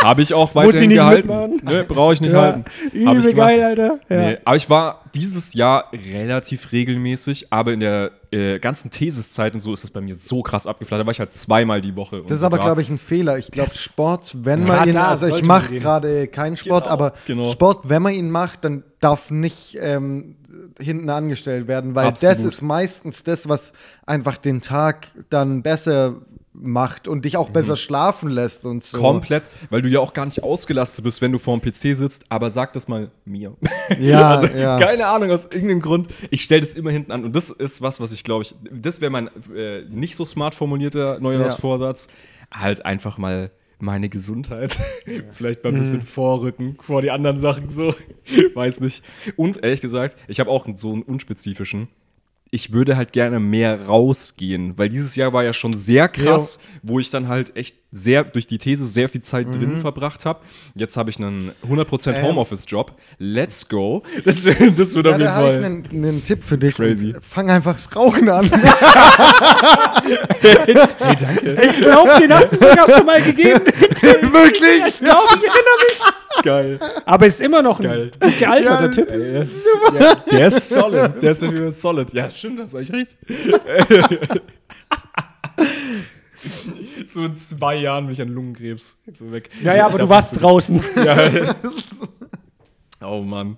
Habe 0.03 0.21
ich 0.21 0.33
auch 0.33 0.53
Muss 0.53 0.63
ich 0.63 0.67
weiterhin 0.69 0.89
nicht 0.89 0.97
gehalten. 0.97 1.61
Ne, 1.63 1.83
brauche 1.83 2.13
ich 2.13 2.21
nicht 2.21 2.35
halten. 2.35 2.65
Hab 3.05 3.17
ich 3.17 3.35
geil, 3.35 3.63
Alter. 3.63 3.99
Ja. 4.09 4.21
Nee, 4.21 4.37
aber 4.45 4.55
ich 4.55 4.69
war 4.69 5.03
dieses 5.13 5.53
Jahr 5.53 5.91
relativ 5.91 6.71
regelmäßig, 6.71 7.47
aber 7.49 7.73
in 7.73 7.79
der 7.79 8.11
äh, 8.31 8.59
ganzen 8.59 8.91
Thesiszeit 8.91 9.53
und 9.53 9.59
so 9.59 9.73
ist 9.73 9.83
es 9.83 9.89
bei 9.89 10.01
mir 10.01 10.15
so 10.15 10.43
krass 10.43 10.67
abgeflattert. 10.67 11.03
Da 11.03 11.07
war 11.07 11.11
ich 11.11 11.19
halt 11.19 11.35
zweimal 11.35 11.81
die 11.81 11.95
Woche. 11.95 12.21
Das 12.27 12.39
ist 12.39 12.43
aber, 12.43 12.59
glaube 12.59 12.81
ich, 12.81 12.89
ein 12.89 12.97
Fehler. 12.97 13.37
Ich 13.37 13.49
glaube, 13.49 13.71
Sport, 13.71 14.35
wenn 14.43 14.61
man 14.61 14.77
Gerade 14.77 14.89
ihn, 14.91 14.97
also 14.97 15.27
ich 15.35 15.45
mache 15.45 15.73
gerade 15.75 16.27
keinen 16.27 16.57
Sport, 16.57 16.83
Genau, 16.83 16.93
aber 16.93 17.13
genau. 17.25 17.49
Sport, 17.49 17.89
wenn 17.89 18.01
man 18.01 18.13
ihn 18.13 18.29
macht, 18.29 18.65
dann 18.65 18.83
darf 18.99 19.31
nicht 19.31 19.77
ähm, 19.81 20.35
hinten 20.79 21.09
angestellt 21.09 21.67
werden, 21.67 21.95
weil 21.95 22.11
das 22.11 22.23
Absolut. 22.23 22.53
ist 22.53 22.61
meistens 22.61 23.23
das, 23.23 23.49
was 23.49 23.73
einfach 24.05 24.37
den 24.37 24.61
Tag 24.61 25.07
dann 25.29 25.63
besser 25.63 26.15
macht 26.59 27.07
und 27.07 27.25
dich 27.25 27.37
auch 27.37 27.49
besser 27.49 27.75
schlafen 27.75 28.29
lässt 28.29 28.65
und 28.65 28.83
so. 28.83 28.99
Komplett, 28.99 29.49
weil 29.69 29.81
du 29.81 29.89
ja 29.89 29.99
auch 29.99 30.13
gar 30.13 30.25
nicht 30.25 30.43
ausgelastet 30.43 31.03
bist, 31.03 31.21
wenn 31.21 31.31
du 31.31 31.39
vor 31.39 31.57
dem 31.57 31.61
PC 31.61 31.95
sitzt, 31.95 32.25
aber 32.29 32.49
sag 32.49 32.73
das 32.73 32.87
mal 32.87 33.11
mir. 33.25 33.55
Ja, 33.99 34.29
also, 34.35 34.47
ja. 34.47 34.79
Keine 34.79 35.07
Ahnung, 35.07 35.31
aus 35.31 35.45
irgendeinem 35.45 35.81
Grund. 35.81 36.07
Ich 36.29 36.43
stelle 36.43 36.61
das 36.61 36.73
immer 36.73 36.91
hinten 36.91 37.11
an. 37.11 37.23
Und 37.23 37.35
das 37.35 37.49
ist 37.49 37.81
was, 37.81 37.99
was 37.99 38.11
ich 38.11 38.23
glaube 38.23 38.43
ich, 38.43 38.55
das 38.71 39.01
wäre 39.01 39.11
mein 39.11 39.29
äh, 39.55 39.83
nicht 39.89 40.15
so 40.15 40.25
smart 40.25 40.55
formulierter 40.55 41.19
Neujahrsvorsatz. 41.19 42.07
Halt 42.51 42.85
einfach 42.85 43.17
mal 43.17 43.51
meine 43.79 44.09
Gesundheit 44.09 44.75
vielleicht 45.31 45.63
mal 45.63 45.71
ein 45.71 45.79
bisschen 45.79 46.01
vorrücken 46.01 46.77
vor 46.81 47.01
die 47.01 47.11
anderen 47.11 47.37
Sachen 47.37 47.69
so. 47.69 47.93
Weiß 48.55 48.79
nicht. 48.79 49.03
Und 49.35 49.63
ehrlich 49.63 49.81
gesagt, 49.81 50.17
ich 50.27 50.39
habe 50.39 50.49
auch 50.49 50.67
so 50.73 50.93
einen 50.93 51.03
unspezifischen. 51.03 51.87
Ich 52.49 52.71
würde 52.71 52.95
halt 52.95 53.11
gerne 53.11 53.39
mehr 53.41 53.87
rausgehen, 53.87 54.77
weil 54.77 54.87
dieses 54.89 55.15
Jahr 55.17 55.33
war 55.33 55.43
ja 55.43 55.51
schon 55.51 55.73
sehr 55.73 56.07
krass, 56.07 56.59
wo 56.81 56.97
ich 56.99 57.09
dann 57.09 57.27
halt 57.27 57.55
echt 57.57 57.75
sehr 57.91 58.23
durch 58.23 58.47
die 58.47 58.57
These 58.57 58.85
sehr 58.87 59.09
viel 59.09 59.21
Zeit 59.21 59.47
drin 59.53 59.81
verbracht 59.81 60.25
habe. 60.25 60.39
Jetzt 60.75 60.95
habe 60.97 61.09
ich 61.09 61.17
einen 61.17 61.51
100% 61.69 62.13
Ähm. 62.15 62.23
Homeoffice-Job. 62.23 62.93
Let's 63.17 63.67
go. 63.67 64.03
Das, 64.23 64.43
das 64.43 64.95
wird 64.95 65.07
auf 65.07 65.13
Ja, 65.13 65.17
jeden 65.17 65.23
da 65.25 65.33
habe 65.33 65.47
ich 65.49 65.53
Fall. 65.55 65.63
einen, 65.65 65.85
einen 65.91 66.23
Tipp 66.23 66.43
für 66.43 66.57
dich. 66.57 66.75
Crazy. 66.75 67.13
Fang 67.21 67.49
einfach 67.49 67.73
das 67.73 67.93
Rauchen 67.95 68.29
an. 68.29 68.49
Hey, 70.41 71.15
danke. 71.19 71.57
Ich 71.61 71.81
glaube, 71.81 72.11
den 72.21 72.33
hast 72.33 72.53
du 72.53 72.57
sogar 72.57 72.89
schon 72.89 73.05
mal 73.05 73.21
gegeben. 73.21 73.59
Wirklich? 73.65 74.83
Ich 74.87 74.99
glaube, 74.99 75.27
ich 75.35 75.43
erinnere 75.43 75.77
mich. 75.87 75.99
Geil. 76.43 76.79
Aber 77.05 77.25
ist 77.25 77.41
immer 77.41 77.61
noch 77.61 77.79
ein 77.79 77.85
Geil. 77.85 78.11
gut 78.19 78.39
gealterter 78.39 78.85
Ja, 78.85 78.91
Tipp. 78.91 79.07
Der 79.07 79.41
ist, 79.43 79.67
ja, 79.99 80.15
der 80.15 80.47
ist 80.47 80.69
solid. 80.69 81.21
Der 81.21 81.31
ist 81.31 81.43
Fall 81.43 81.71
solid. 81.71 82.13
Ja, 82.13 82.29
stimmt, 82.29 82.59
das 82.59 82.71
sag 82.71 82.81
ich 82.81 82.91
recht. 82.93 83.17
so 87.07 87.23
in 87.23 87.35
zwei 87.37 87.75
Jahren 87.75 88.05
bin 88.05 88.13
ich 88.13 88.21
an 88.21 88.29
Lungenkrebs 88.29 88.97
so 89.17 89.31
weg. 89.31 89.49
Ja, 89.63 89.75
ja, 89.75 89.85
aber 89.87 89.97
du 89.99 90.09
warst 90.09 90.41
draußen. 90.41 90.81
Ja. 91.03 91.55
Oh 93.01 93.21
Mann. 93.21 93.57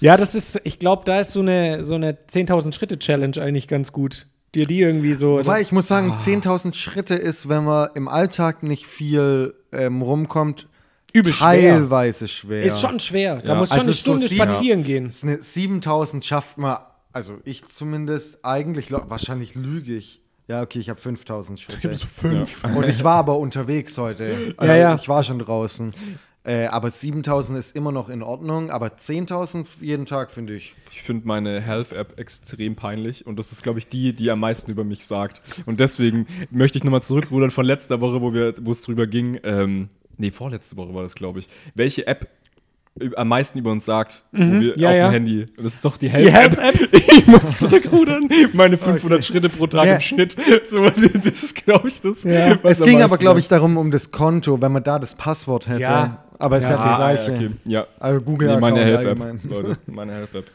Ja, 0.00 0.16
das 0.16 0.34
ist, 0.34 0.60
ich 0.64 0.78
glaube, 0.80 1.02
da 1.04 1.20
ist 1.20 1.32
so 1.32 1.40
eine, 1.40 1.84
so 1.84 1.94
eine 1.94 2.12
10.000 2.12 2.72
Schritte 2.74 2.98
Challenge 2.98 3.40
eigentlich 3.40 3.68
ganz 3.68 3.92
gut. 3.92 4.26
Dir 4.54 4.66
die 4.66 4.80
irgendwie 4.80 5.14
so. 5.14 5.38
Wobei 5.38 5.60
ich 5.60 5.70
muss 5.72 5.90
Ah. 5.92 6.00
sagen, 6.00 6.12
10.000 6.16 6.74
Schritte 6.74 7.14
ist, 7.14 7.48
wenn 7.48 7.64
man 7.64 7.90
im 7.94 8.08
Alltag 8.08 8.62
nicht 8.64 8.86
viel 8.86 9.54
ähm, 9.72 10.02
rumkommt, 10.02 10.68
Übel 11.12 11.32
schwer. 11.32 11.48
teilweise 11.48 12.28
schwer. 12.28 12.62
ist 12.64 12.80
schon 12.80 12.98
schwer. 13.00 13.36
Da 13.36 13.54
Ja. 13.54 13.58
muss 13.58 13.70
schon 13.70 13.78
Also 13.78 13.88
eine 13.90 13.94
so 13.94 14.00
Stunde 14.02 14.28
sieben- 14.28 14.42
spazieren 14.42 14.84
gehen. 14.84 15.06
Ist 15.06 15.24
eine 15.24 15.42
7000 15.42 16.24
schafft 16.24 16.58
man, 16.58 16.78
also 17.12 17.38
ich 17.44 17.66
zumindest, 17.66 18.44
eigentlich, 18.44 18.90
wahrscheinlich 18.92 19.54
lüge 19.54 19.96
ich. 19.96 20.20
Ja, 20.48 20.62
okay, 20.62 20.78
ich 20.78 20.88
habe 20.88 21.00
5000 21.00 21.60
Schritte. 21.60 21.94
Fünf. 21.94 22.64
Und 22.64 22.88
ich 22.88 23.04
war 23.04 23.16
aber 23.16 23.38
unterwegs 23.38 23.96
heute. 23.98 24.54
Also 24.56 24.72
Ja, 24.72 24.78
ja. 24.78 24.94
ich 24.94 25.08
war 25.08 25.22
schon 25.22 25.38
draußen. 25.38 25.92
Äh, 26.44 26.66
aber 26.66 26.90
7000 26.90 27.58
ist 27.58 27.76
immer 27.76 27.92
noch 27.92 28.08
in 28.08 28.22
Ordnung, 28.22 28.70
aber 28.70 28.96
10.000 28.96 29.66
jeden 29.82 30.06
Tag 30.06 30.30
finde 30.30 30.54
ich. 30.54 30.74
Ich 30.90 31.02
finde 31.02 31.26
meine 31.28 31.60
Health-App 31.60 32.18
extrem 32.18 32.74
peinlich 32.76 33.26
und 33.26 33.38
das 33.38 33.52
ist, 33.52 33.62
glaube 33.62 33.80
ich, 33.80 33.88
die, 33.88 34.14
die 34.14 34.30
am 34.30 34.40
meisten 34.40 34.70
über 34.70 34.84
mich 34.84 35.04
sagt. 35.04 35.42
Und 35.66 35.80
deswegen 35.80 36.26
möchte 36.50 36.78
ich 36.78 36.84
nochmal 36.84 37.02
zurückrudern 37.02 37.50
von 37.50 37.66
letzter 37.66 38.00
Woche, 38.00 38.22
wo 38.22 38.32
wir, 38.32 38.54
wo 38.62 38.72
es 38.72 38.80
drüber 38.82 39.06
ging. 39.06 39.38
Ähm, 39.42 39.88
nee, 40.18 40.30
vorletzte 40.30 40.76
Woche 40.76 40.94
war 40.94 41.02
das, 41.02 41.14
glaube 41.14 41.38
ich. 41.40 41.48
Welche 41.74 42.06
App 42.06 42.28
am 43.16 43.28
meisten 43.28 43.58
über 43.60 43.70
uns 43.70 43.84
sagt, 43.84 44.24
wo 44.32 44.38
wir 44.60 44.76
ja, 44.76 44.90
auf 44.90 44.96
ja. 44.96 45.08
dem 45.08 45.12
Handy. 45.12 45.46
Und 45.56 45.64
das 45.64 45.74
ist 45.74 45.84
doch 45.84 45.96
die 45.96 46.06
Die 46.08 46.12
Health-App. 46.12 46.56
Health-App. 46.60 47.02
Ich 47.18 47.26
muss 47.26 47.58
zurückrudern. 47.58 48.28
Meine 48.54 48.76
500 48.78 49.24
Schritte 49.24 49.48
pro 49.48 49.66
Tag 49.66 49.86
Ja. 49.86 49.94
im 49.94 50.00
Schnitt. 50.00 50.34
So, 50.66 50.88
das 50.88 51.42
ist, 51.42 51.64
glaube 51.64 51.88
ich, 51.88 52.00
das. 52.00 52.24
Ja. 52.24 52.58
was 52.62 52.80
Es 52.80 52.86
ging 52.86 53.02
aber, 53.02 53.18
glaube 53.18 53.38
ich, 53.40 53.48
darum, 53.48 53.76
um 53.76 53.90
das 53.90 54.10
Konto, 54.10 54.60
wenn 54.60 54.72
man 54.72 54.82
da 54.82 54.98
das 54.98 55.14
Passwort 55.14 55.68
hätte. 55.68 55.82
Ja. 55.82 56.24
Aber 56.38 56.56
es 56.56 56.64
ist 56.64 56.70
ja, 56.70 56.76
das 56.76 56.88
Ah, 56.90 56.96
Gleiche. 56.96 57.30
Ja, 57.32 57.36
okay. 57.36 57.50
ja. 57.66 57.86
Also 58.00 58.20
Google 58.20 58.54
Nee, 58.54 58.60
meine 58.60 58.80
allgemein. 58.96 59.40
Leute. 59.44 59.78
Meine 59.86 60.12
Health-App. 60.14 60.50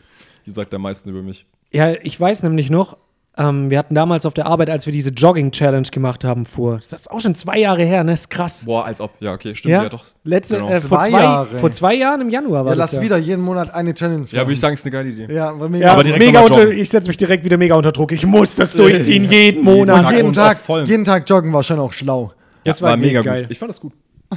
Die 0.46 0.52
sagt 0.52 0.74
am 0.74 0.82
meisten 0.82 1.10
über 1.10 1.22
mich. 1.22 1.46
Ja, 1.72 1.94
ich 2.02 2.20
weiß 2.20 2.44
nämlich 2.44 2.70
noch, 2.70 2.98
ähm, 3.38 3.70
wir 3.72 3.80
hatten 3.80 3.96
damals 3.96 4.26
auf 4.28 4.34
der 4.36 4.46
Arbeit, 4.46 4.70
als 4.70 4.86
wir 4.86 4.94
diese 4.94 5.10
Jogging-Challenge 5.10 5.88
gemacht 5.92 6.24
haben 6.24 6.46
vor, 6.46 6.76
das 6.76 6.94
ist 6.94 7.10
auch 7.10 7.20
schon 7.20 7.34
zwei 7.34 7.58
Jahre 7.58 7.84
her, 7.84 8.04
ne? 8.04 8.14
Ist 8.14 8.30
krass. 8.30 8.64
Boah, 8.66 8.86
als 8.86 9.02
ob. 9.02 9.12
Ja, 9.20 9.34
okay, 9.34 9.56
stimmt. 9.56 9.72
Ja, 9.72 9.84
Ja, 9.84 9.90
doch. 9.90 10.06
Letzte, 10.24 10.58
Genau. 10.58 10.70
äh, 10.70 10.80
vor, 10.80 11.00
Zwei 11.00 11.10
zwei, 11.10 11.22
Jahre. 11.22 11.46
vor 11.60 11.72
zwei 11.72 11.96
Jahren 11.96 12.22
im 12.22 12.30
Januar 12.30 12.66
war 12.66 12.74
Ja, 12.74 12.78
das 12.78 12.94
lass 12.94 13.02
wieder 13.02 13.18
jeden 13.18 13.42
Monat 13.42 13.74
eine 13.74 13.94
Challenge 13.94 14.26
Ja, 14.28 14.32
würde 14.32 14.42
ich 14.42 14.48
machen. 14.48 14.56
sagen, 14.58 14.74
ist 14.76 14.86
eine 14.86 14.92
geile 14.92 15.10
Idee. 15.10 15.34
Ja, 15.34 15.50
aber 15.50 15.68
mega. 15.70 15.86
Ja, 15.86 15.94
Aber 15.94 16.04
direkt 16.04 16.24
mega 16.26 16.42
unter, 16.42 16.68
ich 16.70 16.90
setze 16.90 17.08
mich 17.08 17.18
direkt 17.18 17.44
wieder 17.44 17.58
mega 17.58 17.76
unter 17.76 17.92
Druck. 17.92 18.12
Ich 18.12 18.26
muss 18.26 18.56
das 18.56 18.74
durchziehen, 18.74 19.26
jeden 19.26 19.64
Monat. 19.64 19.98
und 19.98 20.04
Tag 20.06 20.14
jeden 20.16 20.28
und 20.28 20.34
Tag, 20.36 20.60
vollen. 20.60 20.86
jeden 20.86 21.04
Tag 21.06 21.28
joggen 21.28 21.52
war 21.54 21.64
schon 21.64 21.80
auch 21.80 21.92
schlau. 21.92 22.32
Das 22.64 22.82
war, 22.82 22.92
war 22.92 22.98
mega 22.98 23.22
geil. 23.22 23.42
gut. 23.44 23.52
Ich 23.52 23.58
fand 23.60 23.70
das 23.70 23.82
gut. 23.82 23.94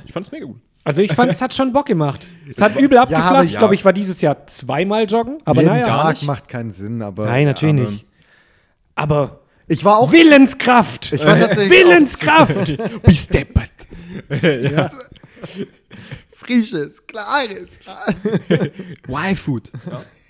Ich 0.07 0.13
fand 0.13 0.27
es 0.27 0.33
mega 0.33 0.47
gut. 0.47 0.57
Also 0.85 1.03
ich 1.03 1.13
fand, 1.13 1.33
es 1.33 1.41
hat 1.43 1.53
schon 1.55 1.73
Bock 1.73 1.87
gemacht. 1.87 2.27
Es 2.49 2.61
hat 2.63 2.75
war- 2.77 2.83
übel 2.83 2.97
abgeflacht. 2.99 3.45
ich- 3.45 3.59
glaube, 3.59 3.75
ich 3.75 3.85
war 3.85 3.93
dieses 3.93 4.21
Jahr 4.21 4.47
zweimal 4.47 5.05
joggen. 5.05 5.39
Aber 5.45 5.61
jeden 5.61 5.73
naja. 5.73 5.85
Tag 5.85 6.11
nicht. 6.15 6.27
macht 6.27 6.49
keinen 6.49 6.71
Sinn, 6.73 7.03
aber. 7.03 7.27
Nein, 7.27 7.45
natürlich 7.47 7.75
aber 7.83 7.91
nicht. 7.91 8.07
Aber 8.97 9.41
Ich 9.69 9.85
war 9.85 9.99
auch. 9.99 10.11
Willenskraft. 10.11 11.13
Ich 11.13 11.25
war 11.25 11.39
tatsächlich 11.39 11.71
Willenskraft. 11.79 12.77
Bis 13.05 13.29
deppert. 13.29 13.71
ja. 14.43 14.91
Frisches, 16.33 17.07
klares. 17.07 17.79
Y-Food. 19.09 19.73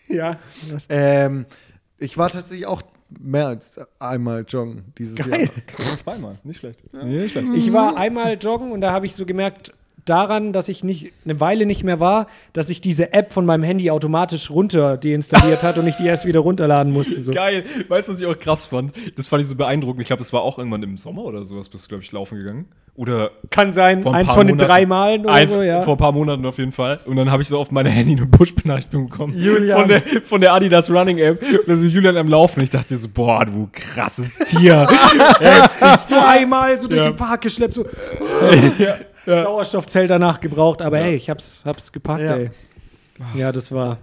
ja. 0.09 0.39
Das- 0.71 0.87
ähm, 0.89 1.47
ich 1.99 2.17
war 2.19 2.31
tatsächlich 2.31 2.67
auch 2.67 2.83
mehr 3.09 3.47
als 3.49 3.79
einmal 3.99 4.45
joggen 4.49 4.93
dieses 4.99 5.17
Geil. 5.17 5.51
Jahr. 5.79 5.97
Zweimal. 5.97 6.39
Nicht 6.45 6.61
schlecht. 6.61 6.81
Nee, 6.93 7.05
nicht 7.21 7.33
schlecht. 7.33 7.49
Ich 7.55 7.73
war 7.73 7.97
einmal 7.97 8.37
joggen 8.37 8.73
und 8.73 8.81
da 8.81 8.93
habe 8.93 9.07
ich 9.07 9.15
so 9.15 9.25
gemerkt, 9.27 9.73
daran, 10.05 10.53
dass 10.53 10.69
ich 10.69 10.85
nicht 10.85 11.13
eine 11.25 11.41
Weile 11.41 11.67
nicht 11.67 11.83
mehr 11.83 11.99
war, 11.99 12.29
dass 12.53 12.69
sich 12.69 12.81
diese 12.81 13.13
App 13.13 13.33
von 13.33 13.45
meinem 13.45 13.65
Handy 13.65 13.91
automatisch 13.91 14.51
runter 14.51 14.97
deinstalliert 14.97 15.65
hat 15.65 15.79
und 15.79 15.87
ich 15.89 15.97
die 15.97 16.07
erst 16.07 16.27
wieder 16.27 16.41
runterladen 16.41 16.93
musste. 16.93 17.21
So. 17.21 17.33
Geil. 17.33 17.65
Weißt 17.89 18.07
du, 18.09 18.13
was 18.13 18.21
ich 18.21 18.27
auch 18.27 18.39
krass 18.39 18.67
fand? 18.67 18.93
Das 19.17 19.27
fand 19.27 19.43
ich 19.43 19.49
so 19.49 19.57
beeindruckend. 19.57 20.03
Ich 20.03 20.07
glaube, 20.07 20.21
das 20.21 20.33
war 20.33 20.43
auch 20.43 20.59
irgendwann 20.59 20.83
im 20.85 20.97
Sommer 20.97 21.25
oder 21.25 21.45
sowas, 21.45 21.69
bist 21.69 21.85
du, 21.87 21.89
glaube 21.89 22.05
ich, 22.05 22.13
laufen 22.13 22.39
gegangen. 22.39 22.67
Oder 22.95 23.31
Kann 23.51 23.73
sein, 23.75 24.07
ein 24.07 24.15
eins 24.15 24.33
von 24.33 24.47
den 24.47 24.55
Monaten. 24.57 24.71
drei 24.73 24.87
Malen 24.87 25.23
oder 25.27 25.35
ein, 25.35 25.47
so, 25.49 25.61
ja. 25.61 25.83
Vor 25.83 25.97
ein 25.97 25.99
paar 25.99 26.13
Monaten 26.13 26.47
auf 26.47 26.57
jeden 26.57 26.73
Fall. 26.73 26.99
Und 27.05 27.17
dann 27.17 27.31
habe 27.31 27.43
ich 27.43 27.49
so 27.49 27.59
auf 27.59 27.71
meine 27.71 27.91
Handy 27.91 28.13
eine 28.17 28.25
Push-Benachrichtigung 28.27 29.11
bekommen. 29.11 29.35
Julian. 29.37 29.79
Von 29.81 29.89
der, 29.89 30.03
von 30.25 30.41
der 30.41 30.55
Adidas 30.55 30.89
Running 30.91 31.19
App. 31.19 31.43
Und 31.43 31.69
dann 31.69 31.85
ist 31.85 31.91
Julian 31.93 32.17
am 32.17 32.29
Laufen. 32.29 32.63
Ich 32.63 32.71
dachte 32.71 32.97
so, 32.97 33.09
boah, 33.13 33.45
du 33.45 33.69
krasses 33.71 34.39
Tier. 34.39 34.89
Heftig. 35.41 36.07
so 36.07 36.15
einmal 36.15 36.81
so 36.81 36.89
durch 36.89 37.01
Ja. 37.03 37.11
den 37.11 37.17
Park 37.17 37.43
geschleppt, 37.43 37.75
so 37.75 37.85
Sauerstoffzelt 39.27 40.11
danach 40.11 40.41
gebraucht, 40.41 40.83
aber 40.83 40.99
hey, 40.99 41.17
ich 41.17 41.29
hab's, 41.31 41.63
hab's 41.65 41.93
gepackt, 41.93 42.23
Ja. 42.23 42.37
ey. 42.37 42.51
Ja, 43.35 43.51
das 43.53 43.73
war. 43.73 43.99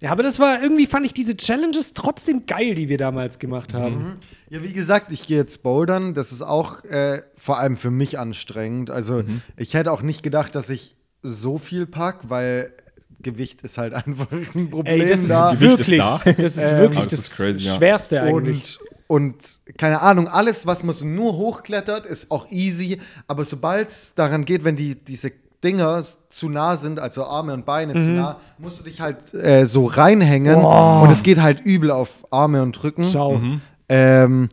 Ja, 0.00 0.12
aber 0.12 0.22
das 0.22 0.38
war 0.38 0.62
irgendwie 0.62 0.86
fand 0.86 1.04
ich 1.04 1.12
diese 1.12 1.36
Challenges 1.36 1.92
trotzdem 1.92 2.46
geil, 2.46 2.74
die 2.76 2.88
wir 2.88 2.98
damals 2.98 3.40
gemacht 3.40 3.74
haben. 3.74 4.18
Ja, 4.48 4.62
wie 4.62 4.72
gesagt, 4.72 5.10
ich 5.10 5.26
gehe 5.26 5.38
jetzt 5.38 5.64
bouldern. 5.64 6.14
Das 6.14 6.30
ist 6.30 6.40
auch 6.42 6.84
äh, 6.84 7.22
vor 7.34 7.58
allem 7.58 7.76
für 7.76 7.90
mich 7.90 8.16
anstrengend. 8.16 8.90
Also, 8.90 9.24
ich 9.56 9.74
hätte 9.74 9.90
auch 9.90 10.02
nicht 10.02 10.22
gedacht, 10.22 10.54
dass 10.54 10.70
ich 10.70 10.94
so 11.22 11.58
viel 11.58 11.84
pack, 11.86 12.30
weil 12.30 12.72
Gewicht 13.20 13.62
ist 13.62 13.76
halt 13.76 13.92
einfach 14.06 14.30
ein 14.30 14.70
Problem 14.70 15.00
Ey, 15.00 15.08
das 15.08 15.20
ist 15.22 15.30
da. 15.30 15.50
Gewicht 15.52 15.80
ist 15.80 15.90
wirklich, 15.90 15.98
da. 15.98 16.20
das 16.42 16.56
ist 16.56 16.70
Ähm, 16.70 16.78
wirklich 16.78 16.98
aber 16.98 17.06
das 17.08 17.18
das, 17.18 17.20
ist 17.32 17.36
crazy, 17.36 17.62
ja. 17.64 17.74
Schwerste 17.74 18.22
eigentlich. 18.22 18.78
Und, 19.08 19.58
keine 19.78 20.00
Ahnung, 20.02 20.28
alles, 20.28 20.66
was 20.66 20.84
man 20.84 20.94
so 20.94 21.04
nur 21.06 21.32
hochklettert, 21.32 22.06
ist 22.06 22.30
auch 22.30 22.48
easy. 22.50 23.00
Aber 23.26 23.44
sobald 23.44 23.88
es 23.88 24.14
daran 24.14 24.44
geht, 24.44 24.64
wenn 24.64 24.76
die, 24.76 24.94
diese 25.02 25.32
Dinger 25.64 26.04
zu 26.28 26.48
nah 26.48 26.76
sind, 26.76 27.00
also 27.00 27.24
Arme 27.24 27.52
und 27.54 27.64
Beine 27.66 27.94
Mhm. 27.94 28.00
zu 28.00 28.10
nah, 28.10 28.36
musst 28.58 28.78
du 28.78 28.84
dich 28.84 29.00
halt 29.00 29.34
äh, 29.34 29.64
so 29.66 29.86
reinhängen. 29.86 30.60
Boah. 30.60 31.02
Und 31.02 31.10
es 31.10 31.22
geht 31.24 31.40
halt 31.40 31.60
übel 31.60 31.90
auf 31.90 32.30
Arme 32.30 32.62
und 32.62 32.80
Rücken. 32.84 33.02
Ciao. 33.02 33.40
Ähm, 33.88 34.48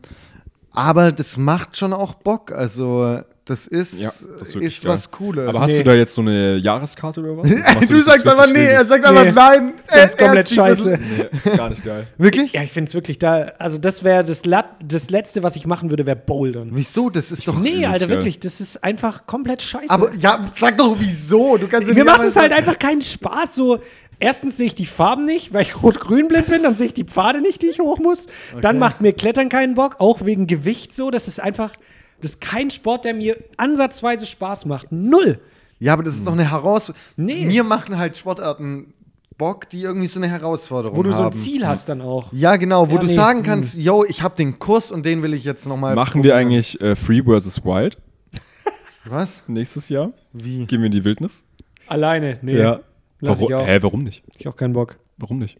aber 0.72 1.12
das 1.12 1.36
macht 1.36 1.76
schon 1.76 1.92
auch 1.92 2.14
Bock. 2.14 2.50
Also, 2.50 3.20
das 3.46 3.66
ist, 3.68 4.00
Ja, 4.02 4.10
das 4.38 4.54
ist 4.54 4.56
ist 4.56 4.84
was 4.84 5.10
Cooles. 5.10 5.48
Aber 5.48 5.60
hast 5.60 5.70
Nee. 5.72 5.78
du 5.78 5.84
da 5.84 5.94
jetzt 5.94 6.14
so 6.14 6.20
eine 6.20 6.56
Jahreskarte 6.56 7.20
oder 7.20 7.36
was? 7.38 7.48
Du 7.88 7.94
das 7.94 8.04
sagst 8.04 8.26
einfach 8.26 8.44
richtig 8.44 8.56
nee, 8.62 8.66
er 8.66 8.84
sagt 8.84 9.04
einfach 9.04 9.24
Nee. 9.24 9.32
nein. 9.32 9.72
Das 9.88 10.10
ist 10.10 10.18
komplett 10.18 10.50
scheiße. 10.50 10.98
Nee, 11.44 11.56
gar 11.56 11.70
nicht 11.70 11.84
geil. 11.84 12.08
Wirklich? 12.18 12.52
Ja, 12.54 12.62
ich 12.62 12.72
finde 12.72 12.88
es 12.88 12.94
wirklich 12.94 13.18
da, 13.20 13.52
also 13.58 13.78
das 13.78 14.02
wäre 14.02 14.24
das, 14.24 14.42
das 14.84 15.10
Letzte, 15.10 15.42
was 15.44 15.54
ich 15.54 15.64
machen 15.66 15.90
würde, 15.90 16.06
wäre 16.06 16.16
Bouldern. 16.16 16.70
Wieso? 16.72 17.08
Das 17.08 17.30
ist 17.30 17.46
doch. 17.46 17.58
Nee, 17.60 17.86
Alter, 17.86 18.08
geil. 18.08 18.16
wirklich, 18.16 18.40
das 18.40 18.60
ist 18.60 18.82
einfach 18.82 19.26
komplett 19.26 19.62
scheiße. 19.62 19.90
Aber 19.90 20.12
ja, 20.14 20.44
sag 20.58 20.76
doch 20.76 20.96
wieso. 20.98 21.56
Du 21.56 21.68
kannst 21.68 21.86
ja 21.88 21.94
Mir 21.94 22.02
nicht 22.04 22.12
macht 22.12 22.24
es 22.26 22.34
halt 22.34 22.52
einfach 22.52 22.78
keinen 22.80 23.02
Spaß. 23.02 23.54
So, 23.54 23.78
erstens 24.18 24.56
sehe 24.56 24.66
ich 24.66 24.74
die 24.74 24.86
Farben 24.86 25.24
nicht, 25.24 25.52
weil 25.54 25.62
ich 25.62 25.80
rot-grün 25.82 26.26
blind 26.26 26.48
bin, 26.48 26.64
dann 26.64 26.76
sehe 26.76 26.88
ich 26.88 26.94
die 26.94 27.04
Pfade 27.04 27.40
nicht, 27.40 27.62
die 27.62 27.66
ich 27.68 27.78
hoch 27.78 28.00
muss. 28.00 28.26
Dann 28.60 28.80
macht 28.80 29.00
mir 29.00 29.12
Klettern 29.12 29.48
keinen 29.48 29.74
Bock, 29.76 29.96
auch 30.00 30.24
wegen 30.24 30.48
Gewicht 30.48 30.96
so. 30.96 31.12
Das 31.12 31.28
ist 31.28 31.40
einfach, 31.40 31.72
das 32.20 32.32
ist 32.32 32.40
kein 32.40 32.70
Sport, 32.70 33.04
der 33.04 33.14
mir 33.14 33.36
ansatzweise 33.56 34.26
Spaß 34.26 34.66
macht. 34.66 34.90
Null. 34.90 35.38
Ja, 35.78 35.92
aber 35.92 36.02
das 36.02 36.14
ist 36.14 36.26
doch 36.26 36.32
eine 36.32 36.50
Herausforderung. 36.50 37.00
Nee. 37.16 37.44
Mir 37.46 37.62
machen 37.64 37.98
halt 37.98 38.16
Sportarten 38.16 38.92
Bock, 39.36 39.68
die 39.68 39.82
irgendwie 39.82 40.06
so 40.06 40.18
eine 40.18 40.28
Herausforderung 40.28 40.96
Wo 40.96 41.02
du 41.02 41.12
so 41.12 41.18
ein 41.18 41.24
haben. 41.26 41.36
Ziel 41.36 41.66
hast 41.66 41.90
dann 41.90 42.00
auch. 42.00 42.32
Ja, 42.32 42.56
genau, 42.56 42.88
wo 42.88 42.94
Ja, 42.94 43.00
du 43.00 43.06
nee, 43.06 43.12
sagen 43.12 43.42
kannst, 43.42 43.76
yo, 43.76 44.02
ich 44.08 44.22
habe 44.22 44.34
den 44.34 44.58
Kurs 44.58 44.90
und 44.90 45.04
den 45.04 45.22
will 45.22 45.34
ich 45.34 45.44
jetzt 45.44 45.66
noch 45.66 45.76
mal 45.76 45.94
Machen 45.94 46.22
wir 46.24 46.30
probieren. 46.32 46.38
eigentlich 46.52 46.80
äh, 46.80 46.96
Free 46.96 47.22
vs. 47.22 47.62
Wild 47.64 47.98
Was? 49.04 49.42
nächstes 49.46 49.90
Jahr? 49.90 50.12
Wie? 50.32 50.64
Gehen 50.64 50.80
wir 50.80 50.86
in 50.86 50.92
die 50.92 51.04
Wildnis? 51.04 51.44
Alleine. 51.86 52.38
Nee. 52.40 52.56
Ja. 52.58 52.80
Lass 53.20 53.38
Warum, 53.40 53.50
ich 53.50 53.54
auch. 53.56 53.66
Hä, 53.66 53.78
warum 53.82 54.00
nicht? 54.00 54.24
Ich 54.38 54.48
auch 54.48 54.56
keinen 54.56 54.72
Bock. 54.72 54.98
Warum 55.18 55.38
nicht? 55.38 55.58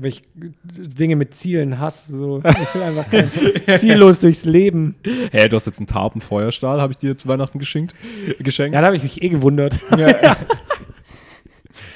Weil 0.00 0.08
ich 0.10 0.22
Dinge 0.34 1.16
mit 1.16 1.34
Zielen 1.34 1.78
hasse. 1.78 2.16
So. 2.16 2.42
Ich 2.50 2.74
will 2.74 2.82
einfach 2.82 3.78
ziellos 3.78 4.20
durchs 4.20 4.44
Leben. 4.44 4.94
Hä, 5.32 5.48
du 5.48 5.56
hast 5.56 5.66
jetzt 5.66 5.78
einen 5.78 5.86
Tarpenfeuerstahl, 5.86 6.80
habe 6.80 6.92
ich 6.92 6.98
dir 6.98 7.16
zu 7.16 7.28
Weihnachten 7.28 7.58
geschenkt. 7.58 7.94
geschenkt. 8.38 8.74
Ja, 8.74 8.80
da 8.80 8.86
habe 8.86 8.96
ich 8.96 9.02
mich 9.02 9.22
eh 9.22 9.28
gewundert. 9.28 9.78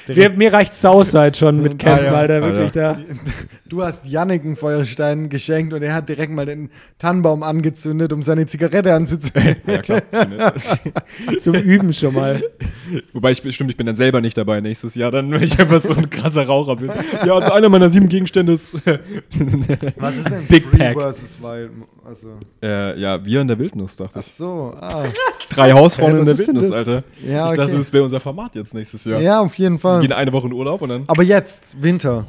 Wir, 0.07 0.29
mir 0.31 0.53
reicht 0.53 0.73
Southside 0.73 1.33
schon 1.35 1.61
mit 1.61 1.83
Ah, 1.85 2.01
ja. 2.01 2.11
Alter, 2.13 2.37
Ah, 2.37 2.41
wirklich 2.41 2.71
da. 2.71 2.99
Du 3.67 3.81
hast 3.83 4.05
Yannick 4.05 4.43
einen 4.43 4.55
Feuerstein 4.55 5.27
geschenkt 5.29 5.73
und 5.73 5.81
er 5.81 5.93
hat 5.95 6.07
direkt 6.07 6.31
mal 6.31 6.45
den 6.45 6.69
Tannenbaum 6.99 7.41
angezündet, 7.41 8.13
um 8.13 8.21
seine 8.21 8.45
Zigarette 8.45 8.93
anzuzünden. 8.93 9.55
Ja, 9.67 9.81
klar. 9.81 10.01
Zum 11.39 11.55
Üben 11.55 11.91
schon 11.91 12.13
mal. 12.13 12.43
Wobei 13.13 13.31
ich 13.31 13.37
stimmt, 13.53 13.71
ich 13.71 13.77
bin 13.77 13.87
dann 13.87 13.95
selber 13.95 14.21
nicht 14.21 14.37
dabei 14.37 14.61
nächstes 14.61 14.93
Jahr, 14.95 15.11
dann, 15.11 15.31
weil 15.31 15.43
ich 15.43 15.59
einfach 15.59 15.79
so 15.79 15.95
ein 15.95 16.09
krasser 16.09 16.45
Raucher 16.45 16.75
bin. 16.75 16.91
Ja, 17.25 17.33
also 17.33 17.51
einer 17.51 17.69
meiner 17.69 17.89
sieben 17.89 18.07
Gegenstände 18.07 18.53
ist. 18.53 18.75
Was 19.97 20.17
ist 20.17 20.29
denn 20.29 20.45
Big 20.47 20.65
Free 20.65 20.77
Pack. 20.77 20.93
versus 20.93 21.41
Wild? 21.41 21.71
Also, 22.07 22.37
äh, 22.61 22.99
ja, 22.99 23.23
wir 23.25 23.41
in 23.41 23.47
der 23.47 23.57
Wildnis, 23.57 23.95
dachte 23.95 24.19
ach 24.19 24.21
ich. 24.21 24.31
so, 24.33 24.73
ah. 24.79 25.05
Drei 25.55 25.73
Hausfrauen 25.73 26.19
in 26.19 26.25
der 26.25 26.37
Wildnis? 26.37 26.71
Alter. 26.71 27.03
Ja, 27.25 27.45
Ich 27.47 27.53
dachte, 27.53 27.63
okay. 27.71 27.77
das 27.79 27.91
wäre 27.93 28.03
unser 28.03 28.19
Format 28.19 28.55
jetzt 28.55 28.73
nächstes 28.75 29.05
Jahr. 29.05 29.19
Ja, 29.19 29.39
auf 29.39 29.55
jeden 29.55 29.75
Wir 29.75 29.79
Fall. 29.79 30.01
gehen 30.01 30.11
eine 30.11 30.31
Woche 30.31 30.47
in 30.47 30.53
Urlaub 30.53 30.81
und 30.83 30.89
dann. 30.89 31.03
Aber 31.07 31.23
jetzt, 31.23 31.81
Winter. 31.81 32.25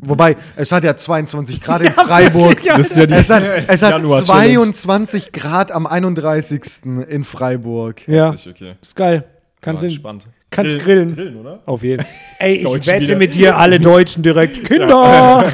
Wobei, 0.00 0.36
es 0.56 0.72
hat 0.72 0.82
ja 0.84 0.96
22 0.96 1.60
Grad 1.60 1.82
in 1.82 1.92
Freiburg. 1.92 2.62
Das 2.64 2.90
ist 2.90 2.96
ja 2.96 3.06
die 3.06 3.14
Es 3.14 3.30
hat, 3.30 3.42
es 3.68 3.82
hat 3.82 3.92
Januar-Challenge. 3.92 4.54
22 4.64 5.32
Grad 5.32 5.70
am 5.72 5.86
31. 5.86 6.60
in 7.08 7.22
Freiburg. 7.24 8.06
Ja, 8.08 8.30
Richtig, 8.30 8.52
okay. 8.52 8.74
ist 8.82 8.96
geil. 8.96 9.24
Kannst, 9.60 9.82
entspannt. 9.84 10.26
kannst 10.50 10.72
Grill- 10.76 10.82
grillen. 10.84 11.14
Grillen, 11.14 11.36
oder? 11.36 11.60
Auf 11.66 11.82
jeden 11.82 12.02
Fall. 12.02 12.10
Ey, 12.40 12.56
ich 12.56 12.62
Deutsch 12.64 12.86
wette 12.88 13.02
wieder. 13.02 13.16
mit 13.16 13.34
dir, 13.34 13.56
alle 13.56 13.78
Deutschen 13.80 14.22
direkt. 14.22 14.64
Kinder! 14.66 15.44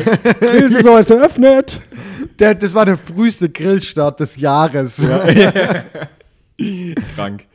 Grillsaison 0.41 0.99
ist 0.99 1.11
eröffnet. 1.11 1.81
Der, 2.39 2.55
das 2.55 2.75
war 2.75 2.85
der 2.87 2.97
früheste 2.97 3.49
Grillstart 3.49 4.21
des 4.21 4.37
Jahres. 4.37 4.97
Krank. 7.15 7.47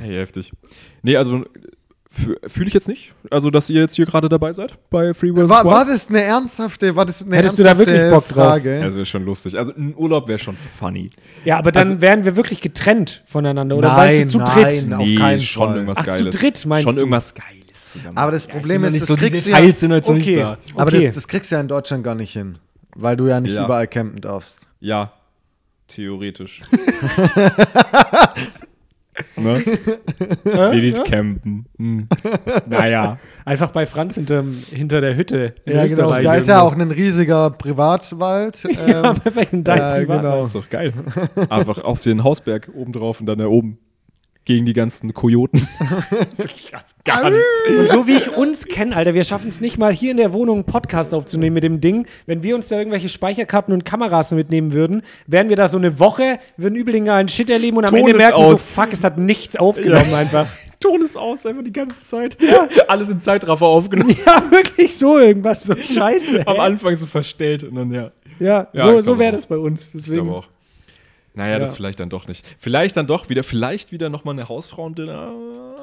Hey, 0.00 0.14
heftig. 0.14 0.52
Nee, 1.02 1.16
also 1.16 1.44
fühle 2.46 2.68
ich 2.68 2.74
jetzt 2.74 2.88
nicht. 2.88 3.12
Also, 3.30 3.50
dass 3.50 3.68
ihr 3.70 3.80
jetzt 3.80 3.94
hier 3.94 4.06
gerade 4.06 4.28
dabei 4.28 4.52
seid 4.52 4.74
bei 4.90 5.12
Free 5.12 5.32
vs. 5.32 5.48
War, 5.48 5.64
war 5.64 5.84
das 5.84 6.08
eine 6.08 6.22
ernsthafte, 6.22 6.96
war 6.96 7.04
das 7.04 7.22
eine 7.24 7.36
Hättest 7.36 7.58
du 7.58 7.62
da 7.62 7.70
ernsthafte 7.70 7.92
wirklich 7.92 8.10
Bock 8.12 8.28
drauf? 8.28 8.36
Frage? 8.46 8.80
Also, 8.82 8.96
wäre 8.96 9.06
schon 9.06 9.24
lustig. 9.24 9.56
Also, 9.58 9.72
ein 9.76 9.94
Urlaub 9.96 10.26
wäre 10.28 10.38
schon 10.38 10.56
funny. 10.78 11.10
Ja, 11.44 11.58
aber 11.58 11.70
dann 11.72 11.82
Also- 11.88 12.00
wären 12.00 12.24
wir 12.24 12.34
wirklich 12.36 12.60
getrennt 12.60 13.22
voneinander. 13.26 13.76
Oder 13.76 13.88
Nein, 13.88 14.16
meinst 14.18 14.34
du 14.34 14.38
zu 14.38 14.44
dritt? 14.44 14.86
nein. 14.88 15.00
auf 15.00 15.20
keinen 15.20 15.40
schon 15.40 15.66
Fall. 15.68 15.74
irgendwas 15.76 15.98
Ach, 15.98 16.04
zu 16.08 16.10
Geiles. 16.24 16.36
dritt 16.40 16.66
meinst 16.66 16.84
Schon 16.84 16.94
du? 16.94 17.00
irgendwas 17.00 17.34
Geiles 17.34 17.92
zusammen. 17.92 18.16
Aber 18.16 18.32
das 18.32 18.46
Problem 18.46 18.84
ist, 18.84 18.92
nicht 18.92 19.02
das 19.02 19.08
so 19.08 19.14
die 19.16 19.20
kriegst 19.28 19.46
du 19.46 19.50
ja, 19.50 19.74
sind 19.74 19.92
halt 19.92 20.04
so 20.04 20.12
nicht 20.14 20.28
Okay. 20.28 20.36
da. 20.38 20.58
aber 20.76 20.86
Okay. 20.94 21.06
das, 21.06 21.14
das 21.16 21.28
kriegst 21.28 21.50
du 21.50 21.56
ja 21.56 21.60
in 21.60 21.68
Deutschland 21.68 22.02
gar 22.04 22.14
nicht 22.14 22.32
hin, 22.32 22.58
weil 22.96 23.16
du 23.16 23.26
ja 23.26 23.40
nicht 23.40 23.54
Ja. 23.54 23.64
überall 23.64 23.86
campen 23.86 24.20
darfst. 24.20 24.66
Ja, 24.80 25.12
theoretisch. 25.88 26.62
ne? 29.36 29.62
Edith 30.72 31.02
campen. 31.04 31.66
Hm. 31.76 32.08
Naja. 32.66 33.18
Einfach 33.44 33.70
bei 33.70 33.86
Franz 33.86 34.14
hinterm, 34.14 34.62
hinter 34.70 35.00
der 35.00 35.16
Hütte. 35.16 35.54
in 35.64 35.74
Ja, 35.76 35.86
genau. 35.86 36.10
Da 36.22 36.34
ist 36.34 36.48
ja 36.48 36.60
auch 36.62 36.74
ein 36.74 36.90
riesiger 36.90 37.50
Privatwald. 37.50 38.62
Ja, 38.86 39.10
Ähm, 39.10 39.16
perfekt. 39.20 39.52
Ein 39.52 39.64
Dein 39.64 39.78
ja, 39.78 39.94
Privatwald. 39.96 40.22
genau. 40.22 40.36
Das 40.38 40.46
ist 40.48 40.54
doch 40.54 40.70
geil. 40.70 40.92
Einfach 41.50 41.80
auf 41.80 42.02
den 42.02 42.22
Hausberg 42.24 42.70
oben 42.74 42.92
drauf 42.92 43.20
und 43.20 43.26
dann 43.26 43.38
da 43.38 43.46
oben. 43.46 43.78
Gegen 44.48 44.64
die 44.64 44.72
ganzen 44.72 45.12
Kojoten. 45.12 45.68
Gar 47.04 47.28
nichts. 47.28 47.46
Und 47.68 47.88
so 47.90 48.06
wie 48.06 48.16
ich 48.16 48.34
uns 48.34 48.64
kenne, 48.64 48.96
Alter, 48.96 49.12
wir 49.12 49.22
schaffen 49.24 49.50
es 49.50 49.60
nicht 49.60 49.76
mal 49.76 49.92
hier 49.92 50.10
in 50.10 50.16
der 50.16 50.32
Wohnung 50.32 50.56
einen 50.60 50.64
Podcast 50.64 51.12
aufzunehmen 51.12 51.52
mit 51.52 51.64
dem 51.64 51.82
Ding. 51.82 52.06
Wenn 52.24 52.42
wir 52.42 52.54
uns 52.54 52.68
da 52.68 52.78
irgendwelche 52.78 53.10
Speicherkarten 53.10 53.74
und 53.74 53.84
Kameras 53.84 54.30
mitnehmen 54.32 54.72
würden, 54.72 55.02
wären 55.26 55.50
wir 55.50 55.56
da 55.56 55.68
so 55.68 55.76
eine 55.76 55.98
Woche, 55.98 56.38
würden 56.56 56.76
übel 56.76 56.94
einen 57.10 57.28
Shit 57.28 57.50
erleben 57.50 57.76
und 57.76 57.84
am 57.84 57.90
Ton 57.90 58.00
Ende 58.00 58.14
merken 58.16 58.38
wir 58.38 58.46
so, 58.46 58.52
aus. 58.52 58.66
fuck, 58.70 58.88
es 58.90 59.04
hat 59.04 59.18
nichts 59.18 59.54
aufgenommen 59.54 60.14
einfach. 60.14 60.46
Ton 60.80 61.02
ist 61.02 61.18
aus, 61.18 61.44
einfach 61.44 61.64
die 61.64 61.72
ganze 61.74 62.00
Zeit. 62.00 62.38
Alles 62.88 63.10
in 63.10 63.20
Zeitraffer 63.20 63.66
aufgenommen. 63.66 64.16
Ja, 64.24 64.50
wirklich 64.50 64.96
so 64.96 65.18
irgendwas, 65.18 65.64
so 65.64 65.76
scheiße. 65.76 66.46
Am? 66.46 66.58
Anfang 66.58 66.96
so 66.96 67.04
verstellt 67.04 67.64
und 67.64 67.74
dann 67.74 67.92
ja. 67.92 68.12
Ja, 68.40 68.68
Ja, 68.72 68.82
so, 68.82 68.98
ich 68.98 69.04
so 69.04 69.18
wäre 69.18 69.32
das 69.32 69.44
bei 69.44 69.58
uns. 69.58 69.88
Ich 69.88 70.00
Deswegen. 70.04 70.24
glaube 70.24 70.38
auch. 70.38 70.48
Naja, 71.38 71.58
das 71.58 71.70
Ja. 71.70 71.76
vielleicht 71.76 72.00
dann 72.00 72.10
doch 72.10 72.26
nicht. 72.28 72.44
Vielleicht 72.58 72.96
dann 72.96 73.06
doch 73.06 73.28
wieder, 73.28 73.42
vielleicht 73.42 73.92
wieder 73.92 74.10
nochmal 74.10 74.34
eine 74.34 74.48
Hausfrauendinner. 74.48 75.32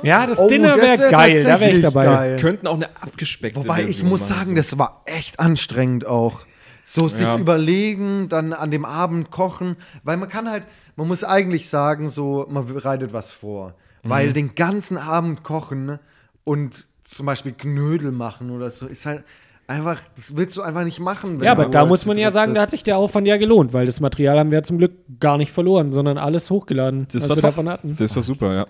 Ja, 0.04 0.28
das 0.28 0.38
Oh, 0.38 0.48
Dinner 0.50 0.76
das 0.76 0.86
wäre 0.86 1.00
wär 1.00 1.12
geil, 1.12 1.44
da 1.44 1.60
wäre 1.60 1.72
ich 1.72 1.82
dabei. 1.82 2.06
geil. 2.06 2.40
Könnten 2.40 2.68
auch 2.68 2.76
eine 2.76 2.90
abgespeckte 3.02 3.60
Wobei 3.64 3.80
ich 3.80 3.86
Version 3.86 4.10
muss 4.10 4.20
machen, 4.30 4.34
sagen, 4.34 4.50
so. 4.50 4.56
das 4.56 4.78
war 4.78 5.02
echt 5.06 5.40
anstrengend 5.40 6.06
auch. 6.06 6.42
So 6.84 7.08
sich 7.08 7.26
Ja. 7.26 7.38
überlegen, 7.38 8.30
dann 8.30 8.54
an 8.54 8.70
dem 8.70 8.86
Abend 8.86 9.32
kochen, 9.32 9.76
weil 10.04 10.18
man 10.18 10.30
kann 10.30 10.50
halt, 10.50 10.68
man 10.98 11.08
muss 11.08 11.24
eigentlich 11.24 11.68
sagen, 11.70 12.10
so, 12.10 12.46
man 12.50 12.68
bereitet 12.68 13.12
was 13.14 13.32
vor. 13.32 13.74
Mhm. 14.04 14.10
Weil 14.10 14.34
den 14.34 14.54
ganzen 14.56 14.98
Abend 14.98 15.42
kochen 15.44 15.98
und 16.44 16.88
zum 17.06 17.26
Beispiel 17.26 17.54
Knödel 17.54 18.12
machen 18.12 18.52
oder 18.52 18.70
so, 18.70 18.86
ist 18.88 19.06
halt 19.06 19.24
einfach, 19.68 20.00
das 20.16 20.36
willst 20.38 20.56
du 20.58 20.62
einfach 20.62 20.84
nicht 20.84 21.00
machen. 21.00 21.40
wenn 21.40 21.46
Ja, 21.46 21.52
aber 21.54 21.66
da 21.66 21.86
muss 21.86 22.06
man 22.06 22.18
ja 22.18 22.32
sagen, 22.32 22.54
da 22.54 22.62
hat 22.62 22.72
sich 22.72 22.84
der 22.84 22.98
Aufwand 22.98 23.28
ja 23.28 23.38
gelohnt, 23.38 23.74
weil 23.74 23.86
das 23.86 24.00
Material 24.00 24.38
haben 24.40 24.52
wir 24.52 24.64
zum 24.64 24.78
Glück 24.78 24.92
gar 25.20 25.38
nicht 25.38 25.52
verloren, 25.52 25.92
sondern 25.92 26.18
alles 26.18 26.50
hochgeladen, 26.50 27.08
Das 27.12 27.24
was 27.24 27.30
war 27.30 27.38
wir 27.38 27.42
davon 27.42 27.70
hatten. 27.70 27.96
Das 27.98 28.16
war 28.16 28.24
super, 28.24 28.54
ja. 28.54 28.66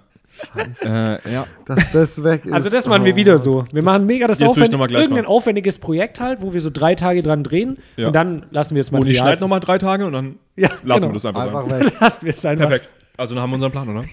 Äh, 0.83 1.31
ja. 1.31 1.47
Dass 1.65 1.91
das 1.93 2.21
weg 2.23 2.45
ist. 2.45 2.51
Also 2.51 2.69
das 2.69 2.87
machen 2.87 3.05
wir 3.05 3.13
Oh. 3.13 3.15
wieder 3.15 3.37
so. 3.37 3.63
Wir 3.71 3.83
machen 3.83 4.05
mega 4.05 4.27
das 4.27 4.39
jetzt 4.39 4.49
will 4.49 4.51
ich 4.51 4.57
aufwend 4.63 4.71
noch 4.73 4.79
mal 4.79 4.87
gleich 4.87 5.03
irgendein 5.03 5.23
machen. 5.23 5.33
aufwendiges 5.33 5.79
Projekt 5.79 6.19
halt, 6.19 6.41
wo 6.41 6.53
wir 6.53 6.59
so 6.59 6.69
drei 6.69 6.93
Tage 6.95 7.23
dran 7.23 7.43
drehen 7.43 7.77
Ja. 7.95 8.07
und 8.07 8.13
dann 8.13 8.45
lassen 8.51 8.75
wir 8.75 8.81
es 8.81 8.91
mal. 8.91 8.99
Und 8.99 9.07
ich 9.07 9.17
schneide 9.17 9.39
nochmal 9.39 9.61
drei 9.61 9.77
Tage 9.77 10.05
und 10.05 10.11
dann 10.11 10.35
Ja, 10.57 10.69
lassen 10.83 11.01
genau. 11.01 11.09
wir 11.09 11.13
das 11.13 11.25
einfach, 11.25 11.43
Einfach 11.45 11.69
sein. 11.69 11.85
weg. 11.85 11.93
Lassen 12.01 12.25
wir 12.25 12.29
es 12.33 12.45
einfach. 12.45 12.67
Perfekt. 12.67 12.89
Also 13.17 13.33
dann 13.33 13.43
haben 13.43 13.49
wir 13.51 13.55
unseren 13.55 13.71
Plan, 13.71 13.87
oder? 13.89 14.03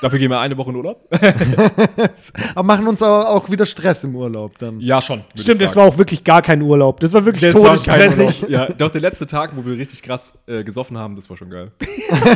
Dafür 0.00 0.18
gehen 0.18 0.30
wir 0.30 0.38
eine 0.40 0.56
Woche 0.56 0.70
in 0.70 0.76
Urlaub? 0.76 1.08
Aber 2.54 2.62
machen 2.66 2.86
uns 2.86 3.02
aber 3.02 3.30
auch 3.30 3.50
wieder 3.50 3.66
Stress 3.66 4.04
im 4.04 4.14
Urlaub 4.16 4.58
dann. 4.58 4.80
Ja, 4.80 5.00
schon. 5.00 5.22
Stimmt, 5.36 5.60
das 5.60 5.74
war 5.76 5.86
auch 5.86 5.98
wirklich 5.98 6.22
gar 6.24 6.42
kein 6.42 6.62
Urlaub. 6.62 7.00
Das 7.00 7.12
war 7.12 7.24
wirklich 7.24 7.52
war 7.54 7.60
todesstressig. 7.62 8.46
Ja, 8.48 8.66
doch 8.66 8.90
der 8.90 9.00
letzte 9.00 9.26
Tag, 9.26 9.52
wo 9.56 9.64
wir 9.64 9.76
richtig 9.78 10.02
krass 10.02 10.38
äh, 10.46 10.62
gesoffen 10.64 10.96
haben, 10.98 11.16
das 11.16 11.28
war 11.30 11.36
schon 11.36 11.50
geil. 11.50 11.72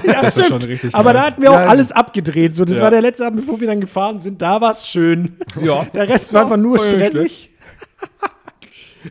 Ja, 0.07 0.22
Das 0.22 0.37
war 0.37 0.45
stimmt. 0.45 0.62
schon 0.62 0.70
richtig 0.70 0.95
Aber 0.95 1.12
da 1.12 1.20
nice. 1.22 1.33
hatten 1.33 1.43
wir 1.43 1.51
auch 1.51 1.55
Ja. 1.55 1.66
alles 1.66 1.93
abgedreht. 1.93 2.55
So, 2.57 2.64
das 2.64 2.77
Ja. 2.77 2.83
war 2.83 2.91
der 2.91 3.01
letzte 3.03 3.27
Abend, 3.27 3.41
bevor 3.41 3.61
wir 3.61 3.66
dann 3.66 3.81
gefahren 3.81 4.20
sind. 4.20 4.41
Da 4.43 4.61
war 4.61 4.70
es 4.72 4.87
schön. 4.89 5.37
Ja. 5.62 5.85
Der 5.95 6.09
Rest 6.09 6.33
war 6.33 6.43
einfach 6.43 6.57
nur 6.57 6.79
stressig. 6.79 7.51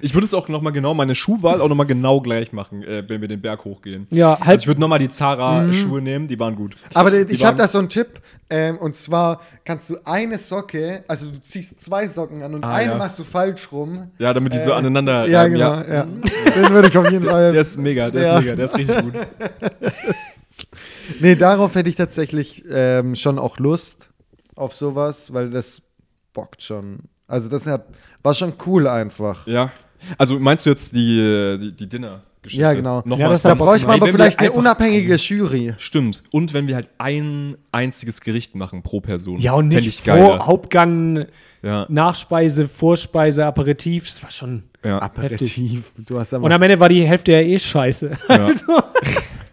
Ich 0.02 0.14
würde 0.14 0.26
es 0.26 0.34
auch 0.34 0.48
nochmal 0.50 0.74
genau, 0.74 0.94
meine 0.94 1.16
Schuhwahl 1.16 1.62
auch 1.62 1.68
nochmal 1.70 1.86
genau 1.86 2.22
gleich 2.22 2.52
machen, 2.54 2.84
äh, 2.84 3.04
wenn 3.08 3.22
wir 3.22 3.28
den 3.28 3.42
Berg 3.42 3.66
hochgehen. 3.66 4.08
Ja, 4.12 4.32
halt. 4.40 4.48
Also 4.50 4.64
ich 4.64 4.68
würde 4.68 4.82
nochmal 4.82 5.00
die 5.00 5.10
Zara-Schuhe 5.10 6.02
nehmen, 6.02 6.28
die 6.28 6.40
waren 6.40 6.56
gut. 6.56 6.76
Aber 6.94 7.12
die, 7.12 7.26
Die 7.26 7.34
ich 7.34 7.46
habe 7.46 7.58
da 7.58 7.68
so 7.68 7.80
einen 7.80 7.90
Tipp. 7.90 8.20
Ähm, 8.50 8.78
und 8.78 8.96
zwar 8.96 9.42
kannst 9.64 9.90
du 9.90 9.96
eine 10.06 10.38
Socke, 10.38 11.04
also 11.08 11.32
du 11.32 11.42
ziehst 11.42 11.80
zwei 11.82 12.08
Socken 12.08 12.44
an 12.44 12.54
und 12.54 12.64
Ah, 12.64 12.76
eine 12.76 12.92
ja. 12.92 12.98
machst 12.98 13.18
du 13.18 13.24
falsch 13.24 13.72
rum. 13.72 14.12
Ja, 14.20 14.34
damit 14.34 14.54
die 14.54 14.60
so 14.60 14.72
aneinander. 14.74 15.28
Ja, 15.28 15.46
ähm, 15.46 15.54
genau. 15.54 15.74
Ja. 15.82 16.04
Den 16.04 16.70
würde 16.70 16.88
ich 16.90 16.98
auf 16.98 17.10
jeden 17.10 17.26
Fall. 17.30 17.52
Der 17.54 17.62
ist 17.62 17.76
mega, 17.78 18.12
der 18.12 18.22
Ja. 18.22 18.38
ist 18.38 18.46
mega, 18.46 18.56
der 18.56 18.66
ist 18.66 18.78
richtig 18.78 19.02
gut. 19.02 19.14
Nee, 21.20 21.36
darauf 21.36 21.76
hätte 21.76 21.90
ich 21.90 21.96
tatsächlich 21.96 22.64
ähm, 22.70 23.16
schon 23.16 23.38
auch 23.40 23.60
Lust 23.60 24.10
auf 24.56 24.74
sowas, 24.74 25.34
weil 25.34 25.50
das 25.52 25.82
bockt 26.34 26.64
schon. 26.64 27.00
Also 27.28 27.50
das 27.50 27.68
hat, 27.68 27.86
war 28.24 28.34
schon 28.34 28.54
cool 28.66 28.88
einfach. 28.88 29.46
Ja. 29.48 29.72
Also 30.18 30.40
meinst 30.40 30.66
du 30.66 30.70
jetzt 30.70 30.94
die, 30.96 31.58
die, 31.62 31.72
die 31.76 31.88
Dinner-Geschichte? 31.90 32.62
Ja, 32.62 32.74
genau. 32.74 32.98
Nochmal. 33.00 33.20
Ja, 33.20 33.30
das 33.30 33.42
Da 33.44 33.54
bräuchte 33.56 33.88
man 33.88 34.02
aber 34.02 34.12
vielleicht 34.12 34.40
eine 34.40 34.52
unabhängige 34.52 35.16
Jury. 35.16 35.74
Stimmt. 35.78 36.24
Und 36.32 36.54
wenn 36.54 36.68
wir 36.68 36.76
halt 36.76 36.90
ein 36.98 37.58
einziges 37.72 38.22
Gericht 38.22 38.56
machen 38.56 38.82
pro 38.84 39.02
Person. 39.02 39.40
ja, 39.40 39.54
und 39.54 39.70
nicht 39.70 39.88
ich 39.88 40.04
geiler. 40.04 40.26
vor, 40.38 40.48
Hauptgang, 40.48 41.26
Ja. 41.62 41.86
Nachspeise, 41.90 42.68
Vorspeise, 42.68 43.46
Aperitif. 43.46 44.06
Das 44.06 44.24
war 44.24 44.32
schon. 44.32 44.64
ja. 44.84 45.00
Aperitif. 45.00 45.94
Du 45.98 46.20
hast 46.20 46.34
Und 46.34 46.52
am 46.52 46.62
Ende 46.62 46.80
war 46.80 46.90
die 46.90 47.04
Hälfte 47.04 47.32
ja 47.32 47.40
eh 47.42 47.58
scheiße. 47.60 48.12
Ja. 48.30 48.46
Also, 48.46 48.80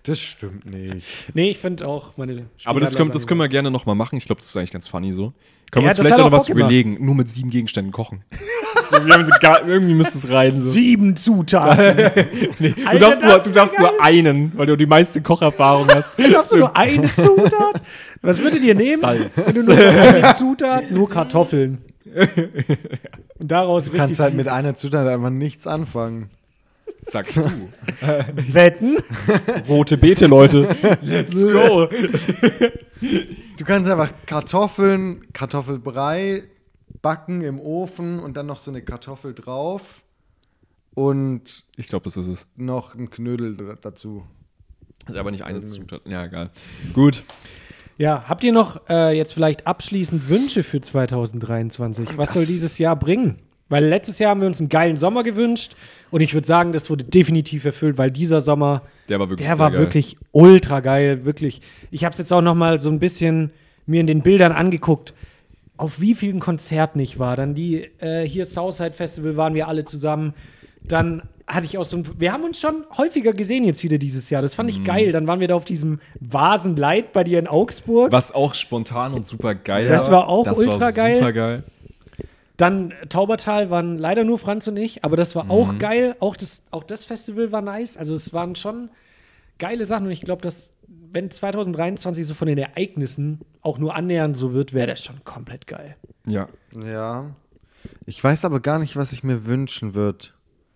das 0.04 0.18
stimmt 0.18 0.68
nicht. 0.68 1.06
nee, 1.32 1.50
ich 1.50 1.58
finde 1.58 1.86
auch 1.86 2.16
meine 2.16 2.46
Aber 2.64 2.80
das 2.80 2.96
können, 2.96 3.12
das 3.12 3.24
können 3.24 3.38
wir 3.38 3.48
gerne 3.48 3.70
nochmal 3.70 3.94
machen. 3.94 4.16
Ich 4.16 4.26
glaube, 4.26 4.40
das 4.40 4.48
ist 4.48 4.56
eigentlich 4.56 4.72
ganz 4.72 4.88
funny 4.88 5.12
so. 5.12 5.32
Können 5.72 5.86
Ja, 5.86 5.92
wir 5.92 5.98
uns 5.98 5.98
vielleicht 6.06 6.20
auch 6.20 6.30
noch 6.30 6.38
was 6.38 6.46
gemacht. 6.46 6.60
überlegen. 6.60 6.98
Nur 7.00 7.14
mit 7.14 7.28
sieben 7.30 7.48
Gegenständen 7.48 7.92
kochen. 7.92 8.22
so, 8.90 9.04
wir 9.06 9.14
haben 9.14 9.24
so 9.24 9.32
gar, 9.40 9.66
irgendwie 9.66 9.94
müsste 9.94 10.18
es 10.18 10.28
rein. 10.30 10.52
So. 10.52 10.70
Sieben 10.70 11.16
Zutaten. 11.16 11.96
Du 12.58 12.74
Alter, 12.86 12.98
darfst, 12.98 13.22
nur, 13.24 13.38
du 13.38 13.50
darfst 13.50 13.78
nur 13.78 14.02
einen, 14.02 14.52
weil 14.54 14.66
du 14.66 14.76
die 14.76 14.84
meiste 14.86 15.22
Kocherfahrung 15.22 15.88
hast. 15.88 16.16
Du 16.22 16.30
darfst 16.30 16.52
du 16.52 16.58
nur 16.58 16.76
eine 16.76 17.10
Zutat? 17.12 17.82
Was 18.20 18.42
würdet 18.42 18.62
ihr 18.62 18.74
nehmen? 18.74 19.00
Salz. 19.00 19.30
Wenn 19.34 19.54
du 19.54 19.62
nur 19.74 19.78
eine 19.78 20.34
Zutat, 20.34 20.90
nur 20.90 21.08
Kartoffeln. 21.08 21.78
Und 23.38 23.50
daraus 23.50 23.86
Du 23.86 23.96
kannst 23.96 24.20
halt 24.20 24.34
mit 24.34 24.48
einer 24.48 24.74
Zutat 24.74 25.06
einfach 25.08 25.30
nichts 25.30 25.66
anfangen. 25.66 26.28
Sagst 27.02 27.36
du. 27.36 27.42
wetten. 28.54 28.96
Rote 29.68 29.98
Beete, 29.98 30.26
Leute. 30.26 30.68
Let's 31.02 31.42
go. 31.42 31.88
Du 33.58 33.64
kannst 33.64 33.90
einfach 33.90 34.12
Kartoffeln, 34.26 35.32
Kartoffelbrei 35.32 36.44
backen 37.02 37.40
im 37.42 37.58
Ofen 37.60 38.20
und 38.20 38.36
dann 38.36 38.46
noch 38.46 38.58
so 38.60 38.70
eine 38.70 38.82
Kartoffel 38.82 39.34
drauf 39.34 40.02
und 40.94 41.64
Ich 41.76 41.88
glaube, 41.88 42.04
das 42.04 42.16
ist 42.16 42.28
es. 42.28 42.46
noch 42.54 42.94
ein 42.94 43.10
Knödel 43.10 43.56
da- 43.56 43.74
dazu. 43.80 44.24
Das 45.06 45.16
ist 45.16 45.18
aber 45.20 45.32
nicht 45.32 45.42
eine 45.42 45.60
Zutat. 45.62 46.02
Ja, 46.06 46.24
egal. 46.24 46.50
Gut. 46.92 47.24
Ja, 47.98 48.24
habt 48.28 48.44
ihr 48.44 48.52
noch 48.52 48.88
äh, 48.88 49.16
jetzt 49.16 49.34
vielleicht 49.34 49.66
abschließend 49.66 50.28
Wünsche 50.28 50.62
für 50.62 50.80
2023? 50.80 52.16
Was 52.16 52.32
soll 52.34 52.46
dieses 52.46 52.78
Jahr 52.78 52.94
bringen? 52.96 53.40
Weil 53.72 53.86
letztes 53.86 54.18
Jahr 54.18 54.32
haben 54.32 54.42
wir 54.42 54.48
uns 54.48 54.60
einen 54.60 54.68
geilen 54.68 54.98
Sommer 54.98 55.22
gewünscht 55.22 55.76
und 56.10 56.20
ich 56.20 56.34
würde 56.34 56.46
sagen, 56.46 56.74
das 56.74 56.90
wurde 56.90 57.04
definitiv 57.04 57.64
erfüllt, 57.64 57.96
weil 57.96 58.10
dieser 58.10 58.42
Sommer, 58.42 58.82
Der 59.08 59.18
war 59.18 59.30
wirklich 59.30 59.48
der 59.48 59.58
war 59.58 59.70
geil. 59.70 59.80
wirklich 59.80 60.18
ultra 60.30 60.80
geil, 60.80 61.24
wirklich. 61.24 61.62
Ich 61.90 62.04
habe 62.04 62.12
es 62.12 62.18
jetzt 62.18 62.34
auch 62.34 62.42
noch 62.42 62.54
mal 62.54 62.80
so 62.80 62.90
ein 62.90 62.98
bisschen 62.98 63.50
mir 63.86 64.02
in 64.02 64.06
den 64.06 64.20
Bildern 64.20 64.52
angeguckt, 64.52 65.14
auf 65.78 66.02
wie 66.02 66.14
vielen 66.14 66.38
Konzerten 66.38 67.00
ich 67.00 67.18
war. 67.18 67.34
Dann 67.34 67.54
die 67.54 67.88
äh, 67.98 68.28
hier 68.28 68.44
Southside 68.44 68.92
Festival 68.92 69.38
waren 69.38 69.54
wir 69.54 69.68
alle 69.68 69.86
zusammen. 69.86 70.34
Dann 70.86 71.22
hatte 71.46 71.64
ich 71.64 71.78
auch 71.78 71.86
so 71.86 71.96
ein, 71.96 72.06
wir 72.18 72.30
haben 72.30 72.44
uns 72.44 72.60
schon 72.60 72.84
häufiger 72.98 73.32
gesehen 73.32 73.64
jetzt 73.64 73.82
wieder 73.82 73.96
dieses 73.96 74.28
Jahr. 74.28 74.42
Das 74.42 74.54
fand 74.54 74.68
ich 74.68 74.84
geil. 74.84 75.12
Dann 75.12 75.26
waren 75.26 75.40
wir 75.40 75.48
da 75.48 75.54
auf 75.54 75.64
diesem 75.64 75.98
Vasenleit 76.20 77.14
bei 77.14 77.24
dir 77.24 77.38
in 77.38 77.46
Augsburg. 77.46 78.12
Was 78.12 78.32
auch 78.34 78.52
spontan 78.52 79.14
und 79.14 79.26
super 79.26 79.54
geil 79.54 79.88
Das 79.88 80.10
war 80.10 80.28
auch 80.28 80.46
ultra 80.46 80.78
war 80.78 80.92
geil. 80.92 81.20
Super 81.20 81.32
geil. 81.32 81.64
Dann 82.56 82.92
Taubertal 83.08 83.70
waren 83.70 83.98
leider 83.98 84.24
nur 84.24 84.38
Franz 84.38 84.68
und 84.68 84.76
ich, 84.76 85.04
aber 85.04 85.16
das 85.16 85.34
war 85.34 85.50
auch 85.50 85.72
Mhm. 85.72 85.78
geil. 85.78 86.16
Auch 86.20 86.36
das, 86.36 86.64
auch 86.70 86.84
das 86.84 87.04
Festival 87.04 87.50
war 87.52 87.62
nice. 87.62 87.96
Also 87.96 88.14
es 88.14 88.32
waren 88.32 88.54
schon 88.54 88.90
geile 89.58 89.84
Sachen 89.84 90.06
und 90.06 90.12
ich 90.12 90.20
glaube, 90.20 90.42
dass 90.42 90.74
wenn 91.14 91.30
2023 91.30 92.26
so 92.26 92.34
von 92.34 92.48
den 92.48 92.58
Ereignissen 92.58 93.40
auch 93.62 93.78
nur 93.78 93.94
annähernd 93.94 94.36
so 94.36 94.52
wird, 94.52 94.72
wäre 94.72 94.86
das 94.88 95.02
schon 95.04 95.24
komplett 95.24 95.66
geil. 95.66 95.96
Ja. 96.26 96.48
Ja. 96.84 97.34
Ich 98.06 98.22
weiß 98.22 98.44
aber 98.44 98.60
gar 98.60 98.78
nicht, 98.78 98.96
was 98.96 99.12
ich 99.12 99.22
mir 99.24 99.46
wünschen 99.46 99.94
würde. 99.94 100.26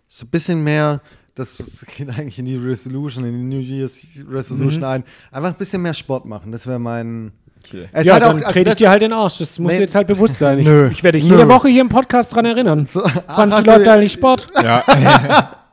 So 0.07 0.25
ein 0.25 0.29
bisschen 0.29 0.63
mehr, 0.63 1.01
das 1.35 1.85
geht 1.97 2.09
eigentlich 2.09 2.39
in 2.39 2.45
die 2.45 2.55
Resolution, 2.57 3.23
in 3.25 3.33
die 3.49 3.55
New 3.55 3.61
Year's 3.61 4.23
Resolution 4.29 4.83
ein. 4.83 5.03
Einfach 5.31 5.49
ein 5.51 5.57
bisschen 5.57 5.81
mehr 5.81 5.93
Sport 5.93 6.25
machen. 6.25 6.51
Das 6.51 6.65
wäre 6.67 6.79
mein. 6.79 7.31
Okay. 7.67 7.89
Es 7.91 8.07
ja, 8.07 8.15
hat 8.15 8.21
dann 8.23 8.37
also 8.43 8.51
trete 8.51 8.69
ich 8.71 8.75
dir 8.77 8.89
halt 8.89 9.01
den 9.01 9.13
Arsch. 9.13 9.37
Das 9.39 9.57
muss 9.59 9.71
Nee. 9.71 9.77
dir 9.77 9.81
jetzt 9.83 9.95
halt 9.95 10.07
bewusst 10.07 10.35
sein. 10.35 10.59
Ich, 10.59 10.65
Nö. 10.67 10.89
ich 10.91 11.03
werde 11.03 11.19
dich 11.19 11.27
jede 11.29 11.47
Woche 11.47 11.67
hier 11.69 11.81
im 11.81 11.89
Podcast 11.89 12.33
dran 12.35 12.45
erinnern. 12.45 12.85
So, 12.89 13.01
Franz, 13.01 13.21
ach, 13.27 13.45
wie 13.47 13.51
hast 13.53 13.67
läuft 13.67 13.85
du- 13.85 13.91
eigentlich 13.91 14.11
Sport? 14.13 14.47
Ja. 14.63 14.83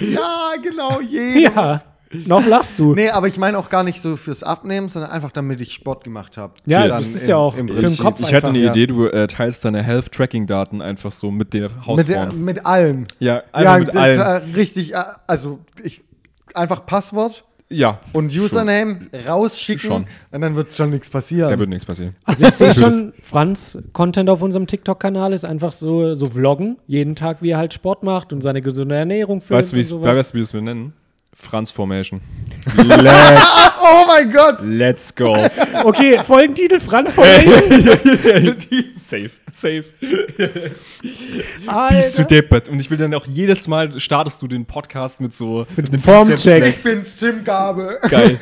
Ja, 0.00 0.52
genau, 0.62 1.00
jede. 1.02 1.40
Ja, 1.40 1.82
noch 2.26 2.46
lachst 2.46 2.78
du. 2.78 2.94
Nee, 2.94 3.10
aber 3.10 3.26
ich 3.28 3.36
meine 3.36 3.58
auch 3.58 3.68
gar 3.68 3.82
nicht 3.82 4.00
so 4.00 4.16
fürs 4.16 4.42
Abnehmen, 4.42 4.88
sondern 4.88 5.10
einfach 5.10 5.30
damit 5.30 5.60
ich 5.60 5.74
Sport 5.74 6.04
gemacht 6.04 6.38
habe. 6.38 6.54
Ja, 6.64 6.88
das 6.88 7.08
ist 7.08 7.28
ja 7.28 7.36
auch 7.36 7.54
für 7.54 7.64
den 7.64 7.86
Ich, 7.86 7.98
Kopf 8.00 8.18
ich 8.20 8.32
hätte 8.32 8.48
eine 8.48 8.58
einfach, 8.60 8.70
Idee, 8.74 8.86
du 8.86 9.06
äh, 9.08 9.26
teilst 9.26 9.62
deine 9.66 9.82
Health-Tracking-Daten 9.82 10.80
einfach 10.80 11.12
so 11.12 11.30
mit 11.30 11.52
der 11.52 11.68
Mit, 11.68 11.86
Hausfrau. 11.86 12.02
der, 12.02 12.32
mit 12.32 12.64
allen. 12.64 13.08
ja, 13.18 13.42
einfach 13.52 13.72
Ja, 13.74 13.78
mit 13.78 13.88
das 13.88 13.96
allen. 13.96 14.20
ist 14.20 14.26
äh, 14.54 14.56
richtig. 14.56 14.94
Äh, 14.94 15.02
also, 15.26 15.58
ich 15.84 16.02
einfach 16.54 16.86
Passwort 16.86 17.44
ja, 17.72 18.00
und 18.12 18.32
Username 18.36 19.06
rausschicken 19.28 19.80
Schon. 19.80 20.06
und 20.32 20.40
dann 20.40 20.56
wird 20.56 20.72
schon 20.72 20.90
nichts 20.90 21.08
passieren. 21.08 21.50
da 21.50 21.58
wird 21.58 21.68
nichts 21.68 21.86
passieren. 21.86 22.16
Also 22.24 22.44
ich 22.46 22.54
sehe 22.54 22.74
schon, 22.74 23.12
Franz 23.22 23.78
Content 23.92 24.28
auf 24.28 24.42
unserem 24.42 24.66
TikTok-Kanal 24.66 25.32
ist 25.32 25.44
einfach 25.44 25.72
so, 25.72 26.14
so 26.14 26.26
Vloggen, 26.26 26.78
jeden 26.86 27.14
Tag, 27.14 27.42
wie 27.42 27.50
er 27.50 27.58
halt 27.58 27.72
Sport 27.72 28.02
macht 28.02 28.32
und 28.32 28.40
seine 28.40 28.60
gesunde 28.60 28.96
Ernährung 28.96 29.40
filmt 29.40 29.58
Weißt 29.58 29.72
du, 29.72 29.76
wie 29.76 29.80
und 29.80 29.82
es- 29.84 29.88
sowas. 29.88 30.18
weißt 30.18 30.30
du, 30.32 30.34
wie 30.34 30.38
wir 30.40 30.44
es 30.44 30.52
nennen? 30.52 30.92
Franz 31.32 31.70
Formation. 31.70 32.20
Ah, 32.76 33.72
oh 33.82 34.04
mein 34.06 34.30
Gott! 34.30 34.58
Let's 34.62 35.14
go. 35.14 35.36
Okay, 35.84 36.20
Folgentitel 36.24 36.80
Franz 36.80 37.12
Formation. 37.12 38.56
safe, 38.96 39.30
safe. 39.50 39.84
Alter. 41.66 41.96
Bist 41.96 42.18
du 42.18 42.24
deppert. 42.24 42.68
Und 42.68 42.80
ich 42.80 42.90
will 42.90 42.98
dann 42.98 43.14
auch 43.14 43.26
jedes 43.26 43.68
Mal 43.68 43.98
startest 43.98 44.42
du 44.42 44.48
den 44.48 44.66
Podcast 44.66 45.20
mit 45.20 45.34
so 45.34 45.66
mit 45.76 45.88
einem 45.88 46.00
Formcheck. 46.00 46.64
Ich 46.74 46.82
bin's, 46.82 47.16
Tim 47.16 47.42
Gabe. 47.44 47.98
Geil. 48.08 48.38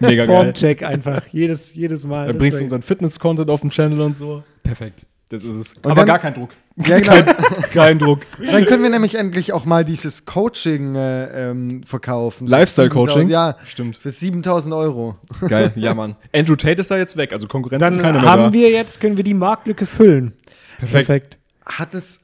Mega 0.00 0.24
geil. 0.24 0.26
Formcheck 0.26 0.82
einfach, 0.82 1.26
jedes, 1.30 1.74
jedes 1.74 2.06
Mal. 2.06 2.28
Dann 2.28 2.38
bringst 2.38 2.58
du 2.58 2.64
unseren 2.64 2.82
Fitness-Content 2.82 3.50
auf 3.50 3.60
den 3.60 3.70
Channel 3.70 4.00
und 4.00 4.16
so. 4.16 4.42
Perfekt. 4.62 5.06
Das 5.30 5.44
ist 5.44 5.56
es. 5.56 5.76
Aber 5.82 5.94
dann- 5.94 6.06
gar 6.06 6.18
kein 6.18 6.32
Druck. 6.34 6.50
Ja, 6.76 7.00
genau. 7.00 7.32
Kein 7.74 7.98
Druck. 7.98 8.20
Dann 8.38 8.64
können 8.64 8.82
wir 8.82 8.88
nämlich 8.90 9.16
endlich 9.16 9.52
auch 9.52 9.64
mal 9.66 9.84
dieses 9.84 10.24
Coaching 10.24 10.94
äh, 10.94 11.50
ähm, 11.50 11.82
verkaufen. 11.82 12.46
Lifestyle-Coaching? 12.46 13.26
7000 13.28 13.30
Ja, 13.30 13.56
Stimmt. 13.66 13.96
für 13.96 14.10
7000 14.10 14.72
Euro. 14.74 15.16
Geil, 15.48 15.72
ja, 15.76 15.92
Mann. 15.94 16.16
Andrew 16.32 16.54
Tate 16.56 16.80
ist 16.80 16.90
da 16.90 16.96
jetzt 16.96 17.16
weg, 17.16 17.32
also 17.32 17.46
Konkurrenz 17.48 17.80
Dann 17.80 17.92
ist 17.94 18.00
keine 18.00 18.20
mehr 18.20 18.30
haben 18.30 18.42
da. 18.44 18.52
wir 18.52 18.70
jetzt, 18.70 19.00
können 19.00 19.16
wir 19.16 19.24
die 19.24 19.34
Marktlücke 19.34 19.86
füllen. 19.86 20.32
Perfekt. 20.78 21.36
Hat 21.66 21.94
es. 21.94 22.20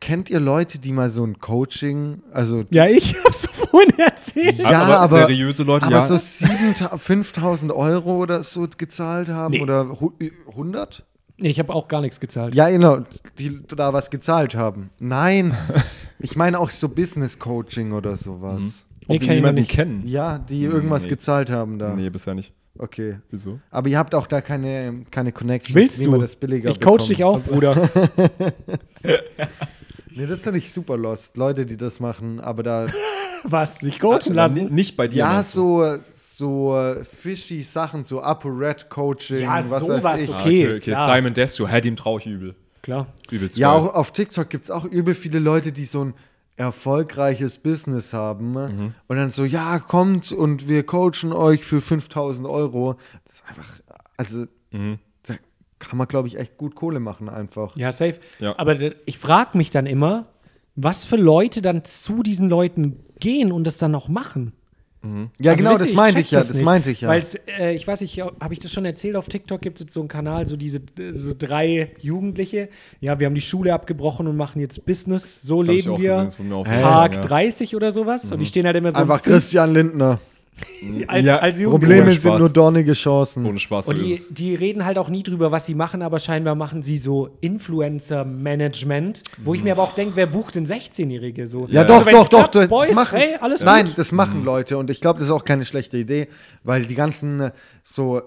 Kennt 0.00 0.28
ihr 0.28 0.38
Leute, 0.38 0.78
die 0.78 0.92
mal 0.92 1.08
so 1.08 1.24
ein 1.24 1.38
Coaching, 1.40 2.20
also 2.30 2.64
Ja, 2.70 2.86
ich 2.86 3.16
hab's 3.24 3.46
vorhin 3.52 3.98
erzählt. 3.98 4.58
Ja, 4.58 4.82
aber, 4.82 4.98
aber- 4.98 5.08
seriöse 5.08 5.62
Leute, 5.62 5.86
aber 5.86 5.96
ja. 5.96 6.02
so 6.02 6.14
7.000, 6.14 6.98
5000 6.98 7.72
Euro 7.72 8.16
oder 8.18 8.42
so 8.42 8.66
gezahlt 8.76 9.28
haben 9.30 9.52
Nee. 9.54 9.62
oder 9.62 9.88
hu- 9.98 10.12
100? 10.50 11.04
Nee, 11.40 11.50
ich 11.50 11.58
habe 11.60 11.72
auch 11.72 11.86
gar 11.88 12.00
nichts 12.00 12.18
gezahlt. 12.20 12.54
Ja, 12.54 12.68
genau, 12.68 12.98
die 13.38 13.60
da 13.76 13.92
was 13.92 14.10
gezahlt 14.10 14.54
haben. 14.56 14.90
Nein, 14.98 15.56
ich 16.18 16.34
meine 16.36 16.58
auch 16.58 16.70
so 16.70 16.88
Business 16.88 17.38
Coaching 17.38 17.92
oder 17.92 18.16
sowas. 18.16 18.84
Nee, 19.06 19.16
Ob 19.16 19.20
wir 19.22 19.28
ich 19.28 19.34
jemanden 19.36 19.60
nicht. 19.60 19.70
kennen? 19.70 20.02
Ja, 20.04 20.38
die 20.38 20.64
irgendwas 20.64 21.04
Nee. 21.04 21.10
gezahlt 21.10 21.50
haben 21.50 21.78
da. 21.78 21.94
Nee, 21.94 22.10
bisher 22.10 22.34
nicht. 22.34 22.52
Okay. 22.76 23.18
Wieso? 23.30 23.58
Aber 23.70 23.88
ihr 23.88 23.98
habt 23.98 24.14
auch 24.14 24.26
da 24.26 24.40
keine, 24.40 25.04
keine 25.10 25.32
Connections, 25.32 25.74
Willst 25.74 26.00
du? 26.04 26.16
das 26.18 26.36
billiger 26.36 26.70
Ich 26.70 26.80
coach 26.80 27.08
bekommt. 27.08 27.10
dich 27.10 27.24
auch, 27.24 27.40
Bruder. 27.42 27.88
Nee, 30.14 30.26
das 30.26 30.42
finde 30.42 30.58
ich 30.58 30.72
super 30.72 30.96
lost. 30.96 31.36
Leute, 31.36 31.64
die 31.64 31.76
das 31.76 32.00
machen, 32.00 32.40
aber 32.40 32.62
da. 32.64 32.86
Was? 33.44 33.76
Sich 33.78 34.00
coachen 34.00 34.32
Ah, 34.32 34.34
lassen? 34.34 34.74
Nicht 34.74 34.96
bei 34.96 35.06
dir. 35.06 35.18
ja, 35.18 35.44
so, 35.44 35.84
so 36.38 36.94
fishy 37.04 37.62
Sachen, 37.62 38.04
so 38.04 38.22
Upper 38.22 38.50
Red 38.56 38.88
Coaching, 38.88 39.40
Ja, 39.42 39.58
was 39.70 39.80
sowas, 39.86 40.04
weiß 40.04 40.22
ich. 40.28 40.34
Ah, 40.34 40.40
okay. 40.40 40.64
okay, 40.66 40.76
okay. 40.76 40.80
klar. 40.92 41.16
Simon 41.16 41.34
Desio, 41.34 41.66
hey, 41.68 41.80
dem 41.80 41.96
traue 41.96 42.20
ich 42.20 42.26
übel. 42.26 42.54
Klar. 42.82 43.08
Übelst 43.30 43.56
Ja, 43.58 43.72
geil. 43.72 43.80
auch 43.88 43.94
auf 43.94 44.12
TikTok 44.12 44.48
gibt 44.48 44.64
es 44.64 44.70
auch 44.70 44.84
übel 44.84 45.14
viele 45.14 45.40
Leute, 45.40 45.72
die 45.72 45.84
so 45.84 46.04
ein 46.04 46.14
erfolgreiches 46.56 47.58
Business 47.58 48.12
haben 48.12 48.52
Mhm. 48.52 48.94
und 49.06 49.16
dann 49.16 49.30
so, 49.30 49.44
ja, 49.44 49.78
kommt 49.78 50.32
und 50.32 50.68
wir 50.68 50.84
coachen 50.84 51.32
euch 51.32 51.64
für 51.64 51.80
5000 51.80 52.46
Euro. 52.48 52.96
Das 53.24 53.34
ist 53.36 53.44
einfach, 53.48 53.80
also 54.16 54.44
Mhm. 54.70 54.98
da 55.26 55.34
kann 55.78 55.96
man, 55.98 56.06
glaube 56.08 56.28
ich, 56.28 56.36
echt 56.38 56.56
gut 56.56 56.74
Kohle 56.74 57.00
machen 57.00 57.28
einfach. 57.28 57.76
Ja, 57.76 57.90
safe. 57.92 58.20
Ja. 58.38 58.54
Aber 58.58 58.76
ich 59.06 59.18
frage 59.18 59.56
mich 59.56 59.70
dann 59.70 59.86
immer, 59.86 60.26
was 60.76 61.04
für 61.04 61.16
Leute 61.16 61.62
dann 61.62 61.84
zu 61.84 62.22
diesen 62.22 62.48
Leuten 62.48 63.00
gehen 63.18 63.50
und 63.50 63.64
das 63.64 63.78
dann 63.78 63.94
auch 63.94 64.08
machen. 64.08 64.52
Ja, 65.40 65.52
Also, 65.52 65.62
genau, 65.64 65.78
das 65.78 65.88
ich 65.90 65.94
meinte 65.94 66.20
ich 66.20 66.30
ja, 66.32 66.38
das 66.40 66.48
das 66.48 66.56
nicht. 66.56 66.64
meinte 66.64 66.90
ich 66.90 67.02
ja. 67.02 67.08
Weil's, 67.08 67.36
äh, 67.58 67.74
ich 67.74 67.86
weiß 67.86 68.00
nicht, 68.00 68.20
habe 68.20 68.52
ich 68.52 68.58
das 68.58 68.72
schon 68.72 68.84
erzählt? 68.84 69.14
Auf 69.16 69.28
TikTok 69.28 69.60
gibt 69.60 69.78
es 69.78 69.84
jetzt 69.84 69.92
so 69.92 70.00
einen 70.00 70.08
Kanal, 70.08 70.46
so 70.46 70.56
diese 70.56 70.80
so 71.12 71.34
drei 71.38 71.92
Jugendliche. 72.00 72.68
Ja, 73.00 73.18
wir 73.20 73.26
haben 73.26 73.34
die 73.34 73.40
Schule 73.40 73.72
abgebrochen 73.72 74.26
und 74.26 74.36
machen 74.36 74.60
jetzt 74.60 74.84
Business. 74.86 75.40
So 75.42 75.62
Das 75.62 75.68
ich 75.74 75.84
leben 75.84 76.02
wir. 76.02 76.24
gesehen, 76.24 76.50
das 76.64 76.76
Tag 76.76 77.14
ja. 77.14 77.20
30 77.20 77.76
oder 77.76 77.92
sowas. 77.92 78.30
Und 78.32 78.40
die 78.40 78.46
stehen 78.46 78.66
halt 78.66 78.76
immer 78.76 78.90
so 78.92 78.98
Einfach 78.98 79.22
Christian 79.22 79.72
Lindner. 79.72 80.18
Als, 81.06 81.24
Ja, 81.24 81.38
als 81.38 81.58
Jugendliche. 81.58 81.94
Probleme 82.00 82.18
sind 82.18 82.38
nur 82.38 82.48
dornige 82.50 82.92
Chancen. 82.92 83.44
Ohne 83.46 83.58
Spaß, 83.58 83.86
so 83.86 83.92
Und 83.94 84.04
die, 84.04 84.20
die 84.30 84.54
reden 84.54 84.84
halt 84.84 84.98
auch 84.98 85.08
nie 85.08 85.22
drüber, 85.22 85.50
was 85.52 85.66
sie 85.66 85.74
machen, 85.74 86.02
aber 86.02 86.18
scheinbar 86.18 86.54
machen 86.54 86.82
sie 86.82 86.98
so 86.98 87.30
Influencer-Management, 87.40 89.22
wo 89.44 89.54
ich 89.54 89.62
mir 89.62 89.72
aber 89.72 89.82
auch 89.82 89.94
denke, 89.94 90.16
wer 90.16 90.26
bucht 90.26 90.54
denn 90.54 90.66
16-Jährige 90.66 91.46
so? 91.46 91.66
Ja, 91.70 91.82
Also 91.82 91.94
doch, 91.94 92.04
doch, 92.04 92.12
doch, 92.24 92.28
klappt, 92.28 92.54
das 92.54 92.68
Boys, 92.68 92.94
machen. 92.94 93.18
hey, 93.18 93.36
alles 93.40 93.62
Nein, 93.62 93.86
gut. 93.86 93.98
das 93.98 94.12
machen 94.12 94.44
Leute 94.44 94.78
und 94.78 94.90
ich 94.90 95.00
glaube, 95.00 95.18
das 95.18 95.28
ist 95.28 95.32
auch 95.32 95.44
keine 95.44 95.64
schlechte 95.64 95.96
Idee, 95.96 96.28
weil 96.64 96.86
die 96.86 96.94
ganzen 96.94 97.40
äh, 97.40 97.50
so 97.82 98.22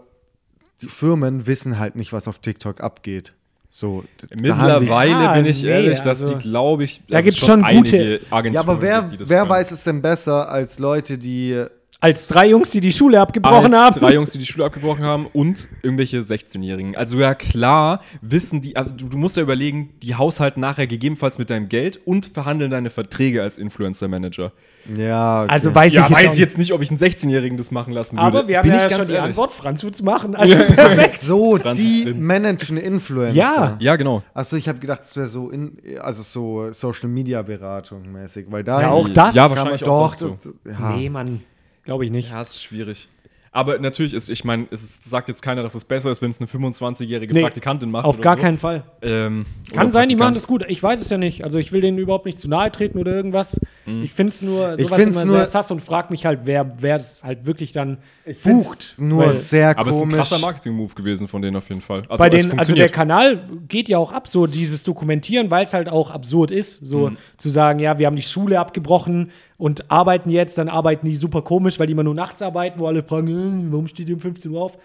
die 0.81 0.87
Firmen 0.87 1.45
wissen 1.47 1.77
halt 1.79 1.95
nicht, 1.95 2.11
was 2.13 2.27
auf 2.27 2.39
TikTok 2.39 2.81
abgeht. 2.81 3.33
So, 3.69 4.03
haben 4.21 4.29
die- 4.29 4.41
Mittlerweile 4.41 5.11
Ja, 5.11 5.33
bin 5.35 5.45
ich 5.45 5.63
nee, 5.63 5.69
ehrlich, 5.69 5.99
dass 6.01 6.21
also- 6.21 6.33
die, 6.35 6.39
glaube 6.49 6.83
ich, 6.83 7.01
Da 7.07 7.17
dass 7.17 7.25
gibt's 7.25 7.41
es 7.41 7.47
schon 7.47 7.61
gute- 7.61 7.69
einige 7.97 8.19
Agenturen 8.29 8.53
Ja, 8.53 8.59
aber 8.61 8.81
wer, 8.81 8.99
gibt, 9.01 9.11
die 9.13 9.17
das 9.17 9.29
wer 9.29 9.47
weiß 9.47 9.71
es 9.71 9.83
denn 9.85 10.01
besser 10.01 10.49
als 10.49 10.79
Leute, 10.79 11.17
die 11.17 11.63
Als 12.03 12.27
drei 12.27 12.47
Jungs, 12.49 12.71
die 12.71 12.81
die 12.81 12.91
Schule 12.91 13.21
abgebrochen 13.21 13.73
als 13.75 13.75
haben. 13.75 13.99
drei 13.99 14.13
Jungs, 14.15 14.31
die 14.31 14.39
die 14.39 14.45
Schule 14.47 14.65
abgebrochen 14.65 15.03
haben 15.05 15.27
und 15.33 15.69
irgendwelche 15.83 16.19
16-Jährigen. 16.21 16.95
Also 16.95 17.19
ja 17.19 17.35
klar, 17.35 18.01
wissen 18.21 18.59
die, 18.59 18.75
also 18.75 18.91
du, 18.91 19.07
du 19.07 19.17
musst 19.19 19.37
ja 19.37 19.43
überlegen, 19.43 19.93
die 20.01 20.15
haushalten 20.15 20.59
nachher 20.61 20.87
gegebenenfalls 20.87 21.37
mit 21.37 21.51
deinem 21.51 21.69
Geld 21.69 21.99
und 22.05 22.25
verhandeln 22.33 22.71
deine 22.71 22.89
Verträge 22.89 23.43
als 23.43 23.59
Influencer-Manager. 23.59 24.51
ja, 24.97 25.43
okay. 25.43 25.53
Also 25.53 25.75
weiß 25.75 25.93
Ja, 25.93 26.05
ich 26.07 26.11
weiß 26.11 26.23
jetzt, 26.23 26.33
ich 26.33 26.39
jetzt 26.39 26.57
nicht, 26.57 26.73
ob 26.73 26.81
ich 26.81 26.89
einen 26.89 26.97
16-Jährigen 26.97 27.55
das 27.57 27.69
machen 27.69 27.93
lassen 27.93 28.15
würde. 28.17 28.25
Aber 28.25 28.47
wir 28.47 28.57
haben 28.57 28.63
Bin 28.63 28.73
ja 28.73 28.83
ich 28.83 28.89
ganz 28.89 29.05
schon 29.05 29.07
die 29.07 29.13
ehrlich. 29.13 29.29
Antwort, 29.29 29.51
Franz 29.51 29.83
wird's 29.83 30.01
machen. 30.01 30.35
Also 30.35 30.55
perfekt. 30.55 31.19
so 31.19 31.57
Franz 31.59 31.77
die 31.77 32.13
managen 32.15 32.77
Influencer. 32.77 33.35
Ja. 33.35 33.77
Ja, 33.79 33.95
genau. 33.95 34.23
Achso, 34.33 34.55
ich 34.55 34.67
habe 34.67 34.79
gedacht, 34.79 35.01
das 35.01 35.15
wäre 35.15 35.27
so 35.27 35.51
in, 35.51 35.77
also 36.01 36.23
so 36.23 36.73
Social 36.73 37.09
Media 37.09 37.43
Beratung 37.43 38.11
mäßig, 38.11 38.47
weil 38.49 38.63
da 38.63 38.81
Ja, 38.81 38.89
auch 38.89 39.07
das 39.07 39.35
Ja, 39.35 39.43
kann 39.43 39.49
man 39.49 39.57
wahrscheinlich 39.59 39.83
auch 39.83 40.09
doch, 40.11 40.15
das 40.15 40.31
das, 40.41 40.53
das, 40.63 40.79
ja. 40.79 40.95
Nee, 40.97 41.09
Mann, 41.11 41.43
glaube 41.91 42.05
ich 42.05 42.11
nicht. 42.11 42.31
Ja, 42.31 42.41
ist 42.41 42.63
schwierig. 42.63 43.09
Aber 43.51 43.77
natürlich 43.77 44.13
ist, 44.13 44.29
ich 44.29 44.45
meine, 44.45 44.65
es 44.71 45.03
sagt 45.03 45.27
jetzt 45.27 45.41
keiner, 45.41 45.61
dass 45.61 45.75
es 45.75 45.83
besser 45.83 46.09
ist, 46.09 46.21
wenn 46.21 46.31
es 46.31 46.39
eine 46.39 46.47
25-jährige 46.47 47.33
Nee, 47.33 47.41
Praktikantin 47.41 47.91
macht. 47.91 48.05
Auf 48.05 48.21
gar 48.21 48.37
so. 48.37 48.41
keinen 48.43 48.57
Fall. 48.57 48.83
Ähm, 49.01 49.45
Kann 49.73 49.91
sein, 49.91 50.07
die 50.07 50.15
machen 50.15 50.33
das 50.33 50.47
gut. 50.47 50.63
Ich 50.69 50.81
weiß 50.81 51.01
es 51.01 51.09
ja 51.09 51.17
nicht. 51.17 51.43
Also 51.43 51.59
ich 51.59 51.73
will 51.73 51.81
denen 51.81 51.97
überhaupt 51.97 52.25
nicht 52.25 52.39
zu 52.39 52.47
nahe 52.47 52.71
treten 52.71 52.97
oder 52.97 53.13
irgendwas. 53.13 53.59
Mhm. 53.97 54.03
Ich 54.03 54.13
finde 54.13 54.29
es 54.33 54.41
nur 54.41 54.73
Ich 54.73 54.85
sowas 54.85 54.99
find's 55.01 55.15
immer 55.17 55.25
nur- 55.25 55.35
sehr 55.37 55.45
sass 55.45 55.71
und 55.71 55.81
frag 55.81 56.09
mich 56.11 56.25
halt, 56.25 56.41
wer 56.45 56.71
wer 56.81 56.95
es 56.95 57.23
halt 57.23 57.45
wirklich 57.45 57.71
dann 57.71 57.97
Ich 58.25 58.41
bucht. 58.41 58.95
nur 58.97 59.25
Weil- 59.27 59.33
sehr 59.33 59.77
Aber 59.77 59.89
es 59.89 59.95
ist 59.95 60.01
ein 60.01 60.09
komisch. 60.09 60.17
krasser 60.29 60.39
Marketing-Move 60.39 60.93
gewesen 60.95 61.27
von 61.27 61.41
denen 61.41 61.55
auf 61.57 61.67
jeden 61.69 61.81
Fall. 61.81 62.03
Also, 62.09 62.23
bei 62.23 62.29
es 62.35 62.47
den, 62.49 62.59
also 62.59 62.73
der. 62.73 62.89
Kanal 62.89 63.47
geht 63.67 63.89
ja 63.89 63.97
auch 63.97 64.11
ab, 64.11 64.27
so 64.27 64.47
dieses 64.47 64.83
Dokumentieren, 64.83 65.49
weil 65.51 65.63
es 65.63 65.73
halt 65.73 65.89
auch 65.89 66.11
absurd 66.11 66.51
ist, 66.51 66.85
so 66.85 67.09
Mhm. 67.11 67.17
zu 67.37 67.49
sagen, 67.49 67.79
ja, 67.79 67.97
wir 67.99 68.07
haben 68.07 68.15
die 68.15 68.21
Schule 68.21 68.59
abgebrochen 68.59 69.31
und 69.57 69.89
arbeiten 69.91 70.29
jetzt, 70.29 70.57
dann 70.57 70.69
arbeiten 70.69 71.05
die 71.07 71.15
super 71.15 71.41
komisch, 71.41 71.79
weil 71.79 71.87
die 71.87 71.93
immer 71.93 72.03
nur 72.03 72.15
nachts 72.15 72.41
arbeiten, 72.41 72.79
wo 72.79 72.87
alle 72.87 73.03
fragen, 73.03 73.27
äh, 73.67 73.71
warum 73.71 73.87
steht 73.87 74.07
ihr 74.09 74.15
um 74.15 74.21
15 74.21 74.51
Uhr 74.51 74.61
auf? 74.61 74.77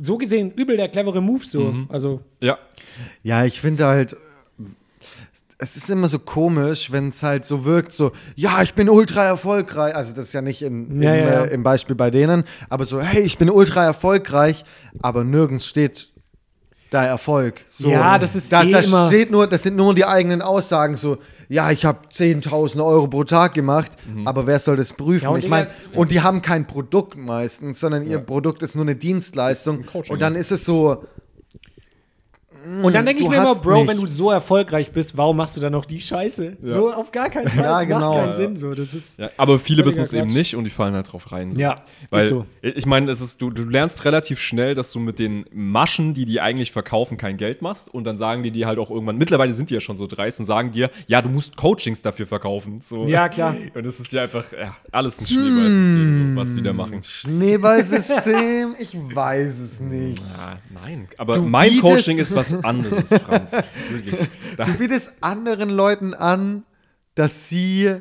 So 0.00 0.16
gesehen, 0.16 0.52
übel 0.52 0.76
der 0.76 0.88
clevere 0.88 1.20
Move, 1.20 1.44
so. 1.44 1.60
Mhm. 1.72 1.86
Also, 1.88 2.20
ja, 2.40 2.56
Ja, 3.22 3.44
ich 3.44 3.60
finde 3.60 3.86
halt, 3.86 4.16
es 5.58 5.76
ist 5.76 5.90
immer 5.90 6.06
so 6.08 6.20
komisch, 6.20 6.92
wenn 6.92 7.08
es 7.08 7.22
halt 7.22 7.44
so 7.44 7.64
wirkt, 7.64 7.92
so, 7.92 8.12
ja, 8.36 8.62
ich 8.62 8.74
bin 8.74 8.88
ultra 8.88 9.24
erfolgreich. 9.24 9.94
Also, 9.94 10.14
das 10.14 10.26
ist 10.26 10.32
ja 10.32 10.40
nicht 10.40 10.62
in, 10.62 11.02
Ja, 11.02 11.14
im, 11.14 11.18
ja, 11.26 11.32
ja. 11.34 11.44
Äh, 11.46 11.54
im 11.54 11.62
Beispiel 11.64 11.96
bei 11.96 12.10
denen, 12.10 12.44
aber 12.68 12.84
so, 12.84 13.00
hey, 13.00 13.22
ich 13.22 13.38
bin 13.38 13.50
ultra 13.50 13.84
erfolgreich, 13.84 14.64
aber 15.02 15.24
nirgends 15.24 15.66
steht 15.66 16.10
da 16.90 17.04
Erfolg. 17.04 17.60
So, 17.68 17.90
Ja, 17.90 18.18
das 18.18 18.34
ist 18.34 18.50
da, 18.50 18.62
eh 18.62 18.70
da 18.70 18.78
immer- 18.80 19.08
steht 19.08 19.30
nur, 19.30 19.46
das 19.46 19.62
sind 19.64 19.76
nur 19.76 19.92
die 19.94 20.06
eigenen 20.06 20.40
Aussagen, 20.40 20.96
so, 20.96 21.18
ja, 21.50 21.70
ich 21.70 21.84
habe 21.84 22.08
10.000 22.10 22.80
Euro 22.82 23.08
pro 23.08 23.24
Tag 23.24 23.52
gemacht, 23.52 23.92
aber 24.24 24.46
wer 24.46 24.58
soll 24.58 24.76
das 24.76 24.92
prüfen? 24.94 25.24
Ja, 25.24 25.30
und 25.30 25.38
ich 25.40 25.48
meine, 25.48 25.66
und 25.94 26.10
die 26.12 26.22
haben 26.22 26.40
kein 26.40 26.66
Produkt 26.66 27.16
meistens, 27.18 27.80
sondern 27.80 28.06
ihr 28.06 28.18
Produkt 28.20 28.62
ist 28.62 28.74
nur 28.74 28.84
eine 28.84 28.96
Dienstleistung. 28.96 29.84
Coaching, 29.84 30.12
Und 30.14 30.22
dann 30.22 30.34
ist 30.34 30.50
es 30.52 30.64
so, 30.64 31.04
und 32.82 32.94
dann 32.94 33.06
denke 33.06 33.22
ich 33.22 33.28
mir 33.28 33.36
immer, 33.36 33.54
Bro, 33.54 33.86
wenn 33.86 33.96
du 33.96 34.02
nichts. 34.04 34.16
so 34.16 34.30
erfolgreich 34.30 34.90
bist, 34.92 35.16
warum 35.16 35.36
machst 35.36 35.56
du 35.56 35.60
dann 35.60 35.72
noch 35.72 35.84
die 35.84 36.00
Scheiße? 36.00 36.56
So 36.62 36.92
auf 36.92 37.10
gar 37.12 37.30
keinen 37.30 37.48
Fall. 37.48 37.64
Ja, 37.64 37.78
das 37.78 37.86
genau. 37.86 37.98
macht 38.00 38.16
keinen 38.18 38.28
Ja. 38.28 38.34
Sinn. 38.34 38.56
So. 38.56 38.74
Das 38.74 38.94
ist, 38.94 39.18
ja, 39.18 39.30
aber 39.36 39.58
viele 39.58 39.84
wissen 39.84 40.00
es 40.00 40.12
eben 40.12 40.28
nicht 40.28 40.54
und 40.56 40.64
die 40.64 40.70
fallen 40.70 40.94
halt 40.94 41.12
drauf 41.12 41.30
rein. 41.32 41.52
So. 41.52 41.60
Ja, 41.60 41.76
Weil, 42.10 42.22
ist 42.22 42.28
so. 42.28 42.46
ich 42.62 42.86
meine, 42.86 43.10
es 43.10 43.20
ist, 43.20 43.40
du, 43.42 43.50
du 43.50 43.64
lernst 43.64 44.04
relativ 44.04 44.40
schnell, 44.40 44.74
dass 44.74 44.92
du 44.92 44.98
mit 45.00 45.18
den 45.18 45.44
Maschen, 45.52 46.14
die 46.14 46.24
die 46.24 46.40
eigentlich 46.40 46.72
verkaufen, 46.72 47.16
kein 47.18 47.36
Geld 47.36 47.62
machst 47.62 47.92
und 47.92 48.04
dann 48.04 48.16
sagen 48.18 48.42
die 48.42 48.50
dir 48.50 48.66
halt 48.66 48.78
auch 48.78 48.90
irgendwann, 48.90 49.16
mittlerweile 49.16 49.54
sind 49.54 49.70
die 49.70 49.74
ja 49.74 49.80
schon 49.80 49.96
so 49.96 50.06
dreist 50.06 50.38
und 50.40 50.44
sagen 50.46 50.70
dir, 50.70 50.90
ja, 51.06 51.22
du 51.22 51.28
musst 51.28 51.56
Coachings 51.56 52.02
dafür 52.02 52.26
verkaufen. 52.26 52.80
So. 52.80 53.06
Ja, 53.06 53.28
klar. 53.28 53.54
Und 53.74 53.86
das 53.86 54.00
ist 54.00 54.12
ja 54.12 54.22
einfach, 54.22 54.44
ja, 54.52 54.74
alles 54.92 55.20
ein 55.20 55.26
Schneeballsystem, 55.26 56.34
so, 56.34 56.40
was 56.40 56.54
die 56.54 56.62
da 56.62 56.70
Hm. 56.70 56.76
machen. 56.76 57.02
Schneeballsystem? 57.02 58.74
ich 58.78 58.94
weiß 59.14 59.58
es 59.58 59.80
nicht. 59.80 60.18
Ja, 60.36 60.58
nein, 60.70 61.08
aber 61.16 61.34
Du 61.34 61.42
mein 61.42 61.78
Coaching 61.80 62.18
ist 62.18 62.34
was 62.34 62.52
anderes, 62.64 63.08
Franz. 63.08 63.52
Wirklich. 63.90 64.28
Da, 64.56 64.64
Du 64.64 64.72
bietest 64.74 65.16
anderen 65.20 65.70
Leuten 65.70 66.14
an, 66.14 66.64
dass 67.14 67.48
sie 67.48 67.96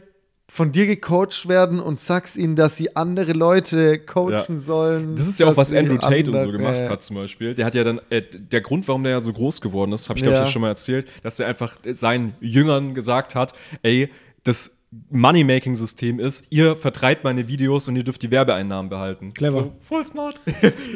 von 0.49 0.71
dir 0.71 0.85
gecoacht 0.85 1.49
werden 1.49 1.79
und 1.81 1.99
sagst 1.99 2.37
ihnen, 2.37 2.55
dass 2.55 2.77
sie 2.77 2.95
andere 2.95 3.33
Leute 3.33 3.99
coachen 3.99 4.31
Ja. 4.31 4.57
sollen. 4.57 5.15
Das 5.17 5.27
ist 5.27 5.39
ja 5.41 5.47
auch, 5.47 5.57
was 5.57 5.73
Andrew 5.73 5.97
Tate 5.97 6.19
und 6.31 6.37
so 6.37 6.43
andere- 6.43 6.51
gemacht 6.57 6.89
hat, 6.89 7.03
zum 7.03 7.17
Beispiel. 7.17 7.53
Der 7.53 7.65
hat 7.65 7.75
ja 7.75 7.83
dann, 7.83 7.99
äh, 8.09 8.21
der 8.21 8.61
Grund, 8.61 8.87
warum 8.87 9.03
der 9.03 9.11
ja 9.13 9.19
so 9.21 9.33
groß 9.33 9.59
geworden 9.59 9.91
ist, 9.91 10.07
habe 10.07 10.17
ich, 10.19 10.23
glaube 10.23 10.35
ich, 10.35 10.39
Ja. 10.39 10.43
das 10.45 10.51
schon 10.53 10.61
mal 10.61 10.69
erzählt, 10.69 11.07
dass 11.21 11.35
der 11.35 11.47
einfach 11.47 11.77
seinen 11.93 12.33
Jüngern 12.39 12.93
gesagt 12.93 13.35
hat, 13.35 13.53
ey, 13.83 14.09
das 14.45 14.71
Money-Making-System 15.09 16.19
ist, 16.19 16.45
ihr 16.49 16.77
vertreibt 16.77 17.25
meine 17.25 17.49
Videos 17.49 17.89
und 17.89 17.97
ihr 17.97 18.03
dürft 18.05 18.21
die 18.23 18.31
Werbeeinnahmen 18.31 18.89
behalten. 18.89 19.33
Clever. 19.33 19.51
So, 19.59 19.73
voll 19.81 20.05
smart. 20.05 20.39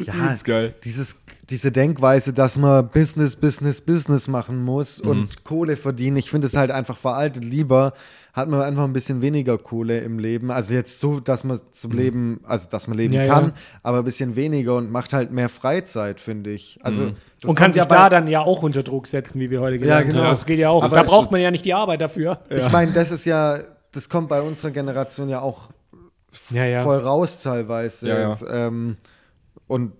Ja, 0.05 0.13
Übelst 0.27 0.45
geil. 0.45 0.73
Dieses, 0.85 1.17
diese 1.51 1.71
Denkweise, 1.71 2.33
dass 2.33 2.57
man 2.57 2.89
Business, 2.89 3.35
Business, 3.35 3.81
Business 3.81 4.27
machen 4.27 4.63
muss 4.63 5.03
Mhm. 5.03 5.09
und 5.09 5.43
Kohle 5.43 5.75
verdienen, 5.77 6.17
ich 6.17 6.29
finde 6.31 6.47
es 6.47 6.55
halt 6.55 6.71
einfach 6.71 6.97
veraltet. 6.97 7.43
Lieber 7.45 7.93
hat 8.33 8.47
man 8.49 8.61
einfach 8.61 8.85
ein 8.85 8.93
bisschen 8.93 9.21
weniger 9.21 9.57
Kohle 9.57 9.99
im 9.99 10.17
Leben. 10.17 10.51
Also 10.51 10.73
jetzt 10.73 10.99
so, 11.01 11.19
dass 11.19 11.43
man 11.43 11.59
zum 11.71 11.91
Leben, 11.91 12.39
also 12.45 12.69
dass 12.69 12.87
man 12.87 12.97
leben 12.97 13.13
Ja, 13.13 13.25
kann, 13.27 13.45
ja. 13.47 13.53
aber 13.83 13.97
ein 13.99 14.05
bisschen 14.05 14.37
weniger 14.37 14.77
und 14.77 14.89
macht 14.89 15.11
halt 15.11 15.31
mehr 15.31 15.49
Freizeit, 15.49 16.21
finde 16.21 16.51
ich. 16.51 16.79
Also 16.81 17.03
Mhm. 17.07 17.15
und 17.45 17.55
kann 17.55 17.73
sich 17.73 17.81
ja 17.81 17.85
da 17.87 18.07
dann 18.09 18.27
ja 18.27 18.39
auch 18.39 18.63
unter 18.63 18.83
Druck 18.83 19.05
setzen, 19.07 19.39
wie 19.41 19.49
wir 19.51 19.59
heute 19.59 19.77
gelernt 19.79 20.07
genau. 20.07 20.23
haben. 20.23 20.29
Das 20.29 20.45
geht 20.45 20.59
ja 20.59 20.69
auch. 20.69 20.81
Aber 20.83 20.95
da 20.95 21.03
braucht 21.03 21.29
man 21.31 21.41
ja 21.41 21.51
nicht 21.51 21.65
die 21.65 21.73
Arbeit 21.73 21.99
dafür. 21.99 22.39
Ich 22.49 22.71
meine, 22.71 22.93
das 22.93 23.11
ist 23.11 23.25
ja, 23.25 23.59
das 23.91 24.07
kommt 24.07 24.29
bei 24.29 24.41
unserer 24.41 24.71
Generation 24.71 25.27
ja 25.27 25.41
auch 25.41 25.69
Ja, 26.51 26.63
ja. 26.65 26.81
voll 26.83 26.99
raus 26.99 27.41
teilweise. 27.41 28.07
Ja, 28.07 28.19
ja. 28.19 28.67
Ähm, 28.67 28.95
und 29.67 29.91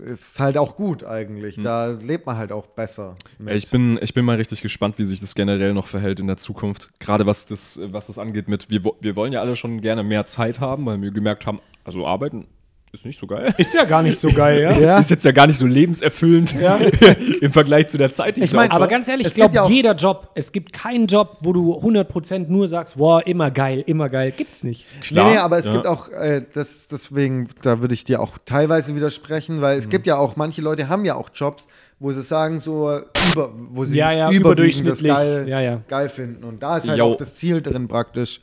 ist 0.00 0.40
halt 0.40 0.58
auch 0.58 0.76
gut 0.76 1.04
eigentlich. 1.04 1.56
Hm. 1.56 1.64
Da 1.64 1.86
lebt 1.90 2.26
man 2.26 2.36
halt 2.36 2.52
auch 2.52 2.66
besser. 2.66 3.14
mit. 3.38 3.54
Ich 3.54 3.70
bin, 3.70 3.98
ich 4.02 4.14
bin 4.14 4.24
mal 4.24 4.36
richtig 4.36 4.62
gespannt, 4.62 4.98
wie 4.98 5.04
sich 5.04 5.20
das 5.20 5.34
generell 5.34 5.74
noch 5.74 5.86
verhält 5.86 6.20
in 6.20 6.26
der 6.26 6.36
Zukunft. 6.36 6.90
Gerade 7.00 7.26
was 7.26 7.46
das, 7.46 7.80
was 7.82 8.06
das 8.08 8.18
angeht 8.18 8.48
mit, 8.48 8.70
wir, 8.70 8.82
wir 9.00 9.16
wollen 9.16 9.32
ja 9.32 9.40
alle 9.40 9.56
schon 9.56 9.80
gerne 9.80 10.02
mehr 10.02 10.26
Zeit 10.26 10.60
haben, 10.60 10.86
weil 10.86 11.00
wir 11.00 11.10
gemerkt 11.10 11.46
haben, 11.46 11.60
also 11.84 12.06
arbeiten 12.06 12.46
ist 12.94 13.04
nicht 13.04 13.18
so 13.20 13.26
geil. 13.26 13.52
Ist 13.58 13.74
ja 13.74 13.84
gar 13.84 14.02
nicht 14.02 14.18
so 14.18 14.28
geil, 14.30 14.62
ja. 14.62 14.72
Ja. 14.78 14.98
Ist 14.98 15.10
jetzt 15.10 15.24
ja 15.24 15.32
gar 15.32 15.46
nicht 15.46 15.58
so 15.58 15.66
lebenserfüllend 15.66 16.54
im 17.40 17.52
Vergleich 17.52 17.88
zu 17.88 17.98
der 17.98 18.10
Zeit, 18.12 18.36
die 18.36 18.40
ich, 18.40 18.46
Ich 18.46 18.52
mein, 18.52 18.70
da 18.70 18.76
Aber 18.76 18.86
ganz 18.88 19.08
ehrlich, 19.08 19.26
Es 19.26 19.32
ich 19.32 19.36
glaube, 19.36 19.48
gibt 19.50 19.54
ja 19.56 19.62
auch- 19.64 19.70
jeder 19.70 19.94
Job, 19.94 20.30
es 20.34 20.52
gibt 20.52 20.72
keinen 20.72 21.06
Job, 21.06 21.38
wo 21.40 21.52
du 21.52 21.74
100% 21.74 22.46
nur 22.48 22.66
sagst, 22.68 22.98
wow, 22.98 23.20
immer 23.26 23.50
geil, 23.50 23.82
immer 23.86 24.08
geil. 24.08 24.30
Gibt's 24.36 24.62
nicht. 24.62 24.86
Klar, 25.02 25.26
nee, 25.26 25.32
nee, 25.32 25.38
aber 25.38 25.58
es 25.58 25.66
ja. 25.66 25.72
gibt 25.74 25.86
auch, 25.86 26.08
äh, 26.10 26.42
das, 26.54 26.88
deswegen, 26.88 27.48
da 27.62 27.80
würde 27.80 27.94
ich 27.94 28.04
dir 28.04 28.20
auch 28.20 28.38
teilweise 28.44 28.94
widersprechen, 28.94 29.60
weil 29.60 29.74
Mhm. 29.74 29.78
es 29.80 29.88
gibt 29.88 30.06
ja 30.06 30.16
auch, 30.16 30.36
manche 30.36 30.62
Leute 30.62 30.88
haben 30.88 31.04
ja 31.04 31.14
auch 31.16 31.30
Jobs, 31.34 31.66
wo 31.98 32.12
sie 32.12 32.22
sagen, 32.22 32.60
so, 32.60 33.00
über, 33.32 33.50
wo 33.70 33.84
sie 33.84 33.96
Ja, 33.96 34.12
ja, 34.12 34.30
überwiegend 34.30 34.86
das 34.88 35.00
überdurchschnittlich. 35.00 35.12
geil, 35.12 35.48
Ja, 35.48 35.60
ja. 35.60 35.80
geil 35.88 36.08
finden. 36.08 36.44
Und 36.44 36.62
da 36.62 36.76
ist 36.78 36.88
halt 36.88 36.98
Jo. 36.98 37.06
auch 37.06 37.16
das 37.16 37.34
Ziel 37.34 37.60
drin 37.62 37.88
praktisch, 37.88 38.40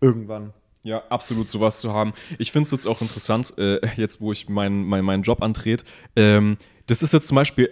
irgendwann. 0.00 0.52
Ja, 0.82 1.02
absolut 1.10 1.48
sowas 1.48 1.80
zu 1.80 1.92
haben. 1.92 2.12
Ich 2.38 2.52
finde 2.52 2.64
es 2.64 2.70
jetzt 2.70 2.86
auch 2.86 3.02
interessant, 3.02 3.52
äh, 3.58 3.80
jetzt 3.96 4.20
wo 4.20 4.32
ich 4.32 4.48
meinen 4.48 4.84
mein, 4.86 5.04
meinen 5.04 5.22
Job 5.22 5.42
antrete. 5.42 5.84
Ähm, 6.16 6.56
das 6.86 7.02
ist 7.02 7.12
jetzt 7.12 7.28
zum 7.28 7.34
Beispiel 7.34 7.70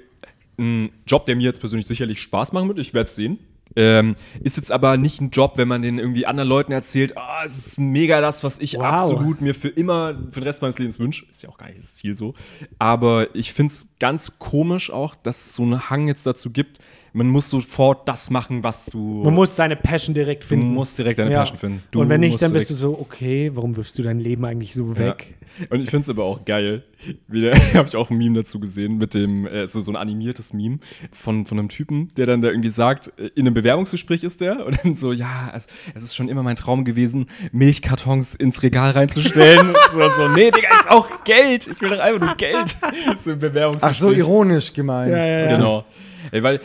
ein 0.58 0.90
Job, 1.06 1.24
der 1.26 1.36
mir 1.36 1.44
jetzt 1.44 1.60
persönlich 1.60 1.86
sicherlich 1.86 2.20
Spaß 2.20 2.52
machen 2.52 2.68
wird. 2.68 2.78
Ich 2.78 2.92
werde 2.92 3.08
es 3.08 3.14
sehen. 3.14 3.38
Ähm, 3.76 4.16
ist 4.42 4.56
jetzt 4.56 4.72
aber 4.72 4.96
nicht 4.96 5.20
ein 5.20 5.30
Job, 5.30 5.52
wenn 5.56 5.68
man 5.68 5.82
den 5.82 5.98
irgendwie 5.98 6.26
anderen 6.26 6.48
Leuten 6.48 6.72
erzählt, 6.72 7.16
ah, 7.16 7.42
es 7.44 7.56
ist 7.58 7.78
mega 7.78 8.20
das, 8.20 8.42
was 8.42 8.58
ich 8.58 8.74
Wow. 8.74 8.82
absolut 8.82 9.40
mir 9.40 9.54
für 9.54 9.68
immer, 9.68 10.14
für 10.30 10.40
den 10.40 10.44
Rest 10.44 10.62
meines 10.62 10.78
Lebens 10.78 10.98
wünsche. 10.98 11.26
Ist 11.30 11.42
ja 11.42 11.48
auch 11.48 11.58
gar 11.58 11.68
nicht 11.68 11.78
das 11.78 11.94
Ziel 11.94 12.14
so. 12.14 12.34
Aber 12.78 13.34
ich 13.34 13.52
finde 13.52 13.72
es 13.72 13.90
ganz 14.00 14.38
komisch 14.38 14.90
auch, 14.90 15.14
dass 15.14 15.46
es 15.46 15.54
so 15.54 15.62
einen 15.62 15.90
Hang 15.90 16.08
jetzt 16.08 16.26
dazu 16.26 16.50
gibt, 16.50 16.78
man 17.18 17.28
muss 17.28 17.50
sofort 17.50 18.08
das 18.08 18.30
machen, 18.30 18.62
was 18.64 18.86
du. 18.86 19.22
Man 19.24 19.34
muss 19.34 19.54
seine 19.56 19.76
Passion 19.76 20.14
direkt 20.14 20.44
du 20.44 20.48
finden. 20.48 20.72
musst 20.72 20.98
direkt 20.98 21.18
deine 21.18 21.32
Ja. 21.32 21.40
Passion 21.40 21.58
finden. 21.58 21.82
Du 21.90 22.00
Und 22.00 22.08
wenn 22.08 22.20
nicht, 22.20 22.40
dann 22.40 22.52
bist 22.52 22.70
du 22.70 22.74
so, 22.74 22.98
okay, 22.98 23.50
warum 23.54 23.76
wirfst 23.76 23.98
du 23.98 24.02
dein 24.02 24.20
Leben 24.20 24.44
eigentlich 24.44 24.72
so 24.74 24.96
weg? 24.96 25.34
Ja. 25.60 25.66
Und 25.70 25.80
ich 25.82 25.90
finde 25.90 26.02
es 26.02 26.10
aber 26.10 26.22
auch 26.24 26.44
geil. 26.44 26.84
Wieder 27.26 27.52
habe 27.74 27.88
ich 27.88 27.96
auch 27.96 28.10
ein 28.10 28.16
Meme 28.18 28.36
dazu 28.38 28.60
gesehen 28.60 28.98
mit 28.98 29.12
dem, 29.14 29.44
äh, 29.46 29.66
so, 29.66 29.80
so 29.80 29.90
ein 29.90 29.96
animiertes 29.96 30.52
Meme 30.52 30.78
von, 31.10 31.46
von 31.46 31.58
einem 31.58 31.68
Typen, 31.68 32.08
der 32.16 32.26
dann 32.26 32.42
da 32.42 32.48
irgendwie 32.48 32.70
sagt, 32.70 33.12
äh, 33.18 33.30
in 33.34 33.46
einem 33.46 33.54
Bewerbungsgespräch 33.54 34.22
ist 34.22 34.40
der 34.40 34.64
und 34.64 34.78
dann 34.84 34.94
so, 34.94 35.12
ja, 35.12 35.50
es, 35.54 35.66
es 35.94 36.04
ist 36.04 36.14
schon 36.14 36.28
immer 36.28 36.44
mein 36.44 36.54
Traum 36.54 36.84
gewesen, 36.84 37.26
Milchkartons 37.50 38.36
ins 38.36 38.62
Regal 38.62 38.92
reinzustellen. 38.92 39.74
so, 39.90 40.08
so, 40.10 40.28
nee, 40.28 40.52
Digga, 40.52 40.68
ich 40.80 40.86
brauch 40.86 41.24
Geld. 41.24 41.66
Ich 41.66 41.80
will 41.80 41.90
doch 41.90 41.98
einfach 41.98 42.24
nur 42.24 42.36
Geld. 42.36 42.76
So 43.18 43.32
im 43.32 43.38
Ach 43.38 43.40
Bewerbungsgespräch. 43.40 43.98
so, 43.98 44.12
ironisch 44.12 44.72
gemeint. 44.72 45.10
Ja, 45.10 45.24
ja, 45.24 45.38
ja. 45.50 45.56
Genau. 45.56 45.84
Ey, 46.30 46.42
weil 46.42 46.60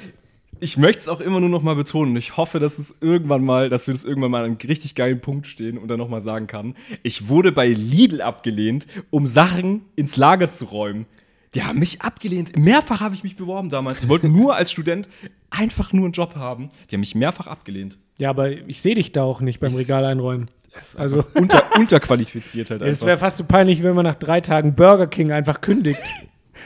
ich 0.63 0.77
möchte 0.77 1.01
es 1.01 1.09
auch 1.09 1.19
immer 1.19 1.41
nur 1.41 1.49
noch 1.49 1.61
mal 1.61 1.75
betonen. 1.75 2.15
Ich 2.15 2.37
hoffe, 2.37 2.59
dass 2.61 2.79
es 2.79 2.95
irgendwann 3.01 3.43
mal, 3.43 3.69
dass 3.69 3.85
wir 3.87 3.93
das 3.93 4.05
irgendwann 4.05 4.31
mal 4.31 4.45
an 4.45 4.51
einem 4.51 4.57
richtig 4.65 4.95
geilen 4.95 5.19
Punkt 5.19 5.45
stehen 5.45 5.77
und 5.77 5.89
dann 5.89 5.97
noch 5.99 6.07
mal 6.07 6.21
sagen 6.21 6.47
kann. 6.47 6.75
Ich 7.03 7.27
wurde 7.27 7.51
bei 7.51 7.67
Lidl 7.67 8.21
abgelehnt, 8.21 8.87
um 9.09 9.27
Sachen 9.27 9.81
ins 9.97 10.15
Lager 10.15 10.51
zu 10.51 10.65
räumen. 10.65 11.05
Die 11.53 11.63
haben 11.63 11.79
mich 11.79 12.01
abgelehnt. 12.01 12.57
Mehrfach 12.57 13.01
habe 13.01 13.13
ich 13.13 13.23
mich 13.23 13.35
beworben 13.35 13.69
damals. 13.69 14.03
Ich 14.03 14.09
wollte 14.09 14.29
nur 14.29 14.55
als 14.55 14.71
Student 14.71 15.09
einfach 15.49 15.91
nur 15.91 16.05
einen 16.05 16.13
Job 16.13 16.35
haben. 16.35 16.69
Die 16.89 16.95
haben 16.95 17.01
mich 17.01 17.13
mehrfach 17.13 17.47
abgelehnt. 17.47 17.97
Ja, 18.17 18.29
aber 18.29 18.49
ich 18.51 18.81
sehe 18.81 18.95
dich 18.95 19.11
da 19.11 19.23
auch 19.23 19.41
nicht 19.41 19.59
beim 19.59 19.73
Regal 19.73 20.05
einräumen. 20.05 20.49
Also, 20.95 21.23
Unter, 21.35 21.75
unterqualifiziert 21.77 22.71
halt 22.71 22.81
es 22.83 22.87
einfach. 22.87 23.07
wäre 23.07 23.17
fast 23.17 23.37
so 23.37 23.43
peinlich, 23.43 23.83
wenn 23.83 23.95
man 23.95 24.05
nach 24.05 24.15
drei 24.15 24.39
Tagen 24.39 24.73
Burger 24.75 25.07
King 25.07 25.31
einfach 25.31 25.61
kündigt, 25.61 26.01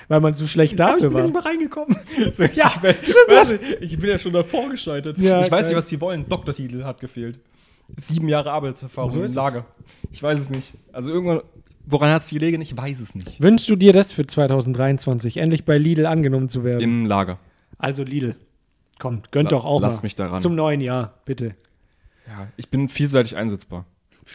weil 0.08 0.20
man 0.22 0.34
so 0.34 0.48
schlecht 0.48 0.80
dafür 0.80 1.08
ich 1.10 1.14
bin 1.14 1.34
war. 1.34 1.46
reingekommen. 1.46 1.96
So, 2.32 2.44
Ja, 2.44 2.68
ich, 2.68 2.78
bin, 2.82 2.94
stimmt, 3.02 3.16
warte, 3.30 3.60
ich 3.82 3.98
bin 4.00 4.10
ja 4.10 4.20
schon 4.20 4.34
davor 4.34 4.70
gescheitert. 4.70 5.18
Ja, 5.18 5.42
ich 5.42 5.52
weiß 5.52 5.66
geil. 5.66 5.68
nicht, 5.70 5.78
was 5.78 5.88
die 5.88 6.02
wollen. 6.02 6.28
Doktortitel 6.28 6.84
hat 6.84 7.00
gefehlt. 7.00 7.40
Sieben 7.96 8.28
Jahre 8.28 8.52
Arbeitserfahrung 8.52 9.12
So 9.12 9.24
im. 9.24 9.34
Lager. 9.34 9.66
Ich 10.12 10.22
weiß 10.22 10.40
es 10.40 10.50
nicht. 10.50 10.74
Also 10.92 11.10
irgendwann, 11.10 11.42
woran 11.86 12.12
hat 12.12 12.22
es 12.24 12.30
gelegen? 12.30 12.62
Ich 12.62 12.76
weiß 12.76 13.00
es 13.00 13.16
nicht. 13.16 13.42
Wünschst 13.42 13.70
du 13.70 13.76
dir 13.78 13.94
das 13.94 14.12
für 14.12 14.28
2023, 14.28 15.38
endlich 15.38 15.64
bei 15.64 15.78
Lidl 15.78 16.06
angenommen 16.06 16.50
zu 16.50 16.64
werden? 16.66 16.82
Im 16.82 17.06
Lager. 17.06 17.40
also 17.78 18.04
Lidl, 18.04 18.36
kommt, 19.00 19.32
gönnt 19.32 19.52
La- 19.52 19.58
doch 19.58 19.66
auch 19.66 19.82
lass 19.82 19.98
mal. 19.98 20.04
mich 20.04 20.16
daran. 20.16 20.40
Zum 20.40 20.56
neuen 20.56 20.82
Jahr, 20.82 21.14
bitte. 21.26 21.56
Ja, 22.28 22.50
ich 22.58 22.68
bin 22.70 22.90
vielseitig 22.90 23.38
einsetzbar. 23.38 23.86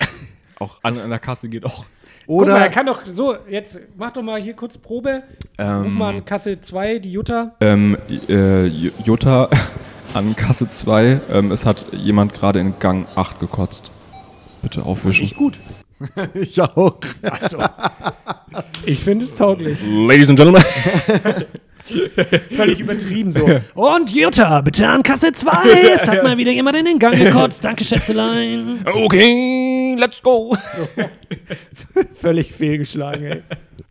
auch 0.58 0.78
an, 0.82 0.98
an 0.98 1.10
der 1.10 1.18
Kasse 1.18 1.50
geht 1.50 1.66
auch. 1.66 1.84
Guck 2.26 2.46
mal, 2.46 2.50
er 2.50 2.56
Oder, 2.56 2.68
kann 2.70 2.86
doch 2.86 3.02
so, 3.06 3.34
jetzt 3.48 3.80
mach 3.96 4.12
doch 4.12 4.22
mal 4.22 4.40
hier 4.40 4.54
kurz 4.54 4.78
Probe. 4.78 5.22
Ruf 5.58 5.66
Ähm, 5.86 5.94
mal 5.94 6.14
an 6.16 6.24
Kasse 6.24 6.60
2, 6.60 6.98
die 7.00 7.12
Jutta. 7.12 7.52
ähm, 7.60 7.96
äh, 8.28 8.66
Jutta 8.66 9.48
an 10.14 10.34
Kasse 10.36 10.68
2. 10.68 11.20
Ähm, 11.32 11.50
es 11.52 11.66
hat 11.66 11.86
jemand 11.92 12.34
gerade 12.34 12.60
in 12.60 12.74
Gang 12.78 13.06
8 13.16 13.40
gekotzt. 13.40 13.90
Bitte 14.62 14.84
aufwischen. 14.84 15.24
Nicht 15.24 15.36
gut. 15.36 15.58
ich 16.34 16.60
auch. 16.60 16.96
Also, 17.22 17.58
ich 18.84 19.00
finde 19.00 19.24
es 19.24 19.34
tauglich. 19.36 19.78
Ladies 19.84 20.28
and 20.28 20.38
Gentlemen. 20.38 20.62
Völlig 22.56 22.78
übertrieben 22.78 23.32
so. 23.32 23.44
Und 23.74 24.12
Jutta, 24.12 24.60
bitte 24.60 24.88
an 24.88 25.02
Kasse 25.02 25.32
2. 25.32 25.50
Es 25.94 26.08
hat 26.08 26.22
mal 26.22 26.38
wieder 26.38 26.52
jemand 26.52 26.76
in 26.76 26.84
den 26.84 26.98
Gang 26.98 27.16
gekotzt. 27.16 27.64
Danke, 27.64 27.84
Schätzelein. 27.84 28.84
Okay, 28.84 29.61
let's 30.02 30.20
go. 30.20 30.56
Völlig 32.14 32.52
fehlgeschlagen, 32.52 33.24
ey. 33.24 33.42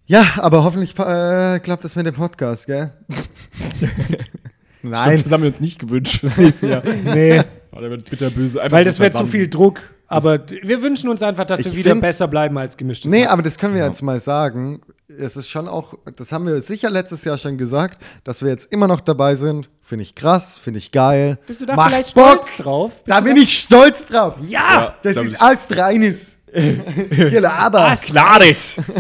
Ja, 0.06 0.26
aber 0.38 0.64
hoffentlich 0.66 0.92
äh, 1.00 1.60
klappt 1.60 1.86
das 1.86 1.96
mit 1.96 2.06
dem 2.06 2.16
Podcast, 2.16 2.68
gell? 2.68 2.92
Nein. 4.82 5.22
Das 5.24 5.32
haben 5.32 5.44
wir 5.44 5.50
uns 5.50 5.62
nicht 5.62 5.80
gewünscht 5.80 6.20
fürs 6.20 6.38
nächste 6.38 6.70
Jahr. 6.70 6.84
Nee, 6.84 7.42
Oh, 7.74 7.80
der 7.80 7.90
wird 7.90 8.10
bitterböse. 8.10 8.62
Einfach 8.62 8.78
weil 8.78 8.84
das 8.86 9.00
wäre 9.00 9.14
zu 9.14 9.26
viel 9.26 9.48
Druck. 9.48 9.80
Aber 10.08 10.40
wir 10.62 10.82
wünschen 10.82 11.10
uns 11.10 11.24
einfach, 11.24 11.46
dass 11.46 11.64
wir 11.64 11.74
wieder 11.74 11.96
besser 11.96 12.28
bleiben 12.28 12.58
als 12.58 12.76
gemischtes 12.76 13.10
Nee, 13.10 13.24
Hack. 13.24 13.32
aber 13.32 13.42
das 13.44 13.58
können 13.58 13.76
wir 13.76 13.86
jetzt 13.86 14.02
mal 14.02 14.20
sagen. 14.20 14.82
Es 15.08 15.38
ist 15.38 15.48
schon 15.50 15.70
auch, 15.70 15.94
das 16.18 16.34
haben 16.34 16.46
wir 16.46 16.60
sicher 16.60 16.90
letztes 16.90 17.24
Jahr 17.24 17.38
schon 17.38 17.58
gesagt, 17.58 18.02
dass 18.26 18.42
wir 18.42 18.50
jetzt 18.50 18.72
immer 18.74 18.88
noch 18.88 19.00
dabei 19.00 19.36
sind. 19.36 19.70
Finde 19.82 20.04
ich 20.04 20.16
krass, 20.16 20.58
finde 20.58 20.80
ich 20.80 20.92
geil. 20.92 21.38
Bist 21.48 21.62
du 21.62 21.66
da 21.66 21.76
Macht 21.78 21.92
vielleicht 21.92 22.14
Bock. 22.14 22.26
stolz 22.44 22.58
drauf? 22.58 22.92
Bist 22.92 23.04
Da 23.08 23.22
bin 23.22 23.38
ich 23.38 23.58
stolz 23.58 24.06
drauf. 24.06 24.36
Ja! 24.48 24.96
Das 25.02 25.16
da 25.16 25.22
ist 25.22 25.42
alles 25.42 25.68
reines. 25.70 26.38
Gelaber. 27.10 27.94
Klares. 28.06 28.82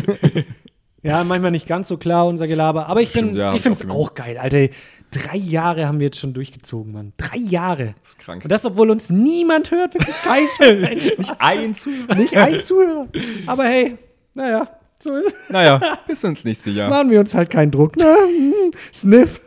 Ja, 1.04 1.24
manchmal 1.24 1.50
nicht 1.50 1.68
ganz 1.68 1.88
so 1.88 1.98
klar, 1.98 2.28
unser 2.28 2.46
Gelaber. 2.48 2.88
Aber 2.88 3.02
ich, 3.02 3.12
bin, 3.12 3.30
Stimmt, 3.30 3.38
ja, 3.38 3.56
ich 3.56 3.62
finde 3.64 3.80
es 3.84 3.90
auch 3.90 3.96
auch 3.96 4.14
geil, 4.14 4.38
Alter. 4.38 4.68
Drei 5.12 5.38
Jahre 5.38 5.88
haben 5.88 6.00
wir 6.00 6.08
jetzt 6.08 6.20
schon 6.20 6.34
durchgezogen, 6.34 6.94
Mann. 6.94 7.14
Drei 7.18 7.38
Jahre. 7.38 7.96
Das 8.02 8.12
ist 8.12 8.20
krank. 8.20 8.44
Und 8.44 8.52
das, 8.52 8.66
obwohl 8.66 8.90
uns 8.90 9.10
niemand 9.10 9.70
hört, 9.70 9.94
wirklich 9.94 10.16
kein. 10.24 10.46
Nicht 10.96 11.42
ein 11.42 11.76
Zuhörer. 11.76 12.16
Nicht 12.16 12.38
ein 12.38 12.60
Zuhörer. 12.62 13.08
Aber 13.46 13.66
hey, 13.66 13.98
naja, 14.34 14.70
so 15.04 15.16
ist. 15.16 15.34
Naja, 15.50 15.80
bis 16.08 16.24
ins 16.24 16.44
nächste 16.44 16.70
Jahr. 16.72 16.90
Machen 16.90 17.10
wir 17.10 17.20
uns 17.20 17.34
halt 17.36 17.50
keinen 17.50 17.72
Druck. 17.72 17.98
Ne? 17.98 18.06
Hm, 18.06 18.72
Sniff. 18.94 19.40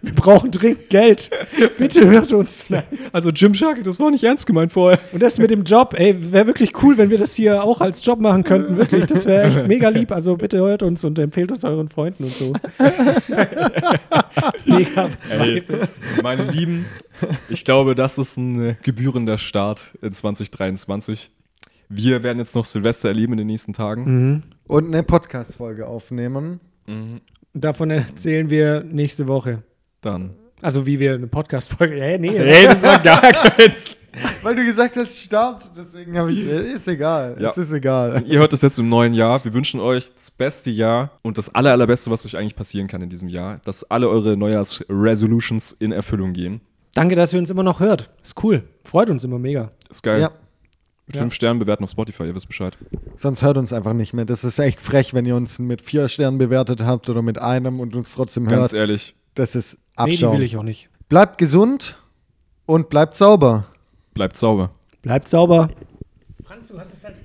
Wir 0.00 0.12
brauchen 0.14 0.50
dringend 0.50 0.88
Geld. 0.88 1.30
Bitte 1.78 2.08
hört 2.08 2.32
uns. 2.32 2.64
Also 3.12 3.30
Gymshark, 3.32 3.82
das 3.84 4.00
war 4.00 4.10
nicht 4.10 4.24
ernst 4.24 4.46
gemeint 4.46 4.72
vorher. 4.72 4.98
Und 5.12 5.22
das 5.22 5.38
mit 5.38 5.50
dem 5.50 5.64
Job, 5.64 5.94
ey, 5.98 6.32
wäre 6.32 6.46
wirklich 6.46 6.82
cool, 6.82 6.96
wenn 6.96 7.10
wir 7.10 7.18
das 7.18 7.34
hier 7.34 7.62
auch 7.62 7.80
als 7.82 8.04
Job 8.04 8.20
machen 8.20 8.44
könnten. 8.44 8.76
Wirklich, 8.78 9.06
das 9.06 9.26
wäre 9.26 9.48
echt 9.48 9.66
mega 9.66 9.88
lieb. 9.90 10.12
Also 10.12 10.36
bitte 10.36 10.58
hört 10.58 10.82
uns 10.82 11.04
und 11.04 11.18
empfehlt 11.18 11.52
uns 11.52 11.64
euren 11.64 11.88
Freunden 11.88 12.24
und 12.24 12.34
so. 12.34 12.52
mega 14.64 15.04
Ey, 15.04 15.10
bezweifelt. 15.20 15.88
meine 16.22 16.44
Lieben, 16.44 16.86
ich 17.48 17.64
glaube, 17.64 17.94
das 17.94 18.18
ist 18.18 18.36
ein 18.36 18.76
gebührender 18.82 19.38
Start 19.38 19.92
in 20.00 20.12
2023. 20.12 21.30
Wir 21.88 22.22
werden 22.22 22.38
jetzt 22.38 22.54
noch 22.54 22.64
Silvester 22.64 23.08
erleben 23.08 23.34
in 23.34 23.38
den 23.38 23.46
nächsten 23.46 23.72
Tagen. 23.72 24.42
Und 24.66 24.86
eine 24.86 25.02
Podcast-Folge 25.02 25.86
aufnehmen. 25.86 26.60
Davon 27.52 27.90
erzählen 27.90 28.48
wir 28.50 28.82
nächste 28.82 29.28
Woche. 29.28 29.62
Dann. 30.00 30.30
Also 30.62 30.86
wie 30.86 30.98
wir 30.98 31.14
eine 31.14 31.26
Podcast-Folge. 31.26 32.00
Hä, 32.00 32.18
nee. 32.18 32.36
Ey, 32.36 32.64
das 32.66 32.82
war 32.82 32.98
gar 32.98 33.20
keins. 33.32 34.04
Weil 34.42 34.54
du 34.54 34.64
gesagt 34.64 34.96
hast, 34.96 35.18
Start, 35.20 35.70
deswegen 35.76 36.16
habe 36.16 36.30
ich. 36.30 36.46
Ist 36.46 36.86
egal. 36.88 37.36
Ja. 37.38 37.50
Es 37.50 37.58
ist 37.58 37.72
egal. 37.72 38.22
Ihr 38.26 38.38
hört 38.38 38.52
das 38.52 38.62
jetzt 38.62 38.78
im 38.78 38.88
neuen 38.88 39.12
Jahr. 39.12 39.44
Wir 39.44 39.52
wünschen 39.52 39.80
euch 39.80 40.12
das 40.14 40.30
beste 40.30 40.70
Jahr 40.70 41.10
und 41.22 41.36
das 41.36 41.54
aller, 41.54 41.72
allerbeste, 41.72 42.10
was 42.10 42.24
euch 42.24 42.36
eigentlich 42.36 42.56
passieren 42.56 42.86
kann 42.86 43.02
in 43.02 43.08
diesem 43.10 43.28
Jahr. 43.28 43.58
Dass 43.64 43.90
alle 43.90 44.08
eure 44.08 44.36
Neujahrs-Resolutions 44.36 45.72
in 45.72 45.92
Erfüllung 45.92 46.32
gehen. 46.32 46.60
Danke, 46.94 47.16
dass 47.16 47.32
ihr 47.32 47.40
uns 47.40 47.50
immer 47.50 47.64
noch 47.64 47.80
hört. 47.80 48.10
Ist 48.22 48.42
cool. 48.44 48.62
Freut 48.84 49.10
uns 49.10 49.24
immer 49.24 49.38
mega. 49.38 49.72
Ist 49.90 50.02
geil. 50.02 50.20
Ja. 50.20 50.30
Mit 51.06 51.16
Ja. 51.16 51.22
fünf 51.22 51.34
Sternen 51.34 51.58
bewerten 51.60 51.84
auf 51.84 51.90
Spotify, 51.90 52.24
ihr 52.24 52.34
wisst 52.34 52.46
Bescheid. 52.48 52.78
Sonst 53.16 53.42
hört 53.42 53.58
uns 53.58 53.72
einfach 53.72 53.92
nicht 53.92 54.14
mehr. 54.14 54.24
Das 54.24 54.42
ist 54.42 54.58
echt 54.58 54.80
frech, 54.80 55.12
wenn 55.12 55.26
ihr 55.26 55.36
uns 55.36 55.58
mit 55.58 55.82
vier 55.82 56.08
Sternen 56.08 56.38
bewertet 56.38 56.82
habt 56.82 57.10
oder 57.10 57.20
mit 57.20 57.38
einem 57.38 57.78
und 57.80 57.94
uns 57.94 58.14
trotzdem 58.14 58.46
Ganz 58.46 58.72
hört. 58.72 58.80
ehrlich, 58.80 59.14
Das 59.34 59.54
ist 59.54 59.74
Nee, 59.98 60.06
die 60.06 60.12
Abschaum. 60.14 60.36
will 60.38 60.42
ich 60.44 60.56
auch 60.56 60.62
nicht. 60.62 60.88
bleibt 61.08 61.36
gesund 61.38 61.98
und 62.66 62.88
bleibt 62.88 63.16
sauber. 63.16 63.66
bleibt 64.14 64.36
sauber. 64.36 64.70
Bleibt 65.02 65.28
sauber. 65.28 65.68
Franz, 66.42 66.68
du 66.68 66.78
hast, 66.78 66.94
es 66.94 67.04
als, 67.04 67.22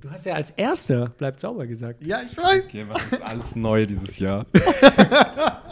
du 0.00 0.10
hast 0.10 0.26
ja 0.26 0.34
als 0.34 0.50
Erster 0.50 1.08
bleibt 1.16 1.40
sauber 1.40 1.66
gesagt. 1.66 2.04
Ja, 2.04 2.18
ich 2.30 2.36
weiß. 2.36 2.64
Okay, 2.66 2.84
was 2.88 3.04
ist 3.12 3.22
alles 3.22 3.56
neu 3.56 3.86
dieses 3.86 4.18
Jahr? 4.18 4.44